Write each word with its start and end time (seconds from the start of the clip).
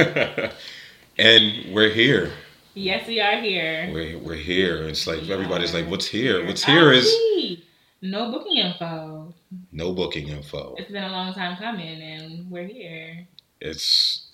and 1.18 1.74
we're 1.74 1.90
here. 1.90 2.32
Yes, 2.74 3.06
we 3.06 3.20
are 3.20 3.40
here. 3.40 3.90
We're, 3.92 4.18
we're 4.18 4.34
here. 4.34 4.84
It's 4.84 5.06
like 5.06 5.20
we 5.22 5.32
everybody's 5.32 5.74
like, 5.74 5.88
what's 5.88 6.06
here? 6.06 6.46
What's 6.46 6.64
here 6.64 6.92
is 6.92 7.14
no 8.00 8.30
booking 8.32 8.56
info. 8.58 9.34
No 9.72 9.92
booking 9.92 10.28
info. 10.28 10.74
It's 10.78 10.90
been 10.90 11.04
a 11.04 11.10
long 11.10 11.34
time 11.34 11.56
coming, 11.58 12.00
and 12.00 12.50
we're 12.50 12.66
here. 12.66 13.26
It's. 13.60 14.26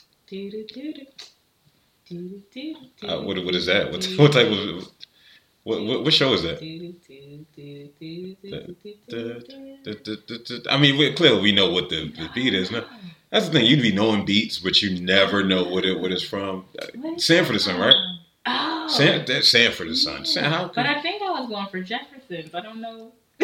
Uh, 3.02 3.20
what 3.22 3.44
what 3.44 3.54
is 3.54 3.66
that? 3.66 3.90
What 3.90 4.04
what 4.18 4.32
type 4.32 4.48
of 4.48 4.88
what 5.64 5.82
what, 5.84 6.04
what 6.04 6.12
show 6.12 6.32
is 6.32 6.42
that? 6.42 6.58
I 10.70 10.78
mean, 10.78 11.16
clearly 11.16 11.40
we 11.40 11.52
know 11.52 11.72
what 11.72 11.88
the, 11.88 12.12
the 12.12 12.28
beat 12.34 12.54
is 12.54 12.70
no 12.70 12.84
that's 13.30 13.46
the 13.46 13.52
thing. 13.52 13.66
You'd 13.66 13.82
be 13.82 13.93
knowing 13.93 14.24
beats, 14.24 14.59
but 14.59 14.80
you 14.82 15.00
never 15.00 15.42
know 15.42 15.64
what 15.64 15.84
it 15.84 15.98
what 15.98 16.12
it's 16.12 16.23
from. 16.23 16.64
What 16.95 17.20
Sanford 17.20 17.56
the 17.56 17.60
Son, 17.60 17.80
right? 17.80 17.95
Oh. 18.46 18.88
San, 18.88 19.24
that's 19.27 19.50
Sanford 19.50 19.88
the 19.88 19.96
Son. 19.96 20.24
San, 20.24 20.45
how 20.45 20.70
But 20.74 20.87
I 20.87 21.02
think 21.02 21.23
I 21.23 21.30
was 21.30 21.48
going 21.48 21.66
for 21.66 21.80
Jefferson's. 21.80 22.55
I 22.55 22.60
don't 22.60 22.80
know. 22.80 23.12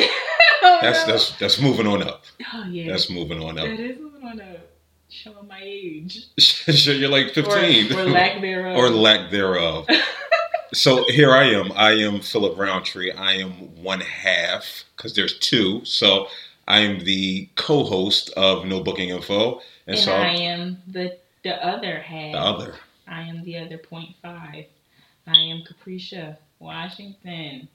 that's 0.62 1.05
that's 1.05 1.39
that's 1.39 1.61
moving 1.61 1.87
on 1.87 2.03
up. 2.03 2.25
Oh 2.55 2.65
yeah. 2.70 2.91
That's 2.91 3.11
moving 3.11 3.42
on 3.42 3.59
up. 3.59 3.66
that 3.66 3.80
is 3.80 3.98
moving 3.98 4.23
on 4.23 4.41
up. 4.41 4.69
Showing 5.09 5.47
my 5.47 5.61
age. 5.62 6.27
you're 6.67 7.11
like 7.11 7.34
15. 7.34 7.92
Or, 7.92 8.01
or 8.01 8.05
lack 8.05 8.41
thereof. 8.41 8.77
or 8.77 8.89
lack 8.89 9.30
thereof. 9.30 9.87
so 10.73 11.05
here 11.09 11.33
I 11.33 11.45
am. 11.51 11.70
I 11.73 11.92
am 11.92 12.20
Philip 12.20 12.56
Roundtree. 12.56 13.12
I 13.12 13.34
am 13.34 13.51
one 13.83 14.01
half 14.01 14.84
because 14.97 15.14
there's 15.14 15.39
two. 15.39 15.84
So 15.84 16.28
I 16.67 16.78
am 16.80 17.01
the 17.05 17.51
co-host 17.56 18.30
of 18.39 18.64
No 18.64 18.83
Booking 18.83 19.11
Info, 19.11 19.61
and, 19.86 19.96
and 19.96 19.98
so 19.98 20.12
I 20.12 20.28
am 20.28 20.78
the 20.86 21.18
the 21.42 21.54
other 21.64 21.98
half. 21.98 22.32
the 22.32 22.38
other. 22.41 22.74
I 23.06 23.22
am 23.22 23.42
the 23.45 23.59
other 23.59 23.78
point 23.78 24.14
five. 24.22 24.66
I 25.27 25.39
am 25.39 25.62
Capricia 25.62 26.36
Washington. 26.58 27.69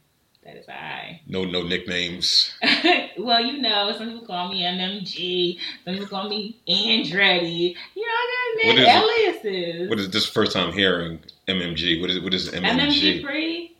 That 0.43 0.55
is 0.55 0.69
I. 0.69 1.19
No, 1.27 1.43
no 1.43 1.61
nicknames. 1.63 2.53
well, 3.17 3.41
you 3.41 3.61
know, 3.61 3.93
some 3.97 4.07
people 4.11 4.25
call 4.25 4.49
me 4.49 4.61
MMG. 4.63 5.59
Some 5.83 5.95
people 5.95 6.07
call 6.07 6.29
me 6.29 6.57
Andretti. 6.69 7.75
You 7.95 8.05
know, 8.05 8.13
I 8.13 8.63
got 8.63 8.77
is 8.77 8.87
aliases. 8.87 9.89
What 9.89 9.99
is 9.99 10.09
this 10.09 10.25
first 10.25 10.53
time 10.53 10.71
hearing 10.71 11.19
MMG? 11.49 11.99
What 11.99 12.09
is 12.09 12.21
what 12.21 12.33
is 12.33 12.49
MMG 12.49 12.79
MMG? 12.79 13.21
free 13.23 13.75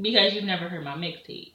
because 0.00 0.32
you've 0.32 0.44
never 0.44 0.68
heard 0.68 0.84
my 0.84 0.94
mixtape. 0.94 1.52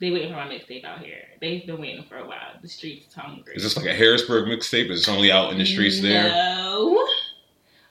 They 0.00 0.10
waiting 0.10 0.30
for 0.30 0.36
my 0.36 0.46
mixtape 0.48 0.84
out 0.84 1.00
here. 1.00 1.18
They've 1.40 1.66
been 1.66 1.78
waiting 1.80 2.04
for 2.08 2.16
a 2.16 2.26
while. 2.26 2.52
The 2.62 2.68
streets 2.68 3.06
is 3.08 3.14
hungry. 3.14 3.54
Is 3.54 3.62
this 3.62 3.76
like 3.76 3.86
a 3.86 3.94
Harrisburg 3.94 4.46
mixtape? 4.46 4.90
Is 4.90 5.06
it 5.06 5.10
only 5.10 5.30
out 5.30 5.52
in 5.52 5.58
the 5.58 5.66
streets 5.66 6.00
there? 6.00 6.28
No. 6.30 7.06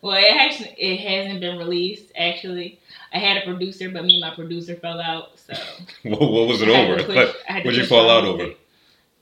Well, 0.01 0.15
it 0.17 0.33
actually 0.35 0.69
it 0.77 0.97
hasn't 1.01 1.39
been 1.41 1.57
released. 1.57 2.11
Actually, 2.17 2.79
I 3.13 3.19
had 3.19 3.37
a 3.37 3.41
producer, 3.45 3.89
but 3.89 4.05
me 4.05 4.15
and 4.15 4.21
my 4.21 4.33
producer 4.33 4.75
fell 4.75 4.99
out. 4.99 5.37
So 5.39 5.53
What, 6.09 6.19
what 6.21 6.47
was 6.47 6.61
it 6.61 6.69
over? 6.69 7.03
push- 7.03 7.15
What- 7.15 7.35
I 7.47 7.51
had 7.53 7.59
to 7.63 7.67
What'd 7.67 7.79
you 7.81 7.85
fall 7.85 8.09
out 8.09 8.25
over? 8.25 8.49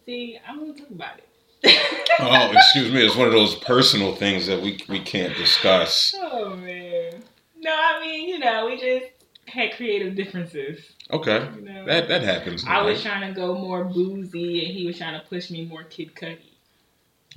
See, 0.05 0.39
I'm 0.47 0.59
gonna 0.59 0.73
talk 0.73 0.89
about 0.91 1.17
it. 1.17 1.23
Oh, 2.19 2.51
excuse 2.53 2.91
me. 2.91 3.05
It's 3.05 3.15
one 3.15 3.27
of 3.27 3.33
those 3.33 3.55
personal 3.55 4.15
things 4.15 4.47
that 4.47 4.61
we 4.61 4.79
we 4.87 4.99
can't 5.01 5.35
discuss. 5.35 6.15
Oh 6.21 6.55
man. 6.55 7.23
No, 7.59 7.71
I 7.73 7.99
mean, 7.99 8.29
you 8.29 8.37
know, 8.39 8.67
we 8.67 8.79
just 8.79 9.16
had 9.47 9.73
creative 9.75 10.15
differences. 10.15 10.93
Okay, 11.11 11.49
You 11.55 11.61
know, 11.61 11.85
that 11.85 12.07
that 12.09 12.21
happens. 12.21 12.63
I 12.67 12.81
was 12.81 13.01
trying 13.01 13.33
to 13.33 13.39
go 13.39 13.55
more 13.57 13.85
Boosie, 13.85 14.65
and 14.67 14.73
he 14.77 14.85
was 14.85 14.97
trying 14.97 15.19
to 15.19 15.25
push 15.27 15.49
me 15.49 15.65
more 15.65 15.83
Kid 15.83 16.13
Cudi. 16.15 16.39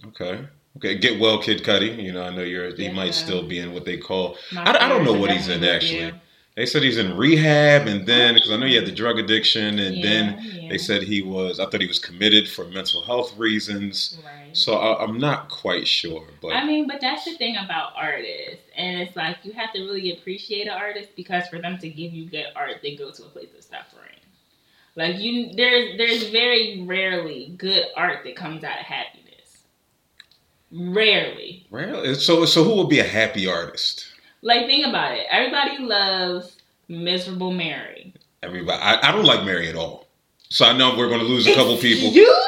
Okay. 0.09 0.45
Okay. 0.77 0.99
Get 0.99 1.21
well, 1.21 1.41
Kid 1.43 1.63
Cudi. 1.63 2.03
You 2.03 2.13
know, 2.13 2.23
I 2.23 2.35
know 2.35 2.43
you're. 2.43 2.75
He 2.75 2.85
Yeah. 2.85 2.93
might 2.93 3.15
still 3.15 3.43
be 3.47 3.59
in 3.59 3.73
what 3.73 3.85
they 3.85 3.97
call. 3.97 4.37
I, 4.57 4.77
I 4.77 4.89
don't 4.89 5.05
know 5.05 5.13
what 5.15 5.31
he's 5.31 5.49
in 5.49 5.65
actually. 5.65 6.13
They 6.57 6.67
said 6.67 6.83
he's 6.83 6.99
in 6.99 7.17
rehab, 7.17 7.87
and 7.87 8.07
then 8.07 8.33
oh. 8.33 8.35
because 8.35 8.51
I 8.51 8.57
know 8.57 8.67
he 8.67 8.75
had 8.75 8.87
the 8.87 8.93
drug 8.93 9.19
addiction, 9.19 9.79
and 9.79 9.97
you. 9.97 10.03
then 10.03 10.39
Yeah, 10.41 10.61
yeah. 10.63 10.69
they 10.69 10.79
said 10.79 11.03
he 11.03 11.23
was. 11.23 11.61
I 11.61 11.67
thought 11.67 11.81
he 11.81 11.87
was 11.87 12.01
committed 12.01 12.49
for 12.49 12.65
mental 12.67 13.03
health 13.03 13.37
reasons. 13.39 14.19
right. 14.25 14.55
So 14.57 14.75
I, 14.75 15.03
I'm 15.03 15.19
not 15.19 15.49
quite 15.49 15.87
sure, 15.87 16.27
but 16.43 16.49
I 16.49 16.65
mean, 16.65 16.89
but 16.89 17.01
that's 17.01 17.25
the 17.25 17.37
thing 17.37 17.57
about 17.57 17.93
artists, 17.97 18.65
and 18.77 19.01
it's 19.01 19.15
like 19.15 19.39
you 19.45 19.53
have 19.53 19.73
to 19.75 19.81
really 19.85 20.13
appreciate 20.13 20.67
an 20.67 20.75
artist 20.75 21.11
because 21.17 21.47
for 21.49 21.61
them 21.61 21.79
to 21.79 21.89
give 21.89 22.13
you 22.13 22.29
good 22.29 22.47
art, 22.57 22.77
they 22.83 22.97
go 22.97 23.13
to 23.13 23.23
a 23.23 23.29
place 23.29 23.51
of 23.57 23.63
suffering. 23.63 24.11
Like 24.97 25.19
you, 25.19 25.55
there's 25.55 25.97
there's 25.97 26.31
very 26.31 26.83
rarely 26.83 27.55
good 27.57 27.87
art 27.97 28.25
that 28.25 28.35
comes 28.35 28.65
out 28.65 28.81
of 28.81 28.87
happiness. 28.87 29.63
Rarely. 30.73 31.67
Well, 31.71 32.15
so 32.17 32.45
so 32.45 32.65
who 32.65 32.77
would 32.77 32.89
be 32.89 32.99
a 32.99 33.05
happy 33.05 33.47
artist? 33.47 34.10
Like 34.43 34.67
think 34.67 34.87
about 34.87 35.13
it. 35.13 35.27
Everybody 35.31 35.79
loves 35.79 36.57
Miserable 36.89 37.53
Mary. 37.53 38.13
Everybody. 38.43 38.81
I, 38.83 39.09
I 39.09 39.13
don't 39.13 39.25
like 39.25 39.45
Mary 39.45 39.69
at 39.69 39.77
all. 39.77 40.07
So 40.49 40.65
I 40.65 40.73
know 40.77 40.97
we're 40.97 41.09
going 41.09 41.21
to 41.21 41.27
lose 41.27 41.47
a 41.47 41.55
couple 41.55 41.77
people. 41.77 42.09
Excuse 42.09 42.17
you? 42.17 42.43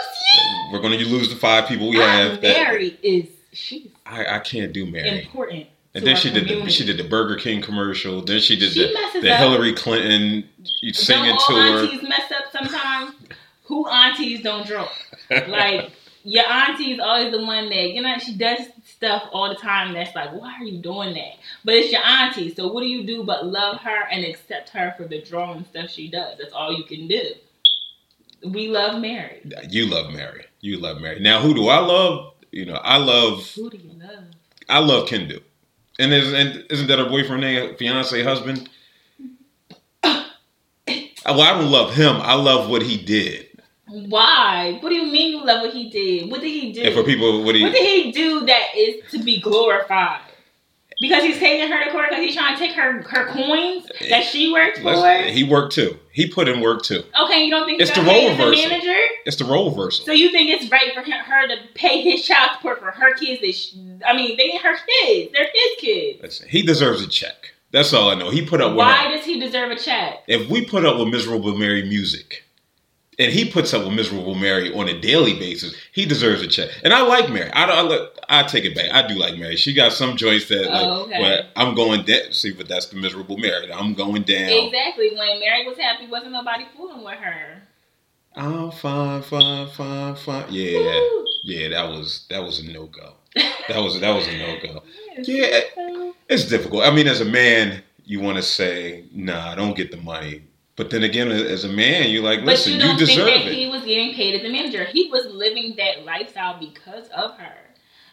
We're 0.72 0.80
going 0.80 0.98
to 0.98 1.04
lose 1.06 1.28
the 1.28 1.36
five 1.36 1.68
people 1.68 1.90
we 1.90 1.98
have. 1.98 2.40
that- 2.40 2.56
Mary 2.56 2.98
is 3.02 3.26
she's 3.52 3.88
I, 4.06 4.36
I 4.36 4.38
can't 4.40 4.72
do 4.72 4.86
Mary. 4.86 5.22
important. 5.24 5.66
And 5.94 6.06
then 6.06 6.16
she 6.16 6.30
did 6.30 6.48
the 6.48 6.70
she 6.70 6.86
did 6.86 6.96
the 6.96 7.04
Burger 7.04 7.36
King 7.36 7.60
commercial. 7.60 8.22
Then 8.22 8.40
she 8.40 8.56
did 8.56 8.72
She 8.72 8.80
the, 9.14 9.20
the. 9.20 9.36
Hillary 9.36 9.74
Clinton 9.74 10.48
singing 10.92 11.24
don't 11.26 11.32
all 11.32 11.46
tour. 11.48 11.78
aunties 11.84 12.02
mess 12.02 12.32
up 12.32 12.44
sometimes? 12.50 13.14
Who 13.64 13.86
aunties 13.88 14.42
don't 14.42 14.66
drunk? 14.66 14.90
Like 15.48 15.92
your 16.24 16.44
auntie 16.46 16.92
is 16.92 17.00
always 17.00 17.32
the 17.32 17.44
one 17.44 17.68
that 17.68 17.92
you 17.92 18.02
know 18.02 18.18
she 18.18 18.34
does 18.36 18.60
stuff 18.84 19.28
all 19.32 19.48
the 19.48 19.56
time. 19.56 19.92
That's 19.92 20.14
like, 20.14 20.32
why 20.32 20.54
are 20.60 20.64
you 20.64 20.78
doing 20.78 21.14
that? 21.14 21.34
But 21.64 21.74
it's 21.74 21.92
your 21.92 22.02
auntie, 22.02 22.54
so 22.54 22.72
what 22.72 22.82
do 22.82 22.88
you 22.88 23.06
do 23.06 23.24
but 23.24 23.46
love 23.46 23.78
her 23.80 24.04
and 24.10 24.24
accept 24.24 24.70
her 24.70 24.94
for 24.96 25.04
the 25.04 25.22
drawing 25.22 25.64
stuff 25.64 25.90
she 25.90 26.08
does? 26.08 26.38
That's 26.38 26.52
all 26.52 26.72
you 26.72 26.84
can 26.84 27.08
do. 27.08 27.32
We 28.44 28.68
love 28.68 29.00
Mary. 29.00 29.40
you 29.68 29.86
love 29.86 30.12
Mary. 30.12 30.44
You 30.60 30.78
love 30.78 31.00
Mary. 31.00 31.20
Now, 31.20 31.40
who 31.40 31.54
do 31.54 31.68
I 31.68 31.78
love? 31.78 32.34
You 32.50 32.66
know, 32.66 32.74
I 32.74 32.98
love 32.98 33.48
Who 33.54 33.70
do 33.70 33.78
you 33.78 33.92
love? 33.98 34.24
I 34.68 34.78
love 34.78 35.08
Kendu. 35.08 35.40
And, 35.98 36.12
is, 36.12 36.32
and 36.32 36.64
isn't 36.70 36.86
that 36.88 36.98
her 36.98 37.08
boyfriend, 37.08 37.42
name, 37.42 37.76
fiance, 37.76 38.22
husband? 38.22 38.68
Well, 41.24 41.40
I 41.40 41.56
don't 41.56 41.70
love 41.70 41.94
him. 41.94 42.16
I 42.16 42.34
love 42.34 42.68
what 42.68 42.82
he 42.82 42.96
did. 42.96 43.46
Why? 43.92 44.78
What 44.80 44.88
do 44.88 44.94
you 44.94 45.04
mean 45.10 45.32
you 45.32 45.44
love 45.44 45.62
what 45.62 45.72
he 45.72 45.88
did? 45.90 46.30
What 46.30 46.40
did 46.40 46.50
he 46.50 46.72
do? 46.72 46.82
And 46.82 46.94
for 46.94 47.02
people, 47.02 47.44
what 47.44 47.54
he 47.54 47.62
What 47.62 47.72
did 47.72 48.04
he 48.04 48.12
do 48.12 48.40
that 48.46 48.68
is 48.76 49.02
to 49.12 49.22
be 49.22 49.40
glorified? 49.40 50.20
Because 51.00 51.24
he's 51.24 51.38
taking 51.38 51.68
her 51.68 51.84
to 51.84 51.90
court 51.90 52.10
because 52.10 52.24
he's 52.24 52.34
trying 52.36 52.54
to 52.56 52.58
take 52.60 52.76
her 52.76 53.02
her 53.02 53.26
coins 53.32 53.90
that 54.08 54.22
she 54.24 54.52
worked 54.52 54.78
for. 54.78 54.94
he 55.24 55.42
worked 55.42 55.74
too. 55.74 55.98
He 56.12 56.28
put 56.28 56.48
in 56.48 56.60
work 56.60 56.82
too. 56.84 57.02
okay, 57.24 57.44
you 57.44 57.50
don't 57.50 57.66
think 57.66 57.80
It's 57.80 57.90
the 57.90 58.02
role 58.02 58.28
reversal. 58.30 58.68
manager? 58.68 59.00
It's 59.26 59.36
the 59.36 59.44
role 59.44 59.70
reversal. 59.70 60.04
So 60.06 60.12
you 60.12 60.30
think 60.30 60.50
it's 60.50 60.70
right 60.70 60.94
for 60.94 61.02
him, 61.02 61.18
her 61.24 61.48
to 61.48 61.56
pay 61.74 62.02
his 62.02 62.24
child 62.24 62.52
support 62.54 62.78
for 62.78 62.92
her 62.92 63.14
kids? 63.14 63.40
That 63.40 63.52
sh 63.52 63.74
I 64.06 64.14
mean, 64.14 64.36
they 64.36 64.44
ain't 64.44 64.62
her 64.62 64.76
kids; 65.02 65.32
they're 65.32 65.44
his 65.52 65.72
kids. 65.78 66.22
Listen, 66.22 66.48
he 66.48 66.62
deserves 66.62 67.02
a 67.02 67.08
check. 67.08 67.52
That's 67.72 67.92
all 67.92 68.10
I 68.10 68.14
know. 68.14 68.30
He 68.30 68.44
put 68.46 68.60
up 68.60 68.70
with 68.72 68.78
Why 68.78 69.08
her. 69.08 69.16
does 69.16 69.24
he 69.24 69.40
deserve 69.40 69.72
a 69.72 69.76
check? 69.76 70.22
If 70.28 70.48
we 70.50 70.64
put 70.64 70.84
up 70.84 70.98
with 70.98 71.08
miserable 71.08 71.56
Mary 71.56 71.82
music, 71.88 72.44
and 73.22 73.32
he 73.32 73.50
puts 73.50 73.72
up 73.72 73.84
with 73.84 73.94
miserable 73.94 74.34
Mary 74.34 74.72
on 74.74 74.88
a 74.88 75.00
daily 75.00 75.34
basis, 75.38 75.74
he 75.92 76.04
deserves 76.06 76.42
a 76.42 76.46
check. 76.48 76.70
And 76.82 76.92
I 76.92 77.02
like 77.02 77.30
Mary. 77.30 77.50
I 77.52 77.66
don't. 77.66 78.10
I, 78.28 78.40
I 78.40 78.42
take 78.44 78.64
it 78.64 78.74
back. 78.74 78.90
I 78.92 79.06
do 79.06 79.14
like 79.14 79.36
Mary. 79.38 79.56
She 79.56 79.72
got 79.74 79.92
some 79.92 80.16
joints 80.16 80.48
that 80.48 80.62
like, 80.62 80.82
Oh, 80.84 81.02
okay. 81.04 81.48
I'm 81.56 81.74
going 81.74 82.04
down. 82.04 82.32
See, 82.32 82.52
but 82.52 82.68
that's 82.68 82.86
the 82.86 82.96
miserable 82.96 83.36
Mary. 83.38 83.72
I'm 83.72 83.94
going 83.94 84.22
down. 84.22 84.48
Exactly. 84.48 85.10
When 85.10 85.40
Mary 85.40 85.66
was 85.68 85.78
happy, 85.78 86.06
wasn't 86.08 86.32
nobody 86.32 86.66
fooling 86.76 87.04
with 87.04 87.18
her. 87.18 87.62
I'm 88.34 88.70
fine, 88.70 89.22
fine, 89.22 89.68
fine, 89.68 90.14
fine. 90.16 90.46
Yeah, 90.48 90.78
Woo. 90.78 91.24
yeah. 91.44 91.68
That 91.68 91.88
was 91.90 92.26
that 92.30 92.42
was 92.42 92.60
a 92.60 92.70
no 92.72 92.86
go. 92.86 93.14
That 93.68 93.78
was 93.78 94.00
that 94.00 94.10
was 94.14 94.26
a 94.26 94.36
no 94.38 94.58
go. 94.62 94.82
Yeah. 95.18 95.60
It's 96.28 96.46
difficult. 96.46 96.84
I 96.84 96.90
mean, 96.90 97.06
as 97.06 97.20
a 97.20 97.26
man, 97.26 97.82
you 98.06 98.20
want 98.20 98.38
to 98.38 98.42
say, 98.42 99.04
"Nah, 99.12 99.50
I 99.50 99.54
don't 99.54 99.76
get 99.76 99.90
the 99.90 99.98
money." 99.98 100.42
But 100.76 100.90
then 100.90 101.02
again, 101.02 101.30
as 101.30 101.64
a 101.64 101.68
man, 101.68 102.10
you're 102.10 102.22
like, 102.22 102.40
But 102.40 102.46
"Listen, 102.46 102.72
you 102.72 102.78
you, 102.78 102.84
don't 102.84 102.96
think 102.96 103.08
deserve 103.10 103.26
that 103.26 103.46
it." 103.46 103.52
he 103.52 103.68
was 103.68 103.82
getting 103.84 104.14
paid 104.14 104.40
as 104.40 104.44
a 104.44 104.50
manager. 104.50 104.84
He 104.84 105.08
was 105.10 105.26
living 105.26 105.74
that 105.76 106.04
lifestyle 106.04 106.58
because 106.58 107.08
of 107.08 107.36
her. 107.38 107.54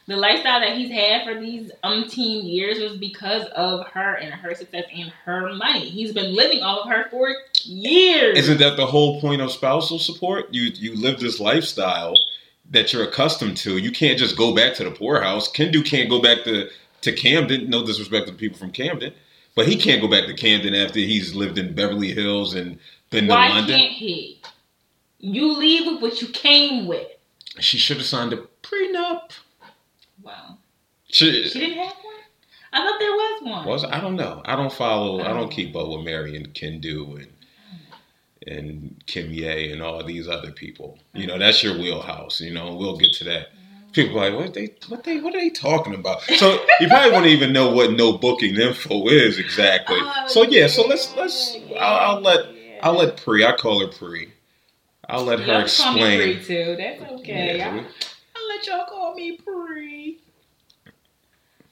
The 0.08 0.18
lifestyle 0.18 0.60
that 0.60 0.76
he's 0.76 0.92
had 0.92 1.24
for 1.24 1.40
these 1.40 1.72
umpteen 1.84 2.52
years 2.52 2.80
was 2.80 2.98
because 2.98 3.46
of 3.56 3.86
her 3.90 4.16
and 4.16 4.34
her 4.34 4.56
success 4.56 4.86
and 4.92 5.14
her 5.24 5.54
money. 5.54 5.88
He's 5.88 6.14
been 6.14 6.36
living 6.36 6.64
off 6.64 6.80
of 6.86 6.92
her 6.92 7.08
for 7.12 7.32
years. 7.64 8.36
Isn't 8.40 8.58
that 8.58 8.76
the 8.76 8.88
whole 8.88 9.22
point 9.22 9.42
of 9.42 9.52
spousal 9.52 10.00
support? 10.00 10.52
You 10.52 10.72
you 10.74 10.96
live 10.96 11.20
this 11.20 11.40
lifestyle 11.40 12.16
that 12.72 12.92
you're 12.92 13.04
accustomed 13.04 13.58
to. 13.58 13.78
You 13.78 13.92
can't 13.92 14.18
just 14.18 14.36
go 14.36 14.54
back 14.56 14.74
to 14.76 14.84
the 14.84 14.92
poorhouse. 14.92 15.52
Kendu 15.52 15.86
can't 15.86 16.10
go 16.10 16.20
back 16.20 16.44
to 16.44 16.70
to 17.02 17.14
Camden. 17.14 17.70
No 17.70 17.86
disrespect 17.86 18.26
to 18.26 18.32
the 18.32 18.38
people 18.38 18.58
from 18.58 18.72
Camden, 18.72 19.14
but 19.60 19.68
he 19.68 19.76
can't 19.76 20.00
go 20.02 20.08
back 20.08 20.26
to 20.26 20.34
Camden 20.34 20.74
after 20.74 21.00
he's 21.00 21.36
lived 21.36 21.58
in 21.58 21.76
Beverly 21.76 22.14
Hills 22.14 22.54
and 22.54 22.80
been 23.10 23.28
Why 23.28 23.50
to 23.50 23.54
London. 23.56 23.76
Why 23.76 23.82
can't 23.82 23.92
he? 23.92 24.42
You 25.18 25.52
leave 25.52 25.86
with 25.86 26.02
what 26.02 26.22
you 26.22 26.30
came 26.30 26.88
with. 26.88 27.06
She 27.60 27.78
should 27.78 27.98
have 27.98 28.06
signed 28.06 28.32
a 28.32 28.38
prenup. 28.64 29.32
Wow. 30.24 30.60
She, 31.10 31.46
She 31.50 31.60
didn't 31.60 31.78
have 31.78 31.94
one? 32.02 32.16
I 32.72 32.78
thought 32.78 33.00
there 33.00 33.12
was 33.12 33.42
one. 33.44 33.68
Was 33.68 33.84
I 33.84 34.00
don't 34.00 34.16
know. 34.16 34.42
I 34.46 34.56
don't 34.56 34.72
follow. 34.72 35.20
I 35.20 35.34
don't 35.34 35.48
oh. 35.48 35.48
keep 35.50 35.76
up 35.76 35.90
with 35.90 36.06
Mary 36.06 36.38
and 36.38 36.54
Kendu 36.54 37.18
and 37.18 37.34
and 38.48 39.04
Kim 39.08 39.30
Ye 39.30 39.74
and 39.74 39.82
all 39.82 40.02
these 40.06 40.30
other 40.30 40.54
people. 40.54 41.00
You 41.14 41.26
oh. 41.26 41.34
know, 41.34 41.38
that's 41.38 41.62
your 41.62 41.74
wheelhouse. 41.78 42.40
You 42.40 42.54
know, 42.54 42.76
we'll 42.76 42.96
get 42.96 43.12
to 43.16 43.26
that. 43.26 43.48
People 43.94 44.20
are 44.20 44.30
like, 44.30 44.40
what 44.40 44.54
they, 44.54 44.76
what 44.88 45.04
they, 45.04 45.20
what 45.20 45.34
are 45.34 45.40
they 45.40 45.50
talking 45.50 45.96
about? 45.96 46.22
So 46.22 46.64
you 46.80 46.88
probably 46.88 47.12
won't 47.12 47.26
even 47.26 47.52
know 47.52 47.72
what 47.72 47.92
no 47.94 48.18
booking 48.18 48.56
info 48.56 49.08
is 49.08 49.40
exactly. 49.40 49.98
Oh, 50.00 50.28
so 50.28 50.44
yeah, 50.44 50.68
so 50.68 50.86
let's 50.86 51.16
let's. 51.16 51.56
yeah, 51.56 51.84
I'll, 51.84 52.16
I'll 52.18 52.22
let 52.22 52.54
yeah. 52.54 52.80
I'll 52.84 52.94
let 52.94 53.18
Pre. 53.18 53.44
I 53.44 53.56
call 53.56 53.80
her 53.80 53.92
Pre. 53.92 54.32
I'll 55.08 55.24
let 55.24 55.40
her 55.40 55.46
Y'all 55.46 55.68
call 55.68 55.94
me 55.94 56.02
explain. 56.04 56.36
Pri 56.36 56.46
too. 56.46 56.76
That's 56.78 57.12
okay. 57.14 57.58
Yeah, 57.58 57.70
I'll, 57.70 57.80
I'll 57.80 58.48
let 58.48 58.68
y'all 58.68 58.86
call 58.86 59.16
me 59.16 59.38
Pri. 59.38 60.18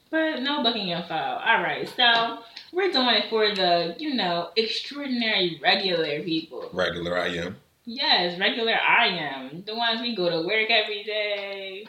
But 0.10 0.42
no 0.42 0.64
booking 0.64 0.90
info. 0.90 1.14
All 1.14 1.62
right, 1.62 1.88
so 1.96 2.40
we're 2.74 2.92
doing 2.92 3.10
it 3.10 3.30
for 3.30 3.54
the 3.54 3.96
you 4.00 4.16
know 4.16 4.50
extraordinary 4.56 5.60
regular 5.62 6.22
people. 6.24 6.70
regular 6.74 7.18
I 7.18 7.28
am. 7.28 7.58
Yes, 7.86 8.40
regular 8.40 8.74
I 8.74 9.08
am 9.08 9.64
the 9.66 9.76
ones 9.76 10.02
we 10.02 10.16
go 10.16 10.30
to 10.30 10.48
work 10.48 10.70
every 10.70 11.04
day. 11.04 11.86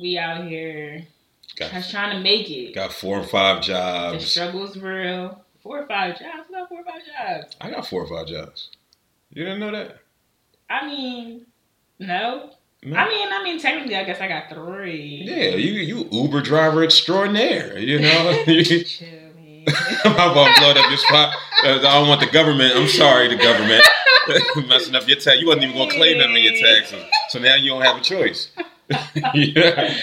We 0.00 0.18
out 0.18 0.44
here 0.46 1.06
Got 1.56 1.72
just 1.72 1.90
trying 1.90 2.16
to 2.16 2.20
make 2.22 2.50
it. 2.50 2.74
got 2.74 2.92
four 2.92 3.18
or 3.18 3.24
five 3.24 3.62
jobs. 3.62 4.22
The 4.22 4.30
struggle's 4.30 4.76
real. 4.76 5.44
Four 5.62 5.82
or 5.82 5.86
five 5.86 6.18
jobs. 6.18 6.48
Not 6.50 6.68
four 6.68 6.80
or 6.80 6.84
five 6.84 7.02
jobs. 7.04 7.56
I 7.60 7.70
got 7.70 7.86
four 7.86 8.02
or 8.04 8.06
five 8.06 8.26
jobs. 8.28 8.68
You 9.32 9.44
didn't 9.44 9.60
know 9.60 9.72
that? 9.72 9.98
I 10.70 10.86
mean, 10.86 11.46
no. 11.98 12.50
No. 12.84 12.96
I 12.96 13.08
mean, 13.08 13.28
I 13.32 13.42
mean, 13.42 13.58
technically, 13.58 13.96
I 13.96 14.04
guess 14.04 14.20
I 14.20 14.28
got 14.28 14.50
three. 14.50 15.22
Yeah, 15.24 15.56
you 15.56 15.72
you 15.72 16.08
Uber 16.12 16.42
driver 16.42 16.84
extraordinaire. 16.84 17.76
You 17.76 17.98
know, 17.98 18.44
Chill, 18.44 19.08
man. 19.34 19.64
I'm 20.04 20.12
about 20.12 20.54
to 20.54 20.60
blow 20.60 20.70
up 20.70 20.88
your 20.88 20.98
spot. 20.98 21.34
Uh, 21.64 21.78
I 21.78 21.98
don't 21.98 22.08
want 22.08 22.20
the 22.20 22.28
government. 22.28 22.74
I'm 22.76 22.86
sorry, 22.86 23.26
the 23.28 23.36
government 23.36 23.82
messing 24.68 24.94
up 24.94 25.08
your 25.08 25.18
tax. 25.18 25.40
You 25.40 25.48
wasn't 25.48 25.64
even 25.64 25.76
gonna 25.76 25.90
claim 25.90 26.18
them 26.18 26.30
in 26.36 26.42
your 26.42 26.52
taxes, 26.76 27.02
so 27.30 27.40
now 27.40 27.56
you 27.56 27.70
don't 27.70 27.82
have 27.82 27.96
a 27.96 28.00
choice. 28.00 28.50
Yeah, 29.34 29.94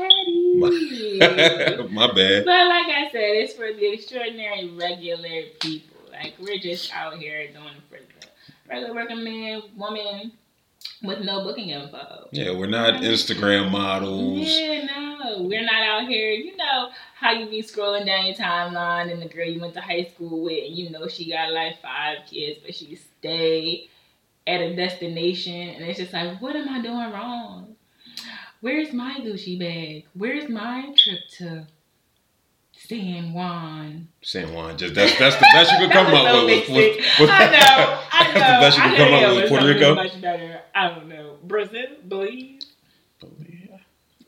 Patty. 0.00 1.18
my 1.90 2.06
bad. 2.12 2.44
but 2.44 2.66
like 2.68 2.86
I 2.86 3.08
said, 3.12 3.36
it's 3.36 3.54
for 3.54 3.72
the 3.72 3.92
extraordinary 3.92 4.70
regular 4.70 5.42
people. 5.60 5.98
Like 6.10 6.34
we're 6.38 6.58
just 6.58 6.92
out 6.94 7.16
here 7.16 7.48
doing 7.52 7.66
it 7.66 7.82
for 7.88 7.96
the 7.98 8.28
regular 8.68 8.94
working 8.94 9.24
man, 9.24 9.62
woman 9.76 10.32
with 11.02 11.20
no 11.20 11.44
booking 11.44 11.70
info. 11.70 12.28
Yeah, 12.32 12.56
we're 12.56 12.66
not 12.66 13.02
Instagram 13.02 13.70
models. 13.70 14.46
Yeah, 14.48 14.86
no, 14.86 15.42
we're 15.42 15.64
not 15.64 15.82
out 15.82 16.08
here. 16.08 16.32
You 16.32 16.56
know 16.56 16.90
how 17.14 17.32
you 17.32 17.46
be 17.46 17.62
scrolling 17.62 18.06
down 18.06 18.26
your 18.26 18.34
timeline 18.34 19.12
and 19.12 19.22
the 19.22 19.28
girl 19.28 19.46
you 19.46 19.60
went 19.60 19.74
to 19.74 19.80
high 19.80 20.04
school 20.04 20.44
with, 20.44 20.64
and 20.64 20.76
you 20.76 20.90
know 20.90 21.08
she 21.08 21.30
got 21.30 21.52
like 21.52 21.80
five 21.80 22.18
kids, 22.28 22.60
but 22.64 22.74
she 22.74 22.96
stay 22.96 23.88
at 24.46 24.60
a 24.60 24.74
destination, 24.74 25.52
and 25.52 25.84
it's 25.84 25.98
just 25.98 26.12
like, 26.12 26.40
what 26.40 26.56
am 26.56 26.68
I 26.68 26.80
doing 26.82 27.12
wrong? 27.12 27.69
Where's 28.60 28.92
my 28.92 29.18
Gucci 29.20 29.58
bag? 29.58 30.06
Where's 30.14 30.48
my 30.48 30.92
trip 30.96 31.20
to 31.38 31.66
San 32.72 33.32
Juan? 33.32 34.08
San 34.22 34.52
Juan, 34.52 34.76
just 34.76 34.94
that's 34.94 35.18
that's 35.18 35.36
the 35.36 35.48
best 35.52 35.72
you 35.72 35.78
could 35.78 35.90
come 35.92 36.06
up 36.08 36.26
so 36.26 36.44
with. 36.44 36.68
with, 36.68 36.76
with, 36.76 36.96
with 37.20 37.30
I 37.30 37.46
know, 37.46 38.00
I 38.12 38.26
know. 38.26 38.34
That's 38.34 38.34
the 38.34 38.60
best 38.60 38.78
you 38.78 38.84
know 38.84 38.96
come 38.96 39.14
up 39.14 39.36
with. 39.36 39.48
Puerto 39.48 39.66
Rico. 39.66 39.94
Much 39.94 40.20
better. 40.20 40.60
I 40.74 40.88
don't 40.88 41.08
know. 41.08 41.36
Brazil, 41.42 41.86
Belize. 42.06 42.66
Belize. 43.18 43.80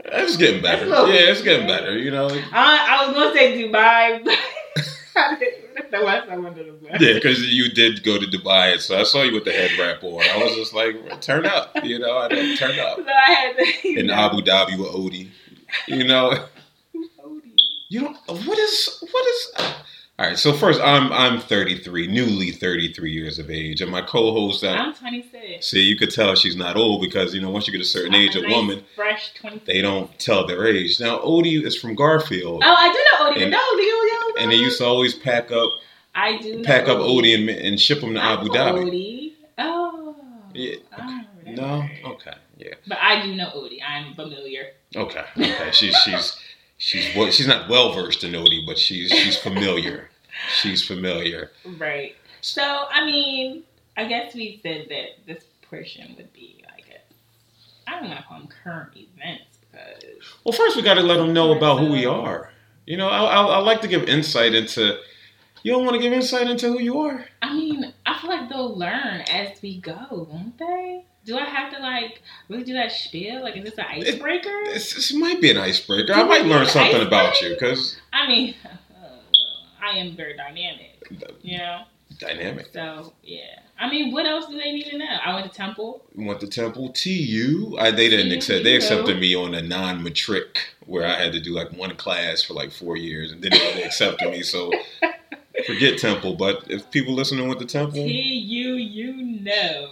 It's 0.05 0.37
getting 0.37 0.63
better. 0.63 0.87
Yeah, 0.87 1.31
it's 1.31 1.43
getting 1.43 1.67
better. 1.67 1.97
You 1.97 2.11
know. 2.11 2.29
I, 2.29 2.89
I 2.91 3.07
was 3.07 3.15
gonna 3.15 3.35
say 3.35 3.63
Dubai. 3.63 4.27
but 5.15 5.23
I 5.31 5.39
didn't- 5.39 5.91
the 5.91 5.99
last 6.01 6.29
I 6.31 6.37
wanted 6.39 6.65
to 6.65 6.79
say. 6.81 6.97
Yeah, 7.07 7.15
because 7.15 7.41
you 7.53 7.71
did 7.71 8.03
go 8.03 8.19
to 8.19 8.27
Dubai, 8.27 8.79
so 8.81 8.99
I 8.99 9.03
saw 9.03 9.23
you 9.23 9.33
with 9.35 9.45
the 9.45 9.53
head 9.53 9.71
wrap 9.79 10.03
on. 10.03 10.23
I 10.23 10.39
was 10.43 10.55
just 10.55 10.73
like, 10.75 11.21
turn 11.21 11.45
up, 11.47 11.71
you 11.83 11.99
know. 11.99 12.17
I 12.19 12.29
didn't 12.29 12.57
turn 12.57 12.79
up 12.79 12.97
So 13.05 13.05
I 13.07 13.33
had 13.33 13.57
to. 13.57 13.89
in 14.01 14.11
Abu 14.11 14.41
Dhabi 14.43 14.79
with 14.79 14.89
Odie. 14.89 15.29
You 15.87 16.05
know, 16.05 16.33
you 17.89 18.01
don't. 18.01 18.17
What 18.27 18.59
is 18.59 19.05
what 19.11 19.27
is? 19.27 19.53
All 20.19 20.27
right. 20.29 20.39
So 20.39 20.53
first, 20.53 20.81
I'm 20.81 21.13
I'm 21.13 21.41
33, 21.41 22.07
newly 22.07 22.51
33 22.53 23.11
years 23.13 23.39
of 23.39 23.51
age, 23.51 23.81
and 23.81 23.91
my 23.91 24.03
co-host. 24.03 24.61
That 24.63 24.79
I'm 24.79 24.95
26. 24.95 25.67
see, 25.67 25.83
you 25.83 25.97
could 25.97 26.11
tell 26.11 26.35
she's 26.35 26.57
not 26.57 26.77
old 26.77 27.01
because 27.03 27.35
you 27.35 27.41
know 27.41 27.51
once 27.51 27.67
you 27.67 27.73
get 27.73 27.81
a 27.83 27.85
certain 27.87 28.15
age, 28.15 28.35
a 28.37 28.39
I'm 28.41 28.45
nice, 28.45 28.53
woman 28.57 28.85
fresh 28.95 29.33
26. 29.35 29.67
they 29.67 29.81
don't 29.83 30.17
tell 30.19 30.47
their 30.47 30.67
age. 30.67 31.01
Now 31.01 31.19
Odie 31.19 31.63
is 31.65 31.77
from 31.79 31.95
Garfield, 31.95 32.63
Oh, 32.65 32.75
I 32.79 32.89
do 32.93 32.99
know 33.25 33.31
Odie. 33.33 33.43
And- 33.43 33.51
no, 33.51 33.59
and 34.39 34.51
they 34.51 34.57
used 34.57 34.79
to 34.79 34.85
always 34.85 35.15
pack 35.15 35.51
up 35.51 35.71
I 36.15 36.39
do 36.39 36.63
pack 36.63 36.89
up 36.89 36.99
Odie 36.99 37.35
and, 37.35 37.49
and 37.49 37.81
ship 37.81 38.01
him 38.01 38.15
to 38.15 38.21
I 38.21 38.35
Abu 38.35 38.49
Dhabi. 38.49 38.85
Odie. 38.85 39.33
Oh. 39.59 40.17
Yeah, 40.55 40.77
I. 40.97 41.27
No, 41.47 41.87
okay, 42.05 42.35
yeah. 42.59 42.75
But 42.87 42.99
I 43.01 43.23
do 43.23 43.35
know 43.35 43.51
Odie. 43.55 43.81
I'm 43.87 44.15
familiar. 44.15 44.69
Okay, 44.95 45.25
okay. 45.37 45.71
She's 45.73 45.97
she's 45.97 46.39
she's 46.79 47.17
well, 47.17 47.31
she's 47.31 47.47
not 47.47 47.69
well 47.69 47.93
versed 47.93 48.25
in 48.25 48.33
Odie, 48.33 48.67
but 48.67 48.79
she's 48.79 49.11
she's 49.11 49.37
familiar. 49.39 50.11
She's 50.61 50.87
familiar. 50.87 51.51
Right. 51.79 52.17
So, 52.41 52.63
I 52.63 53.05
mean, 53.05 53.63
I 53.97 54.05
guess 54.05 54.35
we 54.35 54.61
said 54.63 54.87
that 54.89 55.27
this 55.27 55.45
portion 55.63 56.15
would 56.17 56.33
be, 56.33 56.63
like 56.69 56.87
guess, 56.89 57.01
I 57.87 58.01
don't 58.01 58.09
want 58.09 58.21
to 58.21 58.27
call 58.27 58.39
them 58.39 58.49
current 58.65 58.91
events 58.97 59.59
because. 59.61 60.03
Well, 60.45 60.53
first 60.53 60.77
we 60.77 60.83
got 60.83 60.95
to 60.95 61.03
let 61.03 61.17
them 61.17 61.33
know 61.33 61.57
about 61.57 61.79
who 61.79 61.91
we 61.91 62.05
are. 62.05 62.52
You 62.87 62.97
know, 62.97 63.09
I, 63.09 63.23
I, 63.25 63.43
I 63.43 63.59
like 63.59 63.81
to 63.83 63.89
give 63.89 64.05
insight 64.05 64.55
into. 64.55 64.99
You 65.63 65.73
don't 65.73 65.85
want 65.85 65.95
to 65.95 66.03
give 66.03 66.13
insight 66.13 66.49
into 66.51 66.73
who 66.73 66.81
you 66.81 66.99
are. 66.99 67.25
I 67.41 67.55
mean, 67.55 67.93
I 68.05 68.19
feel 68.19 68.31
like 68.31 68.49
they'll 68.49 68.77
learn 68.77 69.21
as 69.31 69.63
we 69.63 69.81
go, 69.81 70.27
won't 70.29 70.59
they? 70.59 71.05
Do 71.25 71.39
I 71.39 71.45
have 71.45 71.73
to 71.73 71.79
like 71.79 72.21
really 72.49 72.65
do 72.65 72.73
that 72.73 72.91
spiel? 72.91 73.43
Like, 73.43 73.57
is 73.57 73.63
this 73.65 73.79
an 73.79 73.85
icebreaker? 73.89 74.65
This, 74.65 74.95
this 74.95 75.15
might 75.15 75.41
be 75.41 75.53
an 75.53 75.59
icebreaker. 75.59 76.13
I 76.13 76.25
might 76.25 76.47
learn 76.47 76.67
something 76.67 77.07
about 77.07 77.41
you 77.41 77.51
because 77.51 77.97
I 78.13 78.27
mean, 78.27 78.57
uh, 78.65 79.07
I 79.81 79.99
am 79.99 80.17
very 80.17 80.37
dynamic, 80.37 81.01
you 81.43 81.59
know. 81.59 81.83
dynamic. 82.19 82.71
So 82.73 83.13
yeah, 83.23 83.61
I 83.83 83.91
mean, 83.91 84.13
what 84.13 84.27
else 84.27 84.47
do 84.47 84.57
they 84.57 84.71
need 84.71 84.87
to 84.91 84.99
know? 84.99 85.19
I 85.25 85.35
went 85.35 85.51
to 85.51 85.57
Temple. 85.57 86.05
Went 86.15 86.39
to 86.41 86.47
Temple 86.47 86.91
TU. 86.91 87.77
I, 87.81 87.91
they 87.91 88.09
didn't 88.09 88.29
TU. 88.29 88.37
accept. 88.37 88.63
They 88.63 88.77
accepted 88.77 89.19
me 89.19 89.35
on 89.35 89.57
a 89.57 89.61
non-matric 89.61 90.61
where 90.87 91.05
I 91.05 91.15
had 91.21 91.33
to 91.33 91.41
do 91.41 91.53
like 91.53 91.73
one 91.73 91.97
class 91.97 92.43
for 92.43 92.55
like 92.55 92.71
four 92.71 92.97
years, 92.97 93.33
and 93.33 93.43
then 93.43 93.51
they 93.51 93.83
accepted 93.83 94.31
me. 94.31 94.43
So 94.43 94.71
forget 95.67 95.99
Temple. 95.99 96.35
But 96.35 96.65
if 96.71 96.93
people 96.93 97.15
listening 97.15 97.49
went 97.49 97.59
to 97.59 97.67
Temple, 97.67 97.95
T 97.95 98.13
U, 98.13 98.75
you 98.75 99.15
know. 99.41 99.91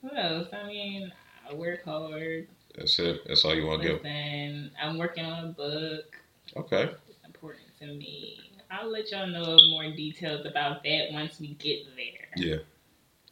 What 0.00 0.16
else? 0.16 0.48
I 0.52 0.68
mean, 0.68 1.12
I 1.50 1.54
work 1.54 1.84
hard. 1.84 2.46
that's 2.76 3.00
it. 3.00 3.22
That's 3.26 3.44
all 3.44 3.52
you 3.52 3.66
want 3.66 3.82
to 3.82 3.88
give. 3.88 3.96
Listen, 4.04 4.70
I'm 4.80 4.96
working 4.96 5.24
on 5.24 5.44
a 5.44 5.48
book. 5.48 6.16
Okay. 6.56 6.88
It's 7.08 7.18
important 7.26 7.66
to 7.80 7.86
me. 7.86 8.52
I'll 8.70 8.92
let 8.92 9.10
y'all 9.10 9.26
know 9.26 9.58
more 9.70 9.90
details 9.90 10.46
about 10.46 10.84
that 10.84 11.08
once 11.10 11.40
we 11.40 11.54
get 11.54 11.84
there. 11.96 12.28
Yeah. 12.36 12.58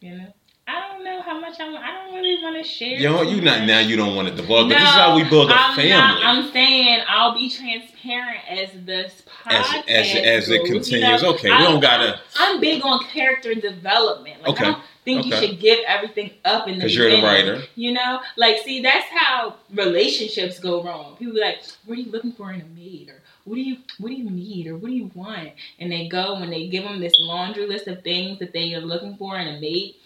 You 0.01 0.19
know, 0.19 0.33
I 0.69 0.89
don't 0.89 1.05
know 1.05 1.23
how 1.23 1.39
much 1.41 1.59
I. 1.61 1.71
want. 1.71 1.85
I 1.85 1.93
don't 2.05 2.15
really 2.15 2.43
want 2.43 2.57
to 2.57 2.65
share. 2.65 2.99
Too 2.99 3.29
you 3.31 3.41
not 3.41 3.67
now. 3.67 3.79
You 3.79 3.97
don't 3.97 4.15
want 4.17 4.29
to. 4.29 4.35
But 4.35 4.49
No, 4.49 4.69
this 4.69 4.79
is 4.79 4.85
how 4.85 5.15
we 5.17 5.25
build 5.25 5.51
a 5.51 5.55
I'm 5.55 5.75
family. 5.77 5.91
Not, 5.91 6.25
I'm 6.25 6.51
saying 6.53 7.01
I'll 7.09 7.35
be 7.35 7.49
transparent 7.49 8.41
as 8.49 8.71
this 8.85 9.23
as 9.47 9.65
podcast 9.67 9.89
as 9.89 10.17
as 10.17 10.51
it 10.51 10.59
goes, 10.59 10.69
you 10.69 10.75
continues. 10.75 11.23
know? 11.23 11.31
okay, 11.35 11.51
we 11.51 11.59
don't 11.65 11.81
gotta 11.81 12.21
I'm 12.37 12.61
big 12.61 12.85
on 12.85 13.05
character 13.05 13.55
development. 13.55 14.43
Like, 14.43 14.51
Okay, 14.51 14.65
I 14.65 14.71
don't 14.73 14.83
think 15.05 15.21
okay. 15.21 15.29
you 15.29 15.37
should 15.49 15.61
give 15.61 15.79
everything 15.87 16.33
up 16.45 16.67
in 16.67 16.75
the 16.75 16.79
because 16.81 16.97
you're 16.97 17.11
the 17.11 17.23
writer. 17.23 17.63
You 17.77 17.93
know, 17.93 18.21
like 18.37 18.59
see, 18.59 18.83
that's 18.83 19.07
how 19.11 19.55
relationships 19.73 20.59
go 20.59 20.83
wrong. 20.83 21.17
People 21.17 21.35
be 21.35 21.41
like, 21.41 21.59
"What 21.85 21.97
are 21.97 22.01
you 22.01 22.11
looking 22.11 22.33
for 22.33 22.53
in 22.53 22.61
a 22.61 22.65
mate?" 22.65 23.09
or 23.09 23.23
"What 23.47 23.55
do 23.55 23.61
you 23.63 23.77
What 23.99 24.09
do 24.09 24.15
you 24.15 24.29
need?" 24.29 24.67
or 24.67 24.77
"What 24.77 24.89
do 24.89 24.95
you 24.95 25.11
want?" 25.15 25.53
And 25.79 25.91
they 25.91 26.09
go 26.09 26.39
when 26.41 26.51
they 26.51 26.67
give 26.67 26.85
them 26.85 27.01
this 27.01 27.17
laundry 27.19 27.67
list 27.67 27.87
of 27.87 28.03
things 28.03 28.39
that 28.41 28.53
they 28.53 28.75
are 28.75 28.81
looking 28.81 29.17
for 29.17 29.39
in 29.39 29.47
a 29.47 29.61
mate. 29.61 29.97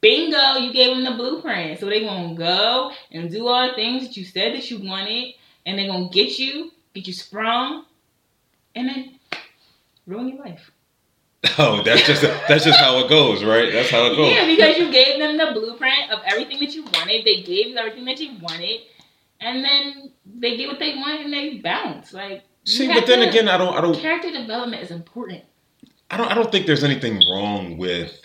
Bingo, 0.00 0.58
you 0.58 0.72
gave 0.72 0.94
them 0.94 1.04
the 1.04 1.12
blueprint. 1.12 1.78
So 1.78 1.86
they're 1.86 2.00
gonna 2.00 2.34
go 2.34 2.92
and 3.12 3.30
do 3.30 3.46
all 3.46 3.68
the 3.68 3.74
things 3.74 4.06
that 4.06 4.16
you 4.16 4.24
said 4.24 4.54
that 4.54 4.70
you 4.70 4.78
wanted, 4.80 5.34
and 5.64 5.78
they're 5.78 5.88
gonna 5.88 6.08
get 6.08 6.38
you, 6.38 6.72
get 6.92 7.06
you 7.06 7.12
sprung, 7.12 7.84
and 8.74 8.88
then 8.88 9.18
ruin 10.06 10.28
your 10.28 10.38
life. 10.44 10.70
Oh, 11.58 11.82
that's 11.82 12.06
just 12.06 12.22
that's 12.22 12.64
just 12.64 12.78
how 12.78 12.98
it 12.98 13.08
goes, 13.08 13.44
right? 13.44 13.72
That's 13.72 13.88
how 13.88 14.06
it 14.06 14.16
goes. 14.16 14.32
Yeah, 14.32 14.46
because 14.46 14.76
you 14.78 14.90
gave 14.90 15.18
them 15.18 15.36
the 15.36 15.52
blueprint 15.58 16.10
of 16.10 16.18
everything 16.26 16.58
that 16.60 16.74
you 16.74 16.82
wanted. 16.82 17.24
They 17.24 17.42
gave 17.42 17.68
you 17.68 17.76
everything 17.78 18.04
that 18.06 18.20
you 18.20 18.36
wanted, 18.42 18.80
and 19.40 19.64
then 19.64 20.12
they 20.24 20.56
get 20.56 20.68
what 20.68 20.78
they 20.78 20.96
want 20.96 21.20
and 21.20 21.32
they 21.32 21.58
bounce. 21.58 22.12
Like 22.12 22.42
See, 22.66 22.86
have 22.86 22.96
but 22.96 23.06
then 23.06 23.20
to- 23.20 23.28
again, 23.28 23.48
I 23.48 23.56
don't, 23.56 23.74
I 23.76 23.80
don't, 23.80 23.96
character 23.96 24.30
development 24.32 24.82
is 24.82 24.90
important. 24.90 25.44
I 26.10 26.16
don't, 26.16 26.30
I 26.30 26.34
don't 26.34 26.50
think 26.52 26.66
there's 26.66 26.84
anything 26.84 27.22
wrong 27.30 27.78
with. 27.78 28.20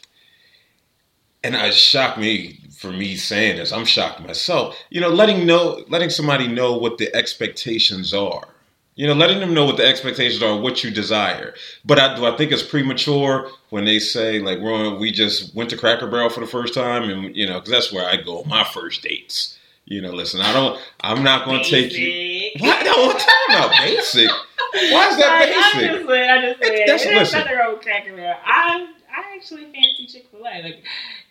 And 1.44 1.56
it 1.56 1.74
shocked 1.74 2.20
me 2.20 2.60
for 2.78 2.92
me 2.92 3.16
saying 3.16 3.58
this. 3.58 3.72
I'm 3.72 3.86
shocked 3.86 4.22
myself. 4.22 4.78
You 4.90 5.02
know, 5.02 5.10
letting 5.10 5.46
know, 5.48 5.84
letting 5.90 6.10
somebody 6.12 6.48
know 6.48 6.78
what 6.78 7.00
the 7.00 7.14
expectations 7.16 8.14
are. 8.14 8.48
You 8.96 9.08
know, 9.08 9.14
letting 9.14 9.40
them 9.40 9.54
know 9.54 9.66
what 9.66 9.78
the 9.78 9.88
expectations 9.88 10.44
are, 10.44 10.60
what 10.60 10.84
you 10.84 10.92
desire. 10.92 11.56
But 11.86 11.98
I, 11.98 12.16
do 12.16 12.26
I 12.26 12.36
think 12.38 12.52
it's 12.52 12.62
premature 12.62 13.50
when 13.70 13.86
they 13.86 13.98
say 13.98 14.40
like, 14.40 14.60
"Ron, 14.60 15.00
we 15.00 15.12
just 15.12 15.56
went 15.56 15.70
to 15.72 15.78
Cracker 15.78 16.08
Barrel 16.08 16.30
for 16.30 16.42
the 16.42 16.46
first 16.48 16.74
time," 16.76 17.10
and 17.10 17.36
you 17.36 17.48
know, 17.48 17.60
because 17.60 17.72
that's 17.72 17.92
where 17.94 18.06
I 18.08 18.18
go 18.18 18.42
on 18.42 18.50
my 18.50 18.64
first 18.64 19.02
dates. 19.02 19.58
You 19.86 20.02
know, 20.02 20.12
listen, 20.12 20.42
I 20.42 20.54
don't, 20.54 20.80
I'm 21.02 21.24
not 21.24 21.46
going 21.46 21.64
to 21.64 21.70
take 21.70 21.94
you. 21.94 22.41
Basic. 22.60 22.62
What? 22.62 22.86
No, 22.86 23.12
I'm 23.12 23.17
talking 23.17 23.55
about 23.55 23.72
basic. 23.79 24.29
Why 24.74 25.08
is 25.10 25.17
that 25.17 25.39
Like, 25.39 25.50
basic? 25.50 25.89
I'm 25.91 25.96
just 25.98 26.08
saying, 26.10 26.29
I'm 26.29 26.41
just 26.41 26.60
saying. 26.63 26.86
That's- 26.86 27.03
There's 27.03 27.20
listen. 27.20 27.39
nothing 27.39 27.58
wrong 27.58 27.74
with 27.74 27.81
Cracker 27.81 28.15
Barrel. 28.15 28.38
I 28.46 28.88
I 29.10 29.36
actually 29.36 29.63
fancy 29.65 30.08
Chick 30.08 30.27
Fil 30.31 30.41
A. 30.41 30.62
Like 30.63 30.84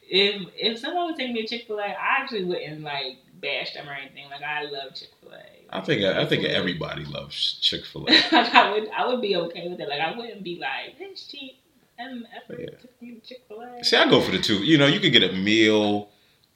if 0.08 0.42
if 0.56 0.78
someone 0.78 1.06
would 1.06 1.16
take 1.16 1.32
me 1.32 1.42
to 1.42 1.48
Chick 1.48 1.66
Fil 1.66 1.78
A, 1.78 1.82
I 1.84 2.16
actually 2.20 2.44
wouldn't 2.44 2.82
like 2.82 3.16
bash 3.40 3.72
them 3.74 3.88
or 3.88 3.92
anything. 3.92 4.28
Like 4.30 4.42
I 4.42 4.62
love 4.64 4.94
Chick 4.94 5.08
Fil 5.20 5.32
A. 5.32 5.76
I 5.76 5.80
think 5.80 6.02
I 6.04 6.26
think 6.26 6.44
everybody 6.44 7.04
loves 7.04 7.58
Chick 7.60 7.84
Fil 7.86 8.06
A. 8.08 8.12
like 8.32 8.54
I 8.54 8.72
would 8.72 8.88
I 8.90 9.06
would 9.06 9.20
be 9.22 9.36
okay 9.36 9.68
with 9.68 9.80
it. 9.80 9.88
Like 9.88 10.00
I 10.00 10.16
wouldn't 10.16 10.42
be 10.42 10.58
like 10.58 10.96
it's 10.98 11.26
cheap. 11.26 11.56
And 11.98 12.24
effort 12.34 12.58
Yeah. 12.60 12.78
took 12.80 13.02
me 13.02 13.14
to 13.16 13.20
Chick 13.20 13.42
Fil 13.48 13.60
A. 13.60 13.84
See, 13.84 13.96
I 13.96 14.08
go 14.08 14.20
for 14.22 14.30
the 14.32 14.38
two. 14.38 14.56
You 14.64 14.78
know, 14.78 14.86
you 14.86 15.00
could 15.00 15.12
get 15.12 15.22
a 15.22 15.32
meal, 15.34 16.08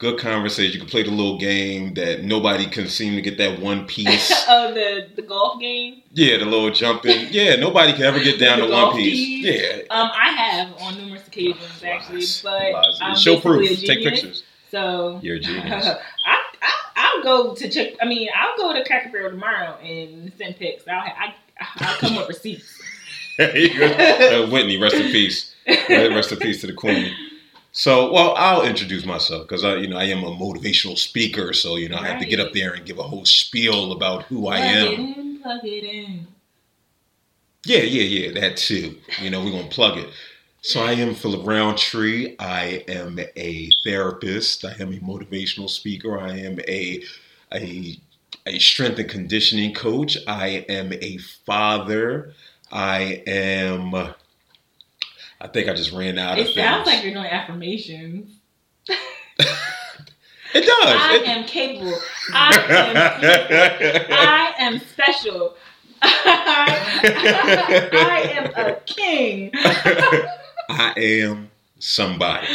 good 0.04 0.18
conversation. 0.20 0.72
You 0.74 0.80
can 0.80 0.88
play 0.88 1.02
the 1.02 1.10
little 1.10 1.38
game 1.38 1.94
that 1.94 2.24
nobody 2.24 2.66
can 2.66 2.88
seem 2.88 3.14
to 3.14 3.22
get 3.22 3.38
that 3.38 3.58
one 3.58 3.86
piece. 3.86 4.30
oh, 4.48 4.72
the 4.74 5.08
the 5.16 5.22
golf 5.22 5.58
game. 5.60 6.02
yeah, 6.12 6.36
the 6.36 6.44
little 6.44 6.70
jumping. 6.70 7.28
Yeah, 7.30 7.56
nobody 7.56 7.94
can 7.94 8.02
ever 8.02 8.20
get 8.22 8.38
down 8.38 8.58
to 8.58 8.68
one 8.70 8.94
piece. 8.96 9.14
tees. 9.16 9.44
Yeah. 9.46 9.82
Um, 9.88 10.10
I 10.12 10.28
have 10.32 10.74
on 10.80 10.96
numerous 10.98 11.26
occasions 11.26 11.82
actually, 11.82 12.16
Lies. 12.18 12.42
but 12.42 12.72
Lies. 12.72 12.98
I'm 13.00 13.16
Show 13.16 13.40
proof. 13.40 13.66
Take 13.80 14.04
pictures. 14.04 14.44
So 14.70 15.20
You're 15.22 15.36
a 15.36 15.40
genius. 15.40 15.86
I, 16.26 16.42
I 16.62 16.72
I'll 16.96 17.22
go 17.22 17.54
to 17.54 17.70
check. 17.70 17.94
I 18.02 18.04
mean, 18.04 18.28
I'll 18.36 18.56
go 18.58 18.74
to 18.74 18.84
Cracker 18.84 19.10
Barrel 19.10 19.30
tomorrow 19.30 19.76
and 19.78 20.30
send 20.36 20.56
pics. 20.56 20.86
I'll 20.86 20.98
I, 21.00 21.34
I'll 21.78 21.96
come 21.96 22.16
with 22.16 22.28
receipts. 22.34 22.78
Uh, 23.38 24.48
Whitney, 24.52 24.76
rest 24.80 24.96
in 24.96 25.10
peace. 25.10 25.54
Rest 25.88 26.30
in 26.30 26.38
peace 26.38 26.60
to 26.60 26.66
the 26.66 26.72
queen. 26.74 27.10
So, 27.76 28.12
well, 28.12 28.34
I'll 28.36 28.62
introduce 28.64 29.04
myself 29.04 29.48
because 29.48 29.64
I, 29.64 29.74
you 29.76 29.88
know, 29.88 29.98
I 29.98 30.04
am 30.04 30.22
a 30.22 30.30
motivational 30.30 30.96
speaker. 30.96 31.52
So, 31.52 31.74
you 31.74 31.88
know, 31.88 31.96
I 31.96 32.06
have 32.06 32.20
to 32.20 32.26
get 32.26 32.38
up 32.38 32.52
there 32.52 32.72
and 32.72 32.86
give 32.86 33.00
a 33.00 33.02
whole 33.02 33.24
spiel 33.24 33.90
about 33.90 34.22
who 34.24 34.46
I 34.46 34.58
am. 34.60 34.86
it 34.86 35.00
in, 35.00 35.38
plug 35.42 35.64
it 35.64 35.82
in. 35.84 36.28
Yeah, 37.66 37.80
yeah, 37.80 38.02
yeah, 38.02 38.40
that 38.40 38.56
too. 38.58 38.96
You 39.20 39.30
know, 39.30 39.44
we're 39.44 39.50
gonna 39.50 39.68
plug 39.70 39.98
it. 39.98 40.08
So 40.62 40.84
I 40.84 40.92
am 40.92 41.16
Philip 41.16 41.44
Roundtree. 41.44 42.36
I 42.38 42.84
am 42.86 43.18
a 43.36 43.70
therapist. 43.82 44.64
I 44.64 44.74
am 44.78 44.92
a 44.92 44.98
motivational 44.98 45.68
speaker. 45.68 46.18
I 46.20 46.38
am 46.38 46.60
a 46.68 47.02
a 47.52 47.98
a 48.46 48.58
strength 48.60 49.00
and 49.00 49.08
conditioning 49.08 49.74
coach. 49.74 50.16
I 50.28 50.64
am 50.68 50.92
a 50.92 51.18
father. 51.44 52.34
I 52.70 53.24
am. 53.26 54.14
I 55.40 55.48
think 55.48 55.68
I 55.68 55.74
just 55.74 55.92
ran 55.92 56.18
out 56.18 56.38
It 56.38 56.54
sounds 56.54 56.84
things. 56.84 56.96
like 56.96 57.04
you're 57.04 57.14
doing 57.14 57.26
affirmations. 57.26 58.30
it 58.88 59.46
does. 60.54 60.64
I 60.84 61.20
It- 61.22 61.28
am 61.28 61.44
capable. 61.44 61.98
I 62.32 62.66
am. 62.68 62.96
I 64.12 64.54
am 64.58 64.78
special. 64.80 65.56
I 66.02 68.30
am 68.36 68.46
a 68.54 68.74
king. 68.86 69.50
I 70.68 70.92
am 70.96 71.50
somebody. 71.78 72.46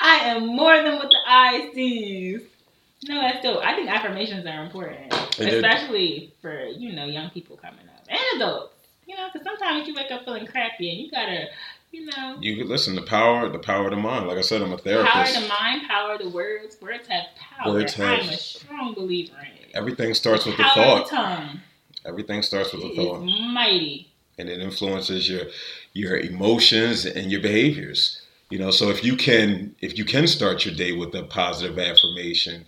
I 0.00 0.16
am 0.16 0.46
more 0.46 0.76
than 0.82 0.96
what 0.96 1.08
the 1.08 1.18
eye 1.26 1.70
sees. 1.74 2.42
No, 3.08 3.20
that's 3.20 3.42
dope. 3.42 3.62
I 3.64 3.74
think 3.74 3.88
affirmations 3.90 4.46
are 4.46 4.64
important, 4.64 5.12
And 5.38 5.48
especially 5.48 6.32
for 6.42 6.66
you 6.66 6.92
know 6.92 7.06
young 7.06 7.30
people 7.30 7.56
coming 7.56 7.86
up 7.88 8.04
and 8.08 8.18
adults. 8.36 8.74
You 9.06 9.16
know, 9.16 9.28
because 9.32 9.46
sometimes 9.46 9.86
you 9.86 9.94
wake 9.94 10.10
up 10.10 10.24
feeling 10.24 10.46
crappy 10.46 10.90
and 10.90 10.98
you 10.98 11.10
gotta, 11.12 11.46
you 11.92 12.06
know, 12.06 12.36
You 12.40 12.56
could 12.56 12.66
listen. 12.66 12.94
The 12.94 13.02
power, 13.02 13.48
the 13.48 13.58
power 13.58 13.86
of 13.86 13.90
the 13.90 13.96
mind. 13.96 14.26
Like 14.26 14.38
I 14.38 14.42
said, 14.42 14.62
I'm 14.62 14.72
a 14.72 14.78
therapist. 14.78 15.12
power 15.12 15.24
therapist. 15.24 15.42
the 15.42 15.54
mind, 15.60 15.88
power 15.88 16.12
of 16.14 16.18
the 16.20 16.28
words. 16.28 16.76
Words 16.80 17.08
have 17.08 17.24
power. 17.38 17.72
Words 17.72 17.94
have- 17.94 18.20
I'm 18.20 18.28
a 18.28 18.36
strong 18.36 18.94
believer 18.94 19.36
in 19.40 19.46
it. 19.64 19.70
Everything 19.74 20.14
starts 20.14 20.44
with 20.46 20.56
the 20.56 20.64
thought. 20.64 21.02
of 21.04 21.10
the 21.10 21.16
tongue 21.16 21.60
Everything 22.04 22.40
starts 22.42 22.72
with 22.72 22.82
a 22.84 22.90
is 22.90 22.96
thought, 22.96 23.20
mighty. 23.24 24.12
and 24.38 24.48
it 24.48 24.60
influences 24.60 25.28
your 25.28 25.46
your 25.92 26.16
emotions 26.18 27.04
and 27.04 27.32
your 27.32 27.40
behaviors. 27.40 28.22
You 28.48 28.60
know, 28.60 28.70
so 28.70 28.90
if 28.90 29.02
you 29.02 29.16
can 29.16 29.74
if 29.80 29.98
you 29.98 30.04
can 30.04 30.26
start 30.28 30.64
your 30.64 30.74
day 30.74 30.92
with 30.92 31.14
a 31.16 31.24
positive 31.24 31.78
affirmation, 31.78 32.66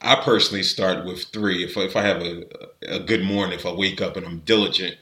I 0.00 0.14
personally 0.16 0.62
start 0.62 1.04
with 1.04 1.24
three. 1.24 1.64
If 1.64 1.76
if 1.76 1.96
I 1.96 2.02
have 2.02 2.22
a 2.22 2.44
a 2.86 3.00
good 3.00 3.24
morning, 3.24 3.58
if 3.58 3.66
I 3.66 3.72
wake 3.72 4.00
up 4.00 4.16
and 4.16 4.24
I'm 4.24 4.38
diligent, 4.40 4.96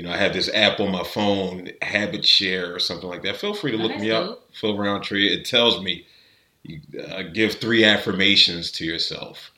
you 0.00 0.06
know, 0.06 0.12
I 0.12 0.16
have 0.16 0.32
this 0.32 0.48
app 0.54 0.80
on 0.80 0.90
my 0.92 1.04
phone, 1.04 1.68
Habit 1.82 2.24
Share 2.24 2.74
or 2.74 2.78
something 2.78 3.06
like 3.06 3.20
that. 3.24 3.36
Feel 3.36 3.52
free 3.52 3.72
to 3.72 3.76
Oh, 3.76 3.82
look 3.82 3.98
me 3.98 4.10
up. 4.10 4.48
Phil 4.50 4.74
Roundtree. 4.74 5.28
It 5.28 5.44
tells 5.44 5.82
me 5.82 6.06
you 6.62 6.80
uh, 7.06 7.20
give 7.34 7.56
three 7.56 7.84
affirmations 7.84 8.72
to 8.72 8.86
yourself. 8.86 9.50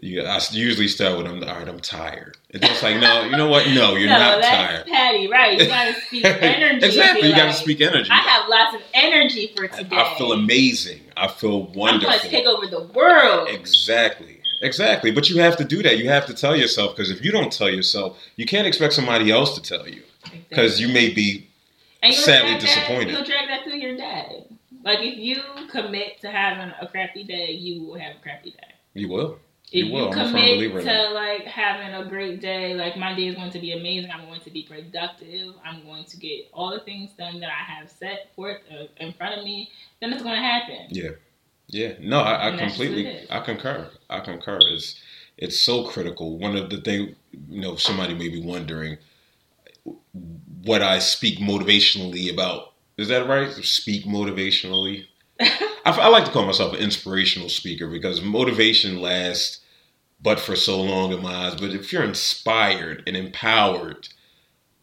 You, 0.00 0.22
I 0.22 0.40
usually 0.52 0.88
start 0.88 1.18
with, 1.18 1.26
"I'm 1.26 1.42
all 1.44 1.54
right. 1.54 1.68
I'm 1.68 1.80
tired." 1.80 2.38
It's 2.48 2.66
just 2.66 2.82
like, 2.82 2.98
no, 2.98 3.24
you 3.24 3.36
know 3.36 3.46
what? 3.50 3.66
No, 3.74 3.94
you're 3.94 4.08
no, 4.08 4.18
not 4.18 4.40
that's 4.40 4.56
tired. 4.56 4.86
Patty, 4.86 5.28
right? 5.28 5.60
You 5.60 5.66
gotta 5.66 6.00
speak 6.00 6.24
energy. 6.24 6.86
exactly. 6.86 7.28
You 7.28 7.34
got 7.34 7.42
to 7.42 7.46
like, 7.48 7.56
speak 7.56 7.80
energy. 7.82 8.10
I 8.10 8.16
have 8.20 8.48
lots 8.48 8.74
of 8.76 8.80
energy 8.94 9.52
for 9.54 9.68
today. 9.68 9.94
I 9.96 10.14
feel 10.16 10.32
amazing. 10.32 11.02
I 11.14 11.28
feel 11.28 11.64
wonderful. 11.64 12.08
I'm 12.10 12.18
gonna 12.20 12.30
take 12.30 12.46
over 12.46 12.66
the 12.66 12.84
world. 12.84 13.50
Exactly. 13.50 14.33
Exactly. 14.62 15.10
But 15.10 15.28
you 15.30 15.40
have 15.40 15.56
to 15.58 15.64
do 15.64 15.82
that. 15.82 15.98
You 15.98 16.08
have 16.08 16.26
to 16.26 16.34
tell 16.34 16.56
yourself 16.56 16.96
because 16.96 17.10
if 17.10 17.24
you 17.24 17.30
don't 17.32 17.52
tell 17.52 17.68
yourself, 17.70 18.18
you 18.36 18.46
can't 18.46 18.66
expect 18.66 18.92
somebody 18.94 19.30
else 19.30 19.54
to 19.54 19.62
tell 19.62 19.88
you 19.88 20.02
because 20.48 20.80
you 20.80 20.88
may 20.88 21.12
be. 21.12 21.48
Sadly 22.02 22.50
drag 22.50 22.52
that- 22.52 22.60
disappointed. 22.60 23.10
You'll 23.12 23.24
drag 23.24 23.48
that 23.48 23.64
through 23.64 23.78
your 23.78 23.96
day. 23.96 24.44
Like 24.84 24.98
if 25.00 25.16
you 25.18 25.40
commit 25.70 26.20
to 26.20 26.30
having 26.30 26.72
a 26.80 26.86
crappy 26.86 27.24
day, 27.24 27.52
you 27.52 27.82
will 27.82 27.98
have 27.98 28.16
a 28.16 28.20
crappy 28.20 28.50
day. 28.50 28.74
You 28.92 29.08
will. 29.08 29.38
If 29.72 29.72
You 29.72 29.84
you, 29.86 29.92
will. 29.94 30.12
Firm 30.12 30.28
commit 30.28 30.84
to 30.84 31.10
like 31.14 31.44
having 31.44 31.94
a 31.94 32.06
great 32.08 32.40
day, 32.42 32.74
like 32.74 32.96
my 32.98 33.14
day 33.14 33.28
is 33.28 33.34
going 33.34 33.50
to 33.50 33.58
be 33.58 33.72
amazing. 33.72 34.10
I'm 34.10 34.26
going 34.26 34.42
to 34.42 34.50
be 34.50 34.62
productive. 34.62 35.54
I'm 35.64 35.82
going 35.84 36.04
to 36.04 36.16
get 36.18 36.50
all 36.52 36.70
the 36.70 36.80
things 36.80 37.10
done 37.18 37.40
that 37.40 37.48
I 37.48 37.72
have 37.72 37.90
set 37.90 38.28
forth 38.36 38.58
uh, 38.70 38.84
in 38.98 39.14
front 39.14 39.38
of 39.38 39.44
me. 39.44 39.70
Then 40.00 40.12
it's 40.12 40.22
going 40.22 40.36
to 40.36 40.42
happen. 40.42 40.86
Yeah. 40.90 41.10
Yeah. 41.68 41.94
No, 42.00 42.20
I, 42.20 42.34
I 42.34 42.48
And 42.48 42.58
that's 42.58 42.78
what 42.78 42.86
completely. 42.88 43.26
I 43.30 43.40
concur. 43.40 43.90
I 44.10 44.20
concur. 44.20 44.58
It's 44.72 45.00
it's 45.36 45.60
so 45.60 45.84
critical. 45.84 46.38
One 46.38 46.56
of 46.56 46.70
the 46.70 46.80
things, 46.80 47.16
you 47.48 47.60
know, 47.60 47.76
somebody 47.76 48.14
may 48.14 48.28
be 48.28 48.40
wondering 48.40 48.98
what 50.62 50.82
I 50.82 50.98
speak 50.98 51.38
motivationally 51.38 52.32
about. 52.32 52.72
Is 52.96 53.08
that 53.08 53.26
right? 53.28 53.50
Speak 53.64 54.04
motivationally. 54.04 55.06
I, 55.40 55.60
I 55.84 56.08
like 56.08 56.24
to 56.26 56.30
call 56.30 56.46
myself 56.46 56.74
an 56.74 56.80
inspirational 56.80 57.48
speaker 57.48 57.88
because 57.88 58.22
motivation 58.22 59.00
lasts 59.00 59.60
but 60.24 60.40
for 60.40 60.56
so 60.56 60.80
long 60.80 61.12
in 61.12 61.22
my 61.22 61.46
eyes. 61.46 61.54
But 61.54 61.74
if 61.74 61.92
you're 61.92 62.04
inspired 62.04 63.02
and 63.06 63.16
empowered, 63.16 64.08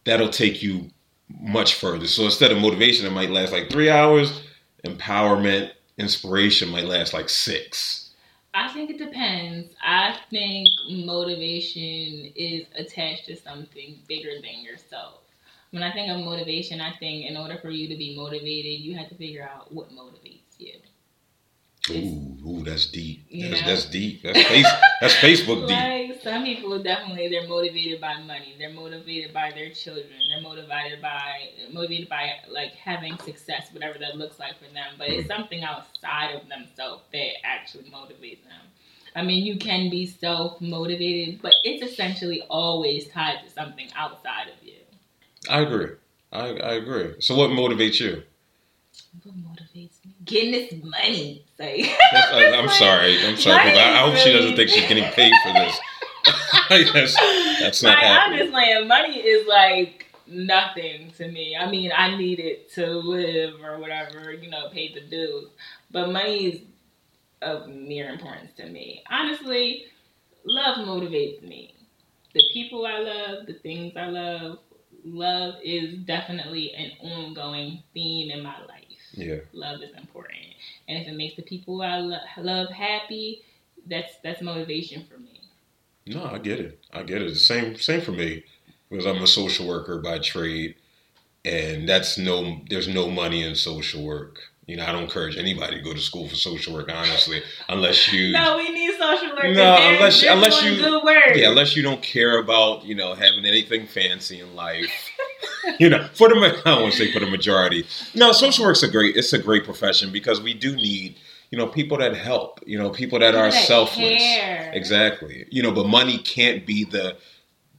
that'll 0.04 0.28
take 0.28 0.62
you 0.62 0.90
much 1.28 1.74
further. 1.74 2.06
So 2.06 2.24
instead 2.24 2.52
of 2.52 2.58
motivation, 2.58 3.06
it 3.06 3.10
might 3.10 3.30
last 3.30 3.52
like 3.52 3.70
three 3.70 3.90
hours. 3.90 4.40
Empowerment, 4.86 5.72
inspiration 5.98 6.70
might 6.70 6.84
last 6.84 7.12
like 7.12 7.28
six. 7.28 8.10
I 8.54 8.72
think 8.72 8.90
it 8.90 8.98
depends. 8.98 9.74
I 9.82 10.16
think 10.30 10.68
motivation 10.90 12.32
is 12.36 12.66
attached 12.76 13.26
to 13.26 13.36
something 13.36 13.98
bigger 14.08 14.34
than 14.34 14.62
yourself. 14.62 15.20
When 15.70 15.82
I 15.82 15.90
think 15.90 16.10
of 16.10 16.22
motivation, 16.22 16.80
I 16.82 16.92
think 16.98 17.26
in 17.26 17.36
order 17.36 17.58
for 17.62 17.70
you 17.70 17.88
to 17.88 17.96
be 17.96 18.14
motivated, 18.14 18.80
you 18.80 18.94
have 18.96 19.08
to 19.08 19.14
figure 19.14 19.48
out 19.50 19.72
what 19.72 19.90
motivates 19.90 20.58
you. 20.58 20.74
Ooh, 21.90 22.36
ooh, 22.46 22.62
that's 22.62 22.86
deep. 22.86 23.26
That's, 23.32 23.62
that's 23.62 23.84
deep. 23.86 24.22
That's 24.22 24.42
face, 24.42 24.66
that's 25.00 25.14
Facebook 25.14 25.66
deep. 25.68 25.76
Like 25.76 26.01
some 26.22 26.44
people 26.44 26.82
definitely 26.82 27.28
they're 27.28 27.48
motivated 27.48 28.00
by 28.00 28.20
money. 28.20 28.54
They're 28.58 28.72
motivated 28.72 29.32
by 29.32 29.52
their 29.54 29.70
children. 29.70 30.06
They're 30.28 30.42
motivated 30.42 31.02
by 31.02 31.48
motivated 31.72 32.08
by 32.08 32.32
like 32.48 32.72
having 32.72 33.18
success, 33.18 33.68
whatever 33.72 33.98
that 33.98 34.16
looks 34.16 34.38
like 34.38 34.58
for 34.58 34.72
them. 34.72 34.94
But 34.98 35.08
it's 35.08 35.28
something 35.28 35.62
outside 35.62 36.34
of 36.34 36.48
themselves 36.48 37.04
that 37.12 37.30
actually 37.44 37.84
motivates 37.84 38.42
them. 38.44 38.66
I 39.14 39.22
mean, 39.22 39.44
you 39.44 39.58
can 39.58 39.90
be 39.90 40.06
self 40.06 40.60
motivated, 40.60 41.42
but 41.42 41.54
it's 41.64 41.82
essentially 41.82 42.42
always 42.48 43.08
tied 43.08 43.38
to 43.44 43.50
something 43.50 43.88
outside 43.94 44.48
of 44.48 44.66
you. 44.66 44.78
I 45.50 45.60
agree. 45.60 45.96
I, 46.32 46.46
I 46.46 46.74
agree. 46.74 47.16
So 47.20 47.36
what 47.36 47.50
motivates 47.50 48.00
you? 48.00 48.22
What 49.22 49.34
motivates 49.36 50.04
me? 50.04 50.14
Getting 50.24 50.52
this 50.52 50.72
money. 50.82 51.44
Like, 51.58 51.90
I, 52.14 52.54
I'm 52.56 52.68
sorry. 52.78 53.26
I'm 53.26 53.36
sorry. 53.36 53.78
I, 53.78 53.98
I 53.98 54.10
hope 54.10 54.16
she 54.16 54.32
doesn't 54.32 54.56
think 54.56 54.70
she's 54.70 54.88
getting 54.88 55.04
paid 55.12 55.32
for 55.44 55.52
this. 55.52 55.78
that's, 56.92 57.16
that's 57.60 57.82
not 57.82 57.98
like, 57.98 58.04
I'm 58.04 58.32
happening. 58.32 58.38
just 58.38 58.52
saying, 58.52 58.88
money 58.88 59.18
is 59.18 59.46
like 59.48 60.06
nothing 60.26 61.10
to 61.18 61.28
me. 61.30 61.56
I 61.56 61.70
mean, 61.70 61.92
I 61.96 62.16
need 62.16 62.40
it 62.40 62.70
to 62.74 62.86
live 62.86 63.54
or 63.62 63.78
whatever, 63.78 64.32
you 64.32 64.50
know, 64.50 64.68
pay 64.72 64.92
the 64.94 65.00
dues. 65.00 65.48
But 65.90 66.10
money 66.12 66.46
is 66.46 66.60
of 67.42 67.68
mere 67.68 68.08
importance 68.10 68.52
to 68.56 68.66
me. 68.66 69.02
Honestly, 69.10 69.86
love 70.44 70.78
motivates 70.78 71.42
me. 71.42 71.74
the 72.34 72.42
people 72.52 72.86
I 72.86 72.98
love, 72.98 73.46
the 73.46 73.54
things 73.54 73.96
I 73.96 74.06
love. 74.06 74.58
Love 75.04 75.54
is 75.64 75.98
definitely 76.06 76.72
an 76.74 76.92
ongoing 77.00 77.82
theme 77.92 78.30
in 78.30 78.42
my 78.42 78.58
life. 78.68 78.84
Yeah. 79.12 79.38
Love 79.52 79.82
is 79.82 79.90
important, 79.96 80.38
and 80.88 80.98
if 80.98 81.08
it 81.08 81.16
makes 81.16 81.36
the 81.36 81.42
people 81.42 81.82
I 81.82 81.96
lo- 81.98 82.18
love 82.38 82.70
happy, 82.70 83.42
that's 83.86 84.14
that's 84.22 84.40
motivation 84.42 85.04
for 85.10 85.18
me. 85.18 85.21
No, 86.06 86.24
I 86.24 86.38
get 86.38 86.60
it. 86.60 86.78
I 86.92 87.02
get 87.02 87.22
it. 87.22 87.28
The 87.30 87.36
same 87.36 87.76
same 87.76 88.00
for 88.00 88.12
me 88.12 88.44
because 88.90 89.06
I'm 89.06 89.22
a 89.22 89.26
social 89.26 89.66
worker 89.66 89.98
by 89.98 90.18
trade, 90.18 90.74
and 91.44 91.88
that's 91.88 92.18
no. 92.18 92.60
There's 92.68 92.88
no 92.88 93.10
money 93.10 93.42
in 93.42 93.54
social 93.54 94.04
work. 94.04 94.38
You 94.66 94.76
know, 94.76 94.84
I 94.86 94.92
don't 94.92 95.02
encourage 95.04 95.36
anybody 95.36 95.76
to 95.76 95.82
go 95.82 95.92
to 95.92 96.00
school 96.00 96.28
for 96.28 96.36
social 96.36 96.72
work, 96.72 96.88
honestly, 96.92 97.42
unless 97.68 98.12
you. 98.12 98.32
No, 98.32 98.56
we 98.56 98.70
need 98.70 98.92
social 98.98 99.30
work. 99.30 99.44
No, 99.44 99.52
They're- 99.54 99.94
unless- 99.94 100.20
they're 100.20 100.32
unless 100.32 100.62
you- 100.62 100.76
good 100.76 101.02
work. 101.04 101.34
Yeah, 101.34 101.48
unless 101.50 101.76
you 101.76 101.82
don't 101.82 102.02
care 102.02 102.38
about 102.38 102.84
you 102.84 102.94
know 102.94 103.14
having 103.14 103.44
anything 103.44 103.86
fancy 103.86 104.40
in 104.40 104.54
life. 104.54 104.90
you 105.80 105.88
know, 105.88 106.08
for 106.14 106.28
the 106.28 106.62
I 106.66 106.90
to 106.90 106.92
say 106.96 107.12
for 107.12 107.20
the 107.20 107.26
majority. 107.30 107.86
No, 108.14 108.32
social 108.32 108.64
work's 108.64 108.82
a 108.82 108.88
great. 108.90 109.16
It's 109.16 109.32
a 109.32 109.38
great 109.38 109.64
profession 109.64 110.10
because 110.12 110.40
we 110.40 110.54
do 110.54 110.74
need 110.76 111.16
you 111.52 111.58
know 111.58 111.68
people 111.68 111.98
that 111.98 112.16
help. 112.16 112.60
You 112.66 112.78
know, 112.78 112.90
people 112.90 113.20
that 113.20 113.36
are 113.36 113.50
That 113.52 113.66
selfless. 113.68 114.20
care. 114.22 114.70
Exactly. 114.72 115.46
You 115.50 115.62
know, 115.62 115.70
but 115.70 115.86
money 115.86 116.18
can't 116.18 116.66
be 116.66 116.82
the 116.84 117.16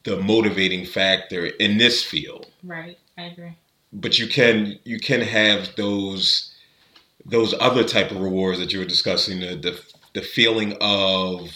the 0.03 0.17
motivating 0.21 0.85
factor 0.85 1.45
in 1.47 1.77
this 1.77 2.03
field. 2.03 2.47
Right, 2.63 2.97
I 3.17 3.23
agree. 3.23 3.57
But 3.91 4.19
you 4.19 4.27
can 4.27 4.79
you 4.85 4.99
can 4.99 5.21
have 5.21 5.75
those 5.75 6.53
those 7.25 7.53
other 7.59 7.83
type 7.83 8.11
of 8.11 8.19
rewards 8.21 8.59
that 8.59 8.71
you 8.73 8.79
were 8.79 8.85
discussing 8.85 9.39
the 9.39 9.55
the, 9.55 9.81
the 10.13 10.21
feeling 10.21 10.77
of 10.79 11.49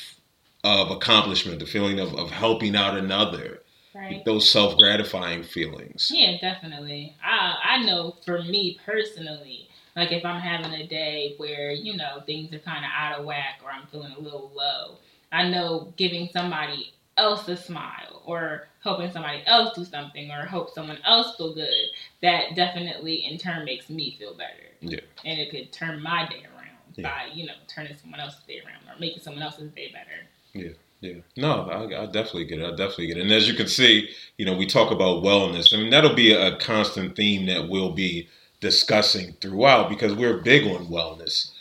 of 0.63 0.91
accomplishment, 0.91 1.59
the 1.59 1.65
feeling 1.65 1.99
of, 1.99 2.13
of 2.15 2.31
helping 2.31 2.75
out 2.75 2.97
another, 2.97 3.61
Right. 3.93 4.23
those 4.25 4.49
self 4.49 4.77
gratifying 4.77 5.43
feelings. 5.43 6.11
Yeah, 6.13 6.37
definitely. 6.39 7.15
I 7.23 7.55
I 7.63 7.83
know 7.83 8.15
for 8.25 8.41
me 8.43 8.79
personally, 8.85 9.66
like 9.97 10.11
if 10.13 10.23
I'm 10.23 10.39
having 10.39 10.71
a 10.73 10.87
day 10.87 11.33
where 11.37 11.71
you 11.71 11.97
know 11.97 12.21
things 12.25 12.53
are 12.53 12.59
kind 12.59 12.85
of 12.85 12.91
out 12.95 13.19
of 13.19 13.25
whack 13.25 13.59
or 13.65 13.71
I'm 13.71 13.87
feeling 13.87 14.13
a 14.17 14.19
little 14.19 14.51
low, 14.55 14.97
I 15.31 15.49
know 15.49 15.91
giving 15.97 16.29
somebody 16.31 16.93
else 17.17 17.47
a 17.49 17.57
smile 17.57 18.21
or 18.25 18.67
helping 18.83 19.11
somebody 19.11 19.41
else 19.47 19.75
do 19.75 19.83
something 19.83 20.29
or 20.31 20.45
help 20.45 20.69
someone 20.73 20.99
else 21.03 21.35
feel 21.35 21.53
good. 21.55 21.73
That 22.21 22.55
definitely 22.55 23.25
in 23.25 23.39
turn 23.39 23.65
makes 23.65 23.89
me 23.89 24.15
feel 24.19 24.33
better. 24.35 24.53
Yeah. 24.79 24.99
and 25.25 25.39
it 25.39 25.49
could 25.49 25.73
turn 25.73 26.01
my 26.03 26.27
day 26.29 26.43
around 26.45 26.77
Yeah. 26.95 27.03
by 27.09 27.33
you 27.33 27.47
know 27.47 27.53
turning 27.67 27.97
someone 27.97 28.19
else's 28.19 28.43
day 28.43 28.59
around 28.63 28.87
or 28.87 28.99
making 28.99 29.23
someone 29.23 29.41
else's 29.41 29.71
day 29.71 29.91
better. 29.91 30.21
Yeah, 30.53 30.73
Yeah. 31.01 31.21
no, 31.35 31.63
I, 31.69 32.03
I 32.03 32.05
definitely 32.05 32.45
get 32.45 32.59
it. 32.59 32.65
I 32.65 32.69
definitely 32.69 33.07
get 33.07 33.17
it. 33.17 33.21
And 33.21 33.31
as 33.31 33.47
you 33.47 33.55
can 33.55 33.67
see, 33.67 34.09
you 34.37 34.45
know, 34.45 34.55
we 34.55 34.67
talk 34.67 34.91
about 34.91 35.23
wellness. 35.23 35.73
I 35.73 35.77
mean, 35.77 35.89
that'll 35.89 36.13
be 36.13 36.31
a 36.33 36.55
constant 36.57 37.15
theme 37.15 37.47
that 37.47 37.67
we'll 37.67 37.93
be 37.93 38.29
discussing 38.59 39.33
throughout 39.41 39.89
because 39.89 40.13
we're 40.13 40.37
big 40.37 40.65
on 40.67 40.87
wellness. 40.87 41.51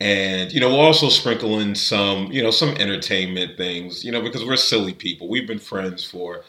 And 0.00 0.52
you 0.52 0.60
know, 0.60 0.68
we'll 0.68 0.80
also 0.80 1.08
sprinkle 1.08 1.58
in 1.58 1.74
some, 1.74 2.30
you 2.30 2.42
know, 2.42 2.50
some 2.52 2.70
entertainment 2.76 3.56
things. 3.56 4.04
You 4.04 4.12
know, 4.12 4.22
because 4.22 4.44
we're 4.44 4.56
silly 4.56 4.92
people. 4.94 5.28
We've 5.28 5.46
been 5.46 5.58
friends 5.58 6.04
for 6.04 6.42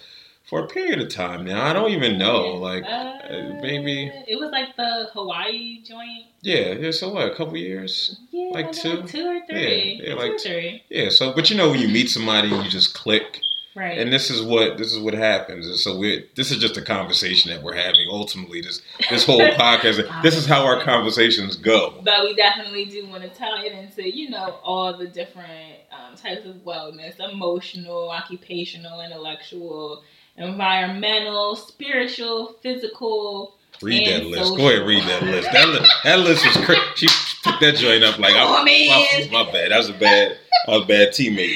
for 0.45 0.63
a 0.63 0.67
period 0.67 0.99
of 0.99 1.09
time 1.09 1.45
now. 1.45 1.63
I 1.65 1.73
don't 1.73 1.91
even 1.91 2.17
know, 2.17 2.53
like 2.55 2.83
Uh, 2.83 3.59
maybe- 3.61 4.11
it 4.27 4.39
was 4.39 4.49
like 4.51 4.75
the 4.77 5.07
Hawaii 5.13 5.79
joint. 5.87 6.25
yeah, 6.41 6.71
yeah. 6.73 6.89
So 6.91 7.09
what? 7.09 7.27
A 7.27 7.35
couple 7.35 7.55
years. 7.57 8.17
Yeah, 8.31 8.49
Like 8.53 8.65
like 8.67 8.75
two? 8.75 9.03
two 9.03 9.27
or 9.27 9.39
three. 9.47 9.99
Yeah, 10.01 10.07
yeah, 10.07 10.13
two 10.13 10.19
like 10.19 10.31
or 10.31 10.39
three. 10.39 10.83
Yeah. 10.89 11.09
So, 11.09 11.33
but 11.33 11.49
you 11.51 11.55
know, 11.57 11.69
when 11.71 11.79
you 11.79 11.87
meet 11.87 12.09
somebody, 12.09 12.49
you 12.49 12.63
just 12.63 12.93
click. 12.95 13.41
Right. 13.79 13.97
and 13.97 14.11
this 14.11 14.29
is 14.29 14.41
what 14.41 14.77
this 14.77 14.91
is 14.91 14.99
what 14.99 15.13
happens. 15.13 15.65
And 15.65 15.77
so 15.77 15.97
we 15.97 16.29
this 16.35 16.51
is 16.51 16.57
just 16.57 16.75
a 16.75 16.81
conversation 16.81 17.49
that 17.49 17.63
we're 17.63 17.75
having 17.75 18.07
ultimately 18.11 18.59
this 18.59 18.81
this 19.09 19.25
whole 19.25 19.39
podcast. 19.51 20.21
This 20.21 20.35
is 20.35 20.45
how 20.45 20.65
our 20.65 20.81
conversations 20.81 21.55
go. 21.55 22.01
But 22.03 22.25
we 22.25 22.35
definitely 22.35 22.85
do 22.85 23.07
want 23.07 23.23
to 23.23 23.29
tie 23.29 23.63
it 23.63 23.71
into, 23.71 24.09
you 24.13 24.29
know, 24.31 24.59
all 24.63 24.97
the 24.97 25.07
different 25.07 25.77
um, 25.93 26.17
types 26.17 26.45
of 26.45 26.55
wellness 26.65 27.21
emotional, 27.21 28.09
occupational, 28.09 28.99
intellectual, 28.99 30.03
environmental, 30.35 31.55
spiritual, 31.55 32.55
physical. 32.61 33.55
read 33.81 34.05
that 34.07 34.25
list. 34.25 34.57
Go 34.57 34.67
ahead 34.67 34.85
read 34.85 35.03
that 35.03 35.23
list. 35.23 35.49
That, 35.53 35.69
li- 35.69 35.89
that 36.03 36.19
list 36.19 36.45
was 36.45 36.65
crazy 36.65 36.81
she 36.95 37.07
took 37.43 37.61
that 37.61 37.75
joint 37.75 38.03
up 38.03 38.19
like 38.19 38.33
Come 38.33 38.67
I, 38.67 39.27
my, 39.31 39.43
my 39.45 39.51
bad. 39.53 39.71
That 39.71 39.77
was 39.77 39.89
a 39.89 39.93
bad 39.93 40.37
I 40.67 40.71
was 40.71 40.83
a 40.83 40.85
bad 40.85 41.09
teammate 41.13 41.55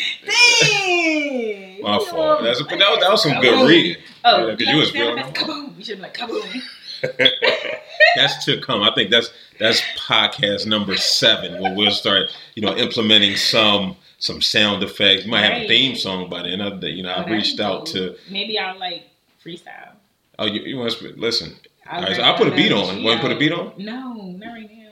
Dang! 1.03 1.81
my 1.81 1.97
Come 1.97 2.05
fault 2.07 2.37
on, 2.39 2.43
That's 2.45 2.61
a, 2.61 2.63
that, 2.63 2.77
was, 2.77 2.99
that 3.01 3.11
was 3.11 3.23
some 3.23 3.31
Kaboom. 3.33 3.41
good 3.41 3.69
reading 3.69 4.03
Oh, 4.25 4.47
Yeah, 4.47 4.55
you 4.71 4.77
was 4.77 4.91
feeling 4.91 5.15
them. 5.17 5.33
kaboom. 5.33 5.77
You 5.77 5.83
should 5.83 5.97
be 5.97 6.03
like 6.03 6.13
kaboom. 6.17 6.61
that's 8.15 8.45
to 8.45 8.61
come. 8.61 8.81
I 8.81 8.93
think 8.95 9.09
that's 9.09 9.29
that's 9.59 9.81
podcast 9.97 10.65
number 10.65 10.95
seven 10.95 11.61
where 11.61 11.73
we'll 11.75 11.91
start, 11.91 12.29
you 12.55 12.61
know, 12.61 12.75
implementing 12.77 13.35
some 13.35 13.97
some 14.19 14.41
sound 14.41 14.83
effects. 14.83 15.25
We 15.25 15.31
might 15.31 15.41
have 15.41 15.63
a 15.63 15.67
theme 15.67 15.95
song 15.97 16.29
by 16.29 16.43
the 16.43 16.49
end 16.49 16.61
of 16.61 16.79
the 16.79 16.89
You 16.89 17.03
know, 17.03 17.09
I 17.11 17.23
Okay. 17.23 17.33
reached 17.33 17.59
out 17.59 17.85
to. 17.87 18.15
Maybe 18.29 18.57
I'll 18.57 18.79
like 18.79 19.09
freestyle. 19.43 19.91
Oh, 20.39 20.45
you, 20.45 20.61
you 20.61 20.77
want 20.77 20.93
to 20.93 21.13
listen? 21.17 21.55
I'll, 21.85 21.99
All 21.99 22.07
right, 22.07 22.15
so 22.15 22.21
I'll 22.23 22.37
put 22.37 22.47
a 22.47 22.55
beat 22.55 22.71
on. 22.71 23.03
Want 23.03 23.19
to 23.21 23.27
put 23.27 23.35
a 23.35 23.37
beat 23.39 23.51
on? 23.51 23.73
No, 23.77 24.13
not 24.37 24.53
right 24.53 24.69
now. 24.71 24.91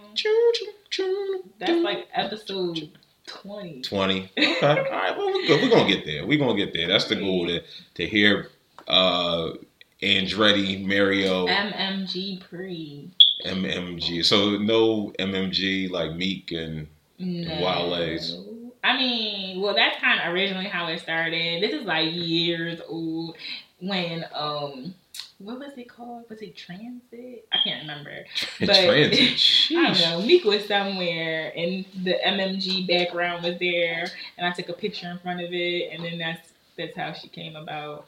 That's 1.59 1.81
like 1.83 2.07
episode 2.13 2.89
twenty. 3.41 3.81
twenty. 3.81 4.31
Okay. 4.37 4.59
All 4.61 4.75
right. 4.75 5.17
Well, 5.17 5.27
we're 5.27 5.47
good. 5.47 5.61
We're 5.61 5.69
gonna 5.69 5.87
get 5.89 6.05
there. 6.05 6.25
We're 6.25 6.37
gonna 6.39 6.55
get 6.57 6.73
there. 6.73 6.87
That's 6.87 7.05
the 7.05 7.15
goal 7.15 7.47
to 7.47 7.61
to 7.95 8.07
hear 8.07 8.49
uh 8.87 9.51
Andretti 10.01 10.85
Mario 10.85 11.47
MMG 11.47 12.41
pre. 12.41 13.09
MMG. 13.45 14.23
So 14.25 14.57
no 14.57 15.11
MMG 15.19 15.89
like 15.91 16.15
Meek 16.15 16.51
and 16.51 16.87
No. 17.19 17.59
Wale's. 17.61 18.37
I 18.83 18.97
mean, 18.97 19.61
well, 19.61 19.75
that's 19.75 19.99
kind 20.01 20.19
of 20.19 20.33
originally 20.33 20.65
how 20.65 20.87
it 20.87 20.99
started. 20.99 21.61
This 21.61 21.71
is 21.73 21.85
like 21.85 22.09
years 22.13 22.81
old 22.87 23.35
when 23.79 24.25
um, 24.33 24.95
what 25.43 25.59
was 25.59 25.77
it 25.77 25.89
called? 25.89 26.25
Was 26.29 26.41
it 26.41 26.55
Transit? 26.55 27.45
I 27.51 27.57
can't 27.63 27.81
remember. 27.81 28.25
But- 28.59 28.67
Transit. 28.75 29.39
I 29.77 29.93
don't 29.93 29.99
know. 30.01 30.25
Meek 30.25 30.43
was 30.43 30.65
somewhere, 30.67 31.51
and 31.55 31.85
the 32.03 32.15
MMG 32.25 32.87
background 32.87 33.43
was 33.43 33.57
there, 33.59 34.07
and 34.37 34.45
I 34.47 34.51
took 34.51 34.69
a 34.69 34.73
picture 34.73 35.09
in 35.09 35.19
front 35.19 35.41
of 35.41 35.51
it, 35.51 35.91
and 35.93 36.03
then 36.03 36.17
that's 36.17 36.49
that's 36.77 36.95
how 36.95 37.13
she 37.13 37.27
came 37.27 37.55
about. 37.55 38.05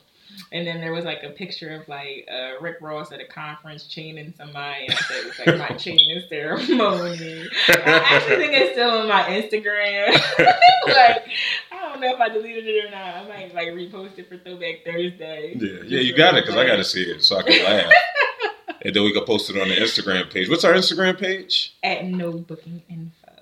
And 0.52 0.68
then 0.68 0.82
there 0.82 0.94
was 0.94 1.06
like 1.06 1.24
a 1.24 1.30
picture 1.30 1.72
of 1.72 1.88
like 1.88 2.28
uh, 2.32 2.62
Rick 2.62 2.78
Ross 2.82 3.12
at 3.12 3.20
a 3.20 3.26
conference 3.26 3.86
chaining 3.86 4.34
somebody, 4.38 4.86
and 4.86 4.94
I 4.94 4.98
said 4.98 5.18
it 5.18 5.26
was 5.26 5.40
like 5.40 5.70
my 5.70 5.78
chaining 5.78 6.22
ceremony. 6.30 7.48
I 7.70 7.82
actually 7.86 8.36
think 8.38 8.54
it's 8.54 8.74
still 8.74 8.90
on 8.90 9.08
my 9.08 9.24
Instagram. 9.24 10.14
like 10.88 11.28
I 11.72 11.90
don't 11.90 12.00
know 12.00 12.14
if 12.14 12.20
I 12.20 12.30
deleted 12.30 12.68
it 12.68 12.86
or 12.86 12.92
not. 12.92 13.16
I 13.16 13.28
might 13.28 13.56
like 13.56 13.70
repost 13.70 14.20
it 14.20 14.30
for 14.30 14.38
Throwback 14.38 14.86
Thursday. 14.86 15.56
Yeah, 15.60 15.80
yeah, 15.86 16.00
you 16.00 16.16
got 16.16 16.36
it 16.36 16.46
because 16.46 16.58
I 16.58 16.66
got 16.66 16.78
to 16.78 16.84
see 16.84 17.04
it 17.04 17.24
so 17.24 17.38
I 17.38 17.44
can 17.44 17.64
laugh. 17.64 17.92
and 18.84 18.96
then 18.96 19.04
we 19.04 19.14
can 19.14 19.26
post 19.26 19.50
it 19.50 19.60
on 19.60 19.70
the 19.70 19.76
Instagram 19.76 20.32
page. 20.32 20.50
What's 20.50 20.64
our 20.64 20.74
Instagram 20.74 21.20
page? 21.20 21.76
At 21.84 22.06
no 22.06 22.32
booking 22.32 22.84
info. 22.90 23.34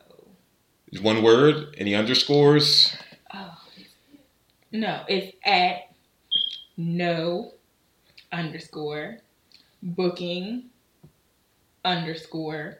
Is 0.92 1.02
one 1.02 1.24
word? 1.24 1.76
Any 1.78 1.96
underscores? 1.96 2.96
Oh, 3.34 3.58
no, 4.72 5.04
it's 5.08 5.36
at 5.46 5.91
no 6.82 7.54
underscore 8.32 9.18
booking 9.84 10.66
underscore 11.86 12.80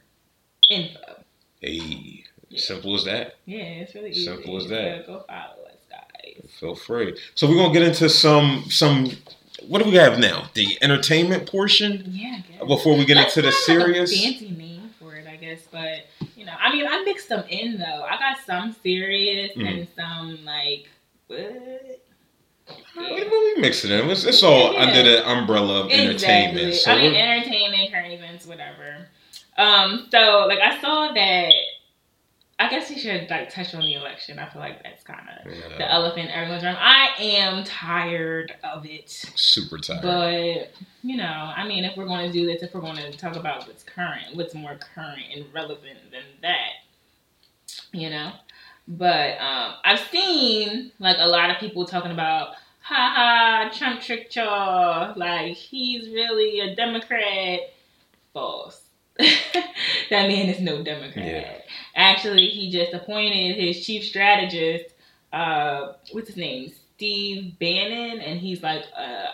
info. 0.70 1.24
Hey, 1.62 2.24
Yeah. 2.50 2.60
simple 2.60 2.96
as 2.96 3.06
that. 3.06 3.36
Yeah, 3.46 3.58
it's 3.60 3.96
really 3.96 4.12
easy. 4.12 4.26
Simple 4.26 4.58
as 4.58 4.68
that. 4.68 5.06
So 5.06 5.14
go 5.14 5.26
follow 5.28 5.64
us, 5.66 5.78
guys. 5.90 6.50
Feel 6.60 6.76
free. 6.76 7.18
So 7.36 7.48
we're 7.48 7.56
gonna 7.58 7.74
get 7.74 7.84
into 7.84 8.10
some 8.10 8.66
some. 8.70 9.12
What 9.68 9.84
do 9.84 9.90
we 9.90 9.96
have 9.98 10.18
now? 10.18 10.50
The 10.56 10.78
entertainment 10.82 11.50
portion 11.50 12.04
Yeah, 12.08 12.38
I 12.40 12.52
guess. 12.58 12.68
before 12.68 12.98
we 12.98 13.06
get 13.06 13.16
That's 13.16 13.38
into 13.38 13.50
the 13.50 13.56
kind 13.56 13.82
of 13.84 13.88
like 13.90 13.98
a 14.02 14.08
serious. 14.08 14.24
fancy 14.24 14.50
name 14.52 14.90
for 15.00 15.16
it, 15.16 15.28
I 15.28 15.36
guess. 15.36 15.60
But 15.72 16.08
you 16.36 16.46
know, 16.46 16.54
I 16.60 16.72
mean, 16.74 16.88
I 16.88 17.04
mixed 17.04 17.30
them 17.30 17.44
in 17.48 17.78
though. 17.78 18.04
I 18.10 18.18
got 18.18 18.38
some 18.46 18.76
serious 18.82 19.52
Mm. 19.56 19.68
and 19.68 19.88
some 19.96 20.46
like 20.46 20.90
what? 21.28 21.91
What 22.96 23.12
what 23.12 23.56
we 23.56 23.62
mixing 23.62 23.92
it? 23.92 24.06
It's, 24.10 24.24
it's 24.24 24.44
all 24.44 24.74
Yeah. 24.74 24.82
under 24.82 25.04
the 25.04 25.30
umbrella 25.30 25.86
of 25.86 25.92
entertainment. 25.92 26.68
Exactly. 26.70 26.74
So 26.74 26.92
I 26.92 26.96
mean, 27.02 27.16
entertainment, 27.16 27.92
current 27.92 28.14
events, 28.14 28.46
whatever. 28.46 29.08
Um, 29.58 30.08
so 30.12 30.46
like 30.48 30.60
I 30.60 30.80
saw 30.82 31.12
that. 31.14 31.54
I 32.60 32.70
guess 32.70 32.92
we 32.92 33.00
should 33.00 33.28
like 33.28 33.50
touch 33.52 33.74
on 33.74 33.82
the 33.82 33.96
election. 33.96 34.38
I 34.38 34.48
feel 34.48 34.62
like 34.62 34.84
that's 34.84 35.04
kind 35.04 35.28
of 35.44 35.52
the 35.80 35.92
elephant 35.92 36.26
in 36.28 36.32
everyone's 36.32 36.64
room. 36.64 36.76
I 36.78 37.10
am 37.18 37.64
tired 37.64 38.54
of 38.64 38.86
it. 38.86 39.10
super 39.10 39.80
tired. 39.80 40.04
But 40.04 40.72
you 41.02 41.18
know, 41.18 41.24
I 41.26 41.68
mean, 41.68 41.86
if 41.86 41.98
we're 41.98 42.06
going 42.06 42.28
to 42.28 42.32
do 42.32 42.46
this, 42.46 42.62
if 42.62 42.76
we're 42.76 42.82
going 42.82 42.98
to 42.98 43.12
talk 43.18 43.36
about 43.36 43.66
what's 43.66 43.82
current, 43.82 44.36
what's 44.36 44.54
more 44.54 44.78
current 44.94 45.24
and 45.36 45.52
relevant 45.52 46.12
than 46.12 46.22
that, 46.44 46.70
you 47.94 48.12
know. 48.12 48.32
But 48.88 49.40
um, 49.42 49.74
I've 49.84 50.00
seen 50.12 50.92
like 51.00 51.18
a 51.20 51.28
lot 51.28 51.50
of 51.50 51.58
people 51.58 51.86
talking 51.88 52.12
about 52.12 52.50
ha 52.92 53.14
ha, 53.16 53.72
Trump 53.78 54.02
tricked 54.02 54.36
y'all. 54.36 55.14
Like, 55.18 55.56
he's 55.56 56.10
really 56.10 56.60
a 56.60 56.76
Democrat. 56.76 57.62
False. 58.34 58.82
that 59.18 60.28
man 60.28 60.50
is 60.50 60.60
no 60.62 60.84
Democrat. 60.84 61.26
Yeah. 61.26 61.58
Actually, 61.96 62.48
he 62.48 62.72
just 62.72 62.94
appointed 62.94 63.56
his 63.56 63.86
chief 63.86 64.04
strategist, 64.04 64.86
uh, 65.34 65.94
what's 66.12 66.28
his 66.28 66.38
name? 66.38 66.72
Steve 66.96 67.58
Bannon, 67.60 68.20
and 68.22 68.40
he's 68.40 68.62
like 68.62 68.84
uh 68.98 69.28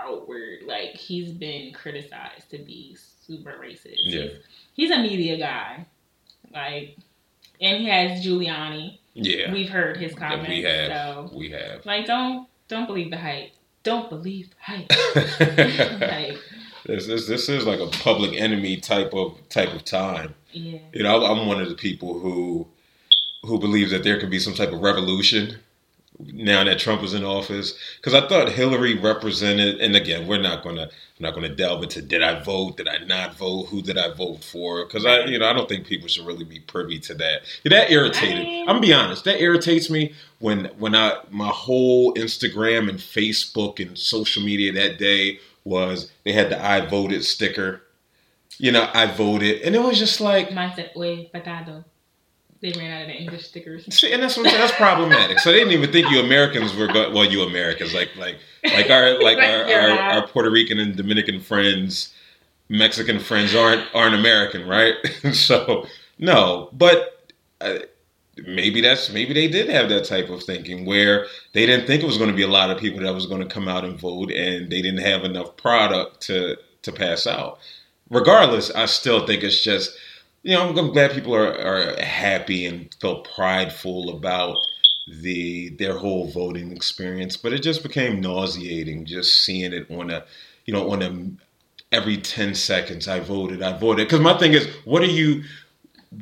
outward, 0.00 0.60
like 0.66 0.90
he's 0.94 1.30
been 1.32 1.72
criticized 1.72 2.50
to 2.50 2.58
be 2.58 2.96
super 3.26 3.52
racist. 3.62 3.96
Yeah. 4.04 4.22
He's, 4.22 4.32
he's 4.74 4.90
a 4.90 4.98
media 4.98 5.36
guy. 5.38 5.86
Like 6.52 6.96
and 7.60 7.78
he 7.82 7.88
has 7.88 8.24
Giuliani. 8.24 8.98
Yeah, 9.14 9.52
We've 9.52 9.68
heard 9.68 9.96
his 9.96 10.12
Yeah, 10.12 10.18
comments. 10.18 10.48
we 10.48 10.62
have. 10.62 10.88
So 11.30 11.36
we 11.36 11.50
have. 11.50 11.84
like 11.84 12.06
don't 12.06 12.46
don't 12.68 12.86
believe 12.86 13.10
the 13.10 13.18
hype. 13.18 13.50
Don't 13.82 14.10
believe 14.10 14.50
the 14.50 14.56
hype. 14.60 16.00
like, 16.00 16.38
this, 16.84 17.06
this 17.06 17.26
this 17.26 17.48
is 17.48 17.66
like 17.66 17.80
a 17.80 17.88
public 17.88 18.38
enemy 18.38 18.76
type 18.76 19.12
of 19.14 19.36
type 19.48 19.72
of 19.74 19.84
time. 19.84 20.34
yeah. 20.52 20.78
You 20.92 21.02
know, 21.02 21.24
I'm 21.24 21.46
one 21.46 21.60
of 21.60 21.68
the 21.68 21.74
people 21.74 22.18
who 22.18 22.66
who 23.42 23.58
believes 23.58 23.90
that 23.90 24.04
there 24.04 24.18
could 24.18 24.30
be 24.30 24.38
some 24.38 24.54
type 24.54 24.72
of 24.72 24.80
revolution 24.80 25.58
now 26.20 26.64
that 26.64 26.78
Trump 26.78 27.02
is 27.02 27.14
in 27.14 27.24
office. 27.24 27.74
Because 27.96 28.14
I 28.14 28.26
thought 28.26 28.50
Hillary 28.50 28.98
represented, 28.98 29.80
and 29.80 29.94
again, 29.94 30.26
we're 30.26 30.40
not 30.40 30.62
gonna 30.62 30.82
I'm 30.82 31.24
not 31.24 31.34
gonna 31.34 31.48
delve 31.48 31.82
into 31.82 32.02
did 32.02 32.22
I 32.22 32.42
vote, 32.42 32.76
did 32.76 32.88
I 32.88 32.98
not 33.04 33.36
vote, 33.36 33.66
who 33.66 33.82
did 33.82 33.98
I 33.98 34.12
vote 34.12 34.42
for? 34.42 34.84
Because 34.84 35.06
I 35.06 35.24
you 35.24 35.38
know 35.38 35.48
I 35.48 35.52
don't 35.52 35.68
think 35.68 35.86
people 35.86 36.08
should 36.08 36.26
really 36.26 36.44
be 36.44 36.60
privy 36.60 36.98
to 37.00 37.14
that. 37.14 37.42
That 37.64 37.90
irritated. 37.90 38.46
I'm 38.60 38.66
gonna 38.66 38.80
be 38.80 38.92
honest. 38.92 39.24
That 39.24 39.40
irritates 39.40 39.90
me 39.90 40.14
when 40.38 40.66
when 40.78 40.94
I 40.94 41.18
my 41.30 41.48
whole 41.48 42.14
Instagram 42.14 42.88
and 42.88 42.98
Facebook 42.98 43.84
and 43.84 43.96
social 43.98 44.42
media 44.42 44.72
that 44.72 44.98
day 44.98 45.40
was 45.64 46.10
they 46.24 46.32
had 46.32 46.50
the 46.50 46.64
I 46.64 46.86
voted 46.86 47.24
sticker. 47.24 47.82
You 48.60 48.72
know, 48.72 48.90
I 48.92 49.06
voted, 49.06 49.62
and 49.62 49.76
it 49.76 49.78
was 49.80 50.00
just 50.00 50.20
like 50.20 50.52
Mine 50.52 50.72
said, 50.74 50.90
"Oye, 50.96 51.30
pecado." 51.32 51.84
They 52.60 52.72
ran 52.72 52.90
out 52.90 53.02
of 53.02 53.08
the 53.08 53.14
English 53.14 53.46
stickers. 53.46 53.84
See, 53.94 54.12
and 54.12 54.22
that's 54.22 54.36
what 54.36 54.46
I'm 54.46 54.50
saying. 54.50 54.62
That's 54.62 54.76
problematic. 54.76 55.38
So 55.38 55.52
they 55.52 55.58
didn't 55.58 55.74
even 55.74 55.92
think 55.92 56.10
you 56.10 56.20
Americans 56.20 56.74
were 56.74 56.88
go- 56.88 57.12
well, 57.12 57.24
you 57.24 57.42
Americans 57.42 57.94
like 57.94 58.10
like 58.16 58.38
like 58.64 58.90
our 58.90 59.22
like 59.22 59.38
Like 59.38 59.48
our, 59.48 59.64
our, 59.72 59.98
our 59.98 60.26
Puerto 60.26 60.50
Rican 60.50 60.78
and 60.78 60.96
Dominican 60.96 61.40
friends, 61.40 62.14
Mexican 62.68 63.20
friends 63.20 63.54
aren't 63.54 63.84
aren't 63.94 64.14
American, 64.14 64.66
right? 64.66 64.94
so 65.32 65.86
no, 66.18 66.70
but 66.72 67.30
uh, 67.60 67.78
maybe 68.46 68.80
that's 68.80 69.10
maybe 69.12 69.32
they 69.32 69.48
did 69.48 69.68
have 69.68 69.88
that 69.88 70.04
type 70.04 70.28
of 70.28 70.42
thinking 70.42 70.84
where 70.84 71.26
they 71.52 71.66
didn't 71.66 71.86
think 71.86 72.02
it 72.02 72.06
was 72.06 72.18
going 72.18 72.30
to 72.30 72.36
be 72.36 72.42
a 72.42 72.48
lot 72.48 72.70
of 72.70 72.78
people 72.78 73.00
that 73.00 73.14
was 73.14 73.26
going 73.26 73.40
to 73.40 73.54
come 73.54 73.68
out 73.68 73.84
and 73.84 73.98
vote, 74.00 74.32
and 74.32 74.70
they 74.70 74.82
didn't 74.82 75.04
have 75.04 75.24
enough 75.24 75.56
product 75.56 76.20
to 76.22 76.56
to 76.82 76.92
pass 76.92 77.26
out. 77.26 77.58
Regardless, 78.10 78.70
I 78.70 78.86
still 78.86 79.26
think 79.26 79.42
it's 79.44 79.62
just 79.62 79.96
you 80.48 80.54
know, 80.54 80.66
I'm, 80.66 80.78
I'm 80.78 80.92
glad 80.92 81.10
people 81.10 81.34
are, 81.34 81.60
are 81.60 82.02
happy 82.02 82.64
and 82.64 82.88
felt 83.02 83.28
prideful 83.34 84.08
about 84.16 84.56
the 85.06 85.68
their 85.78 85.98
whole 85.98 86.30
voting 86.30 86.72
experience, 86.72 87.36
but 87.36 87.52
it 87.52 87.58
just 87.58 87.82
became 87.82 88.22
nauseating 88.22 89.04
just 89.04 89.44
seeing 89.44 89.74
it 89.74 89.90
on 89.90 90.10
a, 90.10 90.24
you 90.64 90.72
know, 90.72 90.90
on 90.90 91.02
a 91.02 91.94
every 91.94 92.16
ten 92.16 92.54
seconds. 92.54 93.06
I 93.06 93.20
voted, 93.20 93.62
I 93.62 93.76
voted. 93.76 94.06
Because 94.06 94.20
my 94.20 94.38
thing 94.38 94.54
is, 94.54 94.66
what 94.86 95.02
are 95.02 95.06
you, 95.20 95.44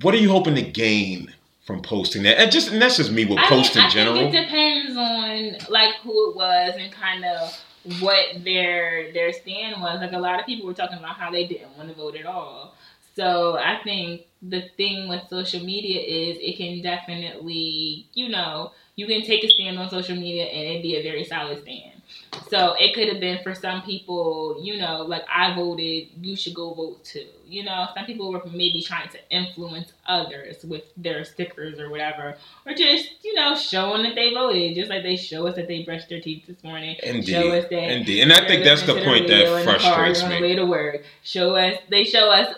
what 0.03 0.13
are 0.13 0.19
you 0.19 0.31
hoping 0.31 0.57
to 0.57 0.63
gain 0.63 1.33
from 1.65 1.81
posting 1.81 2.25
that? 2.25 2.41
And 2.41 2.51
just 2.51 2.73
and 2.73 2.83
that's 2.83 2.97
just 2.97 3.13
me 3.13 3.27
with 3.27 3.39
I 3.39 3.49
posts 3.49 3.77
mean, 3.77 3.85
in 3.85 3.91
I 3.91 3.95
general. 3.95 4.17
it 4.19 4.33
depends 4.33 4.97
on 4.97 5.71
like 5.71 5.95
who 6.03 6.31
it 6.31 6.37
was 6.37 6.75
and 6.77 6.91
kind 6.91 7.25
of 7.25 7.57
what 8.01 8.43
their 8.43 9.13
their 9.13 9.33
stand 9.33 9.81
was. 9.81 10.01
Like 10.01 10.11
a 10.11 10.19
lot 10.19 10.41
of 10.41 10.47
people 10.47 10.67
were 10.67 10.75
talking 10.75 10.99
about 10.99 11.15
how 11.15 11.31
they 11.31 11.47
didn't 11.47 11.77
want 11.79 11.91
to 11.91 11.95
vote 11.95 12.17
at 12.17 12.27
all. 12.27 12.76
So 13.17 13.57
I 13.59 13.81
think 13.83 14.27
the 14.43 14.69
thing 14.77 15.09
with 15.09 15.29
social 15.29 15.61
media 15.65 16.01
is 16.01 16.37
it 16.41 16.57
can 16.57 16.83
definitely, 16.83 18.07
you 18.15 18.29
know, 18.29 18.73
you 18.97 19.07
can 19.07 19.23
take 19.23 19.43
a 19.45 19.49
stand 19.49 19.79
on 19.79 19.91
social 19.91 20.17
media 20.17 20.45
and 20.45 20.69
it'd 20.69 20.83
be 20.83 20.97
a 20.97 21.03
very 21.03 21.25
solid 21.25 21.63
stand. 21.63 21.96
So 22.49 22.75
it 22.79 22.95
could 22.95 23.09
have 23.09 23.21
been 23.21 23.43
for 23.43 23.55
some 23.55 23.83
people, 23.83 24.59
you 24.63 24.79
know, 24.79 25.03
like 25.03 25.25
I 25.33 25.55
voted, 25.55 26.09
you 26.21 26.37
should 26.37 26.55
go 26.55 26.75
vote 26.75 27.05
too. 27.05 27.27
You 27.47 27.65
know, 27.65 27.87
some 27.95 28.05
people 28.07 28.33
were 28.33 28.43
maybe 28.47 28.83
trying 28.83 29.09
to 29.11 29.19
influence 29.31 29.93
others 30.07 30.65
with 30.65 30.83
their 30.97 31.25
stickers 31.25 31.79
or 31.79 31.91
whatever, 31.91 32.37
or 32.65 32.75
just, 32.75 33.09
you 33.25 33.35
know, 33.35 33.57
showing 33.57 34.03
that 34.05 34.15
they 34.15 34.33
voted, 34.35 34.75
just 34.75 34.91
like 34.91 35.03
they 35.03 35.17
show 35.17 35.47
us 35.47 35.57
that 35.57 35.69
they 35.69 35.83
brushed 35.83 36.09
their 36.09 36.21
teeth 36.21 36.47
this 36.47 36.63
morning. 36.63 36.97
Indeed, 37.03 37.27
Show 37.27 37.51
us 37.51 37.65
that 37.71 37.91
indeed, 37.91 38.23
and 38.23 38.33
I 38.33 38.47
think 38.47 38.65
that's 38.65 38.83
the 38.83 38.95
point 39.03 39.29
that 39.29 39.65
car, 39.65 39.79
frustrates 39.79 40.23
on 40.23 40.31
the 40.31 40.37
me. 40.37 40.43
way 40.43 40.55
to 40.57 40.67
work. 40.67 41.05
Show 41.23 41.55
us, 41.57 41.79
they 41.89 42.05
show 42.05 42.31
us 42.31 42.55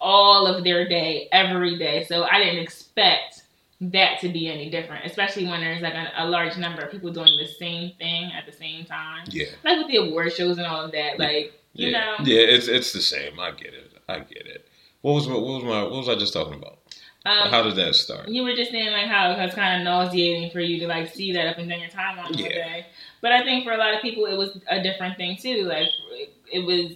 all 0.00 0.46
of 0.46 0.64
their 0.64 0.88
day 0.88 1.28
every 1.32 1.78
day. 1.78 2.04
So 2.04 2.24
I 2.24 2.38
didn't 2.38 2.62
expect 2.62 3.35
that 3.80 4.20
to 4.20 4.28
be 4.28 4.48
any 4.48 4.70
different, 4.70 5.04
especially 5.04 5.46
when 5.46 5.60
there's 5.60 5.82
like 5.82 5.94
a, 5.94 6.10
a 6.18 6.26
large 6.26 6.56
number 6.56 6.82
of 6.82 6.90
people 6.90 7.12
doing 7.12 7.36
the 7.38 7.46
same 7.46 7.92
thing 7.98 8.32
at 8.32 8.46
the 8.46 8.52
same 8.52 8.84
time, 8.86 9.26
Yeah, 9.30 9.46
like 9.64 9.78
with 9.78 9.88
the 9.88 9.96
award 9.96 10.32
shows 10.32 10.58
and 10.58 10.66
all 10.66 10.84
of 10.84 10.92
that. 10.92 11.18
Like 11.18 11.52
you 11.74 11.88
yeah, 11.88 11.98
know, 11.98 12.24
yeah. 12.24 12.40
It's 12.40 12.68
it's 12.68 12.92
the 12.92 13.02
same. 13.02 13.38
I 13.38 13.50
get 13.50 13.74
it. 13.74 13.92
I 14.08 14.20
get 14.20 14.46
it. 14.46 14.66
What 15.02 15.12
was 15.14 15.28
my, 15.28 15.34
what 15.34 15.42
was 15.44 15.64
my 15.64 15.82
what 15.82 15.92
was 15.92 16.08
I 16.08 16.14
just 16.14 16.32
talking 16.32 16.54
about? 16.54 16.78
um, 17.26 17.50
How 17.50 17.62
did 17.62 17.76
that 17.76 17.94
start? 17.96 18.28
You 18.28 18.44
were 18.44 18.54
just 18.54 18.70
saying 18.70 18.92
like 18.92 19.06
how 19.08 19.32
it's 19.32 19.54
kind 19.54 19.80
of 19.80 19.84
nauseating 19.84 20.50
for 20.50 20.60
you 20.60 20.80
to 20.80 20.86
like 20.86 21.12
see 21.12 21.32
that 21.34 21.46
up 21.48 21.58
and 21.58 21.68
down 21.68 21.80
your 21.80 21.90
timeline 21.90 22.26
all 22.26 22.32
Yeah. 22.32 22.48
day. 22.48 22.86
But 23.20 23.32
I 23.32 23.42
think 23.42 23.64
for 23.64 23.72
a 23.72 23.76
lot 23.76 23.94
of 23.94 24.00
people 24.00 24.24
it 24.26 24.36
was 24.38 24.58
a 24.70 24.82
different 24.82 25.16
thing 25.16 25.36
too. 25.36 25.64
Like 25.64 25.88
it, 26.12 26.30
it 26.52 26.58
was, 26.60 26.92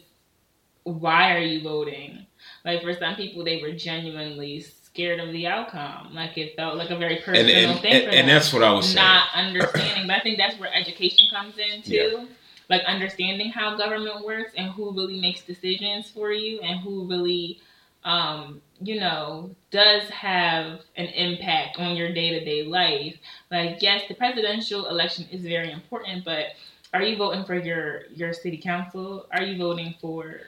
why 0.85 1.35
are 1.37 1.41
you 1.41 1.63
voting? 1.63 2.27
Like 2.65 2.83
for 2.83 2.95
some 2.95 3.17
people, 3.17 3.45
they 3.45 3.61
were 3.61 3.73
genuinely 3.73 4.61
scared 4.93 5.21
of 5.21 5.33
the 5.33 5.47
outcome. 5.47 6.15
Like 6.15 6.37
it 6.39 6.57
felt 6.57 6.77
like 6.77 6.91
a 6.91 6.97
very 6.97 7.17
personal 7.17 7.41
And 7.57 7.71
and, 7.73 7.81
thing 7.81 7.93
and, 7.93 8.05
for 8.05 8.11
and 8.11 8.29
that's 8.29 8.53
what 8.53 8.63
I 8.63 8.73
was 8.73 8.87
saying. 8.87 8.97
not 8.97 9.29
understanding. 9.35 10.07
but 10.07 10.17
I 10.17 10.21
think 10.21 10.39
that's 10.39 10.59
where 10.59 10.73
education 10.75 11.27
comes 11.31 11.55
in 11.59 11.83
too. 11.83 12.29
Like 12.69 12.83
understanding 12.85 13.51
how 13.51 13.77
government 13.77 14.25
works 14.25 14.53
and 14.57 14.71
who 14.73 14.93
really 14.93 15.21
makes 15.21 15.43
decisions 15.43 16.11
for 16.11 16.31
you 16.33 16.61
and 16.61 16.81
who 16.81 17.05
really, 17.09 17.61
um, 18.05 18.61
you 18.81 19.01
know, 19.01 19.51
does 19.73 20.09
have 20.11 20.81
an 20.97 21.07
impact 21.07 21.79
on 21.79 21.97
your 21.97 22.13
day 22.13 22.31
to 22.31 22.45
day 22.45 22.63
life. 22.65 23.17
Like, 23.51 23.83
yes, 23.83 24.03
the 24.09 24.15
presidential 24.15 24.87
election 24.89 25.27
is 25.33 25.43
very 25.43 25.73
important, 25.73 26.25
but 26.25 26.47
are 26.95 27.03
you 27.03 27.17
voting 27.17 27.45
for 27.45 27.57
your 27.59 28.03
your 28.15 28.33
city 28.33 28.57
council? 28.57 29.27
Are 29.33 29.43
you 29.43 29.59
voting 29.59 29.95
for, 30.01 30.41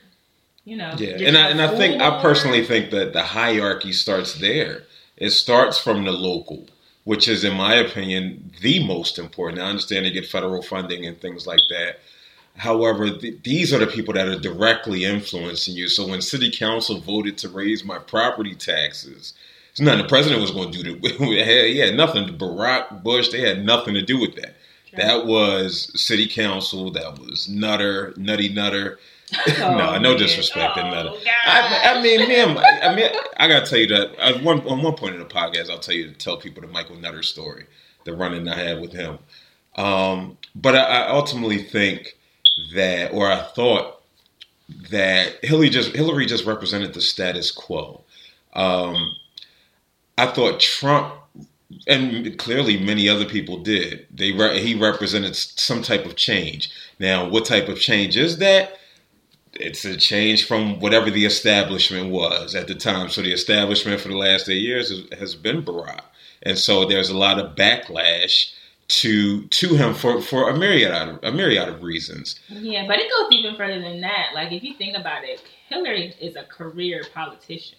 you 0.65 0.77
know, 0.77 0.95
Yeah, 0.97 1.29
and 1.29 1.37
I, 1.37 1.51
and 1.51 1.61
I 1.61 1.77
think 1.77 2.01
I 2.01 2.21
personally 2.23 2.65
think 2.65 2.91
that 2.91 3.13
the 3.13 3.23
hierarchy 3.23 3.93
starts 3.93 4.35
there. 4.35 4.85
It 5.17 5.31
starts 5.31 5.79
from 5.79 6.05
the 6.05 6.13
local, 6.13 6.67
which 7.05 7.29
is, 7.29 7.45
in 7.45 7.57
my 7.57 7.75
opinion, 7.75 8.53
the 8.61 8.87
most 8.87 9.19
important. 9.19 9.61
I 9.61 9.67
understand 9.67 10.07
they 10.07 10.11
get 10.11 10.27
federal 10.27 10.63
funding 10.63 11.05
and 11.07 11.21
things 11.21 11.47
like 11.47 11.63
that. 11.69 11.99
However, 12.57 13.11
th- 13.11 13.43
these 13.43 13.73
are 13.73 13.79
the 13.79 13.87
people 13.87 14.15
that 14.15 14.29
are 14.29 14.39
directly 14.39 15.05
influencing 15.05 15.75
you. 15.75 15.89
So 15.89 16.07
when 16.07 16.21
city 16.21 16.51
council 16.51 17.01
voted 17.01 17.39
to 17.39 17.49
raise 17.49 17.85
my 17.85 17.99
property 17.99 18.55
taxes, 18.55 19.33
it's 19.71 19.81
nothing 19.81 20.03
the 20.03 20.09
president 20.09 20.43
was 20.43 20.51
going 20.51 20.71
to 20.73 20.83
do. 20.83 21.01
To, 21.01 21.25
he 21.25 21.79
had 21.81 21.97
nothing. 21.97 22.27
to 22.27 22.33
Barack 22.33 23.03
Bush, 23.03 23.31
they 23.31 23.41
had 23.41 23.65
nothing 23.65 23.95
to 23.95 24.03
do 24.03 24.21
with 24.21 24.37
that. 24.37 24.55
That 24.95 25.27
was 25.27 25.91
city 26.01 26.29
council. 26.29 26.91
That 26.91 27.19
was 27.19 27.49
Nutter, 27.49 28.13
Nutty 28.19 28.51
Nutter. 28.51 28.99
no, 29.59 29.95
Oh, 29.95 29.99
no 29.99 30.17
disrespect 30.17 30.77
Oh. 30.77 31.19
I, 31.47 31.95
I 31.95 32.03
mean, 32.03 32.29
me 32.29 32.41
and 32.41 32.55
my, 32.55 32.63
I 32.83 32.95
mean, 32.95 33.11
I 33.37 33.49
gotta 33.49 33.67
tell 33.67 33.79
you 33.79 33.87
that 33.89 34.15
at 34.17 34.43
one 34.43 34.61
on 34.67 34.83
one 34.83 34.95
point 34.95 35.15
in 35.15 35.21
the 35.21 35.27
podcast, 35.27 35.71
I'll 35.71 35.79
tell 35.79 35.95
you 35.95 36.09
to 36.09 36.15
tell 36.15 36.37
people 36.37 36.63
the 36.63 36.69
Michael 36.69 36.97
Nutter 36.97 37.23
story, 37.23 37.67
the 38.05 38.15
running 38.15 38.49
I 38.49 38.57
had 38.57 38.81
with 38.81 38.93
him. 38.93 39.19
Um, 39.77 40.39
but 40.55 40.75
I, 40.77 40.83
I 41.05 41.09
ultimately 41.11 41.63
think 41.63 42.17
that, 42.75 43.13
or 43.13 43.31
I 43.31 43.43
thought 43.43 44.03
that 44.91 45.43
Hillary 45.43 45.71
just 45.71 45.95
Hillary 45.95 46.27
just 46.27 46.45
represented 46.45 46.95
the 46.95 47.01
status 47.01 47.51
quo. 47.51 48.05
Um, 48.55 49.15
I 50.19 50.27
thought 50.27 50.61
Trump, 50.61 51.15
and 51.87 52.37
clearly 52.39 52.79
many 52.79 53.09
other 53.09 53.25
people 53.25 53.59
did. 53.59 54.07
They 54.15 54.33
re- 54.33 54.61
he 54.61 54.75
represented 54.75 55.35
some 55.37 55.83
type 55.83 56.05
of 56.05 56.17
change. 56.17 56.71
Now, 56.99 57.29
what 57.29 57.47
type 57.47 57.69
of 57.69 57.81
change 57.81 58.17
is 58.17 58.39
that? 58.39 58.79
It's 59.55 59.85
a 59.85 59.97
change 59.97 60.47
from 60.47 60.81
whatever 60.81 61.11
the 61.11 61.25
establishment 61.25 62.11
was 62.11 62.55
at 62.55 62.69
the 62.69 62.75
time. 62.75 63.09
So 63.09 63.23
the 63.23 63.33
establishment 63.33 64.01
for 64.01 64.09
the 64.09 64.17
last 64.17 64.49
eight 64.49 64.63
years 64.63 64.91
has, 65.19 65.35
been 65.35 65.63
Barack, 65.63 66.01
and 66.43 66.59
so 66.59 66.85
there's 66.85 67.11
a 67.11 67.17
lot 67.17 67.39
of 67.39 67.55
backlash 67.55 68.53
to 68.89 69.47
to 69.47 69.75
him 69.75 69.95
for 69.95 70.21
for 70.21 70.51
a 70.51 70.57
myriad 70.57 70.93
of, 70.93 71.19
a 71.23 71.33
myriad 71.33 71.69
of 71.69 71.83
reasons. 71.83 72.39
Yeah, 72.49 72.87
but 72.87 72.99
it 72.99 73.11
goes 73.11 73.33
even 73.33 73.57
further 73.57 73.81
than 73.81 74.01
that. 74.01 74.31
Like 74.35 74.53
if 74.53 74.63
you 74.63 74.75
think 74.75 74.97
about 74.97 75.25
it, 75.25 75.43
Hillary 75.69 76.15
is 76.21 76.37
a 76.37 76.45
career 76.45 77.05
politician. 77.15 77.79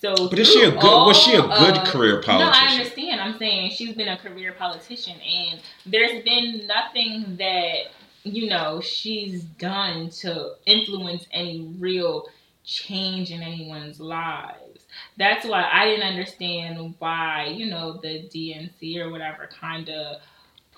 So, 0.00 0.28
But 0.28 0.38
is 0.38 0.48
she 0.48 0.62
a 0.62 0.70
good? 0.70 1.06
Was 1.06 1.16
she 1.18 1.34
a 1.34 1.42
good 1.42 1.78
of- 1.78 1.88
career 1.88 2.22
politician? 2.22 2.64
No, 2.66 2.70
I 2.70 2.78
understand. 2.78 3.20
I'm 3.20 3.36
saying 3.36 3.72
she's 3.72 3.96
been 3.96 4.06
a 4.06 4.16
career 4.16 4.52
politician, 4.52 5.16
and 5.20 5.60
there's 5.86 6.22
been 6.22 6.68
nothing 6.68 7.36
that 7.38 7.90
you 8.34 8.48
know 8.48 8.80
she's 8.80 9.42
done 9.42 10.10
to 10.10 10.54
influence 10.66 11.26
any 11.32 11.74
real 11.78 12.28
change 12.64 13.30
in 13.30 13.42
anyone's 13.42 14.00
lives. 14.00 14.80
That's 15.16 15.46
why 15.46 15.68
I 15.72 15.86
didn't 15.86 16.06
understand 16.08 16.94
why 16.98 17.52
you 17.56 17.66
know 17.66 17.94
the 17.94 18.28
DNC 18.28 18.98
or 18.98 19.10
whatever 19.10 19.48
kind 19.60 19.88
of 19.88 20.20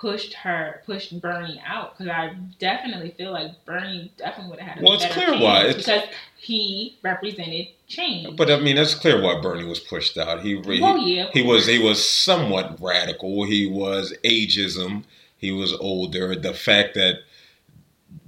pushed 0.00 0.32
her, 0.32 0.82
pushed 0.86 1.20
Bernie 1.20 1.62
out 1.66 1.96
because 1.96 2.10
I 2.10 2.34
definitely 2.58 3.10
feel 3.10 3.32
like 3.32 3.64
Bernie 3.66 4.10
definitely 4.16 4.50
would 4.52 4.60
have 4.60 4.74
had 4.76 4.82
a 4.82 4.84
Well, 4.84 4.94
it's 4.94 5.06
clear 5.12 5.38
why. 5.38 5.66
It's- 5.66 5.76
because 5.76 6.02
he 6.38 6.96
represented 7.02 7.68
change. 7.86 8.34
But 8.36 8.50
I 8.50 8.58
mean, 8.60 8.76
that's 8.76 8.94
clear 8.94 9.20
why 9.20 9.40
Bernie 9.40 9.66
was 9.66 9.78
pushed 9.78 10.16
out. 10.16 10.40
He 10.40 10.60
he, 10.60 10.80
well, 10.80 10.96
yeah, 10.96 11.28
he 11.32 11.42
was 11.42 11.66
he 11.66 11.78
was 11.78 12.08
somewhat 12.08 12.80
radical. 12.80 13.44
He 13.44 13.66
was 13.66 14.14
ageism. 14.24 15.04
He 15.36 15.52
was 15.52 15.72
older. 15.74 16.34
The 16.34 16.54
fact 16.54 16.94
that 16.94 17.20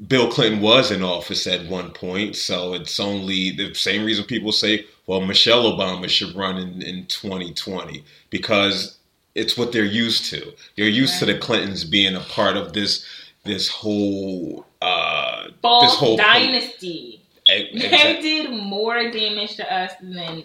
Bill 0.08 0.30
Clinton 0.30 0.60
was 0.60 0.90
in 0.90 1.02
office 1.02 1.46
at 1.46 1.66
one 1.68 1.90
point, 1.90 2.36
so 2.36 2.74
it's 2.74 2.98
only 2.98 3.50
the 3.50 3.74
same 3.74 4.04
reason 4.04 4.24
people 4.24 4.50
say, 4.52 4.86
well, 5.06 5.20
Michelle 5.20 5.64
Obama 5.64 6.08
should 6.08 6.34
run 6.34 6.56
in, 6.58 6.82
in 6.82 7.06
2020 7.06 8.02
because 8.30 8.98
it's 9.34 9.56
what 9.56 9.72
they're 9.72 9.84
used 9.84 10.24
to. 10.26 10.52
They're 10.76 10.88
used 10.88 11.18
to 11.20 11.26
the 11.26 11.38
Clintons 11.38 11.84
being 11.84 12.14
a 12.16 12.20
part 12.20 12.56
of 12.56 12.72
this 12.72 13.04
this 13.44 13.68
whole 13.68 14.64
uh, 14.80 15.48
false 15.62 15.84
this 15.84 15.94
whole 15.96 16.16
dynasty. 16.16 17.20
e- 17.50 17.78
They 17.78 17.86
exact- 17.86 18.22
did 18.22 18.50
more 18.50 19.10
damage 19.10 19.56
to 19.56 19.72
us 19.74 19.92
than 20.00 20.44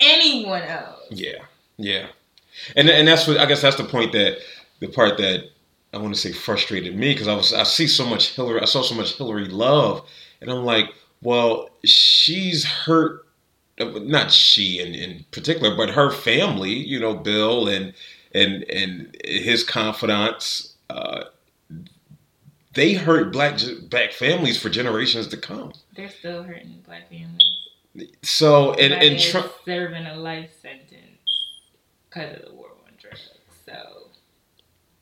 anyone 0.00 0.62
else. 0.62 1.04
Yeah, 1.10 1.42
yeah, 1.76 2.06
and 2.76 2.88
and 2.88 3.06
that's 3.06 3.26
what 3.26 3.38
I 3.38 3.46
guess 3.46 3.62
that's 3.62 3.76
the 3.76 3.84
point 3.84 4.12
that 4.12 4.38
the 4.80 4.88
part 4.88 5.18
that 5.18 5.50
I 5.92 5.98
want 5.98 6.14
to 6.14 6.20
say 6.20 6.32
frustrated 6.32 6.96
me 6.96 7.12
because 7.12 7.28
I 7.28 7.34
was 7.34 7.52
I 7.52 7.62
see 7.62 7.86
so 7.86 8.04
much 8.04 8.34
Hillary 8.34 8.60
I 8.60 8.66
saw 8.66 8.82
so 8.82 8.94
much 8.94 9.16
Hillary 9.16 9.46
love 9.46 10.06
and 10.40 10.50
I'm 10.50 10.64
like, 10.64 10.92
well, 11.22 11.70
she's 11.84 12.64
hurt. 12.64 13.26
Not 13.80 14.32
she 14.32 14.80
in, 14.80 14.94
in 14.94 15.24
particular, 15.30 15.76
but 15.76 15.90
her 15.90 16.10
family. 16.10 16.72
You 16.72 16.98
know, 16.98 17.14
Bill 17.14 17.68
and 17.68 17.94
and 18.34 18.64
and 18.64 19.16
his 19.24 19.64
confidants. 19.64 20.74
Uh, 20.90 21.24
they 22.74 22.94
hurt 22.94 23.32
black 23.32 23.58
black 23.88 24.12
families 24.12 24.60
for 24.60 24.68
generations 24.68 25.28
to 25.28 25.36
come. 25.36 25.72
They're 25.94 26.10
still 26.10 26.42
hurting 26.42 26.82
black 26.86 27.08
families. 27.08 27.42
So 28.22 28.72
and 28.74 28.90
Black 28.90 29.02
and 29.02 29.20
Trump. 29.20 29.52
serving 29.64 30.06
a 30.06 30.16
life 30.16 30.50
sentence 30.60 31.64
because 32.08 32.36
of 32.36 32.44
the 32.46 32.54
war 32.54 32.70
on 32.84 32.92
drugs. 33.00 33.30
So 33.64 34.08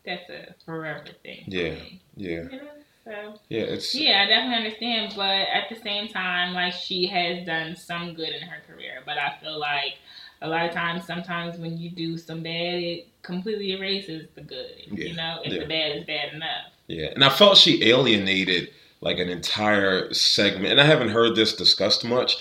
that's 0.06 0.28
a 0.30 0.54
forever 0.64 1.04
thing. 1.22 1.44
Yeah. 1.46 1.74
Yeah, 2.16 2.30
You 2.50 2.50
know? 2.50 2.68
So 3.04 3.38
yeah, 3.48 3.60
it's 3.62 3.94
yeah, 3.94 4.22
I 4.24 4.26
definitely 4.26 4.56
understand, 4.64 5.12
but 5.14 5.24
at 5.28 5.68
the 5.68 5.76
same 5.76 6.08
time, 6.08 6.54
like 6.54 6.72
she 6.72 7.06
has 7.06 7.46
done 7.46 7.76
some 7.76 8.14
good 8.14 8.30
in 8.30 8.42
her 8.42 8.60
career. 8.66 9.02
But 9.06 9.16
I 9.18 9.36
feel 9.40 9.60
like 9.60 9.94
a 10.42 10.48
lot 10.48 10.66
of 10.66 10.72
times, 10.72 11.04
sometimes 11.06 11.56
when 11.56 11.78
you 11.78 11.90
do 11.90 12.18
some 12.18 12.42
bad, 12.42 12.82
it 12.82 13.08
completely 13.22 13.72
erases 13.72 14.26
the 14.34 14.40
good. 14.40 14.72
Yeah, 14.90 15.06
You 15.06 15.14
know, 15.14 15.38
if 15.44 15.52
yeah. 15.52 15.60
the 15.60 15.66
bad 15.66 15.96
is 15.98 16.04
bad 16.04 16.32
enough. 16.34 16.72
Yeah, 16.88 17.10
and 17.14 17.24
I 17.24 17.28
felt 17.30 17.58
she 17.58 17.84
alienated 17.88 18.70
like 19.00 19.18
an 19.18 19.28
entire 19.28 20.12
segment, 20.12 20.72
and 20.72 20.80
I 20.80 20.84
haven't 20.84 21.10
heard 21.10 21.36
this 21.36 21.54
discussed 21.54 22.04
much, 22.04 22.36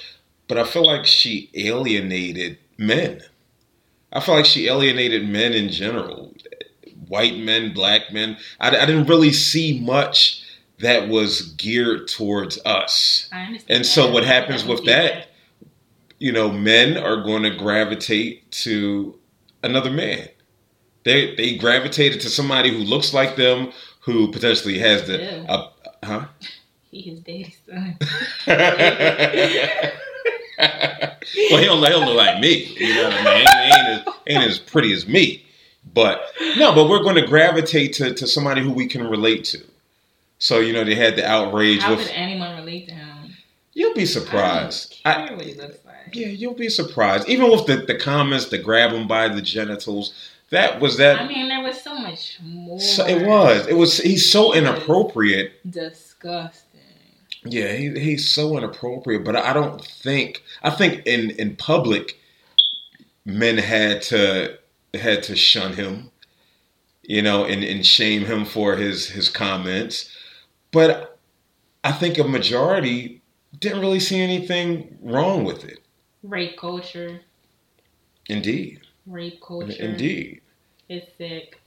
but 0.47 0.57
I 0.57 0.63
feel 0.63 0.85
like 0.85 1.05
she 1.05 1.51
alienated 1.53 2.57
men. 2.77 3.21
I 4.11 4.19
feel 4.19 4.35
like 4.35 4.45
she 4.45 4.67
alienated 4.67 5.27
men 5.27 5.53
in 5.53 5.69
general, 5.69 6.33
white 7.07 7.37
men, 7.37 7.73
black 7.73 8.11
men. 8.11 8.37
I, 8.59 8.69
I 8.69 8.85
didn't 8.85 9.07
really 9.07 9.33
see 9.33 9.79
much 9.79 10.43
that 10.79 11.07
was 11.07 11.41
geared 11.53 12.07
towards 12.07 12.59
us. 12.65 13.29
I 13.31 13.43
understand. 13.43 13.77
And 13.77 13.85
so 13.85 14.11
what 14.11 14.25
happens 14.25 14.65
with 14.65 14.85
that? 14.85 15.27
You 16.19 16.31
know, 16.31 16.51
men 16.51 16.97
are 16.97 17.23
going 17.23 17.43
to 17.43 17.55
gravitate 17.55 18.49
to 18.51 19.17
another 19.63 19.91
man. 19.91 20.29
They 21.03 21.35
they 21.35 21.55
gravitated 21.55 22.21
to 22.21 22.29
somebody 22.29 22.69
who 22.69 22.77
looks 22.83 23.13
like 23.13 23.35
them, 23.35 23.71
who 23.99 24.31
potentially 24.31 24.79
has 24.79 25.05
the 25.07 25.19
Yeah. 25.19 25.45
uh, 25.47 25.69
huh. 26.03 26.25
He 26.91 27.01
his 27.01 27.19
daddy's 27.19 27.59
son. 27.67 27.97
well, 31.51 31.61
he'll, 31.61 31.83
he'll 31.83 32.05
look 32.05 32.15
like 32.15 32.39
me. 32.39 32.73
You 32.77 32.95
know 32.95 33.03
what 33.09 33.13
I 33.13 33.23
mean? 33.23 33.47
Ain't, 33.49 33.75
ain't, 33.75 33.87
as, 34.07 34.13
ain't 34.27 34.43
as 34.43 34.59
pretty 34.59 34.93
as 34.93 35.07
me. 35.07 35.44
But 35.93 36.31
no, 36.57 36.73
but 36.73 36.89
we're 36.89 37.03
going 37.03 37.15
to 37.15 37.27
gravitate 37.27 37.93
to, 37.93 38.13
to 38.13 38.27
somebody 38.27 38.61
who 38.61 38.71
we 38.71 38.87
can 38.87 39.07
relate 39.07 39.45
to. 39.45 39.63
So, 40.39 40.59
you 40.59 40.73
know, 40.73 40.83
they 40.83 40.95
had 40.95 41.15
the 41.15 41.25
outrage 41.25 41.81
How 41.81 41.95
with. 41.95 42.07
could 42.07 42.15
anyone 42.15 42.57
relate 42.57 42.87
to 42.89 42.93
him? 42.93 43.35
You'll 43.73 43.93
be 43.93 44.05
surprised. 44.05 45.01
I 45.05 45.15
don't 45.17 45.27
care 45.27 45.37
what 45.37 45.45
he 45.45 45.53
looks 45.53 45.77
like. 45.85 46.13
yeah, 46.13 46.27
you'll 46.27 46.53
be 46.53 46.69
surprised. 46.69 47.27
Even 47.27 47.51
with 47.51 47.65
the, 47.65 47.77
the 47.77 47.97
comments, 47.97 48.45
the 48.45 48.57
grab 48.57 48.91
him 48.91 49.07
by 49.07 49.27
the 49.27 49.41
genitals, 49.41 50.13
that 50.49 50.79
was 50.79 50.97
that. 50.97 51.19
I 51.19 51.27
mean, 51.27 51.49
there 51.49 51.61
was 51.61 51.81
so 51.81 51.97
much 51.97 52.39
more. 52.43 52.79
so, 52.79 53.05
it 53.05 53.25
was. 53.25 53.67
It 53.67 53.73
was. 53.75 53.97
He's 53.97 54.29
so 54.29 54.53
inappropriate. 54.53 55.59
disgusting. 55.69 56.81
Yeah, 57.43 57.73
he, 57.73 57.99
he's 57.99 58.29
so 58.29 58.57
inappropriate. 58.57 59.23
But 59.23 59.35
I 59.35 59.53
don't 59.53 59.83
think. 59.83 60.43
I 60.63 60.69
think 60.69 61.05
in 61.05 61.31
in 61.31 61.55
public, 61.55 62.17
men 63.25 63.57
had 63.57 64.01
to 64.03 64.57
had 65.01 65.23
to 65.23 65.35
shun 65.35 65.73
him, 65.73 66.11
you 67.03 67.21
know, 67.21 67.45
and, 67.45 67.63
and 67.63 67.85
shame 67.85 68.25
him 68.25 68.45
for 68.45 68.75
his 68.75 69.09
his 69.09 69.29
comments. 69.29 70.09
But 70.71 71.19
I 71.83 71.91
think 71.91 72.17
a 72.17 72.23
majority 72.23 73.21
didn't 73.59 73.81
really 73.81 73.99
see 73.99 74.19
anything 74.19 74.97
wrong 75.01 75.43
with 75.43 75.63
it. 75.63 75.79
Rape 76.23 76.57
culture. 76.57 77.21
Indeed, 78.27 78.81
Rape 79.05 79.39
culture. 79.41 79.83
indeed. 79.83 80.41
It's 80.89 81.15
sick. 81.17 81.59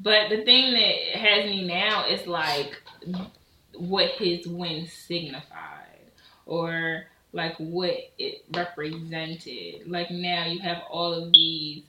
But 0.00 0.28
the 0.28 0.44
thing 0.44 0.72
that 0.74 1.18
has 1.18 1.44
me 1.46 1.66
now 1.66 2.06
is 2.06 2.26
like 2.26 2.80
what 3.76 4.10
his 4.12 4.46
win 4.46 4.86
signified 4.86 6.10
or 6.46 7.04
like 7.32 7.56
what 7.58 7.96
it 8.18 8.44
represented. 8.52 9.82
Like 9.86 10.10
now 10.10 10.46
you 10.46 10.60
have 10.60 10.82
all 10.90 11.12
of 11.12 11.32
these 11.32 11.82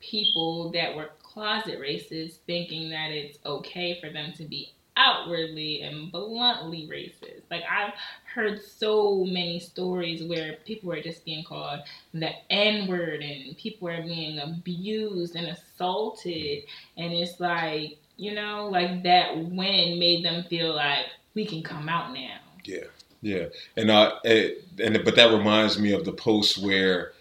people 0.00 0.70
that 0.72 0.94
were 0.94 1.10
closet 1.22 1.80
racists 1.80 2.36
thinking 2.46 2.90
that 2.90 3.10
it's 3.10 3.38
okay 3.44 3.98
for 4.00 4.10
them 4.10 4.32
to 4.32 4.44
be 4.44 4.72
outwardly 4.96 5.82
and 5.82 6.10
bluntly 6.10 6.88
racist. 6.90 7.42
Like 7.50 7.62
I've 7.70 7.94
heard 8.34 8.60
so 8.60 9.24
many 9.24 9.60
stories 9.60 10.24
where 10.24 10.56
people 10.64 10.92
are 10.92 11.00
just 11.00 11.24
being 11.24 11.44
called 11.44 11.80
the 12.12 12.30
N 12.50 12.88
word 12.88 13.22
and 13.22 13.56
people 13.56 13.88
are 13.88 14.02
being 14.02 14.40
abused 14.40 15.36
and 15.36 15.46
assaulted 15.46 16.64
and 16.96 17.12
it's 17.12 17.38
like, 17.40 17.98
you 18.16 18.34
know, 18.34 18.68
like 18.70 19.04
that 19.04 19.36
win 19.36 19.98
made 19.98 20.24
them 20.24 20.42
feel 20.44 20.74
like 20.74 21.06
we 21.34 21.46
can 21.46 21.62
come 21.62 21.88
out 21.88 22.12
now. 22.12 22.38
Yeah, 22.64 22.84
yeah, 23.22 23.46
and 23.76 23.90
uh, 23.90 24.18
and 24.24 25.04
but 25.04 25.14
that 25.14 25.32
reminds 25.32 25.78
me 25.78 25.92
of 25.92 26.04
the 26.04 26.12
post 26.12 26.58
where 26.58 27.12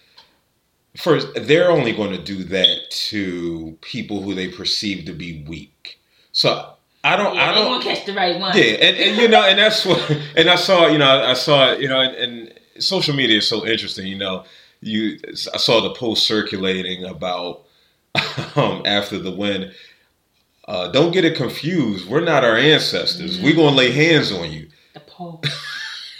first 0.97 1.27
they're 1.35 1.71
only 1.71 1.93
going 1.93 2.11
to 2.11 2.21
do 2.21 2.43
that 2.45 2.89
to 3.09 3.77
people 3.81 4.21
who 4.21 4.33
they 4.33 4.47
perceive 4.49 5.05
to 5.05 5.13
be 5.13 5.43
weak. 5.47 5.99
So 6.31 6.73
I 7.03 7.15
don't, 7.15 7.35
Yeah, 7.35 7.51
I 7.51 7.55
don't. 7.55 7.79
gonna 7.81 7.83
catch 7.95 8.05
the 8.05 8.13
right 8.13 8.39
one. 8.39 8.55
Yeah, 8.57 8.63
and, 8.63 8.97
and 8.97 9.17
you 9.17 9.27
know, 9.27 9.41
and 9.43 9.57
that's 9.57 9.85
what, 9.85 9.99
and 10.35 10.49
I 10.49 10.55
saw, 10.55 10.87
you 10.87 10.97
know, 10.97 11.23
I 11.23 11.33
saw, 11.33 11.71
you 11.73 11.87
know, 11.87 11.99
and, 12.01 12.15
and 12.15 12.59
social 12.83 13.15
media 13.15 13.37
is 13.37 13.47
so 13.47 13.65
interesting. 13.65 14.07
You 14.07 14.17
know, 14.17 14.43
you, 14.81 15.17
I 15.53 15.57
saw 15.57 15.81
the 15.81 15.91
post 15.91 16.25
circulating 16.27 17.05
about 17.05 17.63
um, 18.55 18.81
after 18.85 19.19
the 19.19 19.31
win. 19.31 19.71
Uh, 20.67 20.89
don't 20.89 21.11
get 21.11 21.23
it 21.23 21.37
confused. 21.37 22.09
We're 22.09 22.19
not 22.21 22.43
our 22.43 22.57
ancestors. 22.57 23.39
We're 23.41 23.55
gonna 23.55 23.75
lay 23.75 23.91
hands 23.91 24.31
on 24.33 24.51
you. 24.51 24.67
The 24.93 24.99
pause. 24.99 25.39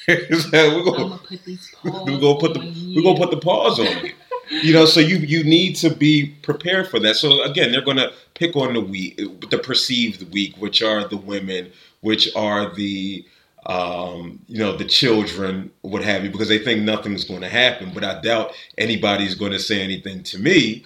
we're 0.08 0.26
I'm 0.54 0.84
gonna 0.86 0.86
gonna 0.86 1.18
put 1.18 1.44
these 1.44 1.70
paws. 1.84 2.06
we're 2.06 2.20
gonna 2.20 2.40
put 2.40 2.54
the 2.54 2.60
on 2.62 2.94
we're 2.96 3.04
gonna 3.04 3.20
put 3.20 3.32
the 3.32 3.38
pause 3.42 3.80
on 3.80 4.06
you. 4.06 4.14
You 4.50 4.74
know, 4.74 4.86
so 4.86 5.00
you 5.00 5.18
you 5.18 5.44
need 5.44 5.76
to 5.78 5.90
be 5.90 6.36
prepared 6.42 6.88
for 6.88 7.00
that. 7.00 7.16
So 7.16 7.44
again, 7.44 7.72
they're 7.72 7.82
gonna 7.82 8.12
pick 8.34 8.56
on 8.56 8.74
the 8.74 8.82
weak, 8.82 9.18
the 9.50 9.58
perceived 9.58 10.32
weak, 10.34 10.56
which 10.58 10.82
are 10.82 11.08
the 11.08 11.18
women, 11.18 11.72
which 12.02 12.34
are 12.36 12.74
the 12.74 13.26
um, 13.66 14.40
you 14.48 14.60
know 14.60 14.76
the 14.78 14.86
children, 14.86 15.72
what 15.82 16.04
have 16.04 16.24
you, 16.24 16.32
because 16.32 16.48
they 16.48 16.60
think 16.60 16.84
nothing's 16.84 17.26
going 17.26 17.42
to 17.42 17.50
happen. 17.50 17.92
But 17.94 18.04
I 18.04 18.22
doubt 18.22 18.54
anybody's 18.78 19.36
going 19.36 19.52
to 19.52 19.60
say 19.60 19.82
anything 19.82 20.24
to 20.24 20.40
me 20.40 20.86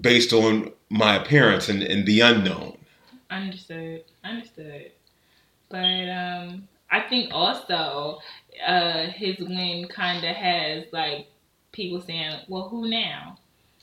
based 0.00 0.32
on 0.32 0.72
my 0.88 1.16
appearance 1.16 1.68
and, 1.68 1.82
and 1.82 2.04
the 2.06 2.20
unknown. 2.20 2.76
Understood. 3.30 4.04
Understood. 4.24 4.90
But 5.68 6.08
um 6.08 6.68
I 6.90 7.00
think 7.08 7.32
also 7.32 8.18
uh 8.66 9.06
his 9.06 9.38
win 9.38 9.88
kinda 9.88 10.32
has 10.32 10.84
like 10.92 11.28
people 11.72 12.00
saying, 12.00 12.40
"Well, 12.48 12.68
who 12.68 12.88
now?" 12.88 13.38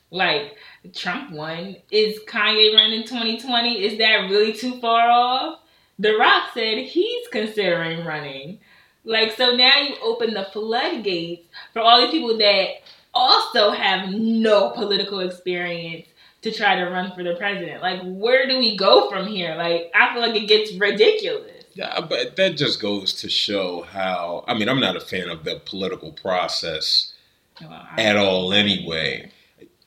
Like 0.10 0.56
Trump 0.94 1.32
won. 1.32 1.78
Is 1.92 2.20
Kanye 2.28 2.76
running 2.76 3.04
2020? 3.04 3.84
Is 3.84 3.98
that 3.98 4.30
really 4.30 4.54
too 4.54 4.80
far 4.80 5.10
off? 5.10 5.60
The 6.00 6.16
Rock 6.16 6.52
said 6.54 6.78
he's 6.78 7.28
considering 7.30 8.06
running. 8.06 8.60
Like 9.04 9.36
so 9.36 9.56
now 9.56 9.80
you 9.80 9.96
open 10.02 10.34
the 10.34 10.46
floodgates 10.46 11.48
for 11.74 11.82
all 11.82 12.02
these 12.02 12.12
people 12.12 12.38
that 12.38 12.68
also 13.14 13.72
have 13.72 14.10
no 14.10 14.70
political 14.72 15.20
experience 15.22 16.08
to 16.42 16.52
try 16.52 16.76
to 16.76 16.86
run 16.86 17.14
for 17.14 17.24
the 17.24 17.36
president. 17.36 17.82
Like 17.82 18.02
where 18.04 18.48
do 18.48 18.60
we 18.60 18.78
go 18.78 19.10
from 19.10 19.28
here? 19.28 19.56
Like 19.56 19.92
I 19.94 20.14
feel 20.14 20.22
like 20.22 20.36
it 20.36 20.48
gets 20.48 20.74
ridiculous. 20.74 21.64
Yeah, 21.74 22.02
but 22.02 22.36
that 22.38 22.58
just 22.58 22.82
goes 22.82 23.14
to 23.22 23.30
show 23.30 23.82
how. 23.84 24.44
I 24.48 24.56
mean, 24.56 24.68
I'm 24.68 24.80
not 24.80 24.96
a 24.96 25.00
fan 25.00 25.30
of 25.30 25.44
the 25.44 25.62
political 25.64 26.12
process 26.12 27.14
Well, 27.62 27.88
at 27.98 28.18
all, 28.18 28.54
anyway. 28.54 29.32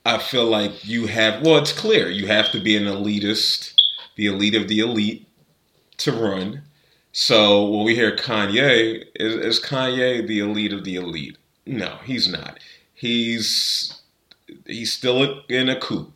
I 0.05 0.19
feel 0.19 0.47
like 0.47 0.87
you 0.87 1.07
have. 1.07 1.43
Well, 1.43 1.59
it's 1.59 1.73
clear 1.73 2.09
you 2.11 2.27
have 2.27 2.51
to 2.53 2.61
be 2.61 2.77
an 2.77 2.85
elitist, 2.85 3.75
the 4.17 4.27
elite 4.27 4.55
of 4.55 4.69
the 4.69 4.79
elite, 4.79 5.27
to 5.99 6.13
run. 6.13 6.63
So 7.13 7.69
when 7.69 7.85
we 7.85 7.95
hear 7.95 8.17
Kanye, 8.17 9.05
is, 9.17 9.35
is 9.35 9.61
Kanye 9.61 10.27
the 10.27 10.39
elite 10.41 10.73
of 10.73 10.85
the 10.85 10.97
elite? 10.97 11.37
No, 11.67 11.99
he's 12.05 12.29
not. 12.29 12.59
He's 12.95 14.01
he's 14.67 14.93
still 14.93 15.43
in 15.49 15.69
a 15.69 15.79
coup, 15.79 16.13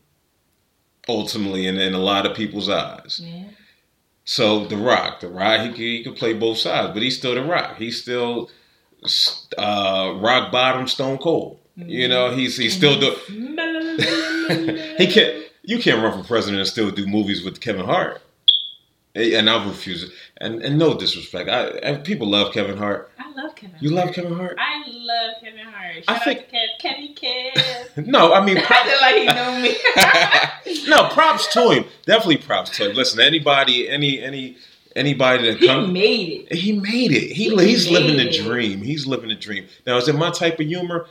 ultimately, 1.09 1.67
in, 1.67 1.77
in 1.77 1.95
a 1.95 1.99
lot 1.99 2.27
of 2.27 2.37
people's 2.37 2.69
eyes. 2.69 3.21
Yeah. 3.23 3.45
So 4.25 4.67
the 4.67 4.77
Rock, 4.77 5.21
the 5.21 5.29
Rock, 5.29 5.61
he 5.61 5.69
could, 5.69 5.79
he 5.79 6.05
could 6.05 6.17
play 6.17 6.33
both 6.33 6.59
sides, 6.59 6.95
but 6.95 7.03
he's 7.03 7.19
still 7.19 7.35
the 7.35 7.45
Rock. 7.45 7.77
He's 7.77 8.01
still 8.01 8.51
uh, 9.59 10.15
rock 10.17 10.51
bottom, 10.53 10.87
stone 10.89 11.19
cold. 11.19 11.59
You 11.77 12.07
know, 12.09 12.31
he's 12.35 12.57
he's 12.57 12.77
still 12.77 12.99
do. 13.01 13.17
he 14.99 15.07
can't. 15.07 15.45
You 15.67 15.79
can't 15.79 16.03
run 16.03 16.21
for 16.21 16.27
president 16.27 16.61
and 16.61 16.69
still 16.69 16.91
do 16.91 17.07
movies 17.07 17.43
with 17.45 17.61
Kevin 17.61 17.87
Hart. 17.87 18.21
And 19.17 19.49
I 19.49 19.65
refuse 19.67 20.03
it. 20.03 20.11
And 20.39 20.61
and 20.63 20.79
no 20.79 20.99
disrespect, 20.99 21.49
I, 21.49 21.93
I 21.93 21.95
people 21.99 22.29
love 22.29 22.53
Kevin 22.53 22.77
Hart. 22.77 23.11
I 23.19 23.31
love 23.33 23.55
Kevin. 23.55 23.77
You 23.81 23.95
Hart. 23.95 24.07
love 24.07 24.15
Kevin 24.15 24.35
Hart? 24.35 24.57
I 24.59 24.83
love 24.89 25.35
Kevin 25.43 25.61
Hart. 25.67 25.97
I 26.09 26.15
Shout 26.15 26.25
think- 26.25 26.39
out 26.41 26.51
to 26.51 26.89
Kevin 26.89 27.15
Kev. 27.15 28.07
No, 28.07 28.35
I 28.35 28.45
mean, 28.45 28.59
I 28.69 28.83
feel 28.85 29.01
like 29.01 29.15
he 29.15 29.27
know 29.27 30.83
me. 30.83 30.89
no 30.89 31.09
props 31.15 31.47
to 31.55 31.71
him. 31.71 31.85
Definitely 32.07 32.39
props 32.39 32.71
to 32.77 32.91
him. 32.91 32.97
Listen, 32.97 33.21
anybody, 33.21 33.89
any 33.89 34.21
any 34.21 34.57
anybody 34.97 35.51
that 35.51 35.61
comes. 35.67 35.87
he 35.89 35.93
made 35.93 36.47
it. 36.51 36.57
He 36.57 36.73
made 36.73 37.13
it. 37.13 37.33
He, 37.33 37.49
He 37.51 37.67
he's 37.67 37.91
living 37.91 38.17
the 38.17 38.31
dream. 38.31 38.83
He's 38.83 39.07
living 39.07 39.29
the 39.29 39.35
dream. 39.35 39.67
Now, 39.87 39.97
is 39.97 40.09
it 40.09 40.15
my 40.15 40.31
type 40.31 40.61
of 40.61 40.67
humor? 40.67 41.07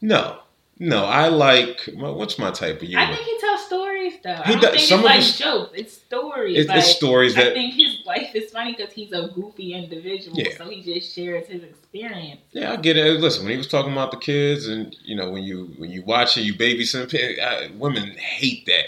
No, 0.00 0.38
no. 0.78 1.04
I 1.04 1.28
like 1.28 1.88
what's 1.94 2.38
my 2.38 2.50
type 2.50 2.76
of 2.82 2.88
humor? 2.88 3.02
I 3.04 3.14
think 3.14 3.26
he 3.26 3.38
tells 3.40 3.64
stories 3.66 4.14
though. 4.22 4.34
He 4.34 4.40
I 4.42 4.50
don't 4.52 4.60
does- 4.60 4.70
think 4.70 4.82
some 4.88 5.00
it's 5.00 5.04
of 5.04 5.04
like 5.04 5.16
his- 5.16 5.38
jokes. 5.38 5.70
It's 5.74 5.92
stories. 5.94 6.56
it's, 6.58 6.68
like, 6.68 6.78
it's 6.78 6.88
stories 6.96 7.36
I 7.36 7.52
think 7.52 7.74
his 7.74 7.98
life 8.06 8.30
is 8.34 8.50
funny 8.50 8.74
because 8.76 8.92
he's 8.92 9.12
a 9.12 9.28
goofy 9.34 9.74
individual, 9.74 10.36
Yeah. 10.38 10.56
so 10.56 10.68
he 10.68 10.82
just 10.82 11.14
shares 11.14 11.46
his 11.48 11.62
experience. 11.62 12.40
yeah, 12.52 12.72
I 12.72 12.76
get 12.76 12.96
it. 12.96 13.20
Listen, 13.20 13.42
when 13.44 13.50
he 13.52 13.58
was 13.58 13.68
talking 13.68 13.92
about 13.92 14.10
the 14.12 14.16
kids, 14.18 14.66
and 14.68 14.94
you 15.04 15.14
know, 15.16 15.30
when 15.30 15.42
you 15.42 15.74
when 15.78 15.90
you 15.90 16.02
watch 16.02 16.36
it, 16.38 16.42
you 16.42 16.54
babysit. 16.54 17.12
Uh, 17.40 17.68
women 17.74 18.10
hate 18.16 18.64
that. 18.66 18.86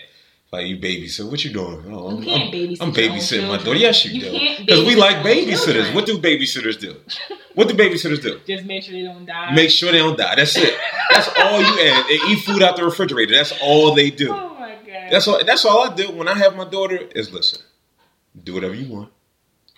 Like 0.52 0.66
you 0.66 0.78
babysit. 0.78 1.30
What 1.30 1.44
you 1.44 1.52
doing? 1.52 1.84
Oh, 1.94 2.08
I'm, 2.08 2.16
You 2.18 2.24
can't 2.24 2.42
I'm- 2.42 2.52
babysit. 2.52 2.76
I'm 2.80 2.92
babysitting 2.92 3.48
my 3.48 3.56
daughter. 3.58 3.76
Yes, 3.78 4.04
you, 4.04 4.10
You 4.20 4.20
do. 4.58 4.64
Because 4.64 4.84
we 4.84 4.96
like 4.96 5.18
babysitters. 5.18 5.94
What 5.94 6.06
do 6.06 6.18
babysitters 6.18 6.78
do? 6.80 6.96
What 7.54 7.66
do 7.68 7.74
babysitters 7.74 8.22
do? 8.22 8.40
Just 8.46 8.64
make 8.64 8.84
sure 8.84 8.92
they 8.94 9.02
don't 9.02 9.26
die. 9.26 9.52
Make 9.52 9.70
sure 9.70 9.90
they 9.90 9.98
don't 9.98 10.16
die. 10.16 10.36
That's 10.36 10.56
it. 10.56 10.72
That's 11.10 11.28
all 11.36 11.60
you 11.60 11.66
add. 11.90 12.06
They 12.08 12.14
eat 12.28 12.44
food 12.44 12.62
out 12.62 12.76
the 12.76 12.84
refrigerator. 12.84 13.34
That's 13.34 13.52
all 13.60 13.92
they 13.92 14.08
do. 14.10 14.30
Oh 14.32 14.54
my 14.58 14.76
god. 14.86 15.08
That's 15.10 15.26
all. 15.26 15.44
That's 15.44 15.64
all 15.64 15.90
I 15.90 15.94
do 15.94 16.12
when 16.12 16.28
I 16.28 16.34
have 16.34 16.54
my 16.56 16.64
daughter. 16.64 16.96
Is 17.12 17.32
listen, 17.32 17.60
do 18.44 18.54
whatever 18.54 18.74
you 18.74 18.88
want. 18.92 19.10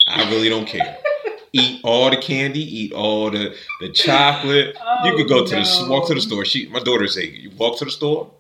I 0.07 0.29
really 0.31 0.51
don't 0.51 0.67
care. 0.67 0.99
Eat 1.55 1.81
all 1.83 2.11
the 2.11 2.19
candy. 2.19 2.61
Eat 2.81 2.93
all 2.93 3.31
the 3.31 3.57
the 3.81 3.91
chocolate. 3.91 4.75
you 5.05 5.13
Oh, 5.13 5.17
could 5.17 5.29
go 5.29 5.47
to 5.47 5.55
the 5.55 5.87
walk 5.89 6.09
to 6.09 6.15
the 6.15 6.21
store. 6.21 6.45
She, 6.45 6.69
my 6.69 6.81
daughter's 6.81 7.17
eight. 7.17 7.33
You 7.35 7.51
walk 7.57 7.79
to 7.79 7.87
the 7.87 7.91
store. 7.91 8.31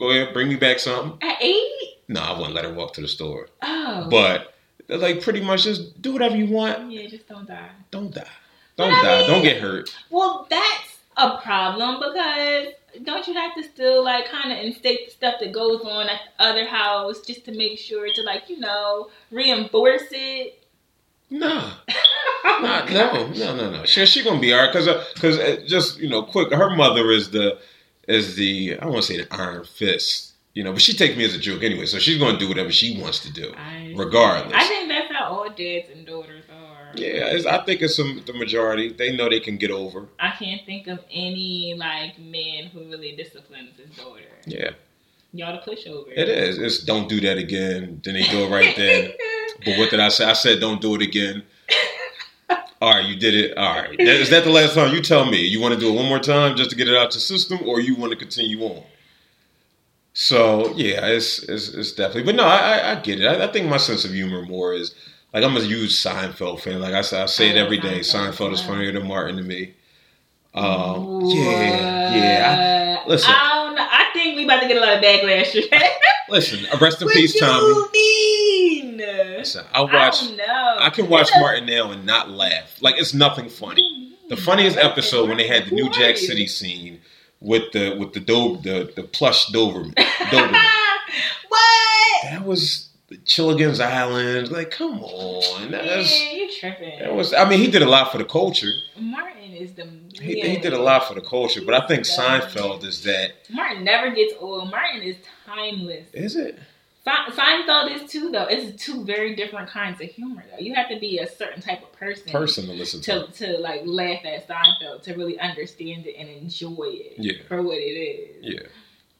Go 0.00 0.10
ahead, 0.10 0.32
bring 0.32 0.48
me 0.48 0.56
back 0.56 0.78
something. 0.80 1.16
At 1.28 1.40
eight? 1.42 1.70
No, 2.08 2.20
I 2.22 2.32
wouldn't 2.36 2.54
let 2.54 2.64
her 2.64 2.72
walk 2.72 2.94
to 2.94 3.00
the 3.02 3.06
store. 3.08 3.48
Oh. 3.62 4.08
But 4.10 4.54
like 4.88 5.20
pretty 5.22 5.40
much 5.42 5.62
just 5.64 6.00
do 6.02 6.12
whatever 6.12 6.36
you 6.36 6.46
want. 6.46 6.90
yeah, 6.90 7.06
just 7.06 7.28
don't 7.28 7.46
die. 7.46 7.68
Don't 7.92 8.12
die. 8.12 8.26
Don't 8.76 8.90
But 8.90 8.98
I 8.98 9.02
die. 9.02 9.18
mean- 9.20 9.30
Don't 9.30 9.42
get 9.44 9.60
hurt. 9.62 9.94
Well, 10.10 10.46
that's 10.50 10.98
a 11.16 11.36
problem 11.42 11.96
because 12.00 12.68
don't 13.04 13.26
you 13.28 13.34
have 13.34 13.54
to 13.54 13.62
still 13.62 14.02
like 14.02 14.26
kind 14.28 14.50
of 14.52 14.58
instate 14.58 15.04
the 15.06 15.10
stuff 15.12 15.34
that 15.40 15.52
goes 15.52 15.82
on 15.82 16.08
at 16.08 16.18
the 16.38 16.44
other 16.44 16.66
house 16.66 17.20
just 17.20 17.44
to 17.44 17.52
make 17.52 17.78
sure 17.78 18.10
to 18.12 18.22
like 18.22 18.48
you 18.48 18.58
know 18.58 19.10
reinforce 19.30 20.08
it? 20.10 20.64
Nah. 21.30 21.72
Nah, 22.42 22.84
no, 22.86 23.26
no, 23.28 23.54
no, 23.54 23.70
no. 23.70 23.84
She 23.84 24.04
she 24.06 24.24
gonna 24.24 24.40
be 24.40 24.54
alright 24.54 24.72
because 24.72 24.88
because 25.14 25.38
uh, 25.38 25.62
just 25.66 25.98
you 25.98 26.08
know, 26.08 26.22
quick. 26.22 26.50
Her 26.52 26.70
mother 26.74 27.10
is 27.10 27.30
the 27.30 27.58
is 28.08 28.36
the 28.36 28.78
I 28.80 28.86
want 28.86 28.98
to 28.98 29.02
say 29.02 29.16
the 29.22 29.32
iron 29.34 29.64
fist, 29.64 30.32
you 30.54 30.64
know, 30.64 30.72
but 30.72 30.80
she 30.82 30.92
takes 30.94 31.16
me 31.16 31.24
as 31.24 31.34
a 31.34 31.38
joke 31.38 31.62
anyway. 31.62 31.86
So 31.86 31.98
she's 31.98 32.18
gonna 32.18 32.38
do 32.38 32.48
whatever 32.48 32.70
she 32.72 33.00
wants 33.00 33.20
to 33.20 33.32
do, 33.32 33.52
I, 33.56 33.94
regardless. 33.96 34.52
I 34.54 34.66
think 34.66 34.88
that's 34.88 35.12
how 35.12 35.24
all 35.26 35.48
dads 35.50 35.88
and 35.94 36.06
daughters 36.06 36.44
are. 36.50 36.92
yeah, 36.96 37.26
it's, 37.34 37.46
I 37.46 37.64
think 37.64 37.82
it's 37.82 37.96
some 37.96 38.22
the 38.26 38.32
majority. 38.32 38.92
They 38.92 39.14
know 39.16 39.28
they 39.28 39.40
can 39.40 39.56
get 39.56 39.70
over. 39.70 40.08
I 40.18 40.30
can't 40.38 40.64
think 40.66 40.86
of 40.88 40.98
any 41.10 41.74
like 41.78 42.18
man 42.18 42.66
who 42.66 42.80
really 42.90 43.14
disciplines 43.16 43.76
his 43.76 43.96
daughter. 43.96 44.22
Yeah, 44.46 44.70
Y'all 45.32 45.60
the 45.64 45.70
pushover. 45.70 46.08
it 46.14 46.28
is. 46.28 46.58
It's 46.58 46.82
don't 46.84 47.08
do 47.08 47.20
that 47.20 47.38
again. 47.38 48.00
Then 48.04 48.14
they 48.14 48.22
do 48.24 48.44
it 48.44 48.50
right 48.50 48.74
then. 48.76 49.12
But 49.62 49.76
what 49.76 49.90
did 49.90 50.00
I 50.00 50.08
say? 50.08 50.24
I 50.24 50.32
said 50.32 50.58
don't 50.58 50.80
do 50.80 50.94
it 50.94 51.02
again. 51.02 51.42
All 52.80 52.94
right, 52.94 53.04
you 53.04 53.16
did 53.16 53.34
it. 53.34 53.58
All 53.58 53.74
right. 53.74 53.98
Is 54.00 54.30
that 54.30 54.44
the 54.44 54.50
last 54.50 54.74
time? 54.74 54.94
You 54.94 55.02
tell 55.02 55.26
me. 55.26 55.38
You 55.38 55.60
want 55.60 55.74
to 55.74 55.80
do 55.80 55.90
it 55.90 55.96
one 55.96 56.06
more 56.06 56.18
time 56.18 56.56
just 56.56 56.70
to 56.70 56.76
get 56.76 56.88
it 56.88 56.96
out 56.96 57.12
your 57.12 57.20
system, 57.20 57.58
or 57.66 57.78
you 57.78 57.94
want 57.94 58.12
to 58.12 58.16
continue 58.16 58.62
on? 58.62 58.82
So 60.14 60.74
yeah, 60.76 61.06
it's 61.06 61.42
it's, 61.42 61.68
it's 61.68 61.92
definitely. 61.92 62.24
But 62.24 62.36
no, 62.36 62.44
I 62.44 62.56
I, 62.56 62.92
I 62.92 63.00
get 63.00 63.20
it. 63.20 63.26
I, 63.26 63.44
I 63.44 63.52
think 63.52 63.68
my 63.68 63.76
sense 63.76 64.04
of 64.04 64.12
humor 64.12 64.42
more 64.42 64.72
is 64.72 64.94
like 65.32 65.44
I'm 65.44 65.56
a 65.56 65.60
huge 65.60 66.02
Seinfeld 66.02 66.60
fan. 66.60 66.80
Like 66.80 66.94
I 66.94 67.02
say, 67.02 67.22
I 67.22 67.26
say 67.26 67.50
it 67.50 67.56
I 67.56 67.60
every 67.60 67.78
day. 67.78 68.00
Seinfeld 68.00 68.52
is 68.52 68.62
funnier 68.62 68.92
than 68.92 69.06
Martin 69.06 69.36
to 69.36 69.42
me. 69.42 69.74
Um, 70.54 71.20
yeah, 71.26 72.14
yeah. 72.14 73.02
Listen. 73.06 73.32
I 73.36 73.64
don't 73.66 73.76
know. 73.76 73.86
I 73.88 74.10
think 74.12 74.36
we 74.36 74.44
about 74.44 74.62
to 74.62 74.68
get 74.68 74.76
a 74.76 74.80
lot 74.80 74.96
of 74.96 75.02
backlash. 75.02 75.54
listen, 76.28 76.66
rest 76.80 77.02
in 77.02 77.08
peace, 77.12 77.38
Tommy. 77.38 77.72
Mean? 78.82 78.96
Listen, 78.98 79.64
I 79.72 79.80
I 79.80 79.92
watch. 79.92 80.30
know. 80.30 80.76
I 80.78 80.90
can 80.90 81.08
watch 81.08 81.28
It's 81.28 81.36
a- 81.36 81.40
Martin 81.40 81.66
now 81.66 81.90
and 81.90 82.04
not 82.06 82.30
laugh. 82.30 82.76
Like 82.80 82.96
it's 82.98 83.14
nothing 83.14 83.48
funny. 83.48 84.16
The 84.28 84.36
mm-hmm. 84.36 84.44
funniest 84.44 84.76
episode 84.76 85.28
when 85.28 85.38
they 85.38 85.46
had 85.46 85.66
the 85.66 85.74
New 85.74 85.90
Jack? 85.90 86.16
City 86.16 86.46
scene 86.46 87.00
with 87.40 87.72
the 87.72 87.96
with 87.98 88.12
the 88.12 88.20
Do- 88.20 88.58
the 88.62 88.92
the 88.94 89.02
plush 89.02 89.46
Doberman. 89.50 89.94
Doberman. 90.30 90.64
what? 91.48 92.22
that 92.24 92.44
was 92.44 92.88
Chilligan's 93.24 93.80
Island. 93.80 94.50
Like, 94.52 94.70
come 94.70 95.02
on, 95.02 95.70
that's 95.70 96.20
Man, 96.20 96.36
you 96.36 96.50
tripping. 96.60 96.98
that 97.00 97.14
was. 97.14 97.34
I 97.34 97.48
mean, 97.48 97.58
he 97.58 97.68
did 97.70 97.82
a 97.82 97.88
lot 97.88 98.12
for 98.12 98.18
the 98.18 98.24
culture. 98.24 98.70
Martin 98.96 99.52
is 99.52 99.72
the. 99.74 99.88
He, 100.20 100.38
yeah. 100.38 100.46
he 100.46 100.56
did 100.58 100.72
a 100.72 100.78
lot 100.78 101.08
for 101.08 101.14
the 101.14 101.20
culture, 101.22 101.60
but 101.64 101.74
I 101.74 101.86
think 101.86 102.04
Seinfeld 102.04 102.84
is 102.84 103.02
that. 103.04 103.32
Martin 103.50 103.84
never 103.84 104.14
gets 104.14 104.34
old. 104.38 104.70
Martin 104.70 105.02
is 105.02 105.16
timeless. 105.46 106.06
Is 106.12 106.36
it? 106.36 106.58
Se- 107.10 107.32
Seinfeld 107.36 107.94
is 108.04 108.10
too 108.10 108.30
though. 108.30 108.44
It's 108.44 108.82
two 108.84 109.04
very 109.04 109.34
different 109.36 109.68
kinds 109.68 110.00
of 110.00 110.08
humor 110.08 110.44
though. 110.50 110.58
You 110.58 110.74
have 110.74 110.88
to 110.90 110.98
be 110.98 111.18
a 111.18 111.28
certain 111.28 111.60
type 111.62 111.82
of 111.82 111.92
person, 111.92 112.30
Person 112.32 112.66
to 112.66 112.72
listen 112.72 113.00
to. 113.02 113.26
to 113.26 113.32
to 113.46 113.58
like 113.58 113.82
laugh 113.84 114.24
at 114.24 114.46
Seinfeld 114.48 115.02
to 115.02 115.14
really 115.14 115.38
understand 115.38 116.06
it 116.06 116.14
and 116.18 116.28
enjoy 116.28 116.88
it 116.90 117.14
Yeah. 117.18 117.42
for 117.48 117.62
what 117.62 117.76
it 117.78 117.80
is. 117.80 118.36
Yeah. 118.42 118.66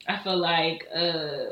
I 0.08 0.22
feel 0.22 0.36
like 0.38 0.86
uh 0.94 1.44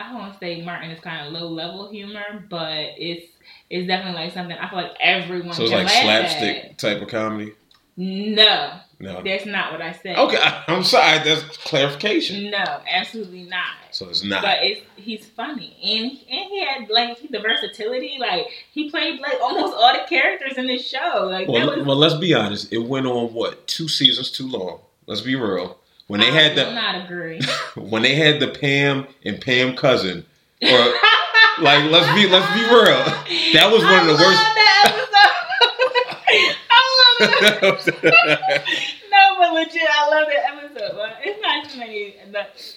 I 0.00 0.08
don't 0.10 0.18
want 0.18 0.32
to 0.34 0.38
say 0.40 0.62
Martin 0.62 0.90
is 0.90 1.00
kind 1.00 1.26
of 1.26 1.32
low 1.32 1.48
level 1.48 1.90
humor, 1.90 2.44
but 2.50 2.94
it's 2.98 3.26
it's 3.70 3.86
definitely 3.86 4.22
like 4.24 4.32
something 4.34 4.56
I 4.56 4.68
feel 4.68 4.78
like 4.80 4.92
everyone 5.00 5.52
So 5.54 5.62
it's 5.64 5.72
like 5.72 5.88
slapstick 5.88 6.56
At. 6.64 6.78
type 6.78 7.00
of 7.02 7.08
comedy. 7.08 7.52
No, 7.96 8.80
No. 9.00 9.22
that's 9.22 9.44
not 9.46 9.72
what 9.72 9.82
I 9.82 9.92
said. 9.92 10.16
Okay, 10.16 10.38
I'm 10.68 10.84
sorry. 10.84 11.18
That's 11.24 11.42
clarification. 11.58 12.50
No, 12.50 12.64
absolutely 12.90 13.42
not. 13.44 13.64
So 13.90 14.08
it's 14.08 14.22
not. 14.24 14.42
But 14.42 14.58
it's 14.62 14.80
he's 14.96 15.26
funny 15.26 15.76
and 15.82 16.10
and 16.10 16.50
he 16.50 16.64
had 16.64 16.88
like 16.88 17.18
the 17.30 17.40
versatility. 17.40 18.16
Like 18.20 18.46
he 18.72 18.90
played 18.90 19.20
like 19.20 19.36
almost 19.42 19.74
all 19.74 19.92
the 19.92 20.04
characters 20.08 20.56
in 20.56 20.66
this 20.66 20.86
show. 20.88 21.26
Like 21.30 21.48
Well, 21.48 21.66
that 21.66 21.78
was. 21.78 21.86
well, 21.86 21.96
let's 21.96 22.14
be 22.14 22.34
honest. 22.34 22.72
It 22.72 22.78
went 22.78 23.06
on 23.06 23.34
what 23.34 23.66
two 23.66 23.88
seasons 23.88 24.30
too 24.30 24.48
long. 24.48 24.80
Let's 25.06 25.20
be 25.22 25.36
real. 25.36 25.78
When 26.06 26.20
they 26.20 26.28
I 26.28 26.32
had 26.32 26.56
the 26.56 26.72
not 26.72 27.04
agree. 27.04 27.40
when 27.76 28.02
they 28.02 28.14
had 28.14 28.38
the 28.40 28.48
Pam 28.48 29.06
and 29.24 29.40
Pam 29.40 29.74
cousin, 29.76 30.24
or 30.62 30.94
like 31.60 31.90
let's 31.90 32.12
be 32.14 32.28
let's 32.28 32.52
be 32.54 32.62
real. 32.74 33.04
That 33.54 33.70
was 33.72 33.82
one 33.84 34.00
of 34.00 34.06
the 34.06 34.14
I 34.14 34.26
worst. 34.26 34.42
love 34.42 34.54
that 34.56 34.82
episode. 34.86 36.56
I 36.70 36.80
love 36.98 37.03
no, 37.20 37.76
but 39.38 39.52
legit, 39.52 39.82
I 39.88 40.08
love 40.10 40.28
that 40.28 40.64
episode. 40.64 40.96
Well, 40.96 41.12
it's 41.22 41.40
not 41.42 41.70
too 41.70 41.78
many 41.78 42.16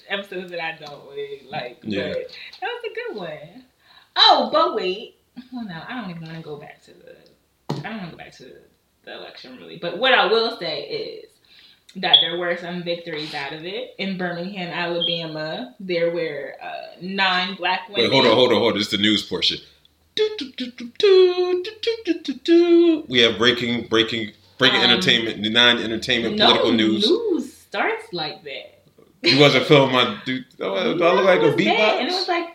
episodes 0.10 0.52
that 0.52 0.64
I 0.64 0.78
don't 0.78 1.08
really 1.10 1.44
like. 1.50 1.80
Yeah. 1.84 2.14
But 2.14 2.38
that 2.62 2.68
was 2.68 2.84
a 2.86 2.94
good 2.94 3.20
one. 3.20 3.66
Oh, 4.16 4.50
but 4.52 4.76
wait. 4.76 5.16
Well, 5.52 5.66
no, 5.66 5.82
I 5.88 6.02
don't 6.02 6.10
even 6.10 6.24
want 6.24 6.38
to 6.38 6.44
go 6.44 6.58
back 6.58 6.82
to 6.84 6.92
the. 6.94 7.16
I 7.86 7.90
don't 7.90 7.98
want 7.98 8.12
to 8.12 8.12
go 8.12 8.18
back 8.18 8.36
to 8.38 8.54
the 9.06 9.18
election 9.18 9.58
really. 9.58 9.78
But 9.78 9.98
what 10.00 10.14
I 10.14 10.26
will 10.26 10.58
say 10.58 10.84
is 10.84 11.30
that 11.96 12.18
there 12.22 12.38
were 12.38 12.58
some 12.58 12.84
victories 12.84 13.34
out 13.34 13.54
of 13.54 13.66
it. 13.66 13.96
In 13.98 14.18
Birmingham, 14.18 14.70
Alabama, 14.70 15.76
there 15.80 16.12
were 16.12 16.56
uh, 16.62 16.96
nine 17.02 17.56
black 17.56 17.88
women. 17.90 18.04
Wait, 18.04 18.12
hold 18.12 18.26
on, 18.26 18.34
hold 18.34 18.52
on, 18.52 18.58
hold 18.60 18.74
on. 18.74 18.78
This 18.78 18.88
is 18.88 18.92
the 18.92 18.98
news 18.98 19.24
portion. 19.24 19.58
We 23.08 23.20
have 23.22 23.38
breaking, 23.38 23.88
breaking, 23.88 24.32
breaking 24.58 24.82
Um, 24.82 24.90
entertainment, 24.90 25.42
non-entertainment, 25.52 26.36
no 26.36 26.46
political 26.48 26.72
news. 26.74 27.08
news 27.08 27.54
starts 27.54 28.12
like 28.12 28.44
that. 28.44 28.84
You 29.24 29.40
wasn't 29.40 29.66
feeling 29.66 29.92
my 29.92 30.20
dude. 30.26 30.46
Do 30.58 30.66
I 30.74 30.84
look 30.94 31.26
like 31.26 31.42
a 31.42 31.56
bad, 31.56 32.00
And 32.02 32.10
it 32.10 32.14
was 32.14 32.28
like, 32.28 32.48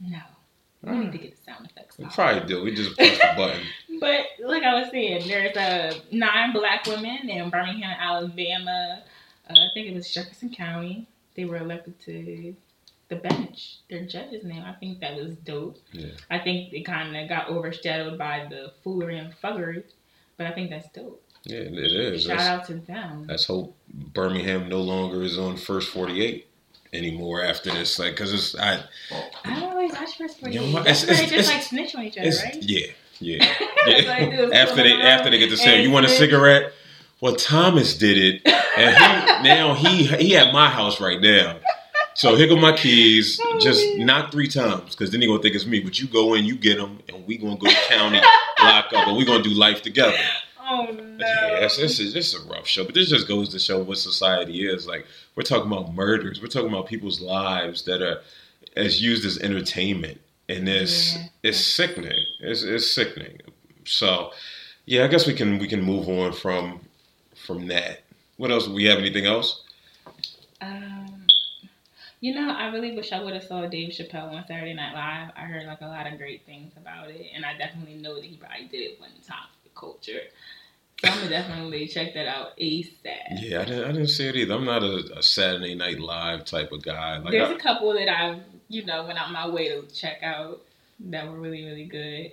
no, 0.00 0.18
we 0.82 0.98
need 0.98 1.12
to 1.12 1.18
get 1.18 1.36
the 1.36 1.42
sound 1.52 1.66
effects. 1.66 1.98
We 1.98 2.04
off. 2.04 2.14
probably 2.14 2.46
do. 2.46 2.62
We 2.62 2.74
just 2.74 2.96
press 2.96 3.18
the 3.18 3.32
button. 3.36 3.60
But 4.00 4.26
like 4.44 4.64
I 4.64 4.80
was 4.80 4.90
saying, 4.90 5.28
there's 5.28 5.56
uh, 5.56 5.94
nine 6.10 6.52
black 6.52 6.86
women 6.86 7.28
in 7.30 7.50
Birmingham, 7.50 7.94
Alabama. 8.00 9.00
Uh, 9.48 9.52
I 9.52 9.68
think 9.74 9.86
it 9.86 9.94
was 9.94 10.10
Jefferson 10.12 10.50
County. 10.50 11.06
They 11.36 11.44
were 11.44 11.58
elected 11.58 12.00
to 12.00 12.56
the 13.12 13.28
bench, 13.28 13.78
their 13.90 14.04
judge's 14.04 14.44
name. 14.44 14.62
I 14.64 14.72
think 14.72 15.00
that 15.00 15.14
was 15.16 15.34
dope. 15.44 15.78
Yeah. 15.92 16.06
I 16.30 16.38
think 16.38 16.72
it 16.72 16.84
kind 16.84 17.16
of 17.16 17.28
got 17.28 17.48
overshadowed 17.48 18.18
by 18.18 18.46
the 18.48 18.72
foolery 18.82 19.18
and 19.18 19.32
fuggery, 19.42 19.84
but 20.36 20.46
I 20.46 20.52
think 20.52 20.70
that's 20.70 20.88
dope. 20.90 21.22
Yeah, 21.44 21.58
it 21.58 21.74
is. 21.76 22.22
Shout 22.24 22.36
Let's, 22.38 22.48
out 22.48 22.64
to 22.66 22.74
them. 22.74 23.26
let's 23.28 23.44
hope 23.46 23.76
Birmingham 23.92 24.68
no 24.68 24.80
longer 24.80 25.22
is 25.22 25.38
on 25.38 25.56
first 25.56 25.90
forty-eight 25.90 26.46
anymore 26.92 27.42
after 27.44 27.70
this. 27.70 27.98
Like, 27.98 28.14
cause 28.16 28.32
it's 28.32 28.56
I. 28.58 28.82
I 29.44 29.60
don't 29.60 29.74
really 29.74 29.92
watch 29.92 30.16
First 30.16 30.38
48. 30.40 30.60
You 30.60 30.72
know? 30.72 30.82
That's 30.84 31.02
It's- 31.02 31.20
it's- 31.20 31.30
just 31.30 31.52
like 31.52 31.62
snitch 31.62 31.94
on 31.96 32.04
each 32.04 32.16
other, 32.16 32.30
right? 32.30 32.58
Yeah, 32.62 32.86
yeah. 33.18 33.38
That's 33.86 34.06
what 34.06 34.18
they 34.18 34.30
do, 34.36 34.42
is 34.44 34.52
after 34.52 34.82
they 34.84 34.92
after 34.92 35.30
they 35.30 35.38
get 35.38 35.50
to 35.50 35.56
say, 35.56 35.82
"You 35.82 35.90
want 35.90 36.06
a 36.06 36.08
cigarette?" 36.08 36.72
Well, 37.20 37.34
Thomas 37.36 37.96
did 37.98 38.18
it, 38.18 38.42
and 38.76 38.96
he, 38.96 39.42
now 39.48 39.74
he 39.74 40.04
he 40.06 40.36
at 40.36 40.52
my 40.52 40.68
house 40.70 41.00
right 41.00 41.20
now. 41.20 41.58
So 42.14 42.36
here 42.36 42.46
go 42.46 42.56
my 42.56 42.76
keys. 42.76 43.40
Just 43.60 43.84
not 43.96 44.30
three 44.32 44.48
times, 44.48 44.90
because 44.94 45.10
then 45.10 45.20
he 45.20 45.26
gonna 45.26 45.42
think 45.42 45.54
it's 45.54 45.66
me. 45.66 45.80
But 45.80 45.98
you 45.98 46.06
go 46.06 46.34
in, 46.34 46.44
you 46.44 46.56
get 46.56 46.78
them, 46.78 46.98
and 47.08 47.26
we 47.26 47.38
gonna 47.38 47.56
go 47.56 47.68
to 47.68 47.74
county 47.88 48.20
lock 48.62 48.86
up, 48.92 49.08
and 49.08 49.16
we 49.16 49.24
gonna 49.24 49.42
do 49.42 49.50
life 49.50 49.82
together. 49.82 50.16
Oh 50.60 50.86
no. 50.92 51.26
Yeah, 51.26 51.64
it's, 51.64 51.78
it's, 51.78 51.98
it's 51.98 52.12
just 52.12 52.34
a 52.36 52.48
rough 52.48 52.66
show. 52.66 52.84
But 52.84 52.94
this 52.94 53.08
just 53.10 53.26
goes 53.28 53.48
to 53.50 53.58
show 53.58 53.82
what 53.82 53.98
society 53.98 54.66
is. 54.68 54.86
Like 54.86 55.06
we're 55.36 55.42
talking 55.42 55.70
about 55.70 55.94
murders. 55.94 56.40
We're 56.40 56.48
talking 56.48 56.68
about 56.68 56.86
people's 56.86 57.20
lives 57.20 57.82
that 57.84 58.02
are 58.02 58.20
as 58.76 59.02
used 59.02 59.24
as 59.26 59.38
entertainment, 59.38 60.20
and 60.48 60.68
it's 60.68 61.16
Yeah. 61.16 61.22
it's 61.44 61.58
sickening. 61.66 62.24
It's 62.40 62.62
it's 62.62 62.92
sickening. 62.92 63.38
So 63.84 64.30
yeah, 64.86 65.04
I 65.04 65.08
guess 65.08 65.26
we 65.26 65.34
can 65.34 65.58
we 65.58 65.66
can 65.68 65.82
move 65.82 66.08
on 66.08 66.32
from 66.32 66.80
from 67.46 67.66
that. 67.68 68.02
What 68.36 68.50
else? 68.50 68.68
We 68.68 68.84
have 68.84 68.98
anything 68.98 69.26
else? 69.26 69.62
Um, 70.60 71.11
you 72.22 72.34
know, 72.34 72.50
I 72.50 72.68
really 72.68 72.96
wish 72.96 73.12
I 73.12 73.22
would 73.22 73.34
have 73.34 73.42
saw 73.42 73.66
Dave 73.66 73.90
Chappelle 73.90 74.32
on 74.32 74.44
Saturday 74.46 74.72
Night 74.72 74.94
Live. 74.94 75.32
I 75.36 75.44
heard 75.44 75.66
like 75.66 75.82
a 75.82 75.86
lot 75.86 76.10
of 76.10 76.16
great 76.16 76.46
things 76.46 76.72
about 76.76 77.10
it, 77.10 77.26
and 77.34 77.44
I 77.44 77.58
definitely 77.58 77.96
know 77.96 78.14
that 78.14 78.24
he 78.24 78.36
probably 78.36 78.68
did 78.68 78.80
it 78.80 79.00
one 79.00 79.10
time 79.26 79.48
for 79.52 79.68
the 79.68 79.74
culture. 79.78 80.20
So 81.00 81.08
I'm 81.08 81.18
gonna 81.18 81.28
definitely 81.28 81.88
check 81.88 82.14
that 82.14 82.28
out 82.28 82.56
ASAP. 82.56 83.40
Yeah, 83.40 83.60
I 83.60 83.64
didn't 83.66 83.84
I 83.84 83.92
didn't 83.92 84.08
see 84.08 84.28
it 84.28 84.36
either. 84.36 84.54
I'm 84.54 84.64
not 84.64 84.82
a, 84.82 85.18
a 85.18 85.22
Saturday 85.22 85.74
Night 85.74 86.00
Live 86.00 86.44
type 86.46 86.72
of 86.72 86.82
guy. 86.82 87.18
Like 87.18 87.32
There's 87.32 87.50
I, 87.50 87.54
a 87.54 87.58
couple 87.58 87.92
that 87.92 88.08
I've 88.08 88.40
you 88.72 88.84
know, 88.86 89.04
went 89.04 89.18
out 89.18 89.30
my 89.30 89.46
way 89.48 89.68
to 89.68 89.86
check 89.92 90.22
out 90.22 90.62
that 91.00 91.28
were 91.28 91.38
really, 91.38 91.64
really 91.64 91.84
good. 91.84 92.32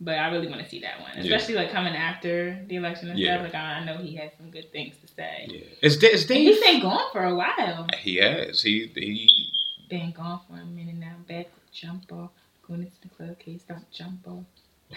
But 0.00 0.18
I 0.18 0.28
really 0.30 0.48
want 0.48 0.60
to 0.62 0.68
see 0.68 0.80
that 0.80 1.00
one, 1.00 1.12
Yeah. 1.16 1.22
especially 1.36 1.54
like 1.54 1.70
coming 1.70 1.94
after 1.94 2.62
the 2.66 2.76
election 2.76 3.10
and 3.10 3.18
Yeah. 3.18 3.34
stuff. 3.36 3.52
Like 3.52 3.54
I 3.54 3.84
know 3.84 3.96
he 3.98 4.16
has 4.16 4.32
some 4.36 4.50
good 4.50 4.70
things 4.72 4.96
to 4.98 5.06
say. 5.06 5.46
yeah, 5.48 5.60
it's, 5.80 5.96
it's 6.02 6.24
Dave. 6.24 6.48
he's 6.48 6.60
been 6.60 6.80
gone 6.82 7.10
for 7.12 7.24
a 7.24 7.34
while. 7.34 7.86
He 7.98 8.16
has. 8.16 8.62
He 8.62 8.90
he 8.94 9.48
Been 9.88 10.10
gone 10.12 10.40
for 10.48 10.60
a 10.60 10.64
minute 10.66 10.96
now. 10.96 11.14
Back 11.28 11.46
jump 11.72 12.10
off, 12.12 12.30
going 12.66 12.80
into 12.82 13.00
the 13.02 13.08
club, 13.08 13.38
can't 13.38 13.60
stop 13.60 13.82
jump 13.92 14.26
off. 14.26 14.44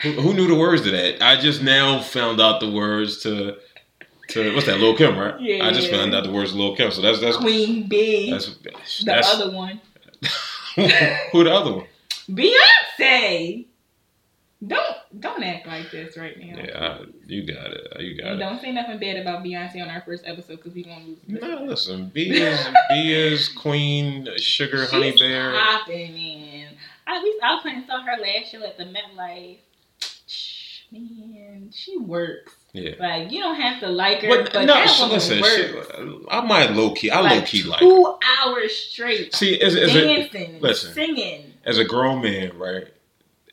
Who, 0.01 0.11
who 0.13 0.33
knew 0.33 0.47
the 0.47 0.55
words 0.55 0.81
to 0.83 0.91
that? 0.91 1.21
I 1.23 1.39
just 1.39 1.61
now 1.61 2.01
found 2.01 2.41
out 2.41 2.59
the 2.59 2.69
words 2.71 3.21
to 3.23 3.57
to 4.29 4.53
what's 4.55 4.65
that? 4.65 4.79
Lil 4.79 4.97
Kim, 4.97 5.17
right? 5.17 5.39
Yeah. 5.39 5.65
I 5.65 5.71
just 5.71 5.89
found 5.89 6.13
out 6.13 6.23
the 6.25 6.31
words 6.31 6.51
to 6.51 6.57
Lil 6.57 6.75
Kim. 6.75 6.91
So 6.91 7.01
that's 7.01 7.19
that's 7.21 7.37
Queen 7.37 7.87
B, 7.87 8.31
that's 8.31 8.47
the 8.57 8.71
that's 9.05 9.33
other 9.33 9.51
one, 9.51 9.79
who 11.31 11.43
the 11.43 11.53
other 11.53 11.73
one? 11.73 11.85
Beyonce. 12.29 13.66
Don't 14.65 14.95
don't 15.19 15.43
act 15.43 15.67
like 15.67 15.91
this 15.91 16.17
right 16.17 16.35
now. 16.39 16.57
Yeah, 16.57 16.97
I, 17.01 17.05
you 17.27 17.45
got 17.45 17.71
it. 17.71 17.87
You 18.01 18.19
got 18.19 18.33
it. 18.33 18.37
don't 18.37 18.59
say 18.59 18.71
nothing 18.71 18.97
bad 18.97 19.17
about 19.17 19.43
Beyonce 19.43 19.81
on 19.83 19.89
our 19.89 20.01
first 20.01 20.23
episode 20.25 20.55
because 20.57 20.73
we 20.73 20.83
gonna 20.83 21.05
lose. 21.05 21.17
No, 21.27 21.63
listen. 21.65 22.09
B 22.09 22.31
is 22.31 22.67
B 22.89 23.13
is 23.13 23.49
Queen 23.49 24.27
Sugar 24.37 24.87
Honey 24.87 25.11
She's 25.11 25.21
Bear. 25.21 25.51
popping, 25.53 26.13
man. 26.13 26.73
I, 27.05 27.21
we, 27.23 27.39
I 27.43 27.59
went 27.63 27.77
and 27.77 27.85
saw 27.85 28.01
her 28.01 28.17
last 28.19 28.51
show 28.51 28.63
at 28.65 28.77
the 28.77 28.85
MetLife. 28.85 29.57
Shh, 30.27 30.81
Man, 30.91 31.69
she 31.71 31.97
works. 31.97 32.55
Yeah. 32.73 32.95
Like 32.99 33.31
you 33.31 33.39
don't 33.39 33.55
have 33.61 33.79
to 33.81 33.87
like 33.89 34.21
her, 34.21 34.27
But, 34.27 34.53
but, 34.53 34.65
no, 34.65 34.73
that 34.73 34.89
she, 34.89 35.01
woman 35.03 35.15
listen. 35.17 35.41
works. 35.41 35.87
She, 35.95 36.25
I 36.29 36.41
might 36.41 36.71
low 36.71 36.93
key. 36.93 37.11
I 37.11 37.21
like 37.21 37.39
low 37.41 37.45
key 37.45 37.63
like. 37.63 37.79
her. 37.79 37.85
two 37.85 38.15
hours 38.39 38.75
straight, 38.75 39.35
See, 39.35 39.61
as, 39.61 39.75
as, 39.75 39.95
a, 39.95 40.01
dancing, 40.01 40.59
listen. 40.61 40.93
singing. 40.93 41.53
as 41.63 41.77
a 41.77 41.85
grown 41.85 42.21
man, 42.23 42.57
right? 42.57 42.87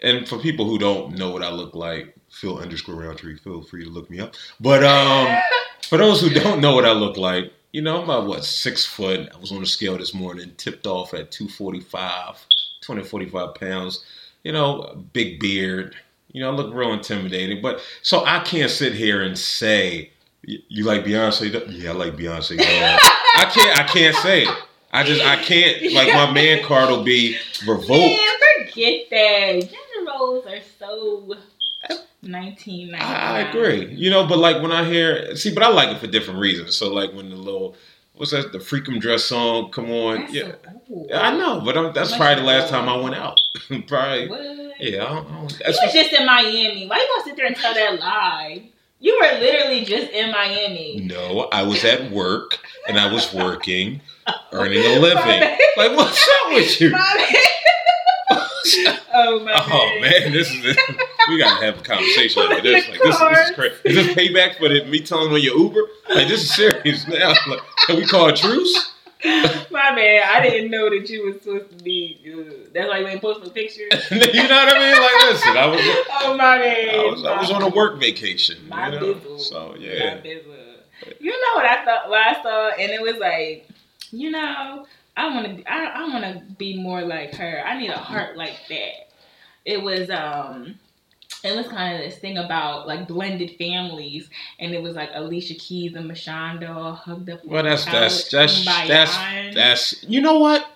And 0.04 0.28
for 0.28 0.38
people 0.38 0.66
who 0.66 0.78
don't 0.78 1.16
know 1.16 1.30
what 1.30 1.42
I 1.42 1.50
look 1.50 1.74
like, 1.74 2.14
Phil 2.30 2.58
underscore 2.58 2.96
Roundtree, 2.96 3.38
feel 3.38 3.62
free 3.62 3.84
to 3.84 3.90
look 3.90 4.10
me 4.10 4.20
up. 4.20 4.34
But 4.60 4.84
um, 4.84 5.34
for 5.88 5.96
those 5.96 6.20
who 6.20 6.28
don't 6.28 6.60
know 6.60 6.74
what 6.74 6.84
I 6.84 6.92
look 6.92 7.16
like, 7.16 7.50
you 7.72 7.80
know, 7.80 7.96
I'm 7.96 8.04
about 8.04 8.26
what 8.26 8.44
six 8.44 8.84
foot. 8.84 9.30
I 9.34 9.38
was 9.38 9.50
on 9.50 9.60
the 9.60 9.66
scale 9.66 9.96
this 9.96 10.12
morning, 10.12 10.52
tipped 10.58 10.86
off 10.86 11.14
at 11.14 11.30
245, 11.30 12.36
245 12.82 13.54
pounds. 13.54 14.04
You 14.42 14.52
know, 14.52 15.02
big 15.14 15.40
beard. 15.40 15.96
You 16.32 16.42
know, 16.42 16.52
I 16.52 16.54
look 16.54 16.74
real 16.74 16.92
intimidating. 16.92 17.62
But 17.62 17.80
so 18.02 18.26
I 18.26 18.40
can't 18.40 18.70
sit 18.70 18.92
here 18.92 19.22
and 19.22 19.38
say, 19.38 20.10
"You 20.42 20.84
like 20.84 21.04
Beyonce?" 21.04 21.50
Yeah, 21.70 21.90
I 21.90 21.94
like 21.94 22.12
Beyonce. 22.12 22.58
I 22.60 23.50
can't. 23.52 23.80
I 23.80 23.84
can't 23.84 24.16
say 24.16 24.42
it. 24.42 24.58
I 24.92 25.02
just. 25.02 25.24
I 25.24 25.36
can't. 25.42 25.94
Like 25.94 26.12
my 26.12 26.30
man 26.30 26.62
card 26.62 26.90
will 26.90 27.04
be 27.04 27.38
revoked. 27.66 27.88
Man, 27.90 28.34
forget 28.66 29.10
that. 29.10 29.83
Are 30.32 30.60
so 30.78 31.36
1999. 32.22 33.00
I, 33.00 33.04
I 33.04 33.40
agree. 33.48 33.94
You 33.94 34.10
know, 34.10 34.26
but 34.26 34.38
like 34.38 34.62
when 34.62 34.72
I 34.72 34.84
hear, 34.84 35.36
see, 35.36 35.52
but 35.52 35.62
I 35.62 35.68
like 35.68 35.90
it 35.94 35.98
for 36.00 36.06
different 36.06 36.40
reasons. 36.40 36.76
So 36.76 36.92
like 36.92 37.12
when 37.12 37.28
the 37.30 37.36
little, 37.36 37.76
what's 38.14 38.30
that, 38.32 38.52
the 38.52 38.58
Freakum 38.58 39.00
Dress 39.00 39.24
song 39.24 39.70
come 39.70 39.90
on? 39.90 40.20
That's 40.22 40.32
yeah, 40.32 40.52
so. 40.88 41.14
I 41.14 41.36
know, 41.36 41.60
but 41.64 41.76
I'm, 41.76 41.92
that's 41.92 42.10
Much 42.12 42.18
probably 42.20 42.42
the 42.42 42.46
last 42.46 42.70
time 42.70 42.88
I 42.88 42.96
went 42.96 43.14
out. 43.14 43.38
probably, 43.86 44.28
What? 44.28 44.80
yeah. 44.80 45.04
I 45.04 45.08
don't, 45.14 45.26
I 45.30 45.34
don't, 45.34 45.52
You 45.58 45.66
was 45.66 45.92
just 45.92 46.12
in 46.12 46.26
Miami. 46.26 46.86
Why 46.86 46.96
you 46.98 47.08
gonna 47.14 47.24
sit 47.24 47.36
there 47.36 47.46
and 47.46 47.56
tell 47.56 47.74
that 47.74 48.00
lie? 48.00 48.70
You 49.00 49.20
were 49.20 49.38
literally 49.38 49.84
just 49.84 50.10
in 50.12 50.30
Miami. 50.30 51.00
no, 51.06 51.48
I 51.52 51.62
was 51.62 51.84
at 51.84 52.10
work 52.10 52.58
and 52.88 52.98
I 52.98 53.12
was 53.12 53.34
working, 53.34 54.00
earning 54.52 54.78
a 54.82 54.98
living. 55.00 55.40
Like, 55.76 55.94
what's 55.94 56.26
up 56.46 56.52
with 56.52 56.80
you? 56.80 56.90
My 58.64 59.00
oh 59.14 59.44
my 59.44 59.52
Oh 59.56 59.98
man, 60.00 60.32
this 60.32 60.50
is 60.50 60.76
we 61.28 61.38
gotta 61.38 61.64
have 61.64 61.78
a 61.78 61.82
conversation 61.82 62.42
after 62.42 62.62
this. 62.62 62.88
Like 62.88 63.00
this, 63.00 63.18
this 63.18 63.48
is 63.50 63.54
crazy. 63.54 63.74
Is 63.84 63.94
this 63.96 64.16
payback 64.16 64.56
for 64.56 64.68
the, 64.68 64.84
me 64.86 65.00
telling 65.00 65.32
on 65.32 65.42
your 65.42 65.58
Uber? 65.58 65.80
Like 66.14 66.28
this 66.28 66.42
is 66.42 66.54
serious 66.54 67.06
now. 67.08 67.34
Like, 67.46 67.60
can 67.86 67.96
we 67.96 68.06
call 68.06 68.28
a 68.28 68.36
truce? 68.36 68.92
My 69.24 69.92
man, 69.94 70.22
I 70.30 70.40
didn't 70.42 70.70
know 70.70 70.90
that 70.90 71.08
you 71.08 71.26
was 71.26 71.42
supposed 71.42 71.78
to 71.78 71.84
be. 71.84 72.20
Uh, 72.26 72.68
that's 72.74 72.88
why 72.88 72.98
you 72.98 73.06
ain't 73.06 73.22
posting 73.22 73.50
pictures. 73.52 73.88
you 74.10 74.48
know 74.48 74.54
what 74.54 74.76
I 74.76 74.78
mean? 74.78 75.02
Like, 75.02 75.32
listen, 75.32 75.56
I 75.56 75.66
was, 75.66 75.80
oh 76.22 76.36
my 76.36 76.58
bad. 76.58 76.94
I 76.94 77.04
was, 77.04 77.24
I 77.24 77.40
was 77.40 77.50
on 77.50 77.62
a 77.62 77.68
work 77.68 77.98
vacation. 77.98 78.68
My 78.68 78.92
you 78.92 79.00
know? 79.00 79.14
bizzle. 79.14 79.40
So 79.40 79.76
yeah, 79.78 80.20
My. 80.22 80.30
You 81.20 81.30
know 81.30 81.54
what 81.54 81.64
I 81.64 81.84
thought? 81.84 82.08
What 82.08 82.26
I 82.26 82.42
saw, 82.42 82.68
and 82.78 82.90
it 82.90 83.00
was 83.00 83.16
like, 83.16 83.68
you 84.10 84.30
know, 84.30 84.86
I 85.16 85.32
want 85.34 85.58
to. 85.58 85.72
I, 85.72 85.84
I 85.84 86.08
want 86.08 86.24
to 86.24 86.54
be 86.56 86.76
more 86.80 87.02
like 87.02 87.34
her. 87.36 87.62
I 87.64 87.78
need 87.78 87.90
a 87.90 87.98
heart 87.98 88.36
like 88.36 88.56
that. 88.68 89.08
It 89.64 89.82
was 89.82 90.10
um. 90.10 90.76
It 91.42 91.54
was 91.54 91.68
kind 91.68 91.96
of 91.96 92.00
this 92.10 92.18
thing 92.18 92.38
about 92.38 92.86
like 92.86 93.06
blended 93.06 93.56
families, 93.58 94.30
and 94.58 94.74
it 94.74 94.82
was 94.82 94.96
like 94.96 95.10
Alicia 95.12 95.54
Keys 95.56 95.94
and 95.94 96.10
Mashonda 96.10 96.74
all 96.74 96.94
hugged 96.94 97.28
up. 97.28 97.44
well, 97.44 97.62
that's 97.62 97.84
the 97.84 97.90
that's 97.90 98.30
that's 98.30 98.64
that's 98.64 99.54
that's. 99.54 100.04
You 100.08 100.22
know 100.22 100.38
what? 100.38 100.66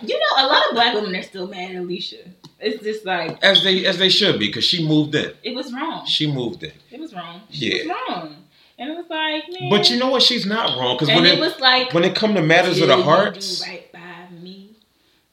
You 0.00 0.16
know, 0.18 0.44
a 0.44 0.46
lot 0.46 0.62
of 0.68 0.74
black 0.74 0.94
women 0.94 1.14
are 1.16 1.22
still 1.22 1.48
mad 1.48 1.72
at 1.72 1.76
Alicia. 1.78 2.18
It's 2.60 2.82
just 2.84 3.04
like 3.04 3.42
As 3.42 3.64
they 3.64 3.84
as 3.84 3.98
they 3.98 4.08
should 4.10 4.38
be, 4.38 4.46
because 4.46 4.64
she 4.64 4.86
moved 4.86 5.14
in. 5.14 5.32
it 5.42 5.54
was 5.54 5.72
wrong. 5.72 6.06
She 6.06 6.30
moved 6.30 6.62
in. 6.62 6.72
It 6.90 7.00
was 7.00 7.12
was 7.12 7.14
wrong. 7.14 7.40
She 7.50 7.66
Yeah. 7.84 7.92
was 7.92 7.96
wrong. 8.08 8.36
And 8.80 8.90
it 8.90 8.96
was 8.96 9.10
like, 9.10 9.44
man. 9.50 9.68
But 9.68 9.90
you 9.90 9.98
know 9.98 10.08
what? 10.08 10.22
She's 10.22 10.46
not 10.46 10.78
wrong 10.78 10.96
because 10.96 11.14
when 11.14 11.26
it, 11.26 11.34
it, 11.34 11.40
was 11.40 11.60
like, 11.60 11.92
when 11.92 12.02
it 12.02 12.16
come 12.16 12.34
to 12.34 12.40
matters 12.40 12.80
of 12.80 12.88
"Will 12.88 12.96
the 12.96 13.38
do 13.38 13.64
right 13.64 13.92
by 13.92 14.34
me. 14.34 14.70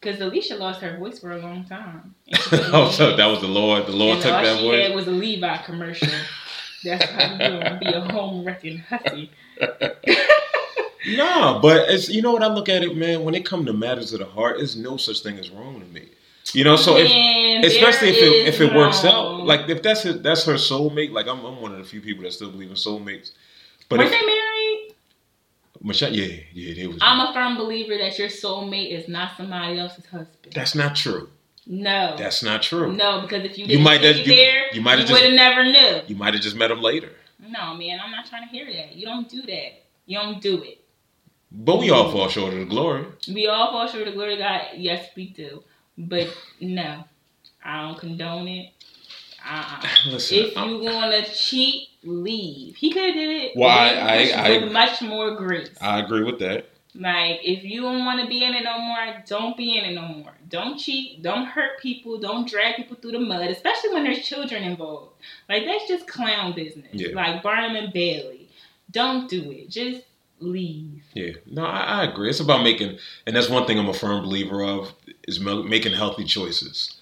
Because 0.02 0.20
Alicia 0.20 0.56
lost 0.58 0.82
her 0.82 0.98
voice 0.98 1.20
for 1.20 1.32
a 1.32 1.38
long 1.38 1.64
time. 1.64 2.14
Oh, 2.52 2.92
so 2.92 3.16
that 3.16 3.26
was 3.26 3.40
the 3.40 3.48
Lord. 3.48 3.88
The 3.88 3.94
Lord 3.94 4.16
and 4.16 4.22
took 4.22 4.34
all 4.34 4.44
that 4.44 4.58
she 4.60 4.68
voice. 4.68 4.88
had 4.88 4.96
was 4.96 5.08
a 5.08 5.12
Levi 5.12 5.58
commercial. 5.60 6.10
That's 6.84 7.06
how 7.06 7.34
you 7.34 7.40
gonna 7.40 7.80
be 7.80 7.88
a 7.88 8.02
home 8.02 8.44
wrecking 8.44 8.80
hussy. 8.80 9.32
Nah, 11.10 11.62
but 11.62 11.90
it's 11.90 12.10
you 12.10 12.22
know 12.22 12.34
what 12.34 12.44
I 12.44 12.48
look 12.48 12.68
at 12.68 12.84
it, 12.84 12.98
man. 12.98 13.24
When 13.24 13.34
it 13.34 13.46
come 13.46 13.66
to 13.66 13.72
matters 13.72 14.12
of 14.12 14.20
the 14.20 14.26
heart, 14.26 14.58
there's 14.58 14.76
no 14.76 14.98
such 14.98 15.22
thing 15.22 15.38
as 15.38 15.50
wrong 15.50 15.80
to 15.80 15.86
me. 15.86 16.10
You 16.54 16.64
know, 16.64 16.76
so 16.76 16.98
if 16.98 17.08
especially 17.64 18.10
if 18.10 18.18
it, 18.18 18.48
if 18.48 18.62
it 18.62 18.76
works 18.76 19.06
out, 19.06 19.27
like 19.48 19.70
if 19.70 19.82
that's 19.82 20.06
it, 20.06 20.24
that's 20.24 20.46
her 20.46 20.54
soulmate. 20.56 21.12
Like 21.12 21.28
I'm, 21.28 21.44
I'm 21.46 21.62
one 21.62 21.72
of 21.72 21.78
the 21.80 21.84
few 21.84 22.02
people 22.02 22.24
that 22.24 22.34
still 22.34 22.52
believe 22.52 22.70
in 22.70 22.76
soulmates. 22.76 23.32
But 23.90 24.00
were 24.00 24.06
if 24.06 24.12
they 24.12 24.26
married? 24.26 24.94
Michelle, 25.82 26.14
yeah, 26.14 26.42
yeah, 26.54 26.74
they 26.76 26.88
was. 26.88 26.98
I'm 27.02 27.20
a 27.30 27.34
firm 27.34 27.56
believer 27.56 27.98
that 27.98 28.18
your 28.18 28.30
soulmate 28.30 28.92
is 28.92 29.08
not 29.08 29.38
somebody 29.38 29.80
else's 29.80 30.06
husband. 30.08 30.54
that's 30.54 30.74
not 30.76 30.96
true. 30.96 31.30
no, 31.68 32.16
That's 32.18 32.42
not 32.44 32.64
true. 32.64 32.92
no, 32.94 33.22
because 33.22 33.44
if 33.46 33.58
you 33.58 33.66
You 33.66 33.80
might 33.80 34.02
have- 34.02 34.18
you- 34.18 34.26
there, 34.26 34.66
you 34.74 34.82
might 34.82 35.00
have 35.00 35.10
would 35.12 35.22
have 35.22 35.34
never 35.34 35.64
knew. 35.64 36.02
You 36.08 36.16
might 36.16 36.34
have 36.34 36.42
just 36.44 36.56
met 36.56 36.72
him 36.72 36.82
later. 36.82 37.12
No, 37.40 37.76
man, 37.76 38.00
I'm 38.04 38.12
not 38.12 38.26
trying 38.26 38.44
to 38.44 38.50
hear 38.50 38.66
that. 38.66 38.96
You 38.96 39.06
don't 39.06 39.30
do 39.30 39.42
that. 39.44 39.84
You 40.08 40.18
don't 40.18 40.42
do 40.42 40.64
it. 40.64 40.84
But 41.52 41.78
we 41.80 41.92
all 41.92 42.12
fall 42.12 42.28
short 42.28 42.54
of 42.54 42.60
the 42.60 42.66
glory. 42.66 43.06
We 43.32 43.48
all 43.48 43.72
fall 43.72 43.88
short 43.88 44.08
of 44.08 44.14
the 44.14 44.18
glory 44.18 44.34
of 44.34 44.40
God. 44.40 44.62
Yes, 44.76 45.08
we 45.16 45.30
do. 45.30 45.64
But 45.98 46.36
no, 46.60 47.04
I 47.64 47.84
don't 47.88 47.98
condone 48.00 48.48
it. 48.48 48.72
Uh-uh. 49.46 49.88
Listen, 50.08 50.38
If 50.38 50.56
you 50.56 50.80
want 50.84 51.14
to 51.26 51.32
cheat, 51.34 51.90
leave. 52.04 52.76
He 52.76 52.92
could 52.92 53.04
have 53.06 53.14
did 53.14 53.44
it. 53.44 53.52
Well, 53.56 53.70
I- 53.70 54.18
with- 54.22 54.34
I- 54.36 54.56
I- 54.56 54.66
much 54.66 55.02
more 55.02 55.36
grace. 55.36 55.70
I 55.82 56.00
agree 56.00 56.24
with 56.24 56.40
that. 56.40 56.70
Like, 56.96 57.42
if 57.44 57.64
you 57.64 57.82
don't 57.82 58.06
want 58.06 58.22
to 58.22 58.28
be 58.28 58.44
in 58.44 58.56
it 58.56 58.64
no 58.64 58.80
more, 58.80 59.24
don't 59.28 59.56
be 59.56 59.78
in 59.78 59.86
it 59.86 59.94
no 59.94 60.02
more. 60.08 60.34
Don't 60.50 60.78
cheat. 60.80 61.22
Don't 61.22 61.46
hurt 61.46 61.80
people. 61.80 62.18
Don't 62.18 62.50
drag 62.50 62.76
people 62.78 62.98
through 63.00 63.12
the 63.12 63.20
mud, 63.20 63.50
especially 63.52 63.94
when 63.94 64.04
there's 64.04 64.26
children 64.28 64.64
involved. 64.64 65.12
Like, 65.48 65.66
that's 65.66 65.88
just 65.88 66.08
clown 66.08 66.54
business. 66.54 66.88
Yeah. 66.94 67.10
Like 67.14 67.44
Barnum 67.44 67.76
and 67.76 67.94
Bailey. 67.94 68.48
Don't 68.90 69.30
do 69.30 69.52
it. 69.52 69.70
Just 69.70 70.02
leave. 70.40 71.04
Yeah, 71.14 71.34
no, 71.46 71.66
I, 71.66 71.80
I 72.02 72.04
agree. 72.06 72.30
It's 72.30 72.40
about 72.40 72.64
making, 72.64 72.98
and 73.28 73.36
that's 73.36 73.50
one 73.50 73.66
thing 73.68 73.78
I'm 73.78 73.90
a 73.90 73.94
firm 73.94 74.24
believer 74.24 74.64
of 74.64 74.94
is 75.28 75.40
making 75.40 75.94
healthy 75.94 76.24
choices. 76.24 76.97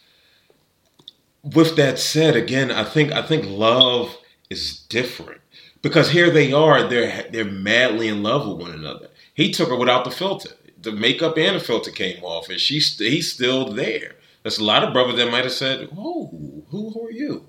With 1.54 1.76
that 1.76 2.00
said, 2.00 2.36
again, 2.36 2.72
I 2.72 2.84
think 2.84 3.12
I 3.12 3.22
think 3.22 3.46
love 3.46 4.18
is 4.50 4.80
different 4.80 5.41
because 5.82 6.10
here 6.10 6.32
they 6.32 6.52
are, 6.52 6.88
they're 6.88 7.28
they're 7.32 7.46
madly 7.46 8.08
in 8.08 8.24
love 8.24 8.48
with 8.48 8.68
one 8.68 8.72
another. 8.72 9.10
He 9.34 9.52
took 9.52 9.70
her 9.70 9.76
without 9.76 10.06
the 10.06 10.12
filter, 10.12 10.50
the 10.82 10.91
makeup 10.91 11.38
and 11.38 11.56
the 11.56 11.60
filter 11.60 11.91
came 11.91 12.24
off, 12.24 12.50
and 12.50 12.60
she's 12.60 12.98
he's 12.98 13.32
still 13.32 13.72
there. 13.72 14.16
There's 14.43 14.60
a 14.60 14.64
lot 14.64 14.84
of 14.84 14.93
brothers 14.93 15.18
that 15.18 15.32
might 15.32 15.43
have 15.43 15.54
said, 15.54 15.89
"Oh, 15.96 16.64
who, 16.70 16.89
who 16.91 17.06
are 17.06 17.12
you? 17.12 17.46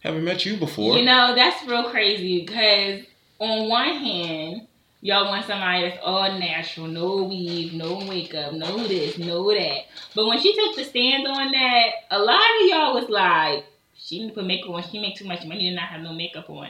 Haven't 0.00 0.24
met 0.24 0.44
you 0.44 0.56
before." 0.56 0.96
You 0.98 1.04
know, 1.04 1.34
that's 1.34 1.66
real 1.66 1.90
crazy 1.90 2.44
because 2.44 3.04
on 3.38 3.68
one 3.68 3.94
hand, 3.96 4.67
y'all 5.00 5.26
want 5.26 5.46
somebody 5.46 5.88
that's 5.88 5.98
all 6.02 6.38
natural, 6.38 6.86
no 6.86 7.22
weave, 7.24 7.72
no 7.72 8.00
makeup, 8.00 8.52
no 8.52 8.86
this, 8.86 9.18
no 9.18 9.48
that. 9.52 9.82
But 10.14 10.26
when 10.26 10.40
she 10.40 10.54
took 10.54 10.76
the 10.76 10.84
stand 10.84 11.26
on 11.26 11.52
that, 11.52 11.90
a 12.10 12.18
lot 12.18 12.40
of 12.40 12.68
y'all 12.68 12.94
was 12.94 13.08
like, 13.08 13.64
she 13.96 14.18
didn't 14.18 14.34
put 14.34 14.46
makeup 14.46 14.70
on. 14.70 14.82
She 14.90 15.00
make 15.00 15.16
too 15.16 15.26
much 15.26 15.44
money 15.44 15.68
to 15.70 15.76
not 15.76 15.88
have 15.88 16.00
no 16.02 16.12
makeup 16.12 16.48
on. 16.48 16.68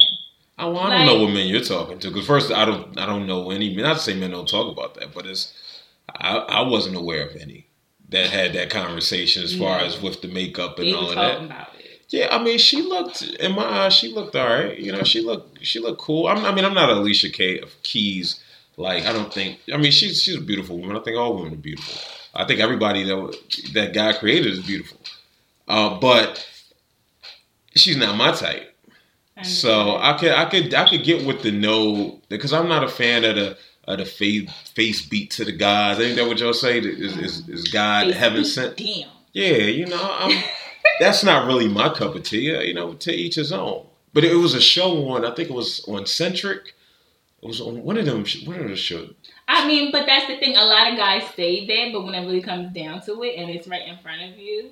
Oh, 0.59 0.73
well, 0.73 0.81
I 0.83 1.05
don't 1.05 1.07
know 1.07 1.23
what 1.25 1.33
men 1.33 1.47
you're 1.47 1.63
talking 1.63 1.99
to. 2.01 2.09
Because 2.09 2.27
first, 2.27 2.51
I 2.51 2.65
don't, 2.65 2.99
I 2.99 3.07
don't 3.07 3.27
know 3.27 3.51
any. 3.51 3.77
Not 3.77 3.95
to 3.95 4.03
say 4.03 4.15
men 4.15 4.33
don't 4.33 4.49
talk 4.49 4.73
about 4.73 4.95
that, 4.97 5.15
but 5.15 5.25
it's, 5.25 5.55
I, 6.09 6.37
I 6.39 6.61
wasn't 6.63 6.97
aware 6.97 7.29
of 7.29 7.37
any 7.37 7.67
that 8.09 8.31
had 8.31 8.55
that 8.55 8.71
conversation 8.71 9.45
as 9.45 9.57
far 9.57 9.79
No. 9.79 9.85
as 9.85 10.01
with 10.01 10.21
the 10.23 10.29
makeup 10.29 10.79
and 10.79 10.95
all 10.95 11.11
of 11.11 11.15
that. 11.15 11.69
Yeah, 12.09 12.29
I 12.31 12.43
mean, 12.43 12.59
she 12.59 12.83
looked 12.83 13.23
in 13.23 13.53
my 13.53 13.65
eyes. 13.65 13.93
She 13.93 14.13
looked 14.13 14.35
all 14.35 14.47
right. 14.47 14.79
You 14.79 14.93
know, 14.93 15.03
she 15.03 15.21
looked, 15.21 15.65
she 15.65 15.79
looked 15.79 16.01
cool. 16.01 16.27
I'm, 16.27 16.45
I 16.45 16.55
mean, 16.55 16.65
I'm 16.65 16.75
not 16.75 16.89
Alicia 16.89 17.31
K 17.31 17.61
of 17.61 17.71
Keys. 17.83 18.41
Like, 18.79 19.05
I 19.05 19.13
don't 19.13 19.33
think. 19.33 19.59
I 19.73 19.77
mean, 19.77 19.93
she's 19.93 20.23
she's 20.23 20.37
a 20.37 20.41
beautiful 20.41 20.79
woman. 20.79 20.97
I 20.97 21.01
think 21.01 21.19
all 21.19 21.37
women 21.37 21.53
are 21.55 21.57
beautiful. 21.57 22.01
I 22.35 22.45
think 22.47 22.61
everybody 22.61 23.03
that 23.05 23.37
that 23.75 23.93
God 23.93 24.17
created 24.17 24.53
is 24.53 24.65
beautiful. 24.65 24.99
Uh, 25.67 25.99
but 25.99 26.47
she's 27.75 27.97
not 27.97 28.17
my 28.17 28.33
type. 28.33 28.75
So 29.43 29.97
I 29.97 30.17
could 30.19 30.33
I 30.33 30.47
could 30.47 30.75
I 30.75 30.89
could 30.89 31.05
get 31.05 31.27
with 31.27 31.43
the 31.43 31.53
no 31.53 32.21
because 32.29 32.53
I'm 32.53 32.69
not 32.69 32.83
a 32.83 32.89
fan 32.89 33.25
of 33.25 33.37
the 33.37 33.59
of 33.85 33.99
the 33.99 34.05
face 34.05 34.51
face 34.75 35.05
beat 35.05 35.31
to 35.33 35.45
the 35.45 35.53
gods. 35.53 36.01
Ain't 36.01 36.17
that 36.17 36.27
what 36.27 36.39
y'all 36.39 36.53
say? 36.53 36.79
Is 36.79 37.17
is, 37.17 37.49
is 37.49 37.69
God 37.69 38.07
Face 38.07 38.17
heaven 38.17 38.45
sent? 38.45 38.77
Damn. 38.77 39.09
Yeah, 39.33 39.57
you 39.57 39.87
know, 39.87 40.01
I'm, 40.19 40.43
that's 41.01 41.23
not 41.23 41.47
really 41.47 41.69
my 41.69 41.89
cup 41.93 42.15
of 42.15 42.23
tea. 42.25 42.51
You 42.67 42.75
know, 42.75 42.95
to 42.95 43.13
each 43.13 43.37
his 43.37 43.53
own. 43.53 43.87
But 44.15 44.25
it 44.25 44.35
was 44.35 44.55
a 44.55 44.61
show 44.61 45.09
on 45.11 45.25
I 45.25 45.35
think 45.35 45.51
it 45.51 45.55
was 45.55 45.85
on 45.89 46.07
Centric. 46.07 46.75
It 47.43 47.47
was 47.47 47.61
on 47.61 47.83
one 47.85 47.99
of 47.99 48.07
them. 48.07 48.25
One 48.47 48.61
of 48.61 48.69
the 48.69 48.77
shows. 48.77 49.15
I 49.47 49.67
mean, 49.69 49.93
but 49.93 50.07
that's 50.07 50.27
the 50.27 50.37
thing. 50.39 50.57
A 50.57 50.65
lot 50.65 50.91
of 50.91 50.97
guys 50.99 51.23
say 51.37 51.67
that, 51.67 51.93
but 51.93 52.05
when 52.05 52.15
it 52.15 52.21
really 52.27 52.43
comes 52.43 52.73
down 52.75 53.01
to 53.03 53.23
it, 53.23 53.37
and 53.37 53.49
it's 53.51 53.69
right 53.69 53.87
in 53.87 53.97
front 53.99 54.23
of 54.23 54.39
you, 54.39 54.71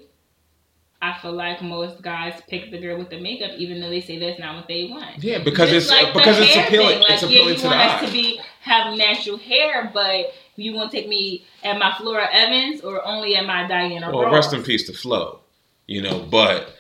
I 1.01 1.17
feel 1.21 1.33
like 1.33 1.63
most 1.63 2.03
guys 2.03 2.41
pick 2.49 2.71
the 2.71 2.79
girl 2.81 2.99
with 2.99 3.11
the 3.11 3.21
makeup, 3.21 3.53
even 3.57 3.81
though 3.81 3.89
they 3.91 4.01
say 4.01 4.19
that's 4.19 4.41
not 4.41 4.57
what 4.57 4.67
they 4.69 4.89
want. 4.91 5.23
Yeah, 5.23 5.39
because 5.39 5.71
Just 5.71 5.93
it's 5.93 6.03
like 6.03 6.13
because 6.15 6.39
it's 6.41 6.57
appealing. 6.57 6.89
thing. 6.89 7.01
Like, 7.01 7.11
it's 7.11 7.23
yeah, 7.23 7.29
appealing 7.29 7.49
you 7.51 7.55
to 7.57 7.63
the 7.63 7.69
want 7.69 7.81
us 7.81 8.03
eye. 8.03 8.07
to 8.07 8.13
be 8.13 8.41
have 8.63 8.99
natural 8.99 9.37
hair, 9.37 9.91
but 9.95 10.33
you 10.57 10.75
want 10.75 10.91
to 10.91 10.97
take 10.97 11.09
me 11.09 11.45
at 11.63 11.79
my 11.79 11.95
Florida 11.99 12.29
Evans 12.33 12.81
or 12.83 13.05
only 13.07 13.37
at 13.37 13.47
my 13.47 13.67
Diana 13.67 14.11
well, 14.13 14.25
Ross. 14.25 14.35
rest 14.35 14.53
in 14.55 14.63
peace 14.63 14.87
to 14.87 14.93
Flo. 14.93 15.41
You 15.87 16.03
know, 16.03 16.21
but 16.31 16.75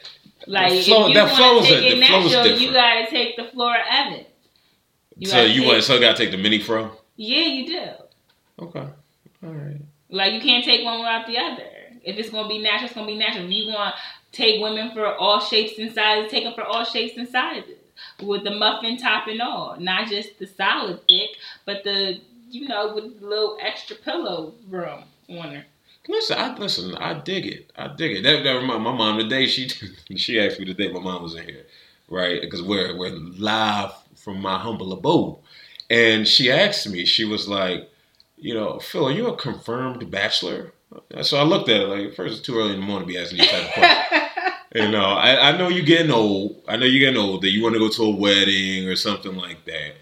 Like 0.46 0.70
The 0.72 0.78
if 0.78 0.88
you 0.88 1.14
that 1.14 1.24
want 1.24 1.36
flow 1.36 1.60
to 1.60 1.64
is 1.64 1.68
take 1.68 1.92
it 1.92 2.00
the 2.00 2.06
flow 2.06 2.26
is 2.26 2.32
natural, 2.32 2.58
you 2.58 2.72
gotta 2.72 3.06
take 3.10 3.36
the 3.36 3.44
Florida 3.52 3.84
Evans. 3.90 4.26
You 5.16 5.28
so 5.28 5.42
you 5.42 5.64
want 5.64 5.82
so 5.82 5.98
got 6.00 6.16
to 6.16 6.22
take 6.22 6.30
the 6.30 6.36
mini 6.36 6.58
fro. 6.60 6.90
Yeah, 7.16 7.44
you 7.46 7.66
do. 7.66 8.64
Okay, 8.64 8.80
all 9.44 9.50
right. 9.52 9.80
Like 10.10 10.32
you 10.34 10.40
can't 10.40 10.64
take 10.64 10.84
one 10.84 10.98
without 10.98 11.26
the 11.26 11.38
other. 11.38 11.64
If 12.02 12.16
it's 12.18 12.30
gonna 12.30 12.48
be 12.48 12.58
natural, 12.58 12.86
it's 12.86 12.94
gonna 12.94 13.06
be 13.06 13.16
natural. 13.16 13.46
If 13.46 13.50
you 13.50 13.72
want 13.72 13.94
to 13.94 14.36
take 14.36 14.60
women 14.60 14.90
for 14.92 15.14
all 15.14 15.40
shapes 15.40 15.78
and 15.78 15.92
sizes, 15.92 16.30
take 16.30 16.44
them 16.44 16.54
for 16.54 16.64
all 16.64 16.84
shapes 16.84 17.16
and 17.16 17.28
sizes 17.28 17.78
with 18.22 18.44
the 18.44 18.50
muffin 18.50 18.98
top 18.98 19.26
and 19.26 19.40
all, 19.40 19.76
not 19.80 20.08
just 20.08 20.38
the 20.38 20.46
solid 20.46 21.00
thick, 21.08 21.30
but 21.64 21.82
the 21.84 22.20
you 22.48 22.68
know 22.68 22.94
with 22.94 23.20
the 23.20 23.26
little 23.26 23.58
extra 23.60 23.96
pillow 23.96 24.54
room 24.68 25.04
on 25.28 25.54
her. 25.54 25.64
Listen, 26.08 26.38
I 26.38 26.56
listen. 26.56 26.94
I 26.96 27.14
dig 27.20 27.46
it. 27.46 27.72
I 27.76 27.88
dig 27.88 28.18
it. 28.18 28.22
That, 28.22 28.44
that 28.44 28.52
remind 28.52 28.82
my 28.84 28.92
mom 28.92 29.18
today. 29.18 29.46
She 29.46 29.68
she 30.16 30.38
asked 30.40 30.58
me 30.58 30.66
today. 30.66 30.90
My 30.90 31.00
mom 31.00 31.22
was 31.22 31.34
in 31.34 31.44
here, 31.44 31.66
right? 32.08 32.40
Because 32.40 32.62
we're 32.62 32.96
we're 32.96 33.10
live 33.10 33.92
from 34.14 34.40
my 34.40 34.58
humble 34.58 34.92
abode, 34.92 35.38
and 35.90 36.26
she 36.26 36.50
asked 36.50 36.88
me. 36.88 37.04
She 37.04 37.24
was 37.24 37.48
like, 37.48 37.90
you 38.36 38.54
know, 38.54 38.78
Phil, 38.78 39.06
are 39.06 39.12
you 39.12 39.28
a 39.28 39.36
confirmed 39.36 40.08
bachelor? 40.10 40.72
So 41.22 41.36
I 41.36 41.42
looked 41.42 41.68
at 41.68 41.80
it 41.80 41.88
like, 41.88 42.14
first, 42.14 42.38
it's 42.38 42.46
too 42.46 42.56
early 42.58 42.74
in 42.74 42.80
the 42.80 42.86
morning 42.86 43.08
to 43.08 43.12
be 43.14 43.18
asking 43.20 43.38
these 43.38 43.50
type 43.50 43.64
of 43.66 43.72
questions. 43.72 44.22
You 44.74 44.90
know, 44.90 45.04
I, 45.04 45.52
I 45.52 45.56
know 45.56 45.68
you're 45.68 45.86
getting 45.86 46.10
old. 46.10 46.60
I 46.68 46.76
know 46.76 46.84
you're 46.84 47.00
getting 47.00 47.18
old. 47.18 47.40
That 47.40 47.50
you 47.50 47.62
want 47.62 47.74
to 47.76 47.78
go 47.78 47.88
to 47.88 48.02
a 48.02 48.10
wedding 48.10 48.86
or 48.86 48.94
something 48.94 49.34
like 49.34 49.64
that. 49.64 49.94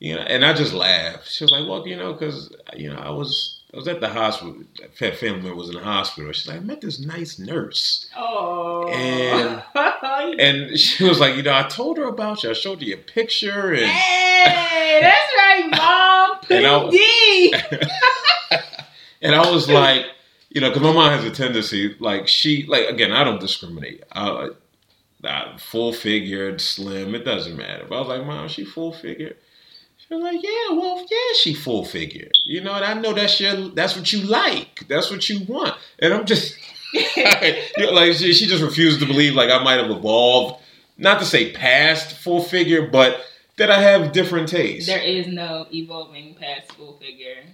You 0.00 0.14
know, 0.14 0.20
and 0.22 0.44
I 0.44 0.52
just 0.52 0.72
laughed. 0.72 1.28
She 1.28 1.42
was 1.44 1.50
like, 1.50 1.66
"Well, 1.68 1.86
you 1.86 1.96
know, 1.96 2.12
because 2.12 2.54
you 2.76 2.88
know, 2.92 2.98
I 2.98 3.10
was 3.10 3.58
I 3.74 3.76
was 3.76 3.88
at 3.88 4.00
the 4.00 4.08
hospital. 4.08 4.56
Family 4.94 5.32
member 5.42 5.54
was 5.54 5.68
in 5.68 5.74
the 5.74 5.82
hospital. 5.82 6.32
She's 6.32 6.46
like, 6.46 6.58
I 6.58 6.60
met 6.60 6.80
this 6.80 7.00
nice 7.00 7.38
nurse, 7.38 8.08
oh, 8.16 8.88
And- 8.88 9.62
and 10.40 10.78
she 10.78 11.04
was 11.04 11.20
like, 11.20 11.34
you 11.36 11.42
know, 11.42 11.52
I 11.54 11.64
told 11.64 11.98
her 11.98 12.04
about 12.04 12.42
you. 12.44 12.50
I 12.50 12.52
showed 12.54 12.80
you 12.80 12.94
a 12.94 12.98
picture, 12.98 13.72
and 13.72 13.84
hey, 13.86 14.98
that's 15.02 15.32
right, 15.36 15.68
mom. 15.70 16.38
And 16.50 16.66
I- 16.66 18.60
and 19.22 19.34
I 19.34 19.50
was 19.50 19.68
like, 19.68 20.06
you 20.50 20.60
know, 20.60 20.70
because 20.70 20.82
my 20.82 20.92
mom 20.92 21.10
has 21.10 21.24
a 21.24 21.30
tendency, 21.30 21.94
like 21.98 22.28
she, 22.28 22.64
like 22.66 22.86
again, 22.88 23.12
I 23.12 23.24
don't 23.24 23.40
discriminate. 23.40 24.02
I, 24.12 24.50
I, 25.24 25.56
full 25.58 25.92
figured, 25.92 26.60
slim, 26.60 27.14
it 27.14 27.24
doesn't 27.24 27.56
matter. 27.56 27.84
But 27.88 27.96
I 27.96 27.98
was 27.98 28.08
like, 28.08 28.26
mom, 28.26 28.48
she 28.48 28.64
full 28.64 28.92
figured. 28.92 29.36
Was 30.10 30.22
like, 30.22 30.42
yeah, 30.42 30.74
well, 30.74 31.04
yeah, 31.10 31.34
she 31.38 31.52
full 31.52 31.84
figure. 31.84 32.30
You 32.46 32.62
know, 32.62 32.72
and 32.72 32.84
I 32.84 32.94
know 32.94 33.12
that's 33.12 33.38
your, 33.40 33.68
that's 33.68 33.94
what 33.94 34.10
you 34.12 34.22
like, 34.22 34.86
that's 34.88 35.10
what 35.10 35.28
you 35.28 35.44
want. 35.44 35.74
And 35.98 36.14
I'm 36.14 36.24
just, 36.24 36.56
you 36.94 37.04
know, 37.78 37.90
like 37.92 38.14
she, 38.14 38.32
she 38.32 38.46
just 38.46 38.62
refused 38.62 39.00
to 39.00 39.06
believe, 39.06 39.34
like 39.34 39.50
I 39.50 39.62
might 39.62 39.78
have 39.78 39.90
evolved, 39.90 40.62
not 40.96 41.18
to 41.20 41.26
say 41.26 41.52
past 41.52 42.16
full 42.16 42.42
figure, 42.42 42.88
but 42.88 43.20
that 43.58 43.70
I 43.70 43.82
have 43.82 44.12
different 44.12 44.48
tastes. 44.48 44.88
There 44.88 45.02
is 45.02 45.26
no 45.26 45.66
evolving 45.72 46.34
past 46.34 46.72
full 46.72 46.96
figure. 46.98 47.44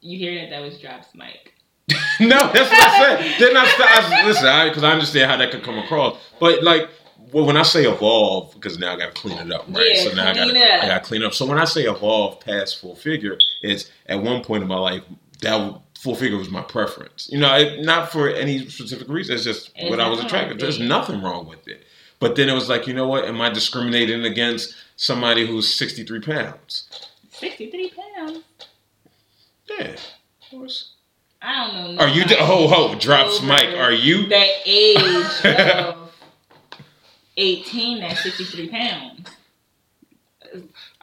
You 0.00 0.18
hear 0.18 0.42
that? 0.42 0.50
That 0.50 0.60
was 0.60 0.78
drops 0.78 1.14
mic. 1.14 1.54
no, 2.20 2.52
that's 2.52 2.70
what 2.70 2.88
I 2.88 2.98
said. 2.98 3.40
Then 3.40 3.56
I, 3.56 3.64
I 3.64 4.26
listen, 4.26 4.68
because 4.68 4.84
I, 4.84 4.92
understand 4.92 5.30
how 5.30 5.36
that 5.38 5.50
could 5.50 5.62
come 5.62 5.78
across. 5.78 6.18
But 6.38 6.62
like 6.62 6.88
well, 7.32 7.46
when 7.46 7.56
I 7.56 7.62
say 7.62 7.84
evolve, 7.84 8.54
because 8.54 8.78
now 8.78 8.94
I 8.94 8.98
got 8.98 9.14
to 9.14 9.20
clean 9.20 9.38
it 9.38 9.52
up, 9.52 9.64
right? 9.68 9.86
Yeah, 9.94 10.02
so 10.04 10.14
now 10.14 10.30
I 10.30 10.34
got 10.34 10.44
clean 10.44 10.54
to 10.54 10.60
up. 10.60 10.84
I 10.84 10.86
got 10.86 11.02
to 11.02 11.08
clean 11.08 11.22
up. 11.22 11.34
So 11.34 11.46
when 11.46 11.58
I 11.58 11.64
say 11.64 11.82
evolve 11.84 12.40
past 12.40 12.80
full 12.80 12.94
figure, 12.94 13.38
it's 13.62 13.90
at 14.06 14.22
one 14.22 14.42
point 14.42 14.62
in 14.62 14.68
my 14.68 14.78
life 14.78 15.02
that 15.40 15.80
full 15.98 16.14
figure 16.14 16.38
was 16.38 16.50
my 16.50 16.62
preference. 16.62 17.28
You 17.30 17.38
know, 17.38 17.54
it, 17.56 17.84
not 17.84 18.10
for 18.10 18.28
any 18.28 18.68
specific 18.68 19.08
reason. 19.08 19.34
It's 19.34 19.44
just 19.44 19.72
There's 19.76 19.90
what 19.90 20.00
I 20.00 20.08
was 20.08 20.20
attracted. 20.20 20.58
There's 20.60 20.80
nothing 20.80 21.22
wrong 21.22 21.46
with 21.46 21.66
it. 21.68 21.84
But 22.20 22.34
then 22.36 22.48
it 22.48 22.54
was 22.54 22.68
like, 22.68 22.86
you 22.86 22.94
know 22.94 23.06
what? 23.06 23.24
Am 23.24 23.40
I 23.40 23.48
discriminating 23.50 24.24
against 24.24 24.74
somebody 24.96 25.46
who's 25.46 25.72
63 25.72 26.20
pounds? 26.20 26.88
63 27.30 27.92
pounds. 28.16 28.40
Yeah, 29.68 29.86
of 29.92 30.50
course. 30.50 30.94
I 31.40 31.66
don't 31.66 31.94
know. 31.94 32.02
Are 32.02 32.08
you? 32.08 32.22
nobody 32.22 32.40
Ho 32.40 32.66
ho! 32.66 32.94
Drops 32.98 33.42
mic. 33.42 33.76
Are 33.76 33.92
you? 33.92 34.26
that 34.26 34.48
age 34.64 35.94
18 37.38 38.00
that's 38.00 38.22
63 38.22 38.68
pounds? 38.68 39.28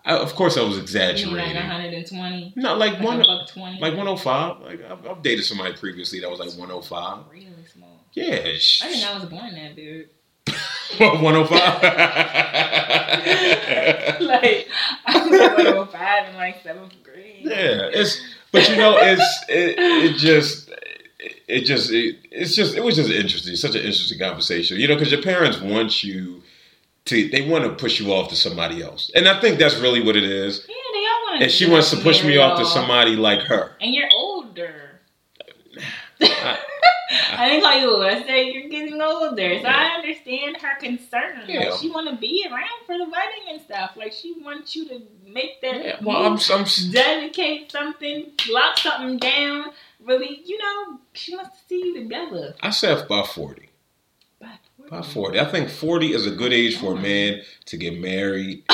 I, 0.05 0.17
of 0.17 0.35
course, 0.35 0.57
I 0.57 0.61
was 0.61 0.77
You 0.77 0.83
mean 0.83 1.37
like 1.37 1.47
exaggerating. 1.47 1.55
120? 1.55 2.53
Not 2.55 2.77
like 2.77 2.93
Like 2.93 3.01
one, 3.03 3.17
buck 3.23 3.47
20? 3.47 3.79
like 3.79 3.93
105. 3.95 4.61
Like 4.61 4.81
I've, 4.91 5.07
I've 5.07 5.21
dated 5.23 5.45
somebody 5.45 5.73
previously 5.75 6.19
that 6.19 6.29
was 6.29 6.39
like 6.39 6.49
105. 6.49 7.23
Really 7.31 7.47
small. 7.73 8.03
Yeah, 8.13 8.41
I 8.45 8.57
sh- 8.57 8.81
didn't 8.81 9.01
know 9.01 9.13
I 9.13 9.19
was 9.19 9.29
born 9.29 9.55
that 9.55 9.75
big. 9.75 10.09
105. 10.97 11.59
like, 14.21 14.67
I 15.05 15.27
was 15.27 15.39
like 15.39 15.57
105 15.57 16.29
in 16.29 16.35
like 16.35 16.63
seventh 16.63 16.93
grade. 17.03 17.41
yeah, 17.41 17.89
it's 17.91 18.21
but 18.51 18.69
you 18.69 18.75
know 18.77 18.97
it's 18.99 19.43
it, 19.49 19.75
it 19.77 20.17
just 20.17 20.69
it 21.47 21.61
just 21.61 21.91
it, 21.91 22.17
it's 22.31 22.55
just 22.55 22.75
it 22.75 22.83
was 22.83 22.95
just 22.95 23.09
interesting, 23.09 23.55
such 23.55 23.75
an 23.75 23.81
interesting 23.81 24.19
conversation. 24.19 24.77
You 24.79 24.87
know, 24.87 24.95
because 24.95 25.11
your 25.11 25.21
parents 25.21 25.59
want 25.59 26.03
you 26.03 26.41
to 27.05 27.29
they 27.29 27.47
want 27.47 27.63
to 27.65 27.71
push 27.71 27.99
you 27.99 28.13
off 28.13 28.29
to 28.29 28.35
somebody 28.35 28.81
else, 28.81 29.11
and 29.15 29.27
I 29.27 29.39
think 29.39 29.59
that's 29.59 29.75
really 29.77 30.03
what 30.03 30.15
it 30.15 30.23
is. 30.23 30.65
Yeah, 30.67 30.75
they 30.93 30.99
all 30.99 31.31
want 31.31 31.43
And 31.43 31.51
she 31.51 31.69
wants 31.69 31.91
to 31.91 31.97
push 31.97 32.23
me 32.23 32.37
off 32.37 32.59
to 32.59 32.65
somebody 32.65 33.15
like 33.15 33.41
her. 33.41 33.71
And 33.81 33.93
you're 33.93 34.09
older. 34.13 34.99
I- 36.21 36.59
I 37.37 37.49
didn't 37.49 37.63
call 37.63 37.79
you 37.79 37.91
old. 37.91 38.03
I 38.03 38.23
said 38.23 38.47
you're 38.47 38.69
getting 38.69 38.99
older. 38.99 39.59
So 39.59 39.65
I 39.67 39.95
understand 39.95 40.57
her 40.57 40.75
concern. 40.79 41.43
Yeah. 41.47 41.69
Like 41.69 41.79
she 41.79 41.89
want 41.89 42.09
to 42.09 42.15
be 42.15 42.45
around 42.49 42.63
for 42.85 42.97
the 42.97 43.05
wedding 43.05 43.51
and 43.51 43.61
stuff. 43.61 43.91
Like 43.95 44.11
she 44.11 44.35
wants 44.41 44.75
you 44.75 44.87
to 44.87 45.01
make 45.27 45.61
that 45.61 45.83
Yeah, 45.83 45.97
well, 46.01 46.25
I'm, 46.25 46.39
I'm 46.51 46.65
dedicate 46.91 47.71
something, 47.71 48.31
lock 48.49 48.77
something 48.79 49.17
down. 49.17 49.65
Really, 50.05 50.41
you 50.45 50.57
know, 50.57 50.99
she 51.13 51.35
wants 51.35 51.57
to 51.59 51.67
see 51.67 51.79
you 51.85 52.03
together. 52.03 52.55
I 52.61 52.69
said 52.69 52.97
about 53.05 53.27
40. 53.27 53.69
But 54.39 54.49
About 54.87 55.05
40. 55.07 55.39
I 55.39 55.45
think 55.45 55.69
40 55.69 56.13
is 56.13 56.27
a 56.27 56.31
good 56.31 56.53
age 56.53 56.77
for 56.77 56.93
a 56.93 57.01
man 57.01 57.41
to 57.65 57.77
get 57.77 57.99
married. 57.99 58.63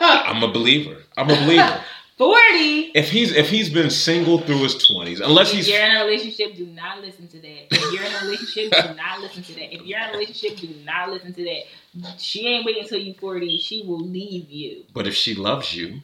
I'm 0.00 0.42
a 0.42 0.50
believer. 0.52 0.96
I'm 1.16 1.30
a 1.30 1.34
believer. 1.36 1.80
Forty. 2.18 2.92
if 2.94 3.10
he's 3.10 3.32
if 3.32 3.48
he's 3.48 3.68
been 3.70 3.90
single 3.90 4.38
through 4.38 4.62
his 4.62 4.76
20s, 4.76 5.20
unless 5.20 5.50
If 5.50 5.56
he's 5.56 5.68
you're 5.68 5.80
in 5.82 5.96
a 5.96 6.04
relationship, 6.04 6.54
do 6.54 6.66
not 6.66 7.00
listen 7.00 7.26
to 7.26 7.40
that. 7.40 7.66
If 7.70 7.92
you're 7.92 8.04
in 8.04 8.12
a 8.12 8.20
relationship, 8.26 8.70
do 8.70 8.94
not 8.94 9.20
listen 9.20 9.42
to 9.42 9.54
that. 9.54 9.74
If 9.74 9.86
you're 9.86 9.98
in 9.98 10.04
a 10.04 10.12
relationship, 10.12 10.58
do 10.58 10.68
not 10.84 11.10
listen 11.10 11.32
to 11.34 11.42
that. 11.42 12.20
She 12.20 12.46
ain't 12.46 12.64
waiting 12.66 12.82
until 12.84 12.98
you 13.00 13.14
40. 13.14 13.58
She 13.58 13.82
will 13.86 13.98
leave 13.98 14.50
you. 14.50 14.84
but 14.92 15.06
if 15.08 15.14
she 15.14 15.34
loves 15.34 15.74
you, 15.74 16.00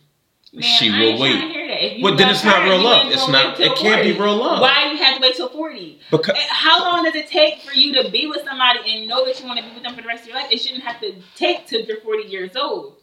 Man, 0.52 0.62
she 0.62 0.88
I 0.88 0.98
will 0.98 1.06
ain't 1.06 1.18
trying 1.18 1.32
to 1.32 1.46
wait. 1.46 1.52
hear 1.52 1.68
that. 1.68 1.96
If 1.96 2.02
But 2.02 2.16
then 2.16 2.30
it's 2.30 2.44
not 2.44 2.62
her, 2.62 2.68
real 2.70 2.80
love. 2.82 3.10
It's 3.12 3.28
not 3.28 3.60
it 3.60 3.76
can't 3.76 4.02
be 4.02 4.12
real 4.12 4.36
love. 4.36 4.60
Why 4.60 4.90
you 4.90 4.96
have 4.98 5.16
to 5.16 5.20
wait 5.20 5.36
till 5.36 5.48
40? 5.48 6.00
Because 6.10 6.36
eh, 6.36 6.46
How 6.48 6.80
long 6.80 7.04
does 7.04 7.14
it 7.14 7.26
take 7.28 7.60
for 7.60 7.74
you 7.74 8.02
to 8.02 8.10
be 8.10 8.26
with 8.26 8.42
somebody 8.44 8.80
and 8.86 9.08
know 9.08 9.24
that 9.26 9.38
you 9.40 9.46
want 9.46 9.58
to 9.60 9.64
be 9.66 9.72
with 9.74 9.82
them 9.82 9.94
for 9.94 10.02
the 10.02 10.08
rest 10.08 10.22
of 10.22 10.28
your 10.28 10.36
life? 10.36 10.50
It 10.50 10.58
shouldn't 10.58 10.84
have 10.84 11.00
to 11.00 11.14
take 11.36 11.66
till 11.66 11.82
you're 11.82 12.00
40 12.00 12.24
years 12.28 12.56
old. 12.56 12.96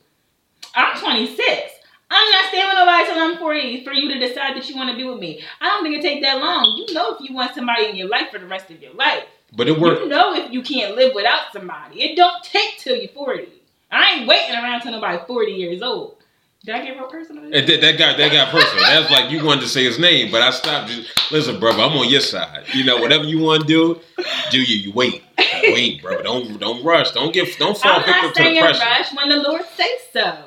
I'm 0.75 0.97
26. 0.99 1.71
I'm 2.11 2.31
not 2.31 2.45
staying 2.49 2.65
with 2.67 2.75
nobody 2.75 3.05
till 3.05 3.19
I'm 3.19 3.37
40 3.37 3.83
for 3.83 3.93
you 3.93 4.13
to 4.13 4.19
decide 4.19 4.55
that 4.55 4.69
you 4.69 4.75
want 4.75 4.89
to 4.91 4.95
be 4.95 5.03
with 5.03 5.19
me. 5.19 5.41
I 5.61 5.65
don't 5.67 5.83
think 5.83 5.95
it 5.97 6.01
take 6.01 6.21
that 6.21 6.37
long. 6.39 6.75
You 6.77 6.93
know 6.93 7.15
if 7.15 7.21
you 7.27 7.35
want 7.35 7.55
somebody 7.55 7.85
in 7.89 7.95
your 7.95 8.07
life 8.09 8.29
for 8.31 8.39
the 8.39 8.45
rest 8.47 8.69
of 8.71 8.81
your 8.81 8.93
life. 8.93 9.23
but 9.55 9.67
it 9.67 9.79
worked 9.79 10.01
You 10.01 10.07
know 10.09 10.33
if 10.35 10.51
you 10.51 10.61
can't 10.61 10.95
live 10.95 11.13
without 11.15 11.51
somebody. 11.53 12.01
It 12.03 12.15
don't 12.15 12.43
take 12.43 12.77
till 12.77 12.95
you're 12.95 13.09
40. 13.09 13.47
I 13.91 14.13
ain't 14.15 14.27
waiting 14.27 14.55
around 14.55 14.81
till 14.81 14.91
nobody 14.91 15.17
40 15.25 15.51
years 15.51 15.81
old. 15.81 16.17
Did 16.65 16.75
I 16.75 16.83
get 16.83 16.97
real 16.97 17.07
personal? 17.07 17.43
That, 17.51 17.67
that 17.67 17.97
guy, 17.99 18.17
that 18.17 18.31
guy 18.31 18.49
personal. 18.49 18.83
That's 18.83 19.11
like 19.11 19.29
you 19.29 19.45
wanted 19.45 19.61
to 19.61 19.67
say 19.67 19.83
his 19.83 19.99
name, 19.99 20.31
but 20.31 20.41
I 20.41 20.49
stopped. 20.49 20.89
You. 20.91 21.03
Listen, 21.29 21.59
brother, 21.59 21.83
I'm 21.83 21.95
on 21.95 22.09
your 22.09 22.21
side. 22.21 22.63
You 22.73 22.83
know, 22.83 22.97
whatever 22.97 23.23
you 23.23 23.37
want 23.39 23.61
to 23.61 23.67
do, 23.67 24.01
do 24.49 24.59
you. 24.59 24.75
You 24.75 24.91
wait, 24.91 25.21
wait, 25.37 26.01
brother. 26.01 26.23
Don't 26.23 26.59
don't 26.59 26.83
rush. 26.83 27.11
Don't 27.11 27.31
get 27.33 27.55
don't 27.59 27.77
fall 27.77 27.99
I'm 27.99 28.05
victim 28.05 28.21
to 28.21 28.27
the 28.29 28.33
saying 28.35 28.59
pressure. 28.61 28.83
rush 28.83 29.13
when 29.15 29.29
the 29.29 29.37
Lord 29.37 29.61
says 29.75 29.87
so. 30.11 30.39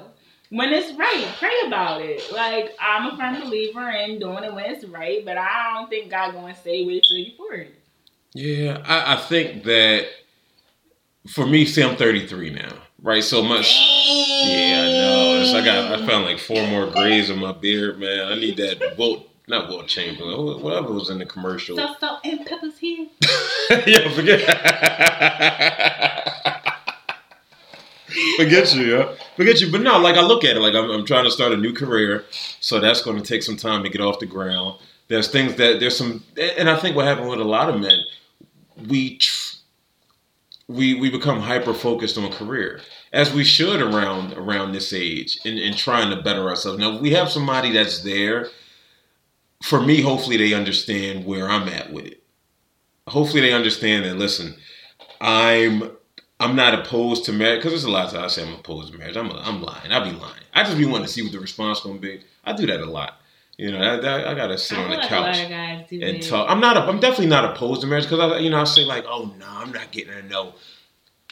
When 0.51 0.73
it's 0.73 0.93
right, 0.99 1.27
pray 1.39 1.55
about 1.67 2.03
it. 2.03 2.23
Like 2.33 2.75
I'm 2.81 3.13
a 3.13 3.17
firm 3.17 3.41
believer 3.41 3.89
in 3.91 4.19
doing 4.19 4.43
it 4.43 4.53
when 4.53 4.65
it's 4.65 4.85
right, 4.87 5.25
but 5.25 5.39
I 5.39 5.75
don't 5.75 5.89
think 5.89 6.11
God 6.11 6.33
gonna 6.33 6.57
say 6.57 6.85
wait 6.85 7.05
till 7.07 7.19
you're 7.19 7.37
40. 7.37 7.69
Yeah, 8.35 8.83
I, 8.85 9.15
I 9.15 9.17
think 9.17 9.63
that 9.65 10.07
for 11.29 11.47
me, 11.47 11.65
see, 11.65 11.83
I'm 11.83 11.97
33 11.97 12.51
now, 12.51 12.73
right? 13.03 13.23
So 13.23 13.43
much. 13.43 13.75
Yeah, 14.45 14.83
I 14.83 14.93
know. 14.93 15.41
It's, 15.41 15.55
I 15.55 15.65
got. 15.65 16.01
I 16.01 16.07
found 16.07 16.25
like 16.25 16.39
four 16.39 16.67
more 16.67 16.87
grays 16.87 17.31
in 17.31 17.39
my 17.39 17.53
beard, 17.53 17.99
man. 17.99 18.33
I 18.33 18.35
need 18.37 18.57
that 18.59 18.97
Wilt, 18.99 19.29
not 19.47 19.69
Wilt 19.69 19.87
Chamberlain, 19.89 20.63
whatever 20.63 20.93
was 20.93 21.11
in 21.11 21.19
the 21.19 21.27
commercial. 21.27 21.77
So 21.77 21.95
salt 21.99 22.21
and 22.25 22.45
peppers 22.47 22.79
here. 22.79 23.07
yeah, 23.87 24.11
forget. 24.15 24.41
forget 28.37 28.75
you, 28.75 28.97
yeah. 28.97 29.15
Forget 29.37 29.61
you. 29.61 29.71
But 29.71 29.83
no, 29.83 29.99
like 29.99 30.17
I 30.17 30.23
look 30.23 30.45
at 30.45 30.57
it, 30.57 30.61
like 30.61 30.75
I'm, 30.75 30.91
I'm 30.91 31.05
trying 31.05 31.25
to 31.25 31.31
start 31.31 31.53
a 31.53 31.57
new 31.57 31.73
career, 31.73 32.25
so 32.61 32.81
that's 32.81 33.03
going 33.03 33.17
to 33.17 33.23
take 33.23 33.43
some 33.43 33.57
time 33.57 33.83
to 33.83 33.89
get 33.89 34.01
off 34.01 34.19
the 34.19 34.27
ground. 34.27 34.79
There's 35.09 35.29
things 35.31 35.55
that 35.57 35.81
there's 35.81 35.97
some, 35.97 36.23
and 36.37 36.69
I 36.69 36.77
think 36.77 36.95
what 36.95 37.07
happened 37.07 37.31
with 37.31 37.41
a 37.41 37.45
lot 37.45 37.71
of 37.71 37.81
men, 37.81 37.99
we 38.89 39.17
tr- 39.17 39.58
we 40.69 40.95
we 40.95 41.11
become 41.11 41.41
hyper 41.41 41.75
focused 41.75 42.19
on 42.19 42.31
career 42.31 42.81
as 43.13 43.33
we 43.33 43.43
should 43.43 43.81
around 43.81 44.35
around 44.35 44.73
this 44.73 44.93
age 44.93 45.39
and, 45.45 45.59
and 45.59 45.77
trying 45.77 46.11
to 46.11 46.23
better 46.23 46.49
ourselves. 46.49 46.79
Now 46.79 46.99
we 46.99 47.11
have 47.13 47.31
somebody 47.31 47.73
that's 47.73 48.03
there. 48.03 48.49
For 49.63 49.81
me, 49.81 50.03
hopefully 50.03 50.37
they 50.37 50.55
understand 50.55 51.25
where 51.25 51.49
I'm 51.49 51.69
at 51.69 51.93
with 51.93 52.07
it. 52.07 52.23
Hopefully 53.09 53.41
they 53.41 53.53
understand 53.53 54.05
that 54.05 54.17
listen 54.17 54.55
i'm 55.21 55.91
i'm 56.41 56.55
not 56.55 56.75
opposed 56.75 57.25
to 57.25 57.33
marriage 57.33 57.59
because 57.59 57.73
there's 57.73 57.85
a 57.85 57.91
lot 57.91 58.07
of 58.07 58.13
times 58.13 58.33
i 58.33 58.43
say 58.43 58.49
i'm 58.49 58.55
opposed 58.55 58.93
to 58.93 58.99
marriage. 58.99 59.17
I'm, 59.17 59.31
I'm 59.31 59.63
lying. 59.63 59.91
I'll 59.91 60.05
be 60.05 60.17
lying. 60.17 60.43
I 60.55 60.65
just 60.65 60.79
be 60.79 60.87
wanting 60.87 61.07
to 61.07 61.13
see 61.13 61.23
what 61.23 61.33
the 61.33 61.41
response 61.41 61.81
to 61.81 61.99
be. 61.99 62.21
I 62.45 62.53
do 62.53 62.67
that 62.67 62.81
a 62.81 62.87
lot 62.87 63.21
you 63.59 63.71
know 63.71 63.79
I, 63.79 64.35
gotta 64.35 64.57
sit 64.57 64.79
I 64.79 64.85
on 64.85 64.91
the 64.91 64.97
like 64.97 65.09
couch 65.09 65.37
lot 65.37 65.45
of 65.45 65.51
guys 65.51 65.87
do 65.91 66.01
and 66.03 66.23
that. 66.23 66.29
talk 66.29 66.51
i'm 66.51 66.61
not 66.61 66.77
i'm 66.77 67.01
definitely 67.01 67.27
not 67.27 67.45
opposed 67.45 67.83
to 67.83 67.87
marriage 67.87 68.05
because 68.05 68.33
i 68.33 68.39
you 68.39 68.49
know 68.49 68.61
i 68.61 68.65
say 68.65 68.85
like 68.85 69.05
oh 69.07 69.35
no 69.39 69.47
i'm 69.49 69.73
not 69.73 69.91
getting 69.93 70.15
a 70.15 70.23
no 70.23 70.55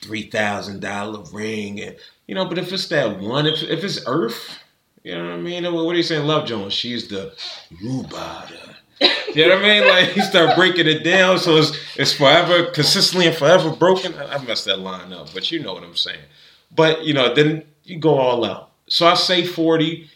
$3000 0.02 1.32
ring 1.32 1.80
and 1.80 1.96
you 2.26 2.34
know 2.34 2.44
but 2.44 2.58
if 2.58 2.72
it's 2.72 2.88
that 2.88 3.18
one 3.18 3.46
if, 3.46 3.62
if 3.62 3.82
it's 3.82 4.00
earth 4.06 4.58
you 5.02 5.14
know 5.14 5.24
what 5.24 5.32
i 5.32 5.36
mean 5.36 5.64
what 5.72 5.94
are 5.94 5.96
you 5.96 6.02
saying 6.02 6.26
love 6.26 6.46
jones 6.46 6.74
she's 6.74 7.08
the 7.08 7.32
rhubarb 7.82 8.50
you 9.34 9.46
know 9.46 9.56
what 9.56 9.64
I 9.64 9.80
mean? 9.80 9.86
Like 9.88 10.16
you 10.16 10.22
start 10.22 10.56
breaking 10.56 10.86
it 10.86 11.04
down, 11.04 11.38
so 11.38 11.56
it's 11.56 11.72
it's 11.96 12.12
forever 12.12 12.70
consistently 12.70 13.26
and 13.26 13.36
forever 13.36 13.70
broken. 13.70 14.14
I 14.14 14.36
I 14.36 14.44
messed 14.44 14.64
that 14.64 14.78
line 14.78 15.12
up, 15.12 15.32
but 15.34 15.50
you 15.50 15.62
know 15.62 15.74
what 15.74 15.82
I'm 15.82 15.96
saying. 15.96 16.24
But 16.74 17.04
you 17.04 17.12
know, 17.12 17.34
then 17.34 17.64
you 17.84 17.98
go 17.98 18.18
all 18.18 18.44
out. 18.44 18.70
So 18.88 19.06
I 19.06 19.14
say 19.14 19.44
40, 19.44 20.08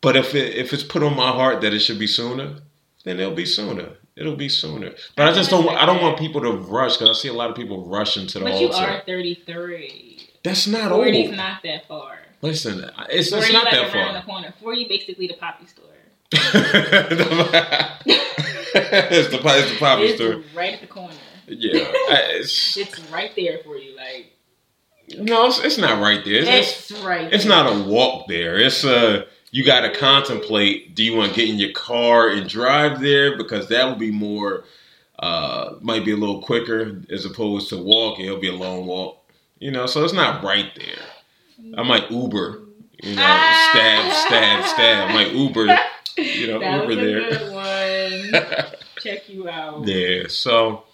but 0.00 0.16
if 0.16 0.34
it 0.34 0.56
if 0.56 0.72
it's 0.72 0.82
put 0.82 1.02
on 1.02 1.16
my 1.16 1.30
heart 1.30 1.60
that 1.62 1.72
it 1.74 1.80
should 1.80 1.98
be 1.98 2.06
sooner, 2.06 2.56
then 3.04 3.20
it'll 3.20 3.34
be 3.34 3.46
sooner. 3.46 3.90
It'll 4.16 4.36
be 4.36 4.48
sooner. 4.48 4.92
But 5.16 5.28
I 5.28 5.32
just 5.32 5.50
don't. 5.50 5.68
I 5.68 5.86
don't 5.86 6.02
want 6.02 6.18
people 6.18 6.40
to 6.42 6.52
rush 6.52 6.96
because 6.96 7.16
I 7.16 7.20
see 7.20 7.28
a 7.28 7.32
lot 7.32 7.48
of 7.50 7.56
people 7.56 7.86
rushing 7.86 8.26
to 8.28 8.38
the 8.38 8.44
But 8.44 8.60
you 8.60 8.70
are 8.70 9.02
33. 9.06 10.28
That's 10.42 10.66
not 10.66 10.90
40 10.90 11.10
is 11.20 11.28
old. 11.28 11.36
not 11.36 11.62
that 11.62 11.86
far. 11.86 12.18
Listen, 12.42 12.90
it's, 13.10 13.30
40 13.30 13.44
it's 13.44 13.52
not 13.52 13.64
like 13.64 13.72
that 13.74 13.94
around 13.94 14.14
the 14.14 14.20
far. 14.22 14.40
corner. 14.40 14.54
40 14.60 14.88
basically 14.88 15.26
the 15.26 15.34
poppy 15.34 15.66
store. 15.66 15.84
it's 16.32 16.48
the 19.28 19.40
it's 19.42 19.70
the 19.72 19.78
poppy 19.78 20.02
it's 20.04 20.14
store. 20.16 20.42
right 20.54 20.74
at 20.74 20.80
the 20.80 20.86
corner. 20.86 21.14
Yeah, 21.46 21.80
I- 21.84 22.30
it's, 22.36 22.76
It's 22.76 23.00
right 23.10 23.32
there 23.36 23.58
for 23.64 23.76
you. 23.76 23.96
Like 23.96 24.32
no, 25.18 25.46
it's, 25.46 25.58
it's 25.60 25.78
not 25.78 26.00
right 26.00 26.24
there. 26.24 26.34
It's, 26.42 26.48
it's, 26.48 26.90
it's 26.90 27.00
right. 27.02 27.32
it's 27.32 27.44
there. 27.44 27.52
not 27.64 27.72
a 27.72 27.88
walk 27.88 28.28
there. 28.28 28.58
It's 28.58 28.84
a 28.84 29.26
you 29.50 29.64
got 29.64 29.80
to 29.80 29.90
contemplate. 29.96 30.94
Do 30.94 31.02
you 31.04 31.16
want 31.16 31.32
to 31.32 31.36
get 31.40 31.48
in 31.48 31.58
your 31.58 31.72
car 31.72 32.28
and 32.28 32.48
drive 32.48 33.00
there 33.00 33.36
because 33.36 33.68
that 33.68 33.88
would 33.88 33.98
be 33.98 34.10
more, 34.10 34.64
uh, 35.18 35.74
might 35.80 36.04
be 36.04 36.12
a 36.12 36.16
little 36.16 36.40
quicker 36.42 37.00
as 37.10 37.24
opposed 37.24 37.68
to 37.70 37.76
walking. 37.76 38.26
It'll 38.26 38.38
be 38.40 38.48
a 38.48 38.54
long 38.54 38.86
walk. 38.86 39.18
You 39.58 39.70
know, 39.70 39.86
so 39.86 40.04
it's 40.04 40.12
not 40.14 40.42
right 40.42 40.70
there. 40.76 41.74
I 41.76 41.82
might 41.82 42.10
Uber. 42.10 42.60
You 43.02 43.16
know, 43.16 43.52
stab, 43.70 44.12
stab, 44.26 44.64
stab. 44.66 45.10
I 45.10 45.12
might 45.12 45.32
Uber. 45.32 45.66
You 46.16 46.46
know, 46.48 46.58
that 46.60 46.88
Uber 46.88 46.94
there. 46.94 48.72
Check 49.00 49.28
you 49.28 49.48
out. 49.48 49.86
Yeah. 49.86 50.24
So, 50.28 50.84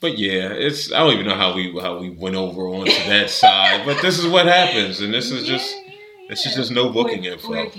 But 0.00 0.18
yeah, 0.18 0.48
it's 0.52 0.92
I 0.92 0.98
don't 0.98 1.12
even 1.14 1.26
know 1.26 1.34
how 1.36 1.54
we 1.54 1.78
how 1.80 1.98
we 1.98 2.10
went 2.10 2.36
over 2.36 2.62
onto 2.62 2.92
that 2.92 3.30
side, 3.30 3.84
but 3.84 4.00
this 4.02 4.18
is 4.18 4.26
what 4.26 4.46
happens, 4.46 5.00
and 5.00 5.12
this 5.12 5.30
is 5.30 5.46
just 5.46 5.74
Yeah, 5.74 5.82
yeah, 5.86 6.26
this 6.30 6.46
is 6.46 6.54
just 6.54 6.70
no 6.70 6.88
booking 6.90 7.24
info. 7.24 7.70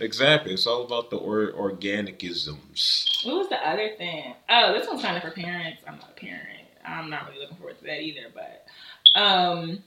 Exactly, 0.00 0.52
it's 0.52 0.66
all 0.66 0.84
about 0.84 1.10
the 1.10 1.16
or, 1.16 1.52
organicisms. 1.52 3.06
What 3.24 3.36
was 3.36 3.48
the 3.48 3.68
other 3.68 3.90
thing? 3.96 4.34
Oh, 4.48 4.72
this 4.72 4.86
one's 4.86 5.02
kind 5.02 5.16
of 5.16 5.22
for 5.22 5.30
parents. 5.30 5.82
I'm 5.86 5.96
not 5.96 6.10
a 6.16 6.20
parent. 6.20 6.66
I'm 6.84 7.10
not 7.10 7.28
really 7.28 7.40
looking 7.40 7.56
forward 7.56 7.78
to 7.78 7.84
that 7.84 8.00
either. 8.00 8.28
But 8.34 8.66
um, 9.20 9.82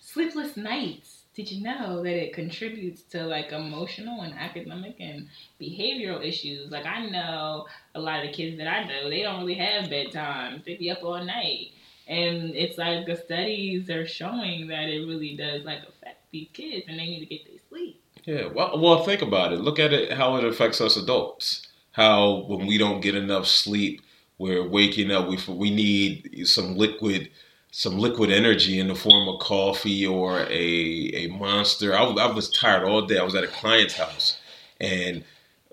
sleepless 0.00 0.56
nights. 0.56 1.22
Did 1.34 1.52
you 1.52 1.62
know 1.62 2.02
that 2.02 2.16
it 2.16 2.32
contributes 2.32 3.02
to 3.10 3.22
like 3.24 3.52
emotional 3.52 4.22
and 4.22 4.32
academic 4.32 4.96
and 5.00 5.28
behavioral 5.60 6.24
issues? 6.24 6.70
Like 6.70 6.86
I 6.86 7.04
know 7.06 7.66
a 7.94 8.00
lot 8.00 8.24
of 8.24 8.30
the 8.30 8.32
kids 8.32 8.56
that 8.56 8.66
I 8.66 8.84
know, 8.84 9.10
they 9.10 9.20
don't 9.20 9.40
really 9.40 9.54
have 9.54 9.90
bedtimes. 9.90 10.64
They 10.64 10.76
be 10.76 10.90
up 10.90 11.02
all 11.02 11.22
night. 11.22 11.72
And 12.08 12.54
it's 12.54 12.78
like 12.78 13.04
the 13.04 13.16
studies 13.16 13.90
are 13.90 14.06
showing 14.06 14.68
that 14.68 14.88
it 14.88 15.06
really 15.06 15.36
does 15.36 15.64
like 15.64 15.80
affect 15.80 16.30
these 16.30 16.48
kids 16.54 16.86
and 16.88 16.98
they 16.98 17.04
need 17.04 17.20
to 17.20 17.26
get 17.26 17.44
their 17.44 17.58
sleep. 17.68 18.00
Yeah, 18.26 18.48
well, 18.48 18.80
well, 18.80 19.04
think 19.04 19.22
about 19.22 19.52
it. 19.52 19.60
Look 19.60 19.78
at 19.78 19.92
it 19.92 20.12
how 20.12 20.36
it 20.36 20.44
affects 20.44 20.80
us 20.80 20.96
adults. 20.96 21.68
How 21.92 22.44
when 22.48 22.66
we 22.66 22.76
don't 22.76 23.00
get 23.00 23.14
enough 23.14 23.46
sleep, 23.46 24.02
we're 24.38 24.66
waking 24.68 25.12
up. 25.12 25.28
We 25.28 25.38
we 25.48 25.70
need 25.70 26.46
some 26.46 26.76
liquid, 26.76 27.30
some 27.70 27.98
liquid 27.98 28.30
energy 28.30 28.80
in 28.80 28.88
the 28.88 28.96
form 28.96 29.28
of 29.28 29.40
coffee 29.40 30.04
or 30.06 30.40
a 30.40 31.10
a 31.14 31.28
monster. 31.28 31.94
I, 31.96 32.02
I 32.02 32.32
was 32.32 32.50
tired 32.50 32.84
all 32.84 33.06
day. 33.06 33.18
I 33.18 33.22
was 33.24 33.36
at 33.36 33.44
a 33.44 33.48
client's 33.48 33.94
house, 33.94 34.38
and 34.80 35.24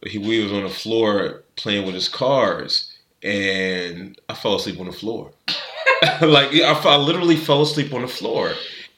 he 0.06 0.20
we 0.20 0.44
was 0.44 0.54
on 0.54 0.64
the 0.64 0.70
floor 0.70 1.44
playing 1.56 1.86
with 1.88 1.96
his 1.96 2.08
cars, 2.10 2.94
and 3.24 4.20
I 4.30 4.36
fell 4.36 4.56
asleep 4.56 4.80
on 4.80 4.86
the 4.86 4.94
floor. 4.94 5.32
like 6.22 6.54
I, 6.54 6.74
I 6.86 6.98
literally 6.98 7.36
fell 7.38 7.64
asleep 7.64 7.94
on 7.94 8.02
the 8.04 8.08
floor, 8.08 8.54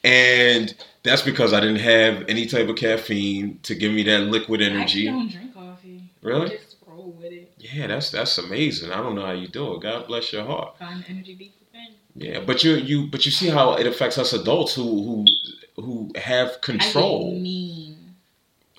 and 0.06 0.74
that's 1.02 1.22
because 1.22 1.52
I 1.52 1.60
didn't 1.60 1.76
have 1.80 2.24
any 2.28 2.46
type 2.46 2.68
of 2.68 2.76
caffeine 2.76 3.58
to 3.64 3.74
give 3.74 3.92
me 3.92 4.02
that 4.04 4.22
liquid 4.22 4.62
energy. 4.62 5.08
I 5.08 5.12
don't 5.12 5.30
drink 5.30 5.54
coffee. 5.54 6.02
Really? 6.22 6.46
I 6.46 6.56
just 6.56 6.76
roll 6.86 7.12
with 7.12 7.32
it. 7.32 7.52
Yeah, 7.58 7.88
that's 7.88 8.10
that's 8.10 8.38
amazing. 8.38 8.92
I 8.92 8.96
don't 9.02 9.14
know 9.14 9.26
how 9.26 9.32
you 9.32 9.48
do 9.48 9.74
it. 9.74 9.82
God 9.82 10.06
bless 10.06 10.32
your 10.32 10.44
heart. 10.44 10.78
Find 10.78 11.04
energy. 11.08 11.52
Yeah, 12.14 12.40
but 12.40 12.64
you 12.64 12.76
you 12.76 13.06
but 13.08 13.26
you 13.26 13.30
see 13.30 13.48
how 13.48 13.74
it 13.74 13.86
affects 13.86 14.16
us 14.16 14.32
adults 14.32 14.74
who 14.74 14.82
who 15.76 15.82
who 15.82 16.10
have 16.16 16.52
I 16.52 16.58
control. 16.62 17.32
mean. 17.32 18.14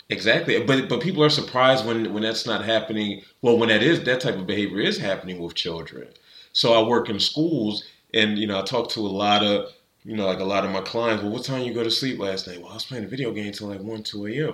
Exactly. 0.09 0.59
But 0.63 0.89
but 0.89 1.01
people 1.01 1.23
are 1.23 1.29
surprised 1.29 1.85
when 1.85 2.13
when 2.13 2.23
that's 2.23 2.47
not 2.47 2.65
happening. 2.65 3.21
Well, 3.41 3.57
when 3.57 3.69
that 3.69 3.83
is 3.83 4.03
that 4.03 4.21
type 4.21 4.35
of 4.35 4.47
behavior 4.47 4.79
is 4.79 4.97
happening 4.97 5.39
with 5.39 5.53
children. 5.53 6.07
So 6.53 6.73
I 6.73 6.87
work 6.87 7.09
in 7.09 7.19
schools, 7.19 7.83
and 8.13 8.39
you 8.39 8.47
know 8.47 8.59
I 8.59 8.63
talk 8.63 8.89
to 8.91 9.01
a 9.01 9.07
lot 9.25 9.43
of 9.43 9.71
you 10.07 10.15
know 10.15 10.25
like 10.25 10.39
a 10.39 10.43
lot 10.53 10.63
of 10.65 10.71
my 10.71 10.81
clients. 10.81 11.21
Well, 11.21 11.31
what 11.33 11.43
time 11.43 11.61
you 11.63 11.73
go 11.73 11.83
to 11.83 11.91
sleep 11.91 12.17
last 12.17 12.47
night? 12.47 12.61
Well, 12.61 12.71
I 12.71 12.75
was 12.75 12.85
playing 12.85 13.03
a 13.03 13.07
video 13.07 13.31
game 13.33 13.51
till 13.51 13.67
like 13.67 13.81
one 13.81 14.01
two 14.03 14.25
a.m. 14.27 14.53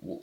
W- 0.00 0.22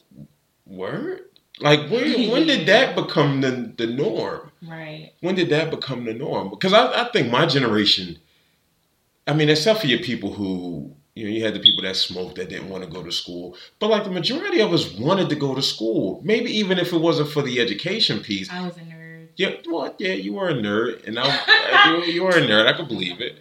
Word. 0.66 1.26
Like 1.60 1.90
when 1.92 2.30
when 2.32 2.48
did 2.48 2.66
that 2.68 2.96
become 3.02 3.42
the 3.42 3.52
the 3.78 3.88
norm? 3.88 4.52
Right. 4.66 5.12
when 5.22 5.36
did 5.36 5.50
that 5.50 5.70
become 5.72 6.06
the 6.06 6.14
norm? 6.14 6.50
Because 6.50 6.74
I, 6.74 7.02
I 7.04 7.10
think 7.12 7.30
my 7.32 7.46
generation, 7.46 8.18
I 9.28 9.34
mean, 9.34 9.50
except 9.50 9.82
for 9.82 9.88
your 9.88 10.00
people 10.00 10.34
who, 10.34 10.94
you 11.16 11.26
know, 11.26 11.30
you 11.32 11.44
had 11.44 11.54
the 11.54 11.60
people 11.60 11.84
that 11.84 11.96
smoked 11.96 12.36
that 12.36 12.50
didn't 12.50 12.70
want 12.70 12.84
to 12.84 12.90
go 12.90 13.04
to 13.04 13.12
school, 13.12 13.56
but 13.80 13.90
like 13.90 14.04
the 14.06 14.12
majority 14.12 14.62
of 14.62 14.72
us 14.74 14.94
wanted 14.98 15.30
to 15.30 15.36
go 15.36 15.54
to 15.56 15.62
school. 15.62 16.22
Maybe 16.24 16.50
even 16.58 16.78
if 16.78 16.94
it 16.94 16.98
wasn't 17.02 17.30
for 17.30 17.42
the 17.42 17.60
education 17.60 18.20
piece. 18.22 18.50
I 18.50 18.62
was 18.66 18.78
a 18.78 18.82
nerd. 18.82 19.28
Yeah, 19.36 19.52
well, 19.70 19.94
yeah, 20.00 20.14
you 20.14 20.34
were 20.34 20.50
a 20.50 20.54
nerd, 20.54 21.08
and 21.08 21.18
I, 21.20 21.28
you, 22.06 22.14
you 22.14 22.24
were 22.24 22.32
a 22.32 22.42
nerd. 22.42 22.68
I 22.68 22.74
could 22.78 22.88
believe 22.90 23.20
it. 23.22 23.38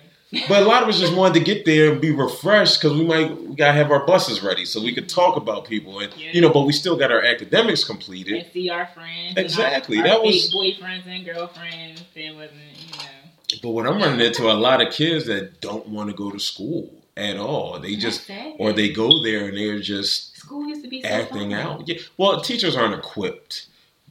But 0.49 0.63
a 0.63 0.67
lot 0.67 0.83
of 0.83 0.89
us 0.91 0.99
just 1.01 1.15
wanted 1.15 1.35
to 1.39 1.45
get 1.45 1.65
there 1.65 1.91
and 1.91 2.01
be 2.03 2.11
refreshed 2.11 2.81
because 2.83 2.97
we 2.99 3.05
might 3.05 3.35
we 3.41 3.55
gotta 3.55 3.73
have 3.73 3.91
our 3.91 4.05
buses 4.05 4.43
ready 4.43 4.65
so 4.67 4.83
we 4.83 4.95
could 4.95 5.09
talk 5.09 5.37
about 5.37 5.65
people 5.67 6.01
and 6.01 6.13
Yeah. 6.17 6.31
you 6.35 6.41
know, 6.43 6.51
but 6.51 6.63
we 6.63 6.73
still 6.73 6.97
got 6.97 7.11
our 7.11 7.23
academics 7.23 7.83
completed. 7.83 8.35
And 8.43 8.53
see 8.53 8.69
our 8.69 8.87
friends. 8.89 9.39
Exactly, 9.39 9.99
our, 9.99 10.03
our 10.05 10.09
that 10.11 10.23
was- 10.23 10.53
boyfriends 10.55 11.07
and 11.07 11.25
girlfriends. 11.25 12.03
It 12.15 12.35
wasn't, 12.35 12.53
you 12.79 12.99
know. 12.99 13.61
But 13.63 13.71
what 13.71 13.87
I'm 13.87 13.97
running 13.97 14.21
into 14.25 14.51
a 14.51 14.53
lot 14.53 14.83
of 14.87 14.93
kids 14.93 15.25
that 15.27 15.63
don't 15.63 15.89
want 15.89 16.11
to 16.11 16.15
go 16.15 16.31
to 16.31 16.39
school 16.39 16.93
at 17.17 17.39
all. 17.39 17.79
They 17.81 17.97
just 17.97 18.31
or 18.59 18.75
they 18.75 18.91
go 18.91 19.23
there 19.23 19.47
and 19.49 19.57
they're 19.57 19.81
just 19.81 20.37
School 20.37 20.69
used 20.69 20.83
to 20.85 20.89
be 20.91 21.01
so 21.03 21.09
acting 21.09 21.51
fun. 21.53 21.55
out. 21.55 21.89
Yeah. 21.89 21.99
Well, 22.19 22.43
teachers 22.43 22.77
aren't 22.77 22.95
equipped 22.95 23.65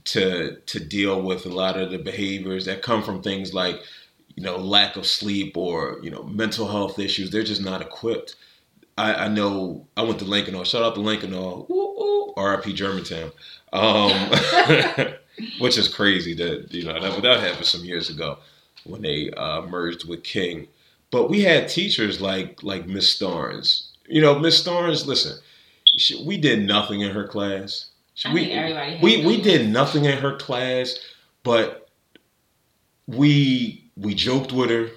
to 0.05 0.55
to 0.65 0.80
deal 0.80 1.22
with 1.22 1.45
a 1.45 1.49
lot 1.49 1.78
of 1.78 1.91
the 1.91 1.97
behaviors 1.99 2.65
that 2.65 2.82
come 2.82 3.03
from 3.03 3.22
things 3.22 3.53
like 3.53 3.82
you 4.38 4.44
know 4.44 4.56
lack 4.56 4.96
of 4.96 5.06
sleep 5.06 5.58
or 5.58 6.00
you 6.02 6.12
know 6.12 6.24
mental 6.24 6.68
health 6.68 7.00
issues. 7.00 7.32
They're 7.32 7.44
just 7.44 7.62
not 7.62 7.82
equipped. 7.82 8.36
I, 8.98 9.26
I 9.26 9.28
know. 9.28 9.88
I 9.98 10.04
went 10.04 10.20
to 10.20 10.26
Lincoln. 10.26 10.64
Shout 10.64 10.84
out 10.84 10.96
to 10.96 11.02
Lincoln. 11.02 11.34
Ooh, 11.34 12.34
R.I.P. 12.38 12.74
Germantown. 12.74 13.32
Um, 13.74 14.12
which 15.60 15.78
is 15.78 15.88
crazy 15.88 16.34
that 16.36 16.72
you 16.72 16.86
know 16.86 17.00
that, 17.02 17.22
that 17.22 17.40
happened 17.40 17.66
some 17.66 17.84
years 17.84 18.10
ago 18.10 18.38
when 18.86 19.02
they 19.02 19.32
uh, 19.32 19.64
merged 19.64 20.08
with 20.08 20.24
King. 20.24 20.68
But 21.12 21.30
we 21.30 21.42
had 21.42 21.68
teachers 21.68 22.22
like 22.22 22.62
like 22.62 22.86
Miss 22.86 23.14
Starnes. 23.18 23.88
You 24.08 24.22
know, 24.22 24.38
Miss 24.38 24.64
Starnes. 24.64 25.08
Listen, 25.08 25.40
she, 25.98 26.24
we 26.24 26.38
did 26.38 26.66
nothing 26.66 27.02
in 27.02 27.12
her 27.12 27.28
class. 27.28 27.90
I 28.24 28.34
we 28.34 28.50
we 29.02 29.26
we 29.26 29.42
did 29.42 29.68
nothing 29.68 30.06
in 30.06 30.20
her 30.20 30.38
class, 30.38 30.96
but 31.44 31.90
we 33.08 33.87
we 33.98 34.14
joked 34.14 34.54
with 34.54 34.70
her. 34.70 34.89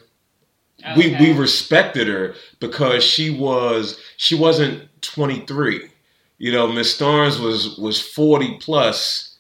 Oh, 0.85 0.95
we 0.97 1.15
we 1.17 1.33
respected 1.33 2.09
her 2.09 2.35
because 2.59 3.05
she 3.05 3.31
was 3.31 4.01
she 4.17 4.35
wasn't 4.35 4.89
23. 5.03 5.91
You 6.39 6.53
know, 6.53 6.67
Miss 6.67 6.99
Starnes 6.99 7.39
was 7.39 7.77
was 7.77 8.01
40 8.01 8.59
plus, 8.61 9.37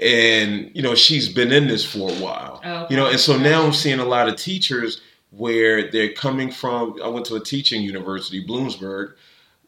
and 0.00 0.70
you 0.74 0.82
know 0.82 0.94
she's 0.94 1.28
been 1.28 1.52
in 1.52 1.66
this 1.66 1.84
for 1.84 2.10
a 2.10 2.14
while. 2.14 2.60
Oh, 2.64 2.84
okay. 2.84 2.94
You 2.94 3.00
know, 3.00 3.08
and 3.08 3.20
so 3.20 3.36
now 3.36 3.64
I'm 3.64 3.72
seeing 3.72 3.98
a 3.98 4.06
lot 4.06 4.28
of 4.28 4.36
teachers 4.36 5.00
where 5.30 5.90
they're 5.90 6.12
coming 6.12 6.50
from. 6.50 6.98
I 7.02 7.08
went 7.08 7.26
to 7.26 7.36
a 7.36 7.40
teaching 7.40 7.82
university, 7.82 8.44
Bloomsburg, 8.44 9.12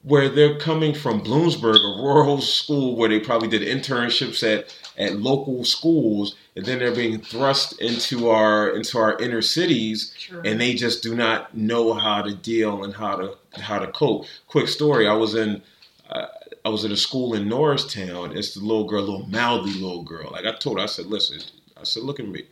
where 0.02 0.28
they're 0.28 0.58
coming 0.58 0.94
from 0.94 1.20
Bloomsburg, 1.22 1.76
a 1.76 2.02
rural 2.02 2.40
school 2.40 2.96
where 2.96 3.08
they 3.08 3.20
probably 3.20 3.48
did 3.48 3.62
internships 3.62 4.42
at 4.42 4.74
at 5.00 5.16
local 5.18 5.64
schools, 5.64 6.36
and 6.54 6.64
then 6.66 6.78
they're 6.78 6.94
being 6.94 7.18
thrust 7.20 7.80
into 7.80 8.28
our 8.28 8.76
into 8.76 8.98
our 8.98 9.18
inner 9.18 9.40
cities 9.42 10.14
True. 10.20 10.42
and 10.44 10.60
they 10.60 10.74
just 10.74 11.02
do 11.02 11.16
not 11.16 11.56
know 11.56 11.94
how 11.94 12.20
to 12.22 12.34
deal 12.34 12.84
and 12.84 12.94
how 12.94 13.16
to 13.16 13.36
how 13.60 13.78
to 13.78 13.88
cope. 13.88 14.26
Quick 14.46 14.68
story: 14.68 15.08
I 15.08 15.14
was 15.14 15.34
in 15.34 15.62
uh, 16.10 16.26
I 16.64 16.68
was 16.68 16.84
at 16.84 16.90
a 16.90 16.96
school 16.96 17.34
in 17.34 17.48
Norristown. 17.48 18.36
It's 18.36 18.54
the 18.54 18.60
little 18.60 18.84
girl, 18.84 19.00
little 19.00 19.26
mouthy 19.26 19.72
little 19.72 20.02
girl. 20.02 20.30
Like 20.30 20.44
I 20.44 20.52
told 20.52 20.78
her, 20.78 20.84
I 20.84 20.86
said, 20.86 21.06
"Listen," 21.06 21.40
I 21.78 21.84
said, 21.84 22.02
"Look 22.02 22.20
at 22.20 22.28
me," 22.28 22.42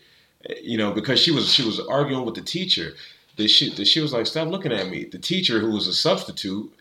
you 0.62 0.78
know, 0.78 0.90
because 0.92 1.20
she 1.20 1.30
was 1.30 1.52
she 1.52 1.64
was 1.64 1.78
arguing 1.78 2.24
with 2.24 2.34
the 2.34 2.40
teacher. 2.40 2.94
That 3.36 3.48
she 3.48 3.70
that 3.74 3.86
she 3.86 4.00
was 4.00 4.14
like, 4.14 4.26
"Stop 4.26 4.48
looking 4.48 4.72
at 4.72 4.88
me." 4.88 5.04
The 5.04 5.18
teacher, 5.18 5.60
who 5.60 5.70
was 5.70 5.86
a 5.86 5.92
substitute, 5.92 6.72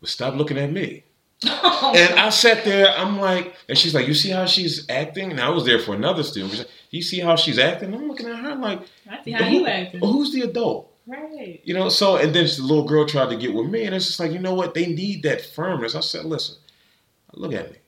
was 0.00 0.10
stop 0.10 0.34
looking 0.34 0.58
at 0.58 0.72
me. 0.72 1.04
And 1.82 2.18
I 2.18 2.30
sat 2.30 2.64
there, 2.64 2.88
I'm 2.96 3.18
like, 3.18 3.54
and 3.68 3.76
she's 3.76 3.94
like, 3.94 4.06
you 4.06 4.14
see 4.14 4.30
how 4.30 4.46
she's 4.46 4.88
acting? 4.88 5.30
And 5.30 5.40
I 5.40 5.50
was 5.50 5.64
there 5.64 5.78
for 5.78 5.94
another 5.94 6.22
student. 6.22 6.56
Like, 6.56 6.68
you 6.90 7.02
see 7.02 7.20
how 7.20 7.36
she's 7.36 7.58
acting? 7.58 7.92
I'm 7.92 8.08
looking 8.08 8.28
at 8.28 8.38
her 8.38 8.54
like, 8.54 8.80
I 9.10 9.22
see 9.22 9.32
how 9.32 9.46
you 9.48 9.66
acting. 9.66 10.00
who's 10.00 10.32
the 10.32 10.42
adult? 10.42 10.92
Right. 11.06 11.60
You 11.64 11.74
know, 11.74 11.88
so 11.88 12.16
and 12.16 12.34
then 12.34 12.44
the 12.44 12.62
little 12.62 12.86
girl 12.86 13.06
tried 13.06 13.30
to 13.30 13.36
get 13.36 13.52
with 13.52 13.66
me, 13.66 13.84
and 13.84 13.94
it's 13.94 14.06
just 14.06 14.20
like, 14.20 14.32
you 14.32 14.38
know 14.38 14.54
what? 14.54 14.74
They 14.74 14.86
need 14.86 15.24
that 15.24 15.40
firmness. 15.40 15.94
I 15.94 16.00
said, 16.00 16.24
listen, 16.24 16.56
look 17.34 17.52
at 17.52 17.72
me. 17.72 17.78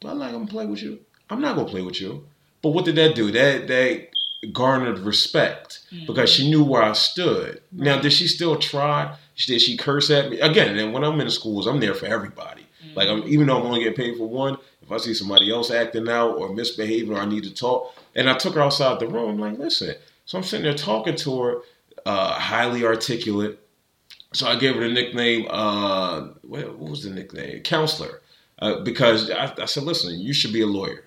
Do 0.00 0.08
I 0.08 0.12
like 0.12 0.28
I'm 0.34 0.40
gonna 0.40 0.46
play 0.50 0.66
with 0.66 0.82
you? 0.82 1.00
I'm 1.30 1.40
not 1.40 1.56
gonna 1.56 1.68
play 1.68 1.82
with 1.82 2.00
you. 2.00 2.26
But 2.62 2.70
what 2.70 2.84
did 2.84 2.96
that 2.96 3.14
do? 3.14 3.30
That 3.30 3.68
that 3.68 4.08
garnered 4.52 4.98
respect 5.00 5.80
mm-hmm. 5.92 6.06
because 6.06 6.30
she 6.30 6.50
knew 6.50 6.62
where 6.62 6.82
I 6.82 6.92
stood. 6.92 7.62
Now, 7.72 8.00
did 8.00 8.12
she 8.12 8.28
still 8.28 8.56
try? 8.56 9.16
Did 9.46 9.62
she 9.62 9.76
curse 9.76 10.10
at 10.10 10.30
me 10.30 10.40
again? 10.40 10.76
And 10.78 10.92
when 10.92 11.04
I'm 11.04 11.18
in 11.20 11.26
the 11.26 11.32
schools, 11.32 11.66
I'm 11.66 11.80
there 11.80 11.94
for 11.94 12.06
everybody. 12.06 12.66
Like, 12.98 13.08
I'm, 13.08 13.22
even 13.28 13.46
though 13.46 13.60
I'm 13.60 13.66
only 13.66 13.84
getting 13.84 13.94
paid 13.94 14.16
for 14.16 14.28
one, 14.28 14.56
if 14.82 14.90
I 14.90 14.96
see 14.96 15.14
somebody 15.14 15.52
else 15.52 15.70
acting 15.70 16.08
out 16.08 16.36
or 16.36 16.52
misbehaving 16.52 17.16
or 17.16 17.20
I 17.20 17.26
need 17.26 17.44
to 17.44 17.54
talk, 17.54 17.94
and 18.16 18.28
I 18.28 18.36
took 18.36 18.54
her 18.56 18.60
outside 18.60 18.98
the 18.98 19.06
room, 19.06 19.30
I'm 19.30 19.38
like, 19.38 19.56
listen. 19.56 19.94
So 20.24 20.36
I'm 20.36 20.42
sitting 20.42 20.64
there 20.64 20.74
talking 20.74 21.14
to 21.14 21.42
her, 21.42 21.58
uh, 22.04 22.32
highly 22.32 22.84
articulate. 22.84 23.60
So 24.32 24.48
I 24.48 24.56
gave 24.56 24.74
her 24.74 24.80
the 24.80 24.92
nickname. 24.92 25.46
Uh, 25.48 26.30
what, 26.42 26.76
what 26.76 26.90
was 26.90 27.04
the 27.04 27.10
nickname? 27.10 27.62
Counselor, 27.62 28.20
uh, 28.58 28.80
because 28.80 29.30
I, 29.30 29.54
I 29.56 29.66
said, 29.66 29.84
listen, 29.84 30.18
you 30.18 30.32
should 30.32 30.52
be 30.52 30.62
a 30.62 30.66
lawyer. 30.66 31.04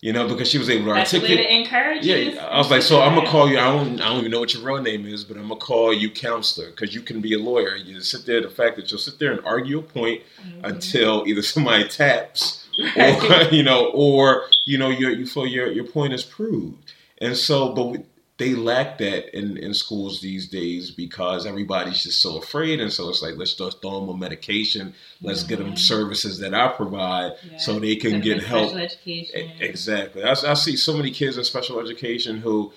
You 0.00 0.12
know, 0.12 0.28
because 0.28 0.48
she 0.48 0.58
was 0.58 0.70
able 0.70 0.86
to 0.86 0.94
That's 0.94 1.10
the 1.10 1.18
way 1.20 1.36
to 1.36 1.52
encourage 1.52 2.04
Yeah, 2.04 2.14
you. 2.16 2.38
I 2.38 2.58
was 2.58 2.70
like, 2.70 2.82
so 2.82 3.02
I'm 3.02 3.16
gonna 3.16 3.28
call 3.28 3.50
you. 3.50 3.58
I 3.58 3.64
don't, 3.64 4.00
I 4.00 4.08
don't 4.10 4.18
even 4.20 4.30
know 4.30 4.38
what 4.38 4.54
your 4.54 4.62
real 4.62 4.80
name 4.80 5.04
is, 5.06 5.24
but 5.24 5.36
I'm 5.36 5.48
gonna 5.48 5.56
call 5.56 5.92
you 5.92 6.08
counselor 6.08 6.70
because 6.70 6.94
you 6.94 7.00
can 7.00 7.20
be 7.20 7.34
a 7.34 7.38
lawyer. 7.40 7.74
You 7.74 8.00
sit 8.00 8.24
there. 8.24 8.40
The 8.40 8.48
fact 8.48 8.76
that 8.76 8.90
you'll 8.92 9.00
sit 9.00 9.18
there 9.18 9.32
and 9.32 9.44
argue 9.44 9.80
a 9.80 9.82
point 9.82 10.22
Mhm. 10.40 10.60
until 10.62 11.24
either 11.26 11.42
somebody 11.42 11.88
taps, 11.88 12.64
or 12.96 13.42
you 13.50 13.64
know, 13.64 13.86
or 13.92 14.44
you 14.66 14.78
know, 14.78 14.88
your 14.88 15.10
you 15.10 15.26
feel 15.26 15.46
your 15.46 15.72
your 15.72 15.84
point 15.84 16.12
is 16.12 16.22
proved. 16.22 16.92
And 17.20 17.36
so, 17.36 17.72
but 17.72 18.04
they 18.38 18.54
lack 18.54 18.98
that 18.98 19.36
in, 19.36 19.56
in 19.56 19.74
schools 19.74 20.20
these 20.20 20.48
days 20.48 20.92
because 20.92 21.44
everybody's 21.44 22.04
just 22.04 22.22
so 22.22 22.38
afraid. 22.38 22.80
And 22.80 22.92
so 22.92 23.08
it's 23.08 23.20
like, 23.20 23.36
let's 23.36 23.54
just 23.54 23.82
throw 23.82 23.98
them 24.00 24.08
a 24.08 24.16
medication. 24.16 24.94
Let's 25.20 25.42
get 25.42 25.58
them 25.58 25.76
services 25.76 26.38
that 26.38 26.54
I 26.54 26.68
provide 26.68 27.32
yeah. 27.50 27.58
so 27.58 27.80
they 27.80 27.96
can 27.96 28.20
get 28.20 28.42
help. 28.42 28.76
Education. 28.76 29.50
Exactly. 29.58 30.22
I, 30.22 30.30
I 30.30 30.54
see 30.54 30.76
so 30.76 30.96
many 30.96 31.10
kids 31.10 31.36
in 31.36 31.44
special 31.44 31.80
education 31.80 32.38
who 32.38 32.72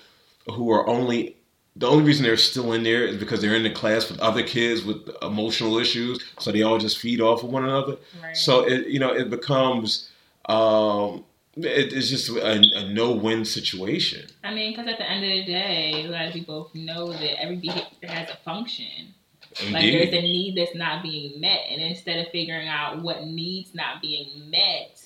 who 0.50 0.72
are 0.72 0.84
only 0.88 1.36
the 1.76 1.86
only 1.86 2.04
reason 2.04 2.24
they're 2.24 2.36
still 2.36 2.72
in 2.72 2.82
there 2.82 3.04
is 3.04 3.16
because 3.16 3.40
they're 3.40 3.54
in 3.54 3.62
the 3.62 3.70
class 3.70 4.10
with 4.10 4.18
other 4.18 4.42
kids 4.42 4.84
with 4.84 5.08
emotional 5.22 5.78
issues, 5.78 6.22
so 6.38 6.50
they 6.50 6.62
all 6.62 6.78
just 6.78 6.98
feed 6.98 7.20
off 7.20 7.44
of 7.44 7.50
one 7.50 7.64
another. 7.64 7.96
Right. 8.20 8.36
So 8.36 8.66
it 8.66 8.88
you 8.88 8.98
know 8.98 9.12
it 9.12 9.30
becomes 9.30 10.10
um, 10.46 11.24
it, 11.56 11.92
it's 11.92 12.08
just 12.08 12.28
a, 12.30 12.52
a 12.52 12.88
no-win 12.88 13.44
situation. 13.44 14.28
I 14.42 14.54
mean, 14.54 14.72
because 14.72 14.90
at 14.90 14.98
the 14.98 15.08
end 15.08 15.24
of 15.24 15.30
the 15.30 15.52
day, 15.52 16.14
as 16.14 16.34
we 16.34 16.42
both 16.42 16.74
know 16.74 17.12
that 17.12 17.42
every 17.42 17.56
behavior 17.56 18.08
has 18.08 18.30
a 18.30 18.36
function. 18.44 19.14
Indeed. 19.60 19.72
Like 19.72 20.10
there's 20.10 20.14
a 20.14 20.22
need 20.22 20.56
that's 20.56 20.74
not 20.74 21.02
being 21.02 21.38
met, 21.38 21.60
and 21.70 21.82
instead 21.82 22.24
of 22.24 22.32
figuring 22.32 22.68
out 22.68 23.02
what 23.02 23.26
needs 23.26 23.74
not 23.74 24.00
being 24.00 24.50
met, 24.50 25.04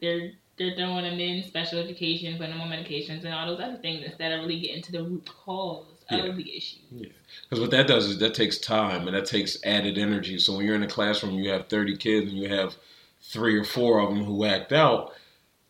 they're 0.00 0.32
they're 0.56 0.74
throwing 0.74 1.04
them 1.04 1.18
in 1.20 1.42
special 1.42 1.80
education, 1.80 2.38
putting 2.38 2.52
them 2.52 2.62
on 2.62 2.70
medications, 2.70 3.24
and 3.24 3.34
all 3.34 3.46
those 3.46 3.60
other 3.60 3.76
things 3.76 4.04
instead 4.06 4.32
of 4.32 4.40
really 4.40 4.60
getting 4.60 4.82
to 4.82 4.92
the 4.92 5.02
root 5.02 5.28
cause 5.44 5.84
yeah. 6.10 6.24
of 6.24 6.36
the 6.36 6.56
issue. 6.56 6.80
Yeah, 6.92 7.08
because 7.42 7.60
what 7.60 7.72
that 7.72 7.86
does 7.86 8.06
is 8.06 8.18
that 8.20 8.32
takes 8.32 8.56
time 8.56 9.06
and 9.06 9.14
that 9.14 9.26
takes 9.26 9.58
added 9.64 9.98
energy. 9.98 10.38
So 10.38 10.56
when 10.56 10.64
you're 10.64 10.76
in 10.76 10.82
a 10.82 10.88
classroom, 10.88 11.34
you 11.34 11.50
have 11.50 11.68
30 11.68 11.98
kids 11.98 12.30
and 12.30 12.38
you 12.38 12.48
have 12.48 12.76
three 13.20 13.58
or 13.58 13.64
four 13.64 14.00
of 14.00 14.10
them 14.10 14.24
who 14.24 14.44
act 14.44 14.72
out 14.72 15.12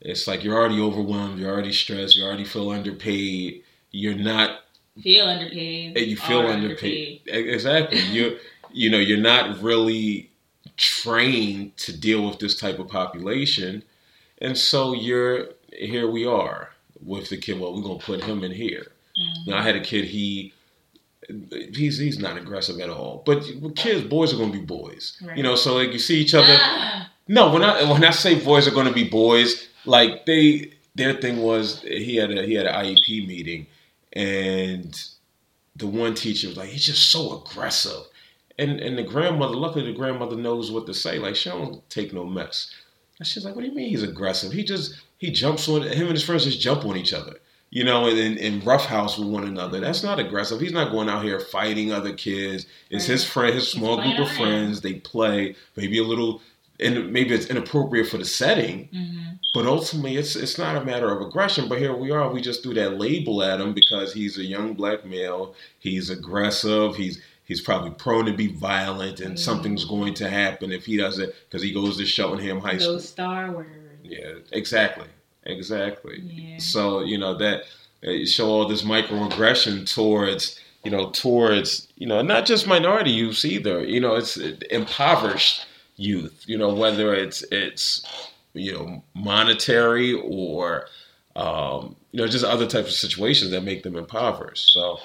it's 0.05 0.27
like 0.27 0.45
you're 0.45 0.55
already 0.55 0.81
overwhelmed, 0.81 1.39
you're 1.39 1.51
already 1.51 1.73
stressed, 1.73 2.15
you 2.15 2.25
already 2.25 2.45
feel 2.45 2.71
underpaid. 2.71 3.63
You're 3.91 4.15
not 4.15 4.61
feel 5.03 5.27
underpaid. 5.27 5.99
You 5.99 6.17
feel 6.17 6.41
underpaid. 6.41 7.23
underpaid. 7.27 7.47
Exactly. 7.55 8.01
you 8.13 8.39
you 8.71 8.91
know, 8.91 8.99
you're 8.99 9.19
not 9.19 9.63
really 9.63 10.31
trained 10.77 11.77
to 11.79 11.97
deal 11.97 12.27
with 12.27 12.39
this 12.39 12.59
type 12.59 12.79
of 12.79 12.89
population. 12.89 13.83
And 14.39 14.59
so 14.59 14.93
you're 14.93 15.49
here 15.73 16.09
we 16.11 16.27
are 16.27 16.71
with 17.03 17.31
the 17.31 17.39
kid. 17.39 17.59
Well, 17.59 17.75
we're 17.75 17.83
gonna 17.83 17.99
put 17.99 18.23
him 18.25 18.45
in 18.45 18.53
here. 18.53 18.93
Mm-hmm. 19.19 19.51
Now 19.51 19.59
I 19.59 19.63
had 19.63 19.77
a 19.77 19.81
kid, 19.81 20.05
he 20.05 20.53
he's 21.51 21.97
he's 21.97 22.19
not 22.19 22.37
aggressive 22.37 22.79
at 22.81 22.91
all. 22.91 23.23
But 23.25 23.45
kids, 23.75 24.07
boys 24.07 24.35
are 24.35 24.37
gonna 24.37 24.53
be 24.53 24.61
boys. 24.61 25.19
Right. 25.25 25.37
You 25.37 25.43
know, 25.43 25.57
so 25.57 25.75
like 25.77 25.93
you 25.93 25.99
see 25.99 26.21
each 26.21 26.35
other. 26.35 26.57
Ah. 26.59 27.11
No, 27.27 27.51
when 27.51 27.63
I 27.63 27.91
when 27.91 28.05
I 28.05 28.11
say 28.11 28.39
boys 28.39 28.69
are 28.69 28.73
gonna 28.73 28.93
be 28.93 29.09
boys, 29.09 29.69
like 29.85 30.26
they 30.26 30.72
their 30.95 31.14
thing 31.14 31.39
was 31.39 31.82
he 31.82 32.16
had 32.16 32.30
a 32.30 32.43
he 32.45 32.55
had 32.55 32.66
an 32.66 32.74
IEP 32.74 33.26
meeting 33.26 33.66
and 34.12 35.03
the 35.76 35.87
one 35.87 36.14
teacher 36.14 36.49
was 36.49 36.57
like 36.57 36.68
he's 36.68 36.87
just 36.87 37.11
so 37.11 37.43
aggressive. 37.43 38.03
And 38.59 38.80
and 38.80 38.97
the 38.97 39.03
grandmother 39.03 39.57
luckily 39.57 39.85
the 39.85 39.99
grandmother 39.99 40.37
knows 40.37 40.70
what 40.70 40.87
to 40.87 40.95
say. 40.95 41.18
Like 41.18 41.37
she 41.37 41.51
don't 41.51 41.89
take 41.91 42.12
no 42.12 42.24
mess. 42.24 42.72
And 43.18 43.26
she's 43.26 43.45
like 43.45 43.55
what 43.55 43.62
do 43.62 43.68
you 43.68 43.74
mean 43.74 43.91
he's 43.91 44.03
aggressive? 44.03 44.53
He 44.53 44.64
just 44.64 44.95
he 45.18 45.30
jumps 45.30 45.68
on 45.68 45.82
him 45.82 46.07
and 46.07 46.11
his 46.11 46.24
friends 46.24 46.45
just 46.45 46.61
jump 46.61 46.85
on 46.85 46.97
each 46.97 47.12
other 47.12 47.35
you 47.74 47.82
know 47.82 48.07
and 48.07 48.39
in 48.39 48.61
roughhouse 48.61 49.18
with 49.18 49.28
one 49.28 49.45
another. 49.45 49.80
That's 49.80 50.03
not 50.03 50.20
aggressive. 50.20 50.61
He's 50.61 50.72
not 50.72 50.93
going 50.93 51.09
out 51.09 51.24
here 51.24 51.41
fighting 51.41 51.93
other 51.93 52.14
kids. 52.14 52.66
It's 52.89 53.05
right. 53.05 53.12
his 53.12 53.24
friend 53.24 53.55
his 53.55 53.68
small 53.68 54.01
group 54.01 54.18
of 54.18 54.30
friends. 54.30 54.80
They 54.80 54.95
play. 54.95 55.57
Maybe 55.76 55.99
a 55.99 56.05
little 56.05 56.41
and 56.85 57.12
maybe 57.12 57.35
it's 57.35 57.47
inappropriate 57.47 58.09
for 58.09 58.18
the 58.18 58.24
setting, 58.24 58.89
mm-hmm. 58.93 59.35
but 59.53 59.66
ultimately 59.66 60.16
it's 60.16 60.37
it's 60.37 60.59
not 60.59 60.76
a 60.76 60.85
matter 60.85 61.11
of 61.11 61.26
aggression. 61.26 61.68
But 61.68 61.78
here 61.78 61.97
we 61.97 62.11
are, 62.11 62.30
we 62.30 62.41
just 62.41 62.62
threw 62.62 62.74
that 62.74 62.99
label 62.99 63.43
at 63.43 63.61
him 63.61 63.72
because 63.72 64.12
he's 64.12 64.39
a 64.39 64.45
young 64.45 64.74
black 64.74 65.05
male, 65.05 65.55
he's 65.78 66.11
aggressive, 66.11 66.97
he's 66.97 67.20
he's 67.45 67.61
probably 67.61 67.91
prone 67.91 68.26
to 68.26 68.32
be 68.32 68.49
violent, 68.49 69.20
and 69.20 69.30
mm-hmm. 69.30 69.37
something's 69.37 69.85
going 69.85 70.14
to 70.14 70.28
happen 70.28 70.72
if 70.72 70.85
he 70.85 70.97
doesn't 70.97 71.32
because 71.49 71.62
he 71.62 71.72
goes 71.72 71.97
to 71.97 72.07
Cheltenham 72.07 72.61
High 72.61 72.78
School. 72.78 72.95
Those 72.95 73.09
star 73.09 73.51
words. 73.51 73.70
Yeah, 74.03 74.35
exactly, 74.53 75.09
exactly. 75.45 76.20
Yeah. 76.20 76.59
So 76.59 77.03
you 77.03 77.18
know 77.18 77.35
that 77.39 77.62
uh, 78.07 78.26
show 78.26 78.49
all 78.49 78.68
this 78.68 78.82
microaggression 78.82 79.93
towards 79.93 80.61
you 80.85 80.91
know 80.91 81.11
towards 81.11 81.89
you 81.97 82.07
know 82.07 82.20
not 82.20 82.45
just 82.45 82.66
minority 82.66 83.11
youths 83.11 83.45
either. 83.45 83.82
You 83.82 84.01
know 84.01 84.14
it's 84.16 84.37
impoverished 84.37 85.66
youth. 85.97 86.45
You 86.47 86.59
know, 86.59 86.75
whether 86.75 87.15
it's 87.15 87.43
it's 87.51 88.31
you 88.53 88.73
know 88.73 89.03
monetary 89.15 90.15
or 90.15 90.87
um, 91.37 91.97
you 92.13 92.21
know 92.21 92.27
just 92.27 92.45
other 92.45 92.67
types 92.67 92.89
of 92.89 92.95
situations 92.95 93.51
that 93.51 93.63
make 93.63 93.83
them 93.83 93.97
impoverished. 93.97 94.73
So, 94.73 94.99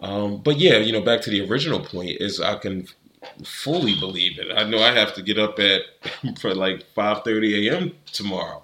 um, 0.00 0.38
but 0.42 0.58
yeah, 0.58 0.78
you 0.78 0.92
know, 0.92 1.02
back 1.02 1.20
to 1.22 1.30
the 1.30 1.48
original 1.48 1.80
point 1.80 2.20
is 2.20 2.40
I 2.40 2.56
can 2.56 2.86
fully 3.44 3.98
believe 3.98 4.38
it. 4.38 4.50
I 4.54 4.64
know 4.64 4.78
I 4.78 4.92
have 4.92 5.14
to 5.14 5.22
get 5.22 5.38
up 5.38 5.58
at 5.58 5.82
for 6.40 6.54
like 6.54 6.84
five 6.94 7.24
thirty 7.24 7.68
a.m. 7.68 7.92
tomorrow. 8.12 8.62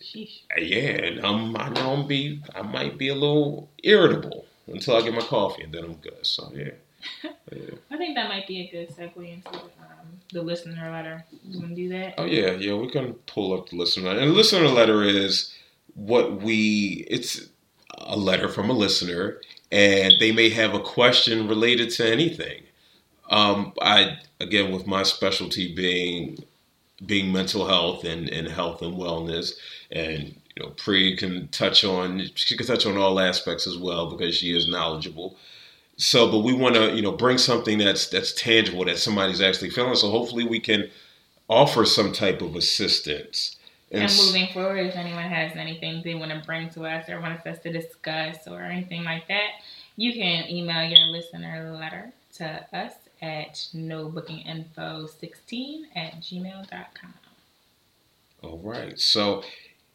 Sheesh. 0.00 0.40
Yeah, 0.58 0.90
and 1.06 1.24
I'm 1.24 1.56
I 1.56 1.68
know 1.68 1.92
I'm 1.92 2.06
be 2.06 2.42
I 2.54 2.62
might 2.62 2.98
be 2.98 3.08
a 3.08 3.14
little 3.14 3.68
irritable 3.82 4.46
until 4.66 4.96
I 4.96 5.02
get 5.02 5.14
my 5.14 5.20
coffee 5.20 5.62
and 5.62 5.72
then 5.72 5.84
I'm 5.84 5.94
good. 5.94 6.24
So 6.26 6.50
yeah. 6.54 6.70
yeah. 7.52 7.74
I 7.90 7.96
think 7.96 8.14
that 8.16 8.28
might 8.28 8.46
be 8.46 8.60
a 8.60 8.70
good 8.70 8.94
segue 8.94 9.16
into 9.16 9.50
the 10.32 10.42
listener 10.42 10.90
letter. 10.90 11.24
You 11.44 11.58
want 11.58 11.70
to 11.70 11.74
do 11.74 11.88
that? 11.90 12.14
Oh 12.18 12.24
yeah, 12.24 12.52
yeah. 12.52 12.74
We 12.74 12.88
can 12.88 13.14
pull 13.26 13.52
up 13.52 13.68
the 13.68 13.76
listener 13.76 14.08
letter. 14.08 14.20
And 14.20 14.30
the 14.30 14.34
listener 14.34 14.68
letter 14.68 15.02
is 15.02 15.54
what 15.94 16.42
we. 16.42 17.06
It's 17.08 17.48
a 17.98 18.16
letter 18.16 18.48
from 18.48 18.70
a 18.70 18.74
listener, 18.74 19.40
and 19.70 20.14
they 20.20 20.32
may 20.32 20.50
have 20.50 20.74
a 20.74 20.80
question 20.80 21.48
related 21.48 21.90
to 21.90 22.10
anything. 22.10 22.62
Um, 23.28 23.72
I 23.80 24.18
again, 24.40 24.72
with 24.72 24.86
my 24.86 25.02
specialty 25.02 25.74
being 25.74 26.44
being 27.04 27.32
mental 27.32 27.66
health 27.66 28.04
and, 28.04 28.28
and 28.28 28.48
health 28.48 28.82
and 28.82 28.94
wellness, 28.94 29.52
and 29.90 30.34
you 30.56 30.62
know, 30.62 30.70
Pre 30.70 31.16
can 31.16 31.48
touch 31.48 31.84
on 31.84 32.28
she 32.34 32.56
can 32.56 32.66
touch 32.66 32.86
on 32.86 32.96
all 32.96 33.20
aspects 33.20 33.66
as 33.66 33.78
well 33.78 34.10
because 34.10 34.34
she 34.36 34.56
is 34.56 34.68
knowledgeable. 34.68 35.36
So, 36.00 36.30
but 36.30 36.38
we 36.38 36.54
want 36.54 36.76
to, 36.76 36.96
you 36.96 37.02
know, 37.02 37.12
bring 37.12 37.36
something 37.36 37.76
that's 37.76 38.08
that's 38.08 38.32
tangible 38.32 38.86
that 38.86 38.96
somebody's 38.96 39.42
actually 39.42 39.68
feeling. 39.68 39.94
So 39.96 40.10
hopefully 40.10 40.46
we 40.46 40.58
can 40.58 40.88
offer 41.46 41.84
some 41.84 42.12
type 42.12 42.40
of 42.40 42.56
assistance. 42.56 43.56
And, 43.92 44.04
and 44.04 44.16
moving 44.16 44.48
forward, 44.54 44.86
if 44.86 44.96
anyone 44.96 45.24
has 45.24 45.52
anything 45.56 46.00
they 46.02 46.14
want 46.14 46.32
to 46.32 46.40
bring 46.46 46.70
to 46.70 46.86
us 46.86 47.06
or 47.10 47.20
wants 47.20 47.44
us 47.44 47.58
to 47.64 47.70
discuss 47.70 48.48
or 48.48 48.62
anything 48.62 49.04
like 49.04 49.28
that, 49.28 49.50
you 49.96 50.14
can 50.14 50.48
email 50.48 50.88
your 50.88 51.06
listener 51.08 51.70
letter 51.78 52.10
to 52.36 52.66
us 52.72 52.94
at 53.20 53.56
nobookinginfo16 53.74 55.82
at 55.94 56.18
gmail.com. 56.22 57.14
All 58.42 58.58
right. 58.58 58.98
So 58.98 59.44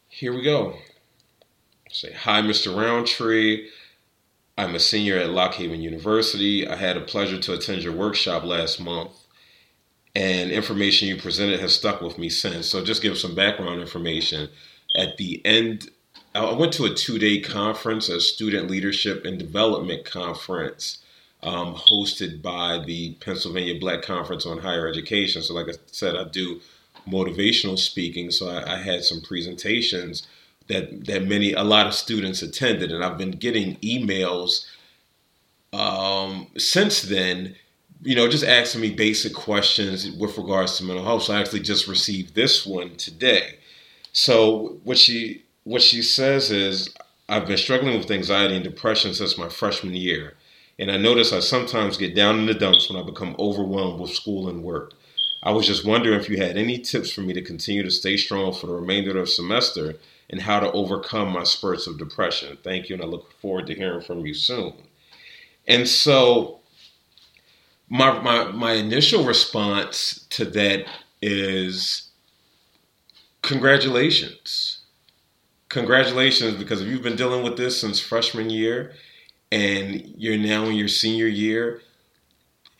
here 0.07 0.35
we 0.35 0.43
go. 0.43 0.75
Say, 1.89 2.13
hi, 2.13 2.43
Mr. 2.43 2.79
Roundtree. 2.79 3.71
I'm 4.57 4.73
a 4.73 4.79
senior 4.79 5.17
at 5.17 5.31
Lock 5.31 5.55
Haven 5.55 5.81
University. 5.81 6.65
I 6.65 6.77
had 6.77 6.95
a 6.95 7.01
pleasure 7.01 7.37
to 7.37 7.53
attend 7.53 7.83
your 7.83 7.91
workshop 7.91 8.45
last 8.45 8.79
month, 8.79 9.11
and 10.15 10.49
information 10.49 11.09
you 11.09 11.17
presented 11.17 11.59
has 11.59 11.75
stuck 11.75 11.99
with 11.99 12.17
me 12.17 12.29
since. 12.29 12.69
So, 12.69 12.83
just 12.83 13.01
give 13.01 13.17
some 13.17 13.35
background 13.35 13.81
information. 13.81 14.49
At 14.95 15.17
the 15.17 15.45
end, 15.45 15.89
I 16.33 16.53
went 16.53 16.71
to 16.73 16.85
a 16.85 16.93
two 16.93 17.19
day 17.19 17.41
conference, 17.41 18.07
a 18.07 18.21
student 18.21 18.69
leadership 18.69 19.25
and 19.25 19.37
development 19.37 20.05
conference. 20.05 20.99
Um, 21.43 21.75
hosted 21.75 22.41
by 22.41 22.79
the 22.83 23.13
Pennsylvania 23.19 23.79
Black 23.79 24.01
Conference 24.01 24.47
on 24.47 24.59
Higher 24.59 24.87
Education. 24.87 25.43
So, 25.43 25.53
like 25.53 25.67
I 25.67 25.73
said, 25.85 26.15
I 26.15 26.23
do 26.23 26.59
motivational 27.07 27.77
speaking. 27.77 28.31
So, 28.31 28.49
I, 28.49 28.75
I 28.75 28.77
had 28.77 29.03
some 29.03 29.21
presentations 29.21 30.25
that 30.67 31.05
that 31.05 31.25
many 31.25 31.53
a 31.53 31.63
lot 31.63 31.87
of 31.87 31.93
students 31.93 32.41
attended, 32.41 32.91
and 32.91 33.03
I've 33.03 33.17
been 33.17 33.31
getting 33.31 33.75
emails 33.77 34.65
um, 35.73 36.47
since 36.57 37.01
then. 37.03 37.55
You 38.03 38.15
know, 38.15 38.27
just 38.27 38.43
asking 38.43 38.81
me 38.81 38.91
basic 38.93 39.33
questions 39.33 40.11
with 40.11 40.37
regards 40.37 40.77
to 40.77 40.83
mental 40.83 41.05
health. 41.05 41.23
So 41.23 41.33
I 41.33 41.39
actually 41.39 41.61
just 41.61 41.87
received 41.87 42.35
this 42.35 42.65
one 42.65 42.95
today. 42.97 43.57
So 44.11 44.77
what 44.83 44.97
she 44.97 45.43
what 45.63 45.81
she 45.81 46.01
says 46.01 46.51
is, 46.51 46.93
I've 47.27 47.47
been 47.47 47.57
struggling 47.57 47.97
with 47.97 48.11
anxiety 48.11 48.55
and 48.55 48.63
depression 48.63 49.13
since 49.13 49.37
my 49.37 49.49
freshman 49.49 49.95
year, 49.95 50.35
and 50.77 50.91
I 50.91 50.97
notice 50.97 51.33
I 51.33 51.39
sometimes 51.39 51.97
get 51.97 52.15
down 52.15 52.39
in 52.39 52.45
the 52.45 52.53
dumps 52.53 52.89
when 52.89 53.01
I 53.01 53.05
become 53.05 53.35
overwhelmed 53.39 53.99
with 53.99 54.11
school 54.11 54.49
and 54.49 54.63
work. 54.63 54.93
I 55.41 55.51
was 55.51 55.67
just 55.67 55.85
wondering 55.85 56.19
if 56.19 56.29
you 56.29 56.37
had 56.37 56.57
any 56.57 56.79
tips 56.79 57.11
for 57.11 57.21
me 57.21 57.33
to 57.33 57.41
continue 57.41 57.83
to 57.83 57.91
stay 57.91 58.17
strong 58.17 58.53
for 58.53 58.67
the 58.67 58.73
remainder 58.73 59.11
of 59.11 59.17
the 59.17 59.27
semester 59.27 59.95
and 60.29 60.41
how 60.41 60.59
to 60.59 60.71
overcome 60.71 61.31
my 61.33 61.43
spurts 61.43 61.87
of 61.87 61.97
depression. 61.99 62.57
Thank 62.63 62.89
you, 62.89 62.95
and 62.95 63.03
I 63.03 63.07
look 63.07 63.33
forward 63.41 63.67
to 63.67 63.75
hearing 63.75 64.01
from 64.01 64.25
you 64.25 64.33
soon. 64.33 64.73
And 65.67 65.87
so, 65.87 66.61
my 67.89 68.19
my 68.21 68.51
my 68.51 68.73
initial 68.73 69.25
response 69.25 70.25
to 70.31 70.45
that 70.45 70.85
is 71.21 72.09
congratulations. 73.41 74.79
congratulations 75.69 76.55
because 76.55 76.81
if 76.81 76.87
you've 76.87 77.01
been 77.03 77.15
dealing 77.15 77.43
with 77.43 77.57
this 77.57 77.79
since 77.81 77.99
freshman 77.99 78.49
year 78.49 78.93
and 79.51 80.01
you're 80.17 80.37
now 80.37 80.65
in 80.65 80.75
your 80.75 80.87
senior 80.87 81.27
year, 81.27 81.81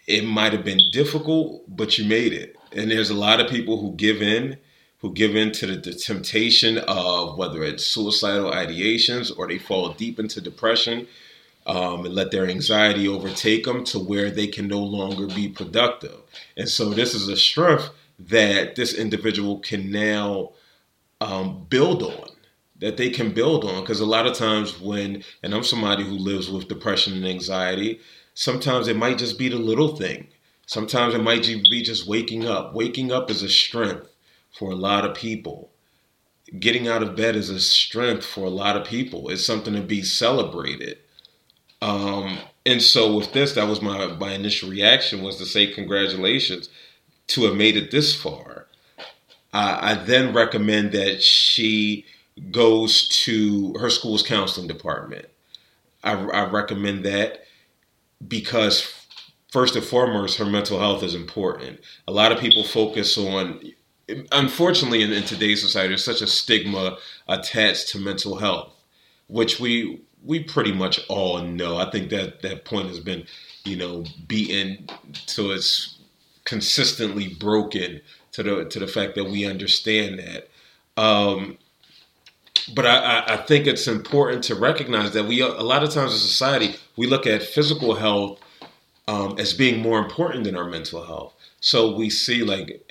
it 0.07 0.23
might 0.25 0.53
have 0.53 0.65
been 0.65 0.89
difficult, 0.91 1.63
but 1.67 1.97
you 1.97 2.05
made 2.05 2.33
it. 2.33 2.55
And 2.71 2.91
there's 2.91 3.09
a 3.09 3.15
lot 3.15 3.39
of 3.39 3.49
people 3.49 3.79
who 3.81 3.93
give 3.95 4.21
in, 4.21 4.57
who 5.05 5.13
give 5.13 5.35
in 5.35 5.51
to 5.51 5.67
the, 5.67 5.75
the 5.75 5.93
temptation 5.93 6.79
of 6.79 7.37
whether 7.37 7.63
it's 7.63 7.85
suicidal 7.85 8.49
ideations 8.49 9.31
or 9.37 9.47
they 9.47 9.59
fall 9.59 9.89
deep 9.89 10.19
into 10.19 10.41
depression 10.41 11.05
um, 11.67 12.07
and 12.07 12.15
let 12.15 12.31
their 12.31 12.49
anxiety 12.49 13.07
overtake 13.07 13.65
them 13.65 13.83
to 13.83 13.99
where 13.99 14.31
they 14.31 14.47
can 14.47 14.67
no 14.67 14.79
longer 14.79 15.27
be 15.27 15.47
productive. 15.47 16.17
And 16.57 16.67
so 16.67 16.89
this 16.89 17.13
is 17.13 17.27
a 17.27 17.37
strength 17.37 17.91
that 18.17 18.75
this 18.75 18.95
individual 18.95 19.59
can 19.59 19.91
now 19.91 20.53
um, 21.21 21.67
build 21.69 22.01
on 22.01 22.29
that 22.79 22.97
they 22.97 23.11
can 23.11 23.31
build 23.31 23.63
on. 23.63 23.81
Because 23.81 23.99
a 23.99 24.07
lot 24.07 24.25
of 24.25 24.33
times 24.33 24.81
when 24.81 25.23
and 25.43 25.53
i'm 25.53 25.63
somebody 25.63 26.03
who 26.03 26.15
lives 26.15 26.49
with 26.49 26.67
depression 26.67 27.13
and 27.13 27.27
anxiety 27.27 27.99
sometimes 28.33 28.87
it 28.87 28.97
might 28.97 29.19
just 29.19 29.37
be 29.37 29.49
the 29.49 29.55
little 29.55 29.95
thing. 29.95 30.29
Sometimes 30.65 31.13
it 31.13 31.21
might 31.21 31.45
be 31.69 31.83
just 31.83 32.07
waking 32.07 32.47
up. 32.47 32.73
Waking 32.73 33.11
up 33.11 33.29
is 33.29 33.43
a 33.43 33.49
strength 33.49 34.09
for 34.57 34.71
a 34.71 34.75
lot 34.75 35.05
of 35.05 35.15
people 35.15 35.71
getting 36.59 36.87
out 36.87 37.03
of 37.03 37.15
bed 37.15 37.35
is 37.35 37.49
a 37.49 37.59
strength 37.59 38.25
for 38.25 38.45
a 38.45 38.49
lot 38.49 38.77
of 38.77 38.85
people 38.85 39.29
it's 39.29 39.45
something 39.45 39.73
to 39.73 39.81
be 39.81 40.01
celebrated 40.01 40.97
um, 41.81 42.39
and 42.65 42.81
so 42.81 43.15
with 43.15 43.33
this 43.33 43.53
that 43.53 43.67
was 43.67 43.81
my 43.81 44.07
my 44.07 44.33
initial 44.33 44.69
reaction 44.69 45.21
was 45.21 45.37
to 45.37 45.45
say 45.45 45.67
congratulations 45.67 46.69
to 47.27 47.43
have 47.43 47.55
made 47.55 47.75
it 47.75 47.91
this 47.91 48.15
far 48.15 48.67
I, 49.55 49.91
I 49.91 49.93
then 49.95 50.33
recommend 50.33 50.91
that 50.91 51.23
she 51.23 52.05
goes 52.51 53.07
to 53.23 53.73
her 53.79 53.89
school's 53.89 54.21
counseling 54.21 54.67
department. 54.67 55.27
I, 56.03 56.13
I 56.13 56.49
recommend 56.49 57.05
that 57.05 57.45
because 58.27 58.93
first 59.51 59.75
and 59.75 59.85
foremost, 59.85 60.37
her 60.37 60.45
mental 60.45 60.79
health 60.79 61.03
is 61.03 61.15
important. 61.15 61.79
A 62.07 62.11
lot 62.11 62.33
of 62.33 62.39
people 62.39 62.63
focus 62.63 63.17
on, 63.17 63.61
unfortunately, 64.31 65.01
in, 65.01 65.11
in, 65.11 65.23
today's 65.23 65.61
society, 65.61 65.89
there's 65.89 66.05
such 66.05 66.21
a 66.21 66.27
stigma 66.27 66.97
attached 67.27 67.89
to 67.89 67.99
mental 67.99 68.37
health, 68.37 68.71
which 69.27 69.59
we 69.59 70.01
we 70.23 70.43
pretty 70.43 70.71
much 70.71 70.99
all 71.07 71.41
know. 71.41 71.77
I 71.77 71.89
think 71.89 72.09
that 72.09 72.41
that 72.41 72.65
point 72.65 72.87
has 72.87 72.99
been, 72.99 73.25
you 73.63 73.75
know, 73.75 74.05
beaten 74.27 74.87
so 75.25 75.51
it's 75.51 75.99
consistently 76.43 77.33
broken 77.33 78.01
to 78.33 78.43
the 78.43 78.65
to 78.65 78.79
the 78.79 78.87
fact 78.87 79.15
that 79.15 79.25
we 79.25 79.45
understand 79.45 80.19
that. 80.19 80.49
Um, 81.01 81.57
but 82.73 82.85
I, 82.85 83.23
I 83.27 83.37
think 83.37 83.67
it's 83.67 83.87
important 83.87 84.43
to 84.45 84.55
recognize 84.55 85.11
that 85.13 85.25
we 85.25 85.41
a 85.41 85.47
lot 85.47 85.83
of 85.83 85.91
times 85.91 86.13
in 86.13 86.19
society 86.19 86.75
we 86.95 87.07
look 87.07 87.27
at 87.27 87.43
physical 87.43 87.95
health 87.95 88.39
um, 89.07 89.37
as 89.37 89.53
being 89.53 89.81
more 89.81 89.99
important 89.99 90.43
than 90.43 90.55
our 90.55 90.69
mental 90.69 91.05
health. 91.05 91.33
So 91.59 91.95
we 91.95 92.09
see 92.09 92.43
like 92.43 92.87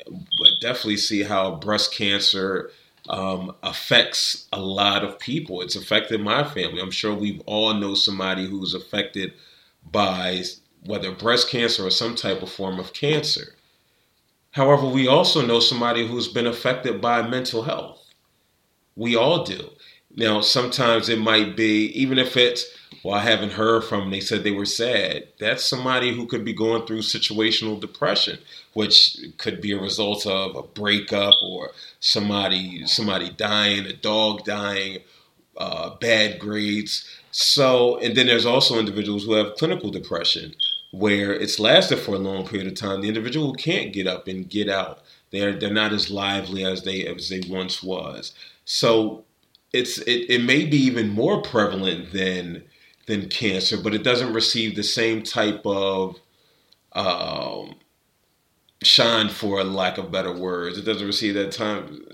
definitely 0.61 0.97
see 0.97 1.23
how 1.23 1.57
breast 1.57 1.95
cancer 1.95 2.71
um, 3.09 3.55
affects 3.63 4.49
a 4.53 4.61
lot 4.61 5.05
of 5.05 5.19
people. 5.19 5.61
It's 5.61 5.77
affected 5.77 6.21
my 6.21 6.45
family. 6.45 6.81
I'm 6.81 6.91
sure 6.91 7.15
we 7.15 7.43
all 7.47 7.75
know 7.75 7.95
somebody 7.95 8.47
who's 8.47 8.75
affected 8.75 9.35
by 9.91 10.43
whether 10.87 11.13
breast 11.13 11.51
cancer 11.51 11.87
or 11.87 11.91
some 11.91 12.15
type 12.15 12.43
of 12.43 12.51
form 12.51 12.79
of 12.79 12.93
cancer. 12.93 13.55
However, 14.53 14.87
we 14.87 15.09
also 15.09 15.45
know 15.45 15.61
somebody 15.61 16.07
who's 16.07 16.29
been 16.29 16.47
affected 16.47 17.01
by 17.01 17.23
mental 17.23 17.63
health. 17.63 18.01
We 18.97 19.17
all 19.17 19.45
do. 19.45 19.71
Now, 20.17 20.41
sometimes 20.41 21.09
it 21.09 21.19
might 21.19 21.57
be, 21.57 21.87
even 21.87 22.19
if 22.19 22.37
it's, 22.37 22.67
well, 23.03 23.17
I 23.17 23.21
haven't 23.21 23.53
heard 23.53 23.85
from 23.85 24.01
them, 24.01 24.11
they 24.11 24.21
said 24.21 24.45
they 24.45 24.53
were 24.53 24.65
sad. 24.65 25.29
That's 25.39 25.65
somebody 25.65 26.15
who 26.15 26.27
could 26.27 26.45
be 26.45 26.53
going 26.53 26.87
through 26.87 27.01
situational 27.01 27.81
depression, 27.81 28.39
which 28.73 29.19
could 29.39 29.61
be 29.61 29.73
a 29.73 29.81
result 29.81 30.27
of 30.27 30.55
a 30.57 30.63
breakup 30.63 31.35
or 31.43 31.73
somebody 32.01 32.87
somebody 32.87 33.31
dying, 33.31 33.87
a 33.87 33.93
dog 33.93 34.45
dying, 34.45 34.99
uh, 35.57 35.91
bad 36.01 36.39
grades. 36.39 37.09
So, 37.31 37.99
and 37.99 38.17
then 38.17 38.27
there's 38.27 38.47
also 38.47 38.79
individuals 38.79 39.25
who 39.25 39.33
have 39.33 39.57
clinical 39.57 39.91
depression 39.91 40.55
where 40.93 41.33
it's 41.33 41.59
lasted 41.59 41.99
for 41.99 42.15
a 42.15 42.19
long 42.19 42.47
period 42.47 42.69
of 42.69 42.77
time. 42.77 43.01
The 43.01 43.09
individual 43.09 43.53
can't 43.55 43.93
get 43.93 44.07
up 44.07 44.29
and 44.29 44.49
get 44.49 44.69
out. 44.69 45.03
They're 45.31 45.53
they're 45.59 45.73
not 45.73 45.93
as 45.93 46.11
lively 46.11 46.65
as 46.65 46.85
they 46.85 47.05
as 47.05 47.29
they 47.29 47.43
once 47.49 47.83
was. 47.83 48.33
So 48.65 49.24
it's 49.75 49.99
it, 49.99 50.31
it 50.31 50.43
may 50.43 50.65
be 50.65 50.77
even 50.77 51.11
more 51.11 51.43
prevalent 51.43 52.13
than 52.13 52.63
than 53.07 53.29
cancer, 53.29 53.77
but 53.77 53.93
it 53.93 54.05
doesn't 54.05 54.33
receive 54.33 54.77
the 54.77 54.85
same 54.85 55.23
type 55.23 55.63
of 55.67 56.21
um, 56.93 57.75
shine, 58.83 59.29
for 59.29 59.63
lack 59.65 59.99
of 59.99 60.13
better 60.13 60.33
words. 60.33 60.79
It 60.79 60.85
doesn't 60.85 61.07
receive 61.07 61.35
that 61.35 61.51
time. 61.51 62.07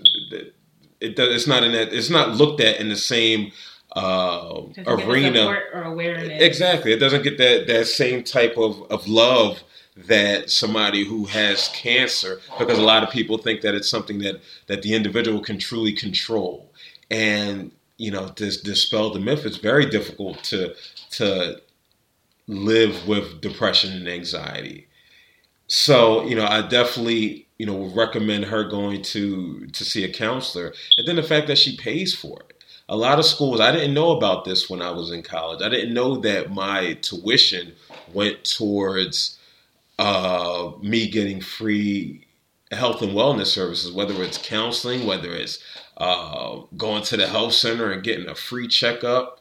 It 0.99 1.15
does. 1.15 1.35
It's 1.35 1.47
not 1.47 1.63
in 1.63 1.71
that. 1.73 1.93
It's 1.93 2.09
not 2.09 2.31
looked 2.31 2.61
at 2.61 2.79
in 2.79 2.89
the 2.89 2.95
same 2.95 3.51
uh, 3.95 4.63
arena 4.87 5.61
or 5.73 5.83
awareness. 5.83 6.41
Exactly. 6.41 6.91
It 6.91 6.99
doesn't 6.99 7.23
get 7.23 7.37
that 7.37 7.67
that 7.67 7.85
same 7.85 8.23
type 8.23 8.57
of 8.57 8.81
of 8.91 9.07
love 9.07 9.63
that 9.95 10.49
somebody 10.49 11.05
who 11.05 11.25
has 11.25 11.67
cancer 11.73 12.39
because 12.57 12.79
a 12.79 12.81
lot 12.81 13.03
of 13.03 13.11
people 13.11 13.37
think 13.37 13.61
that 13.61 13.75
it's 13.75 13.89
something 13.89 14.19
that 14.19 14.41
that 14.65 14.81
the 14.81 14.95
individual 14.95 15.41
can 15.41 15.59
truly 15.59 15.91
control 15.91 16.70
and 17.11 17.71
you 17.97 18.09
know 18.09 18.29
to 18.29 18.63
dispel 18.63 19.11
the 19.11 19.19
myth 19.19 19.45
it's 19.45 19.57
very 19.57 19.85
difficult 19.85 20.43
to 20.43 20.73
to 21.11 21.61
live 22.47 23.07
with 23.07 23.41
depression 23.41 23.93
and 23.93 24.07
anxiety. 24.07 24.87
So 25.67 26.23
you 26.25 26.35
know 26.35 26.45
i 26.45 26.61
definitely 26.67 27.47
you 27.59 27.65
know 27.67 27.75
would 27.75 27.95
recommend 27.95 28.45
her 28.45 28.63
going 28.63 29.03
to 29.03 29.67
to 29.67 29.85
see 29.85 30.03
a 30.03 30.11
counselor. 30.11 30.73
And 30.97 31.07
then 31.07 31.17
the 31.17 31.23
fact 31.23 31.47
that 31.47 31.59
she 31.59 31.77
pays 31.77 32.15
for 32.15 32.39
it. 32.49 32.63
A 32.89 32.97
lot 32.97 33.19
of 33.19 33.25
schools 33.25 33.59
i 33.59 33.71
didn't 33.71 33.93
know 33.93 34.11
about 34.11 34.45
this 34.45 34.69
when 34.69 34.81
i 34.81 34.91
was 34.91 35.11
in 35.11 35.21
college. 35.21 35.61
I 35.61 35.69
didn't 35.69 35.93
know 35.93 36.15
that 36.17 36.51
my 36.51 36.93
tuition 37.01 37.73
went 38.13 38.43
towards 38.43 39.37
uh, 39.99 40.71
me 40.81 41.07
getting 41.07 41.41
free 41.41 42.25
health 42.71 43.01
and 43.01 43.11
wellness 43.11 43.47
services, 43.47 43.91
whether 43.91 44.23
it's 44.23 44.37
counseling, 44.37 45.05
whether 45.05 45.31
it's 45.31 45.59
uh, 46.01 46.63
going 46.77 47.03
to 47.03 47.15
the 47.15 47.27
health 47.27 47.53
center 47.53 47.91
and 47.91 48.01
getting 48.01 48.27
a 48.27 48.33
free 48.33 48.67
checkup. 48.67 49.39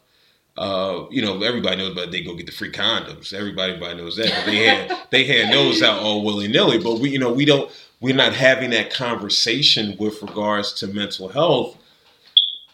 Uh, 0.59 1.07
you 1.11 1.23
know, 1.23 1.43
everybody 1.43 1.77
knows 1.77 1.93
about 1.93 2.11
they 2.11 2.23
go 2.23 2.35
get 2.35 2.45
the 2.45 2.53
free 2.53 2.71
condoms. 2.71 3.33
Everybody, 3.33 3.73
everybody 3.73 3.97
knows 3.97 4.17
that. 4.17 4.31
But 4.31 4.45
they 4.45 4.67
had 4.67 4.99
they 5.11 5.25
hand 5.25 5.55
those 5.55 5.83
out 5.83 6.03
all 6.03 6.23
willy 6.23 6.49
nilly. 6.49 6.77
But 6.77 7.01
we, 7.01 7.09
you 7.09 7.19
know, 7.19 7.33
we 7.33 7.47
don't. 7.47 7.71
We're 8.03 8.15
not 8.15 8.35
having 8.35 8.71
that 8.71 8.93
conversation 8.93 9.97
with 9.99 10.21
regards 10.23 10.75
to 10.75 10.87
mental 10.87 11.29
health 11.29 11.79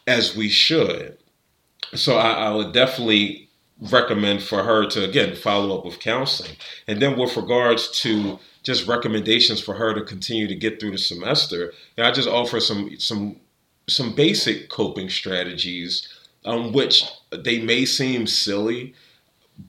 as 0.07 0.37
we 0.37 0.49
should. 0.49 1.19
So 1.95 2.17
I, 2.17 2.33
I 2.33 2.55
would 2.55 2.73
definitely 2.73 3.49
recommend 3.81 4.43
for 4.43 4.65
her 4.65 4.87
to 4.87 5.05
again 5.05 5.37
follow 5.37 5.79
up 5.79 5.85
with 5.85 6.01
counseling, 6.01 6.57
and 6.89 7.01
then 7.01 7.17
with 7.17 7.37
regards 7.37 7.89
to 8.01 8.41
just 8.65 8.89
recommendations 8.89 9.61
for 9.61 9.75
her 9.75 9.95
to 9.95 10.03
continue 10.03 10.49
to 10.49 10.57
get 10.57 10.81
through 10.81 10.91
the 10.91 10.99
semester. 10.99 11.73
And 11.97 12.05
I 12.05 12.11
just 12.11 12.29
offer 12.29 12.59
some 12.59 12.99
some 12.99 13.37
some 13.89 14.15
basic 14.15 14.69
coping 14.69 15.09
strategies, 15.09 16.09
um, 16.45 16.73
which 16.73 17.05
they 17.31 17.61
may 17.61 17.85
seem 17.85 18.27
silly, 18.27 18.95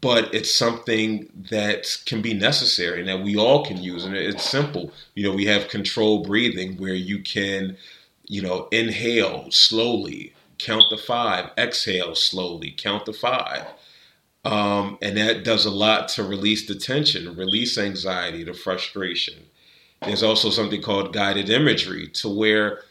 but 0.01 0.33
it's 0.33 0.53
something 0.53 1.29
that 1.49 1.85
can 2.05 2.21
be 2.21 2.33
necessary 2.33 2.99
and 2.99 3.07
that 3.07 3.23
we 3.23 3.37
all 3.37 3.65
can 3.65 3.77
use. 3.77 4.03
And 4.05 4.15
it's 4.15 4.43
simple. 4.43 4.91
You 5.15 5.23
know, 5.23 5.35
we 5.35 5.45
have 5.45 5.69
control 5.69 6.23
breathing 6.23 6.77
where 6.77 6.93
you 6.93 7.19
can, 7.19 7.77
you 8.27 8.41
know, 8.41 8.67
inhale 8.71 9.49
slowly, 9.51 10.33
count 10.57 10.85
the 10.89 10.97
five, 10.97 11.51
exhale 11.57 12.15
slowly, 12.15 12.71
count 12.71 13.05
the 13.05 13.13
five. 13.13 13.65
Um, 14.43 14.97
and 15.01 15.17
that 15.17 15.43
does 15.43 15.65
a 15.65 15.71
lot 15.71 16.09
to 16.09 16.23
release 16.23 16.67
the 16.67 16.75
tension, 16.75 17.35
release 17.35 17.77
anxiety, 17.77 18.43
the 18.43 18.53
frustration. 18.53 19.35
There's 20.01 20.23
also 20.23 20.49
something 20.49 20.81
called 20.81 21.13
guided 21.13 21.49
imagery 21.49 22.07
to 22.09 22.29
where 22.29 22.81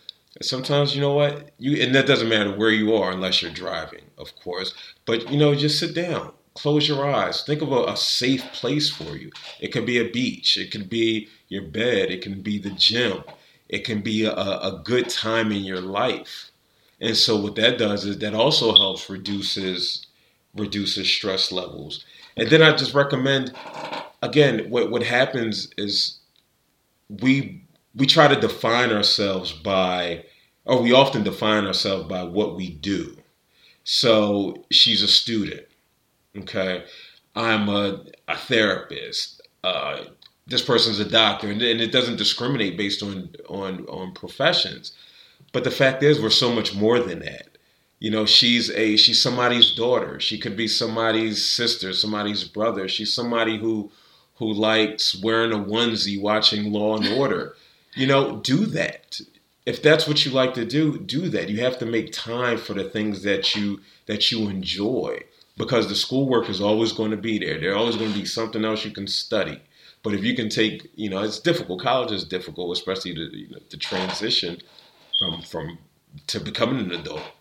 sometimes 0.43 0.95
you 0.95 1.01
know 1.01 1.15
what 1.15 1.51
you 1.59 1.83
and 1.83 1.95
that 1.95 2.07
doesn't 2.07 2.29
matter 2.29 2.55
where 2.55 2.71
you 2.71 2.95
are 2.95 3.13
unless 3.13 3.43
you're 3.43 3.51
driving, 3.51 4.03
of 4.19 4.35
course. 4.37 4.75
But 5.05 5.31
you 5.31 5.39
know, 5.39 5.55
just 5.55 5.79
sit 5.79 5.95
down, 5.95 6.33
close 6.55 6.89
your 6.89 7.07
eyes, 7.07 7.43
think 7.43 7.63
of 7.63 7.73
a, 7.73 7.85
a 7.85 7.97
safe 7.97 8.45
place 8.53 8.91
for 8.91 9.17
you. 9.17 9.31
It 9.61 9.69
could 9.69 9.87
be 9.87 9.99
a 9.99 10.11
beach, 10.11 10.57
it 10.57 10.71
could 10.71 10.89
be 10.89 11.29
your 11.49 11.63
bed, 11.63 12.11
it 12.11 12.23
can 12.23 12.43
be 12.43 12.59
the 12.59 12.71
gym, 12.71 13.25
it 13.69 13.85
can 13.85 14.01
be 14.01 14.25
a, 14.25 14.33
a 14.33 14.81
good 14.85 15.09
time 15.09 15.53
in 15.53 15.65
your 15.65 15.81
life. 15.81 16.51
And 17.01 17.17
so 17.17 17.37
what 17.37 17.57
that 17.57 17.79
does 17.79 18.05
is 18.05 18.19
that 18.19 18.35
also 18.35 18.75
helps 18.75 19.09
reduces 19.11 20.07
reduces 20.55 21.09
stress 21.09 21.53
levels. 21.53 22.05
And 22.37 22.49
then 22.49 22.63
I 22.63 22.75
just 22.75 22.95
recommend 22.95 23.53
again 24.23 24.71
what 24.71 24.91
what 24.91 25.03
happens 25.03 25.69
is 25.77 26.19
we 27.09 27.66
we 27.97 28.07
try 28.07 28.29
to 28.29 28.41
define 28.41 28.93
ourselves 28.93 29.53
by 29.53 30.25
or 30.65 30.83
we 30.83 30.93
often 30.93 31.23
define 31.23 31.67
ourselves 31.67 32.09
by 32.09 32.25
what 32.25 32.57
we 32.57 32.71
do. 32.71 33.17
So 33.85 34.65
she's 34.71 35.03
a 35.03 35.09
student. 35.09 35.65
Okay. 36.37 36.85
I'm 37.37 37.69
a, 37.69 38.05
a 38.27 38.37
therapist. 38.37 39.41
Uh, 39.63 40.05
this 40.47 40.63
person's 40.63 40.99
a 40.99 41.05
doctor, 41.05 41.51
and, 41.51 41.61
and 41.63 41.81
it 41.81 41.93
doesn't 41.93 42.17
discriminate 42.17 42.77
based 42.77 43.03
on 43.03 43.31
on 43.49 43.85
on 43.87 44.13
professions. 44.13 44.93
But 45.53 45.65
the 45.65 45.71
fact 45.71 46.03
is, 46.03 46.21
we're 46.21 46.31
so 46.31 46.53
much 46.53 46.75
more 46.75 46.99
than 46.99 47.21
that. 47.21 47.59
You 47.99 48.11
know, 48.11 48.27
she's 48.27 48.71
a 48.71 48.97
she's 48.97 49.23
somebody's 49.23 49.73
daughter. 49.73 50.21
She 50.21 50.39
could 50.39 50.57
be 50.57 50.69
somebody's 50.69 51.45
sister, 51.45 51.93
somebody's 51.93 52.45
brother. 52.45 52.89
She's 52.89 53.13
somebody 53.13 53.59
who 53.59 53.91
who 54.37 54.53
likes 54.53 55.21
wearing 55.21 55.53
a 55.53 55.59
onesie, 55.59 56.21
watching 56.21 56.73
Law 56.73 56.97
and 56.97 57.09
Order. 57.09 57.55
You 57.97 58.07
know, 58.07 58.41
do 58.41 58.67
that. 58.67 59.21
If 59.65 59.83
that's 59.83 60.07
what 60.07 60.25
you 60.25 60.31
like 60.31 60.55
to 60.55 60.65
do, 60.65 60.99
do 60.99 61.29
that. 61.31 61.49
You 61.49 61.61
have 61.61 61.79
to 61.79 61.87
make 61.87 62.13
time 62.13 62.59
for 62.59 62.75
the 62.75 62.85
things 62.85 63.23
that 63.23 63.57
you 63.57 63.81
that 64.05 64.31
you 64.31 64.49
enjoy 64.49 65.23
because 65.57 65.89
the 65.89 65.95
schoolwork 65.95 66.49
is 66.51 66.61
always 66.61 66.93
going 66.93 67.11
to 67.11 67.17
be 67.17 67.39
there. 67.39 67.59
There's 67.59 67.75
always 67.75 67.97
going 67.97 68.13
to 68.13 68.19
be 68.19 68.27
something 68.27 68.65
else 68.65 68.85
you 68.85 68.91
can 68.91 69.07
study. 69.07 69.61
But 70.03 70.13
if 70.13 70.23
you 70.23 70.37
can 70.37 70.51
take, 70.51 70.91
you 70.95 71.09
know, 71.09 71.23
it's 71.23 71.41
difficult. 71.41 71.81
College 71.81 72.13
is 72.13 72.25
difficult, 72.25 72.77
especially 72.77 73.15
the, 73.15 73.31
you 73.33 73.49
know, 73.49 73.59
the 73.71 73.79
transition 73.79 74.59
from 75.19 75.41
from 75.43 75.79
to 76.27 76.39
becoming 76.39 76.79
an 76.81 76.93
adult. 76.93 77.33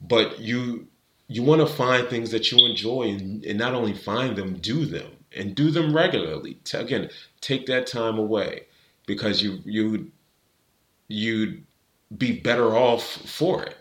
But 0.00 0.38
you 0.38 0.86
you 1.26 1.42
want 1.42 1.60
to 1.62 1.66
find 1.66 2.06
things 2.06 2.30
that 2.30 2.52
you 2.52 2.64
enjoy 2.64 3.08
and, 3.10 3.44
and 3.44 3.58
not 3.58 3.74
only 3.74 3.92
find 3.92 4.36
them, 4.36 4.54
do 4.58 4.86
them 4.86 5.10
and 5.34 5.56
do 5.56 5.72
them 5.72 5.94
regularly. 5.94 6.58
Again, 6.72 7.10
take 7.40 7.66
that 7.66 7.88
time 7.88 8.18
away 8.18 8.66
because 9.06 9.42
you 9.42 9.60
you 9.64 10.10
you'd 11.08 11.64
be 12.16 12.40
better 12.40 12.74
off 12.76 13.04
for 13.04 13.62
it. 13.64 13.76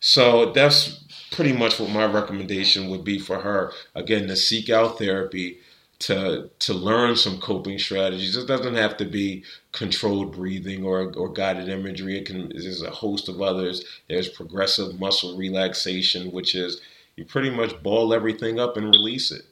So 0.00 0.52
that's 0.52 1.04
pretty 1.30 1.52
much 1.52 1.78
what 1.80 1.90
my 1.90 2.06
recommendation 2.06 2.88
would 2.90 3.04
be 3.04 3.18
for 3.18 3.40
her. 3.40 3.72
Again, 3.94 4.28
to 4.28 4.36
seek 4.36 4.70
out 4.70 4.98
therapy, 4.98 5.58
to 5.98 6.50
to 6.58 6.74
learn 6.74 7.16
some 7.16 7.40
coping 7.40 7.78
strategies. 7.78 8.36
It 8.36 8.46
doesn't 8.46 8.74
have 8.74 8.96
to 8.98 9.04
be 9.04 9.44
controlled 9.72 10.34
breathing 10.34 10.84
or 10.84 11.12
or 11.16 11.32
guided 11.32 11.68
imagery. 11.68 12.18
It 12.18 12.26
can 12.26 12.50
there's 12.50 12.82
a 12.82 12.90
host 12.90 13.28
of 13.28 13.40
others. 13.40 13.84
There's 14.08 14.28
progressive 14.28 15.00
muscle 15.00 15.36
relaxation, 15.36 16.32
which 16.32 16.54
is 16.54 16.80
you 17.16 17.24
pretty 17.24 17.50
much 17.50 17.82
ball 17.82 18.12
everything 18.12 18.60
up 18.60 18.76
and 18.76 18.86
release 18.86 19.30
it. 19.30 19.46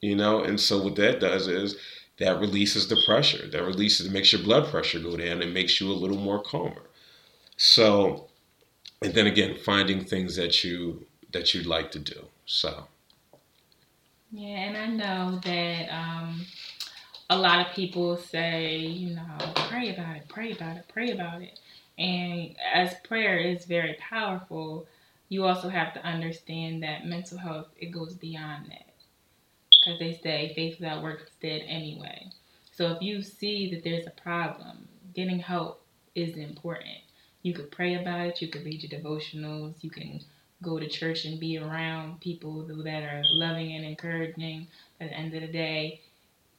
You 0.00 0.16
know, 0.16 0.42
and 0.42 0.58
so 0.58 0.82
what 0.82 0.96
that 0.96 1.20
does 1.20 1.46
is 1.48 1.76
that 2.20 2.38
releases 2.38 2.86
the 2.86 3.02
pressure. 3.04 3.48
That 3.48 3.64
releases 3.64 4.10
makes 4.10 4.32
your 4.32 4.42
blood 4.42 4.70
pressure 4.70 5.00
go 5.00 5.16
down 5.16 5.42
and 5.42 5.52
makes 5.52 5.80
you 5.80 5.90
a 5.90 5.92
little 5.92 6.18
more 6.18 6.42
calmer. 6.42 6.82
So 7.56 8.28
and 9.02 9.14
then 9.14 9.26
again 9.26 9.56
finding 9.64 10.04
things 10.04 10.36
that 10.36 10.62
you 10.62 11.06
that 11.32 11.54
you'd 11.54 11.66
like 11.66 11.90
to 11.92 11.98
do. 11.98 12.26
So 12.46 12.86
yeah, 14.30 14.58
and 14.58 14.76
I 14.76 14.86
know 14.86 15.40
that 15.42 15.92
um, 15.92 16.46
a 17.30 17.36
lot 17.36 17.66
of 17.66 17.74
people 17.74 18.16
say, 18.16 18.76
you 18.76 19.16
know, 19.16 19.36
pray 19.68 19.92
about 19.92 20.16
it, 20.16 20.28
pray 20.28 20.52
about 20.52 20.76
it, 20.76 20.84
pray 20.92 21.10
about 21.10 21.42
it. 21.42 21.58
And 21.98 22.54
as 22.72 22.94
prayer 23.04 23.38
is 23.38 23.64
very 23.64 23.96
powerful, 24.00 24.86
you 25.28 25.46
also 25.46 25.68
have 25.68 25.92
to 25.94 26.04
understand 26.06 26.82
that 26.82 27.06
mental 27.06 27.38
health 27.38 27.68
it 27.76 27.86
goes 27.86 28.14
beyond 28.14 28.66
that. 28.66 28.89
Because 29.98 29.98
they 29.98 30.22
say 30.22 30.52
faith 30.54 30.80
without 30.80 31.02
works 31.02 31.22
is 31.24 31.30
dead 31.40 31.62
anyway. 31.66 32.30
So 32.72 32.92
if 32.92 33.02
you 33.02 33.22
see 33.22 33.74
that 33.74 33.84
there's 33.84 34.06
a 34.06 34.22
problem, 34.22 34.88
getting 35.14 35.38
help 35.38 35.82
is 36.14 36.36
important. 36.36 36.98
You 37.42 37.54
could 37.54 37.70
pray 37.70 37.94
about 37.94 38.26
it, 38.26 38.42
you 38.42 38.48
could 38.48 38.64
read 38.64 38.82
your 38.82 39.00
devotionals, 39.00 39.82
you 39.82 39.90
can 39.90 40.20
go 40.62 40.78
to 40.78 40.88
church 40.88 41.24
and 41.24 41.40
be 41.40 41.58
around 41.58 42.20
people 42.20 42.62
that 42.62 43.02
are 43.02 43.22
loving 43.24 43.72
and 43.72 43.84
encouraging. 43.84 44.66
At 45.00 45.10
the 45.10 45.16
end 45.16 45.34
of 45.34 45.40
the 45.40 45.48
day, 45.48 46.02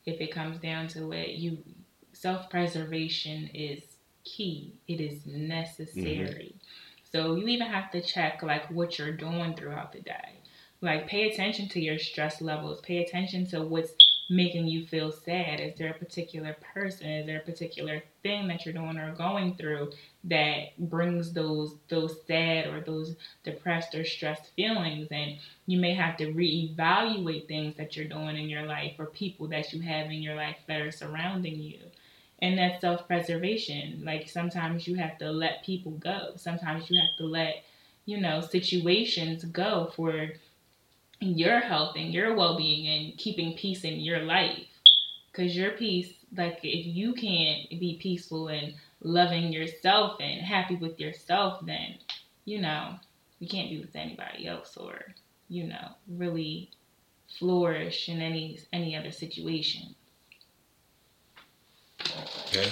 if 0.05 0.19
it 0.19 0.34
comes 0.34 0.57
down 0.57 0.88
to 0.89 1.11
it, 1.11 1.29
you 1.29 1.59
self 2.13 2.49
preservation 2.49 3.49
is 3.53 3.84
key. 4.23 4.73
It 4.88 4.99
is 4.99 5.25
necessary. 5.25 6.55
Mm-hmm. 6.55 7.11
So 7.11 7.36
you 7.36 7.47
even 7.47 7.67
have 7.67 7.91
to 7.91 8.01
check 8.01 8.41
like 8.41 8.69
what 8.71 8.97
you're 8.97 9.11
doing 9.11 9.55
throughout 9.55 9.91
the 9.91 10.01
day. 10.01 10.41
Like 10.82 11.07
pay 11.07 11.29
attention 11.29 11.69
to 11.69 11.79
your 11.79 11.97
stress 11.99 12.41
levels. 12.41 12.82
Pay 12.82 13.03
attention 13.03 13.45
to 13.47 13.61
what's 13.61 13.93
making 14.29 14.67
you 14.67 14.86
feel 14.88 15.11
sad? 15.11 15.59
Is 15.59 15.77
there 15.77 15.91
a 15.91 15.97
particular 15.97 16.55
person? 16.73 17.07
Is 17.07 17.25
there 17.27 17.38
a 17.39 17.43
particular 17.45 18.01
thing 18.23 18.47
that 18.47 18.65
you're 18.65 18.73
doing 18.73 18.97
or 18.97 19.13
going 19.13 19.55
through 19.55 19.91
that 20.23 20.77
brings 20.79 21.34
those 21.34 21.75
those 21.89 22.15
sad 22.25 22.65
or 22.67 22.79
those 22.82 23.15
depressed 23.43 23.93
or 23.93 24.03
stressed 24.05 24.51
feelings? 24.55 25.07
And 25.11 25.38
you 25.67 25.79
may 25.79 25.93
have 25.93 26.17
to 26.17 26.34
reevaluate 26.34 27.47
things 27.47 27.75
that 27.75 27.95
you're 27.95 28.07
doing 28.07 28.38
in 28.38 28.49
your 28.49 28.63
life 28.63 28.93
or 28.97 29.05
people 29.07 29.47
that 29.49 29.71
you 29.73 29.82
have 29.82 30.07
in 30.07 30.21
your 30.23 30.36
life 30.36 30.57
that 30.67 30.82
are 30.82 30.91
surrounding 30.91 31.59
you. 31.61 31.79
And 32.39 32.57
that's 32.57 32.82
self 32.82 33.07
preservation. 33.07 34.01
Like 34.03 34.27
sometimes 34.29 34.88
you 34.88 34.95
have 34.95 35.17
to 35.19 35.32
let 35.32 35.63
people 35.63 35.91
go. 35.91 36.32
Sometimes 36.38 36.89
you 36.89 36.99
have 36.99 37.17
to 37.19 37.25
let, 37.25 37.63
you 38.05 38.19
know, 38.19 38.41
situations 38.41 39.43
go 39.45 39.91
for 39.95 40.32
your 41.22 41.59
health 41.59 41.95
and 41.95 42.13
your 42.13 42.36
well-being 42.36 42.88
and 42.88 43.17
keeping 43.17 43.55
peace 43.57 43.84
in 43.84 43.99
your 43.99 44.19
life. 44.19 44.65
Because 45.32 45.55
your 45.55 45.72
peace 45.72 46.13
like 46.36 46.59
if 46.63 46.86
you 46.86 47.13
can't 47.13 47.69
be 47.69 47.99
peaceful 48.01 48.47
and 48.47 48.74
loving 49.01 49.51
yourself 49.51 50.17
and 50.19 50.41
happy 50.41 50.76
with 50.76 50.99
yourself 50.99 51.65
then 51.65 51.95
you 52.45 52.61
know 52.61 52.95
you 53.39 53.47
can't 53.47 53.69
be 53.69 53.80
with 53.80 53.95
anybody 53.95 54.47
else 54.47 54.78
or 54.78 54.99
you 55.49 55.65
know 55.67 55.89
really 56.07 56.69
flourish 57.39 58.09
in 58.09 58.22
any 58.22 58.59
any 58.74 58.95
other 58.95 59.11
situation. 59.11 59.95
Okay. 62.47 62.72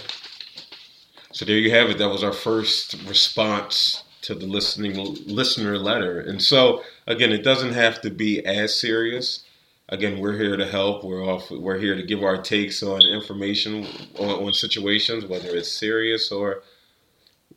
So 1.32 1.46
there 1.46 1.58
you 1.58 1.72
have 1.72 1.90
it. 1.90 1.98
That 1.98 2.10
was 2.10 2.24
our 2.24 2.34
first 2.34 2.96
response 3.08 4.04
to 4.30 4.36
the 4.36 4.46
listening 4.46 4.94
listener 5.26 5.76
letter. 5.80 6.20
And 6.20 6.40
so 6.40 6.84
again, 7.08 7.32
it 7.32 7.44
doesn't 7.44 7.74
have 7.74 8.00
to 8.02 8.12
be 8.12 8.46
as 8.46 8.80
serious. 8.80 9.44
Again, 9.90 10.20
we're 10.20 10.38
here 10.38 10.56
to 10.56 10.68
help. 10.68 11.04
We're 11.04 11.24
off. 11.24 11.50
We're 11.50 11.80
here 11.80 11.96
to 11.96 12.04
give 12.04 12.24
our 12.24 12.40
takes 12.40 12.84
on 12.84 13.02
information 13.02 13.88
on, 14.20 14.30
on 14.30 14.54
situations, 14.54 15.26
whether 15.26 15.50
it's 15.50 15.72
serious 15.72 16.32
or 16.32 16.62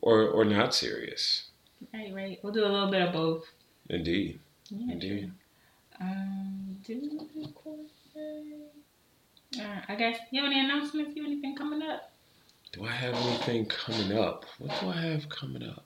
or 0.01 0.27
or 0.27 0.45
not 0.45 0.73
serious. 0.73 1.49
Right, 1.93 2.11
right. 2.11 2.39
We'll 2.41 2.53
do 2.53 2.65
a 2.65 2.73
little 2.73 2.89
bit 2.89 3.03
of 3.03 3.13
both. 3.13 3.45
Indeed. 3.91 4.39
Yeah, 4.69 4.93
Indeed. 4.93 5.31
Um, 6.01 6.77
do 6.83 7.19
uh, 9.59 9.81
I 9.87 9.95
guess 9.95 10.17
you 10.31 10.41
have 10.41 10.51
any 10.51 10.59
announcements? 10.59 11.15
You 11.15 11.21
have 11.21 11.31
anything 11.31 11.55
coming 11.55 11.83
up? 11.83 12.11
Do 12.71 12.83
I 12.83 12.91
have 12.91 13.13
anything 13.13 13.67
coming 13.67 14.17
up? 14.17 14.45
What 14.57 14.71
do 14.81 14.89
I 14.89 14.99
have 15.01 15.29
coming 15.29 15.61
up? 15.61 15.85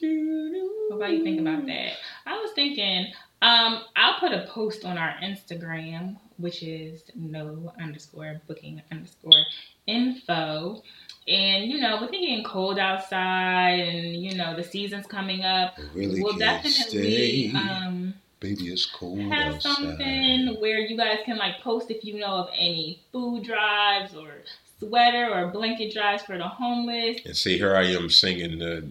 What 0.00 0.96
about 0.96 1.12
you 1.12 1.24
think 1.24 1.40
about 1.40 1.66
that? 1.66 1.92
I 2.26 2.36
was 2.40 2.52
thinking, 2.52 3.12
um, 3.42 3.82
I'll 3.96 4.18
put 4.18 4.32
a 4.32 4.46
post 4.48 4.84
on 4.84 4.98
our 4.98 5.14
Instagram, 5.22 6.16
which 6.38 6.62
is 6.62 7.02
no 7.14 7.72
underscore 7.80 8.40
booking 8.46 8.82
underscore 8.90 9.44
info. 9.86 10.82
And 11.26 11.70
you 11.70 11.80
know, 11.80 12.00
with 12.00 12.10
it 12.12 12.20
getting 12.20 12.44
cold 12.44 12.78
outside, 12.78 13.80
and 13.80 14.16
you 14.16 14.34
know 14.34 14.56
the 14.56 14.64
season's 14.64 15.06
coming 15.06 15.42
up, 15.42 15.78
really 15.94 16.22
we'll 16.22 16.36
definitely 16.36 17.52
um, 17.54 18.14
baby, 18.40 18.68
it's 18.68 18.86
cold 18.86 19.20
have 19.20 19.54
outside. 19.54 19.74
something 19.74 20.56
where 20.60 20.78
you 20.78 20.96
guys 20.96 21.20
can 21.24 21.38
like 21.38 21.60
post 21.60 21.90
if 21.90 22.04
you 22.04 22.18
know 22.18 22.26
of 22.26 22.50
any 22.54 23.00
food 23.10 23.44
drives 23.44 24.14
or 24.14 24.32
sweater 24.78 25.32
or 25.32 25.48
blanket 25.48 25.92
drives 25.94 26.22
for 26.22 26.36
the 26.36 26.46
homeless. 26.46 27.18
And 27.24 27.36
see, 27.36 27.56
here 27.56 27.74
I 27.74 27.84
am 27.84 28.10
singing 28.10 28.58
the 28.58 28.90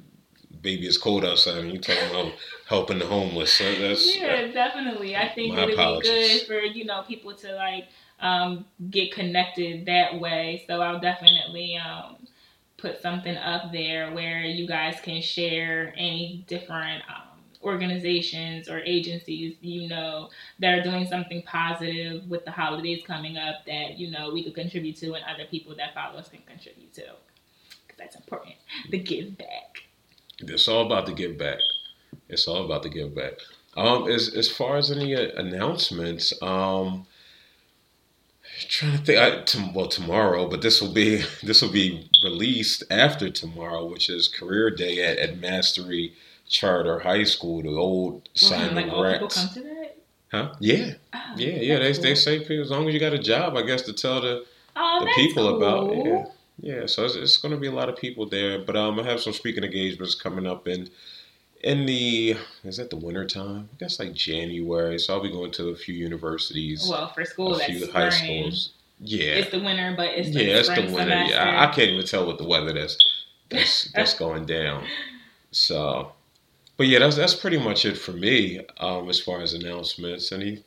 baby, 0.64 0.88
it's 0.88 0.98
cold 0.98 1.24
outside, 1.26 1.58
and 1.58 1.72
you 1.72 1.80
talking 1.80 2.10
about 2.10 2.34
helping 2.68 2.98
the 2.98 3.06
homeless. 3.06 3.54
So 3.54 3.66
that's 3.76 4.18
yeah, 4.18 4.48
definitely. 4.48 5.16
I 5.16 5.30
think 5.30 5.56
it'd 5.56 5.74
apologies. 5.74 6.10
be 6.12 6.40
good 6.40 6.48
for 6.48 6.60
you 6.60 6.86
know 6.86 7.04
people 7.04 7.36
to 7.36 7.54
like 7.54 7.90
um, 8.20 8.66
get 8.90 9.14
connected 9.14 9.86
that 9.86 10.20
way. 10.20 10.64
So 10.66 10.82
I'll 10.82 11.00
definitely 11.00 11.78
um, 11.78 12.16
put 12.78 13.02
something 13.02 13.36
up 13.38 13.72
there 13.72 14.12
where 14.14 14.42
you 14.42 14.68
guys 14.68 15.00
can 15.04 15.22
share 15.22 15.94
any 15.96 16.44
different. 16.48 17.04
Um, 17.08 17.28
organizations 17.64 18.68
or 18.68 18.80
agencies 18.80 19.56
you 19.62 19.88
know 19.88 20.30
that 20.60 20.78
are 20.78 20.84
doing 20.84 21.08
something 21.08 21.42
positive 21.44 22.30
with 22.30 22.44
the 22.44 22.52
holidays 22.52 23.02
coming 23.08 23.38
up 23.38 23.66
that 23.66 23.98
you 23.98 24.12
know 24.12 24.34
we 24.34 24.44
could 24.44 24.54
contribute 24.54 24.98
to 24.98 25.14
and 25.14 25.24
other 25.34 25.46
people 25.50 25.74
that 25.74 25.94
follow 25.94 26.20
us 26.20 26.28
can 26.28 26.42
contribute 26.46 26.94
to 26.94 27.04
because 27.88 27.98
that's 27.98 28.16
important 28.18 28.56
the 28.90 28.98
give 28.98 29.38
back 29.38 29.83
it's 30.50 30.68
all 30.68 30.86
about 30.86 31.06
the 31.06 31.14
give 31.14 31.38
back. 31.38 31.60
It's 32.30 32.48
all 32.48 32.66
about 32.66 32.84
the 32.84 32.90
give 32.90 33.16
back. 33.16 33.34
Um, 33.76 34.08
as 34.08 34.34
as 34.36 34.50
far 34.50 34.78
as 34.78 34.92
any 34.92 35.16
uh, 35.16 35.30
announcements, 35.36 36.34
um, 36.42 37.08
trying 38.70 38.98
to 38.98 39.04
think. 39.04 39.20
I, 39.20 39.42
to, 39.42 39.72
well, 39.74 39.88
tomorrow, 39.88 40.48
but 40.48 40.62
this 40.62 40.82
will 40.82 40.94
be 40.94 41.24
this 41.44 41.62
will 41.62 41.72
be 41.72 42.10
released 42.24 42.84
after 42.92 43.30
tomorrow, 43.30 43.86
which 43.86 44.10
is 44.10 44.28
Career 44.28 44.70
Day 44.70 45.04
at, 45.04 45.18
at 45.18 45.40
Mastery 45.40 46.14
Charter 46.48 47.00
High 47.00 47.24
School, 47.24 47.64
the 47.64 47.70
old 47.70 48.30
Simon 48.34 48.76
like 48.76 48.94
all 48.94 49.12
people 49.12 49.28
come 49.28 49.50
to 49.50 49.62
that. 49.62 49.98
Huh? 50.32 50.54
Yeah, 50.60 50.94
Oh, 51.14 51.20
yeah, 51.38 51.48
yeah. 51.48 51.80
They 51.80 51.88
that's 51.88 52.00
they 52.00 52.16
say 52.16 52.40
people 52.40 52.62
as 52.62 52.72
long 52.72 52.88
as 52.88 52.94
you 52.94 53.00
got 53.00 53.14
a 53.14 53.20
job, 53.20 53.56
I 53.56 53.62
guess, 53.62 53.84
to 53.84 53.94
tell 53.94 54.22
the 54.22 54.46
oh, 54.76 55.00
the 55.06 55.12
people 55.16 55.58
about 55.58 55.92
it, 55.92 56.04
cool. 56.04 56.36
Yeah. 56.60 56.86
So 56.86 57.06
it's, 57.06 57.16
it's 57.16 57.38
going 57.38 57.54
to 57.54 57.60
be 57.60 57.68
a 57.68 57.72
lot 57.72 57.90
of 57.90 57.96
people 57.98 58.28
there, 58.28 58.60
but 58.60 58.76
um, 58.76 59.00
I 59.00 59.04
have 59.04 59.22
some 59.22 59.34
speaking 59.34 59.64
engagements 59.64 60.16
coming 60.16 60.48
up 60.48 60.68
in 60.68 60.90
in 61.64 61.86
the 61.86 62.36
is 62.66 62.78
that 62.78 62.90
the 62.90 62.98
winter 62.98 63.26
time? 63.26 63.70
I 63.74 63.76
guess 63.80 64.00
like 64.00 64.14
January. 64.14 65.00
So 65.00 65.14
I'll 65.14 65.24
be 65.24 65.32
going 65.32 65.52
to 65.52 65.70
a 65.70 65.76
few 65.76 65.96
universities, 65.96 66.88
Well, 66.90 67.08
for 67.14 67.24
school, 67.26 67.56
a 67.56 67.60
few 67.60 67.80
spring. 67.80 67.92
high 67.94 68.10
schools. 68.10 68.72
Yeah, 69.00 69.32
It's 69.36 69.52
the 69.52 69.60
winter, 69.60 69.94
but 69.98 70.10
it's 70.10 70.30
yeah, 70.30 70.42
it's 70.58 70.68
the 70.68 70.76
spring 70.76 70.94
winter. 70.94 71.12
semester. 71.12 71.34
Yeah, 71.36 71.60
I, 71.60 71.64
I 71.70 71.74
can't 71.74 71.90
even 71.90 72.06
tell 72.06 72.26
what 72.26 72.38
the 72.38 72.46
weather 72.46 72.74
that's 72.74 72.98
that's 73.50 73.92
that's 73.96 74.14
going 74.14 74.46
down. 74.46 74.86
So, 75.52 76.12
but 76.78 76.88
yeah, 76.88 77.00
that's 77.00 77.16
that's 77.16 77.34
pretty 77.34 77.58
much 77.58 77.86
it 77.86 77.98
for 77.98 78.12
me 78.12 78.62
um, 78.80 79.10
as 79.10 79.20
far 79.20 79.42
as 79.42 79.54
announcements. 79.54 80.32
Any 80.32 80.64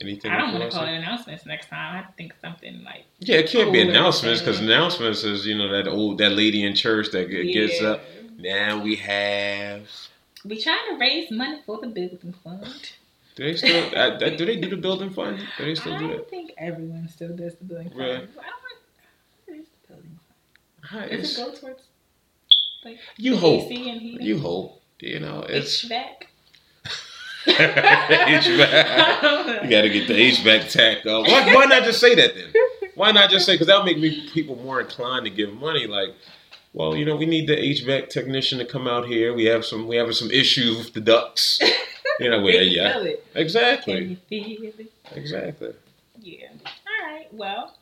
anything? 0.00 0.30
I 0.30 0.38
don't 0.38 0.52
want 0.58 0.70
to 0.70 0.76
call 0.76 0.86
it 0.86 0.92
announcements 0.94 1.46
next 1.46 1.68
time. 1.68 2.04
I 2.04 2.10
think 2.12 2.34
something 2.40 2.82
like 2.84 3.04
Yeah, 3.20 3.36
it 3.38 3.48
can't 3.50 3.72
be 3.72 3.80
announcements 3.80 4.40
because 4.40 4.60
announcements 4.60 5.24
is 5.24 5.46
you 5.46 5.56
know 5.56 5.68
that 5.70 5.88
old 5.88 6.18
that 6.18 6.32
lady 6.32 6.64
in 6.64 6.74
church 6.74 7.10
that 7.12 7.28
g- 7.30 7.52
gets 7.52 7.80
up. 7.82 8.00
Now 8.38 8.82
we 8.82 8.96
have. 8.96 9.88
We 10.44 10.60
trying 10.62 10.78
to 10.90 10.96
raise 10.98 11.30
money 11.30 11.60
for 11.66 11.78
the 11.80 11.88
building 11.88 12.34
fund. 12.44 12.92
Do 13.34 13.44
they 13.44 13.56
still? 13.56 13.84
uh, 13.94 13.98
uh, 13.98 14.18
do 14.36 14.44
they 14.46 14.56
do 14.56 14.68
the 14.70 14.76
building 14.76 15.10
fund? 15.10 15.38
Do 15.58 15.64
they 15.64 15.74
still 15.74 15.98
do 15.98 16.06
it? 16.10 16.12
I 16.12 16.16
that? 16.18 16.30
think 16.30 16.52
everyone 16.58 17.08
still 17.08 17.34
does 17.36 17.54
the 17.56 17.64
building 17.64 17.88
fund. 17.90 18.00
Really? 18.00 18.14
I 18.14 18.18
don't 18.18 18.28
the 19.46 19.52
building 19.88 20.18
fund? 20.90 21.10
Does 21.10 21.12
it's- 21.12 21.38
it 21.38 21.44
go 21.44 21.54
towards 21.58 21.82
like 22.84 22.98
You 23.16 23.36
hope. 23.36 23.64
AC 23.70 23.90
and 23.90 24.00
heating? 24.00 24.26
You 24.26 24.38
hope. 24.38 24.82
You 25.00 25.20
know 25.20 25.42
it's 25.48 25.84
HVAC? 25.84 26.24
HVAC. 27.54 29.38
You 29.64 29.70
got 29.70 29.82
to 29.82 29.88
get 29.90 30.06
the 30.08 30.14
HVAC 30.14 30.70
tacked 30.70 31.06
up. 31.06 31.26
Why, 31.26 31.54
why 31.54 31.64
not 31.64 31.82
just 31.84 32.00
say 32.00 32.14
that 32.14 32.34
then? 32.34 32.52
Why 32.94 33.10
not 33.12 33.30
just 33.30 33.44
say? 33.46 33.54
Because 33.54 33.66
that'll 33.66 33.84
make 33.84 33.98
me 33.98 34.28
people 34.30 34.56
more 34.56 34.80
inclined 34.80 35.24
to 35.24 35.30
give 35.30 35.52
money. 35.54 35.86
Like, 35.86 36.10
well, 36.72 36.96
you 36.96 37.04
know, 37.04 37.16
we 37.16 37.26
need 37.26 37.48
the 37.48 37.56
HVAC 37.56 38.08
technician 38.08 38.58
to 38.58 38.64
come 38.64 38.86
out 38.86 39.06
here. 39.06 39.34
We 39.34 39.44
have 39.46 39.64
some. 39.64 39.86
We 39.86 39.96
have 39.96 40.14
some 40.14 40.30
issues 40.30 40.78
with 40.78 40.92
the 40.94 41.00
ducts. 41.00 41.60
You 42.20 42.30
know, 42.30 42.38
Can 42.38 42.46
yeah, 42.46 42.60
you 42.62 42.70
yeah, 42.82 42.92
feel 42.94 43.06
it? 43.06 43.32
Can 43.32 43.42
exactly, 43.42 44.04
you 44.04 44.16
feel 44.58 44.80
it? 44.80 44.92
exactly. 45.14 45.72
Yeah. 46.20 46.48
All 46.48 47.06
right. 47.14 47.32
Well, 47.32 47.76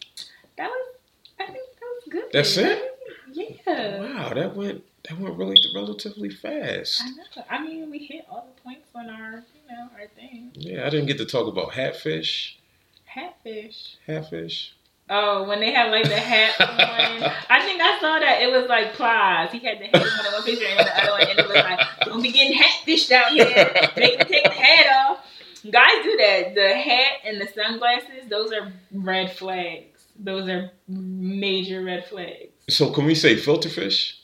that 0.58 0.68
was. 0.68 0.94
I 1.40 1.46
think 1.46 1.56
that 1.56 1.86
was 1.94 2.04
good. 2.10 2.24
That's 2.34 2.56
it? 2.58 2.98
Yeah. 3.32 4.00
Wow, 4.02 4.34
that 4.34 4.54
went 4.54 4.84
that 5.08 5.18
went 5.18 5.36
really 5.36 5.56
relatively 5.74 6.30
fast. 6.30 7.02
I 7.04 7.10
know. 7.10 7.44
I 7.50 7.62
mean, 7.62 7.90
we 7.90 7.98
hit 7.98 8.26
all 8.30 8.48
the 8.54 8.60
points 8.62 8.88
on 8.94 9.08
our, 9.08 9.32
you 9.54 9.60
know, 9.76 9.88
our 9.98 10.06
thing. 10.14 10.50
Yeah, 10.54 10.86
I 10.86 10.90
didn't 10.90 11.06
get 11.06 11.18
to 11.18 11.26
talk 11.26 11.46
about 11.46 11.72
hatfish. 11.72 12.58
Hatfish. 13.04 13.96
Hatfish. 14.06 14.72
Oh, 15.08 15.44
when 15.44 15.60
they 15.60 15.72
had 15.72 15.90
like 15.92 16.04
the 16.04 16.16
hat 16.16 16.60
on. 16.60 17.32
I 17.48 17.62
think 17.64 17.80
I 17.80 17.98
saw 18.00 18.18
that. 18.18 18.42
It 18.42 18.50
was 18.50 18.68
like 18.68 18.94
Plies. 18.94 19.52
He 19.52 19.60
had 19.60 19.78
the 19.78 19.86
hat 19.86 19.94
on 20.26 20.32
one 20.32 20.42
picture 20.42 20.66
and 20.66 20.80
the 20.80 21.02
other 21.02 21.12
one, 21.12 21.20
and 21.22 21.38
it 21.38 21.46
was 21.46 21.56
like, 21.56 21.80
"Don't 22.00 22.22
be 22.22 22.32
getting 22.32 22.58
hatfished 22.58 23.12
out 23.12 23.30
here. 23.30 23.46
Make 23.96 24.18
take 24.26 24.42
the 24.44 24.50
hat 24.50 25.08
off." 25.08 25.18
Guys 25.70 26.02
do 26.02 26.16
that. 26.16 26.54
The 26.56 26.74
hat 26.74 27.12
and 27.24 27.40
the 27.40 27.46
sunglasses. 27.54 28.28
Those 28.28 28.52
are 28.52 28.72
red 28.92 29.30
flags. 29.32 30.06
Those 30.18 30.48
are 30.48 30.70
major 30.88 31.84
red 31.84 32.06
flags. 32.06 32.50
So 32.68 32.90
can 32.90 33.04
we 33.04 33.14
say 33.14 33.36
filter 33.36 33.68
fish? 33.68 34.20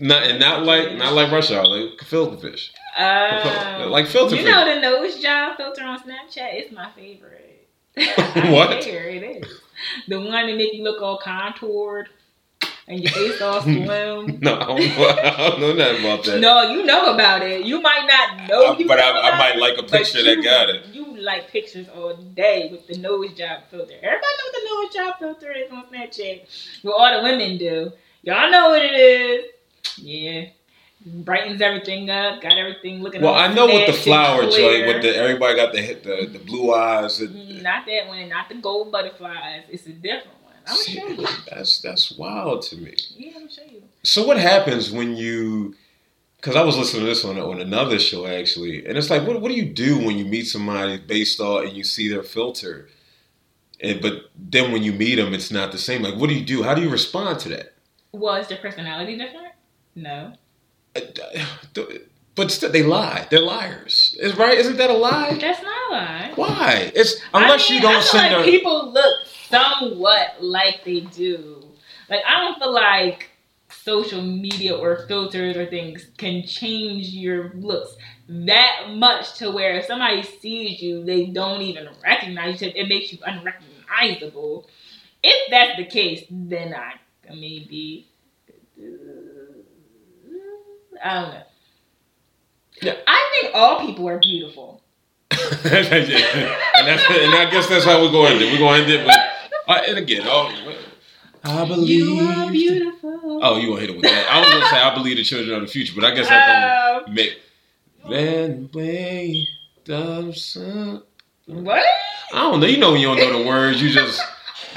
Not 0.00 0.22
and 0.24 0.38
not 0.38 0.64
like 0.64 0.94
not 0.96 1.12
like 1.14 1.30
rush 1.32 1.50
hour, 1.50 1.66
like 1.66 2.00
filter 2.02 2.36
fish. 2.36 2.72
Um, 2.96 3.90
Like 3.90 4.06
filter 4.06 4.36
You 4.36 4.44
know 4.44 4.64
the 4.74 4.80
nose 4.80 5.20
job 5.20 5.56
filter 5.56 5.82
on 5.84 5.98
Snapchat 6.00 6.64
is 6.66 6.72
my 6.72 6.90
favorite. 6.90 7.68
What? 8.52 8.84
Here 8.84 9.02
it 9.08 9.22
is. 9.44 9.60
The 10.06 10.18
one 10.20 10.46
that 10.46 10.56
make 10.56 10.72
you 10.74 10.84
look 10.84 11.02
all 11.02 11.18
contoured 11.18 12.08
and 12.86 13.00
your 13.00 13.10
face 13.12 13.40
all 13.42 13.60
slim. 13.62 14.38
No, 14.40 14.54
I 14.54 14.66
don't, 14.66 14.78
know, 14.78 15.08
I 15.08 15.36
don't 15.36 15.60
know 15.60 15.72
nothing 15.74 16.00
about 16.04 16.24
that. 16.24 16.40
No, 16.40 16.62
you 16.70 16.84
know 16.84 17.12
about 17.14 17.42
it. 17.42 17.64
You 17.64 17.80
might 17.80 18.06
not 18.06 18.48
know. 18.48 18.76
You 18.78 18.86
but 18.86 18.96
know 18.96 19.02
I, 19.02 19.30
I 19.32 19.38
might 19.38 19.56
it, 19.56 19.60
like 19.60 19.78
a 19.78 19.82
picture 19.82 20.22
that 20.22 20.36
you- 20.36 20.42
got 20.44 20.68
it. 20.70 20.86
You 20.92 21.16
like 21.20 21.50
pictures 21.50 21.88
all 21.88 22.14
day 22.16 22.68
with 22.70 22.86
the 22.86 22.96
nose 22.98 23.32
job 23.34 23.62
filter. 23.70 23.94
Everybody 23.94 24.20
know 24.38 24.44
what 24.44 24.54
the 24.54 24.68
nose 24.70 24.94
job 24.94 25.18
filter 25.18 25.52
is 25.52 25.70
on 25.72 25.84
Snapchat. 25.86 26.78
What 26.82 26.94
all 26.96 27.16
the 27.22 27.28
women 27.28 27.58
do. 27.58 27.92
Y'all 28.22 28.50
know 28.50 28.70
what 28.70 28.82
it 28.82 28.94
is. 28.94 29.44
Yeah. 29.96 30.50
Brightens 31.06 31.60
everything 31.60 32.10
up, 32.10 32.42
got 32.42 32.58
everything 32.58 33.02
looking 33.02 33.22
Well, 33.22 33.34
I 33.34 33.52
know 33.54 33.66
with 33.66 33.86
the 33.86 33.92
flower 33.92 34.46
clear. 34.48 34.86
with 34.86 35.02
the 35.02 35.14
everybody 35.16 35.54
got 35.56 35.72
the 35.72 35.94
the, 35.94 36.26
the 36.32 36.38
blue 36.44 36.74
eyes. 36.74 37.20
And, 37.20 37.34
Mm, 37.34 37.62
Not 37.62 37.86
that 37.86 38.08
one, 38.08 38.28
not 38.28 38.48
the 38.48 38.56
gold 38.56 38.90
butterflies. 38.90 39.62
It's 39.70 39.86
a 39.86 39.92
different 39.92 40.42
one. 40.44 40.54
I'm 40.66 40.76
See, 40.76 40.98
gonna 40.98 41.14
show 41.14 41.22
you. 41.22 41.28
that's 41.48 41.80
that's 41.80 42.10
wild 42.18 42.62
to 42.62 42.76
me. 42.76 42.94
Yeah, 43.16 43.28
I'm 43.28 43.34
gonna 43.42 43.50
show 43.50 43.62
you. 43.62 43.82
So 44.02 44.26
what 44.26 44.38
happens 44.38 44.90
when 44.90 45.16
you? 45.16 45.76
Because 46.36 46.56
I 46.56 46.62
was 46.62 46.76
listening 46.76 47.02
to 47.02 47.08
this 47.08 47.24
on 47.24 47.38
on 47.38 47.60
another 47.60 47.98
show 48.00 48.26
actually, 48.26 48.84
and 48.84 48.98
it's 48.98 49.08
like, 49.08 49.24
what 49.26 49.40
what 49.40 49.48
do 49.50 49.54
you 49.54 49.66
do 49.66 49.98
when 49.98 50.18
you 50.18 50.24
meet 50.24 50.46
somebody 50.48 50.98
based 50.98 51.40
on 51.40 51.66
and 51.68 51.76
you 51.76 51.84
see 51.84 52.08
their 52.08 52.22
filter, 52.24 52.88
and 53.80 54.02
but 54.02 54.30
then 54.36 54.72
when 54.72 54.82
you 54.82 54.92
meet 54.92 55.14
them, 55.14 55.32
it's 55.32 55.50
not 55.52 55.70
the 55.72 55.78
same. 55.78 56.02
Like, 56.02 56.16
what 56.16 56.28
do 56.28 56.34
you 56.34 56.44
do? 56.44 56.64
How 56.64 56.74
do 56.74 56.82
you 56.82 56.90
respond 56.90 57.38
to 57.40 57.48
that? 57.50 57.74
Well, 58.12 58.34
is 58.34 58.48
their 58.48 58.58
personality 58.58 59.16
different? 59.16 59.46
No. 59.98 60.32
Uh, 60.94 61.00
uh, 61.76 61.82
but 62.34 62.50
still, 62.52 62.70
they 62.70 62.84
lie. 62.84 63.26
They're 63.30 63.40
liars. 63.40 64.16
Is 64.20 64.36
right? 64.36 64.56
Isn't 64.56 64.76
that 64.76 64.90
a 64.90 64.94
lie? 64.94 65.36
That's 65.40 65.62
not 65.62 65.90
a 65.90 65.92
lie. 65.92 66.32
Why? 66.36 66.92
It's 66.94 67.20
unless 67.34 67.68
I 67.68 67.72
mean, 67.72 67.82
you 67.82 67.88
don't 67.88 67.96
I 67.96 68.00
feel 68.00 68.06
send 68.06 68.34
like 68.34 68.46
a. 68.46 68.50
people 68.50 68.92
look 68.92 69.26
somewhat 69.48 70.36
like 70.40 70.84
they 70.84 71.00
do. 71.00 71.64
Like 72.08 72.20
I 72.26 72.40
don't 72.40 72.58
feel 72.58 72.72
like 72.72 73.30
social 73.70 74.22
media 74.22 74.76
or 74.76 75.06
filters 75.08 75.56
or 75.56 75.66
things 75.66 76.06
can 76.16 76.44
change 76.46 77.08
your 77.08 77.52
looks 77.54 77.96
that 78.28 78.90
much 78.90 79.34
to 79.38 79.50
where 79.50 79.78
if 79.78 79.86
somebody 79.86 80.22
sees 80.22 80.82
you, 80.82 81.04
they 81.04 81.26
don't 81.26 81.62
even 81.62 81.88
recognize 82.04 82.60
you. 82.60 82.70
It 82.74 82.88
makes 82.88 83.12
you 83.12 83.18
unrecognizable. 83.24 84.68
If 85.22 85.50
that's 85.50 85.76
the 85.76 85.86
case, 85.86 86.24
then 86.30 86.74
I 86.74 86.94
maybe 87.30 88.06
I 91.04 91.14
don't 91.20 91.30
know. 91.34 91.42
Yeah. 92.82 92.94
I 93.06 93.32
think 93.40 93.54
all 93.54 93.84
people 93.86 94.08
are 94.08 94.18
beautiful. 94.18 94.82
and, 95.30 95.40
that's, 95.62 96.10
and 97.10 97.34
I 97.34 97.48
guess 97.50 97.68
that's 97.68 97.84
how 97.84 98.00
we're 98.02 98.10
going 98.10 98.38
to 98.38 98.44
end 98.44 98.44
it. 98.44 98.52
We're 98.52 98.58
going 98.58 98.84
to 98.84 98.92
end 98.92 99.02
it 99.02 99.06
with. 99.06 99.16
Uh, 99.68 99.82
and 99.88 99.98
again, 99.98 100.22
oh, 100.24 100.74
I 101.44 101.64
believe. 101.66 101.88
You 102.06 102.20
are 102.20 102.50
beautiful. 102.50 103.40
Oh, 103.42 103.56
you 103.58 103.70
want 103.70 103.80
to 103.82 103.86
hit 103.86 103.90
it 103.90 103.96
with 103.96 104.02
that? 104.04 104.26
I 104.30 104.40
was 104.40 104.48
gonna 104.50 104.66
say 104.66 104.76
I 104.80 104.94
believe 104.94 105.16
the 105.18 105.22
children 105.24 105.54
of 105.56 105.60
the 105.62 105.66
future, 105.68 105.92
but 105.94 106.04
I 106.04 106.14
guess 106.14 106.28
that 106.28 106.96
Um, 106.96 107.04
don't 107.04 107.14
make. 107.14 107.38
Then 108.08 108.70
way 108.72 109.46
the 109.84 110.32
sun. 110.32 111.02
what? 111.46 111.84
I 112.32 112.36
don't 112.50 112.60
know. 112.60 112.66
You 112.66 112.78
know 112.78 112.92
when 112.92 113.00
you 113.00 113.08
don't 113.08 113.18
know 113.18 113.42
the 113.42 113.46
words, 113.46 113.80
you 113.82 113.90
just 113.90 114.20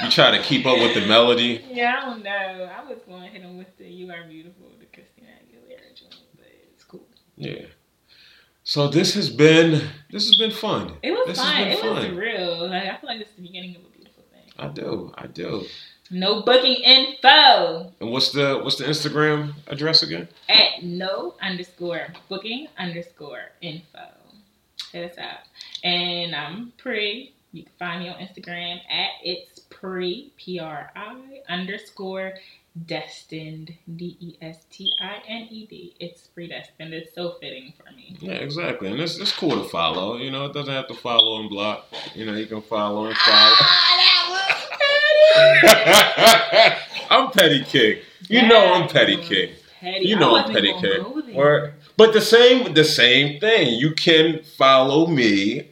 you 0.02 0.10
try 0.10 0.36
to 0.36 0.42
keep 0.42 0.66
up 0.66 0.76
with 0.78 0.94
the 0.94 1.06
melody. 1.06 1.64
Yeah, 1.70 2.00
I 2.02 2.06
don't 2.06 2.22
know. 2.22 2.30
I 2.30 2.84
was 2.88 2.98
going 3.06 3.22
to 3.22 3.28
hit 3.28 3.42
him 3.42 3.56
with 3.56 3.76
the 3.78 3.84
"You 3.86 4.10
Are 4.12 4.24
Beautiful" 4.28 4.70
the 4.78 4.86
Christina 4.86 5.28
Aguilera 5.28 5.94
joint, 5.98 6.14
but 6.36 6.46
it's 6.74 6.84
cool. 6.84 7.06
Yeah. 7.36 7.66
So 8.64 8.88
this 8.88 9.14
has 9.14 9.28
been 9.30 9.88
this 10.10 10.26
has 10.26 10.36
been 10.36 10.50
fun. 10.52 10.94
It 11.02 11.10
was 11.12 11.26
This 11.26 11.38
has 11.40 11.78
fun. 11.80 11.94
been 11.96 12.04
It 12.04 12.14
was 12.14 12.18
real. 12.18 12.68
Like 12.68 12.84
I 12.84 12.96
feel 12.98 13.08
like 13.10 13.18
this 13.18 13.28
is 13.28 13.34
the 13.36 13.42
beginning 13.42 13.76
of 13.76 13.82
a 13.82 13.88
beautiful 13.88 14.24
thing. 14.32 14.52
I 14.58 14.68
do. 14.68 15.12
I 15.16 15.26
do. 15.26 15.64
No 16.10 16.42
booking 16.42 16.74
info 16.74 17.90
And 18.00 18.10
what's 18.12 18.30
the 18.32 18.60
what's 18.62 18.76
the 18.76 18.84
Instagram 18.84 19.54
address 19.66 20.02
again? 20.02 20.28
at 20.48 20.82
no 20.84 21.34
underscore 21.40 22.06
booking 22.28 22.68
underscore 22.78 23.44
info. 23.62 24.06
Hit 24.92 25.10
us 25.10 25.18
out. 25.18 25.38
And 25.82 26.34
I'm 26.34 26.72
Pri. 26.76 27.32
You 27.52 27.64
can 27.64 27.72
find 27.78 28.00
me 28.02 28.08
on 28.10 28.16
Instagram 28.16 28.76
at 28.90 29.10
it's 29.24 29.60
Pri 29.70 30.30
P 30.36 30.58
R 30.60 30.90
I 30.94 31.40
underscore 31.48 32.34
destined 32.86 33.74
D 33.96 34.16
E 34.20 34.36
S 34.40 34.64
T 34.70 34.92
I 35.00 35.22
N 35.28 35.48
E 35.50 35.66
D. 35.66 35.94
It's 36.00 36.26
predestined. 36.28 36.94
It's 36.94 37.14
so 37.14 37.36
fitting 37.40 37.72
for 37.76 37.90
me. 37.94 38.16
Yeah, 38.20 38.32
exactly. 38.34 38.90
And 38.90 39.00
it's, 39.00 39.18
it's 39.18 39.32
cool 39.32 39.62
to 39.62 39.68
follow. 39.68 40.16
You 40.16 40.30
know, 40.30 40.46
it 40.46 40.52
doesn't 40.54 40.72
have 40.72 40.88
to 40.88 40.94
follow 40.94 41.40
and 41.40 41.50
block. 41.50 41.86
You 42.14 42.26
know, 42.26 42.34
you 42.34 42.46
can 42.46 42.62
follow 42.62 43.06
and 43.06 43.16
follow. 43.16 43.56
I'm 47.10 47.30
Petty 47.30 47.64
King. 47.64 47.98
You 48.28 48.46
know 48.48 48.74
I'm 48.74 48.88
Petty 48.88 49.16
King. 49.18 49.50
Petty. 49.80 50.06
You 50.08 50.16
know 50.18 50.36
I'm 50.36 50.52
Petty 50.52 50.68
even 50.68 50.80
King. 50.80 51.02
gonna 51.02 51.14
go 51.14 51.20
there. 51.22 51.34
Word. 51.36 51.74
But 51.96 52.12
the 52.12 52.20
same 52.20 52.72
the 52.74 52.84
same 52.84 53.40
thing. 53.40 53.74
You 53.78 53.92
can 53.94 54.42
follow 54.42 55.06
me 55.06 55.68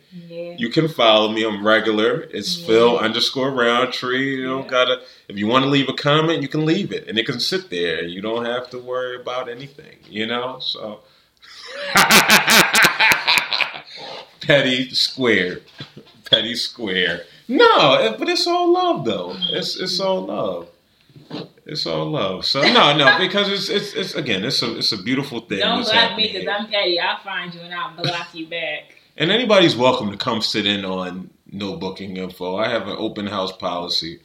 You 0.58 0.68
can 0.70 0.88
follow 0.88 1.30
me. 1.32 1.44
I'm 1.44 1.66
regular. 1.66 2.28
It's 2.32 2.58
Yeah. 2.58 2.66
Phil 2.66 2.98
underscore 2.98 3.50
Roundtree. 3.50 4.36
You 4.36 4.46
don't 4.46 4.64
Yeah. 4.64 4.70
gotta. 4.70 5.00
If 5.28 5.36
you 5.38 5.46
want 5.46 5.64
to 5.64 5.70
leave 5.70 5.88
a 5.88 5.92
comment, 5.94 6.42
you 6.42 6.48
can 6.48 6.66
leave 6.66 6.92
it, 6.92 7.08
and 7.08 7.18
it 7.18 7.26
can 7.26 7.40
sit 7.40 7.70
there. 7.70 8.04
You 8.04 8.20
don't 8.20 8.44
have 8.44 8.68
to 8.70 8.78
worry 8.78 9.16
about 9.16 9.48
anything. 9.48 9.96
You 10.08 10.26
know. 10.26 10.58
So. 10.60 11.00
Petty 14.40 14.90
square. 14.94 15.60
Petty 16.30 16.54
square. 16.54 17.24
No, 17.48 18.14
but 18.18 18.28
it's 18.28 18.46
all 18.46 18.72
love 18.72 19.04
though. 19.04 19.36
It's 19.50 19.76
it's 19.76 19.98
all 20.00 20.26
love. 20.26 20.68
It's 21.66 21.86
all 21.86 22.06
love. 22.10 22.44
So 22.44 22.62
no, 22.62 22.96
no, 22.96 23.18
because 23.26 23.48
it's 23.50 23.68
it's 23.68 23.94
it's 23.94 24.14
again, 24.14 24.44
it's 24.44 24.62
a 24.62 24.78
it's 24.78 24.92
a 24.92 25.02
beautiful 25.02 25.40
thing. 25.40 25.58
Don't 25.58 25.82
block 25.84 26.16
me 26.16 26.32
because. 26.32 26.48
I'm 26.48 26.66
petty. 26.68 26.98
I'll 27.00 27.18
find 27.22 27.52
you 27.54 27.60
and 27.60 27.74
I'll 27.74 27.96
block 27.96 28.28
you 28.34 28.46
back. 28.46 28.96
And 29.16 29.30
anybody's 29.30 29.76
welcome 29.76 30.10
to 30.10 30.16
come 30.16 30.40
sit 30.40 30.66
in 30.66 30.84
on 30.84 31.30
no 31.50 31.76
booking 31.76 32.16
info. 32.16 32.56
I 32.56 32.68
have 32.68 32.88
an 32.88 32.96
open 32.98 33.26
house 33.26 33.52
policy. 33.52 34.20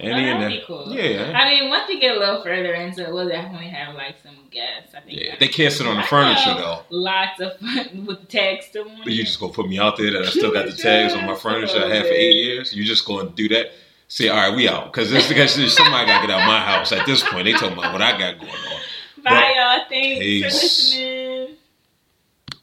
Oh, 0.00 0.04
Any 0.04 0.12
Oh, 0.12 0.32
and 0.32 0.42
that'd 0.42 0.60
be 0.60 0.64
cool. 0.66 0.92
Yeah. 0.92 1.32
I 1.34 1.48
mean, 1.50 1.68
once 1.68 1.86
we 1.88 2.00
get 2.00 2.16
a 2.16 2.18
little 2.18 2.42
further 2.42 2.72
into 2.74 3.06
it, 3.06 3.12
we'll 3.12 3.28
definitely 3.28 3.68
have 3.68 3.94
like 3.94 4.16
some 4.22 4.36
guests. 4.50 4.94
I 4.94 5.00
think. 5.00 5.20
Yeah, 5.20 5.36
they 5.38 5.48
can't 5.48 5.72
sit 5.72 5.86
on 5.86 5.96
the 5.96 6.02
I 6.02 6.06
furniture 6.06 6.54
though. 6.54 6.80
Lots 6.90 7.40
of 7.40 7.58
fun 7.58 8.06
with 8.06 8.20
the 8.20 8.26
text. 8.26 8.76
on 8.76 9.00
But 9.04 9.12
you 9.12 9.24
just 9.24 9.38
gonna 9.38 9.52
put 9.52 9.68
me 9.68 9.78
out 9.78 9.96
there 9.96 10.10
that 10.12 10.22
I 10.22 10.30
still 10.30 10.52
got 10.52 10.66
the 10.66 10.72
tags 10.76 11.14
on 11.14 11.26
my 11.26 11.34
furniture 11.34 11.84
I 11.84 11.88
had 11.88 12.06
for 12.06 12.12
eight 12.12 12.34
years. 12.34 12.72
You 12.72 12.84
just 12.84 13.04
gonna 13.04 13.30
do 13.30 13.48
that? 13.50 13.72
Say, 14.08 14.28
all 14.28 14.36
right, 14.36 14.54
we 14.54 14.68
out 14.68 14.92
because 14.92 15.10
this 15.10 15.28
because 15.28 15.52
somebody 15.74 16.06
gotta 16.06 16.26
get 16.26 16.34
out 16.34 16.42
of 16.42 16.46
my 16.46 16.60
house 16.60 16.92
at 16.92 17.06
this 17.06 17.22
point. 17.22 17.44
They 17.44 17.52
talking 17.52 17.72
about 17.78 17.92
what 17.92 18.02
I 18.02 18.18
got 18.18 18.38
going 18.38 18.50
on. 18.52 18.80
Bye, 19.24 19.54
y'all. 19.56 19.86
Thanks 19.88 20.18
Peace. 20.18 20.42
for 20.42 20.98
listening. 21.00 21.21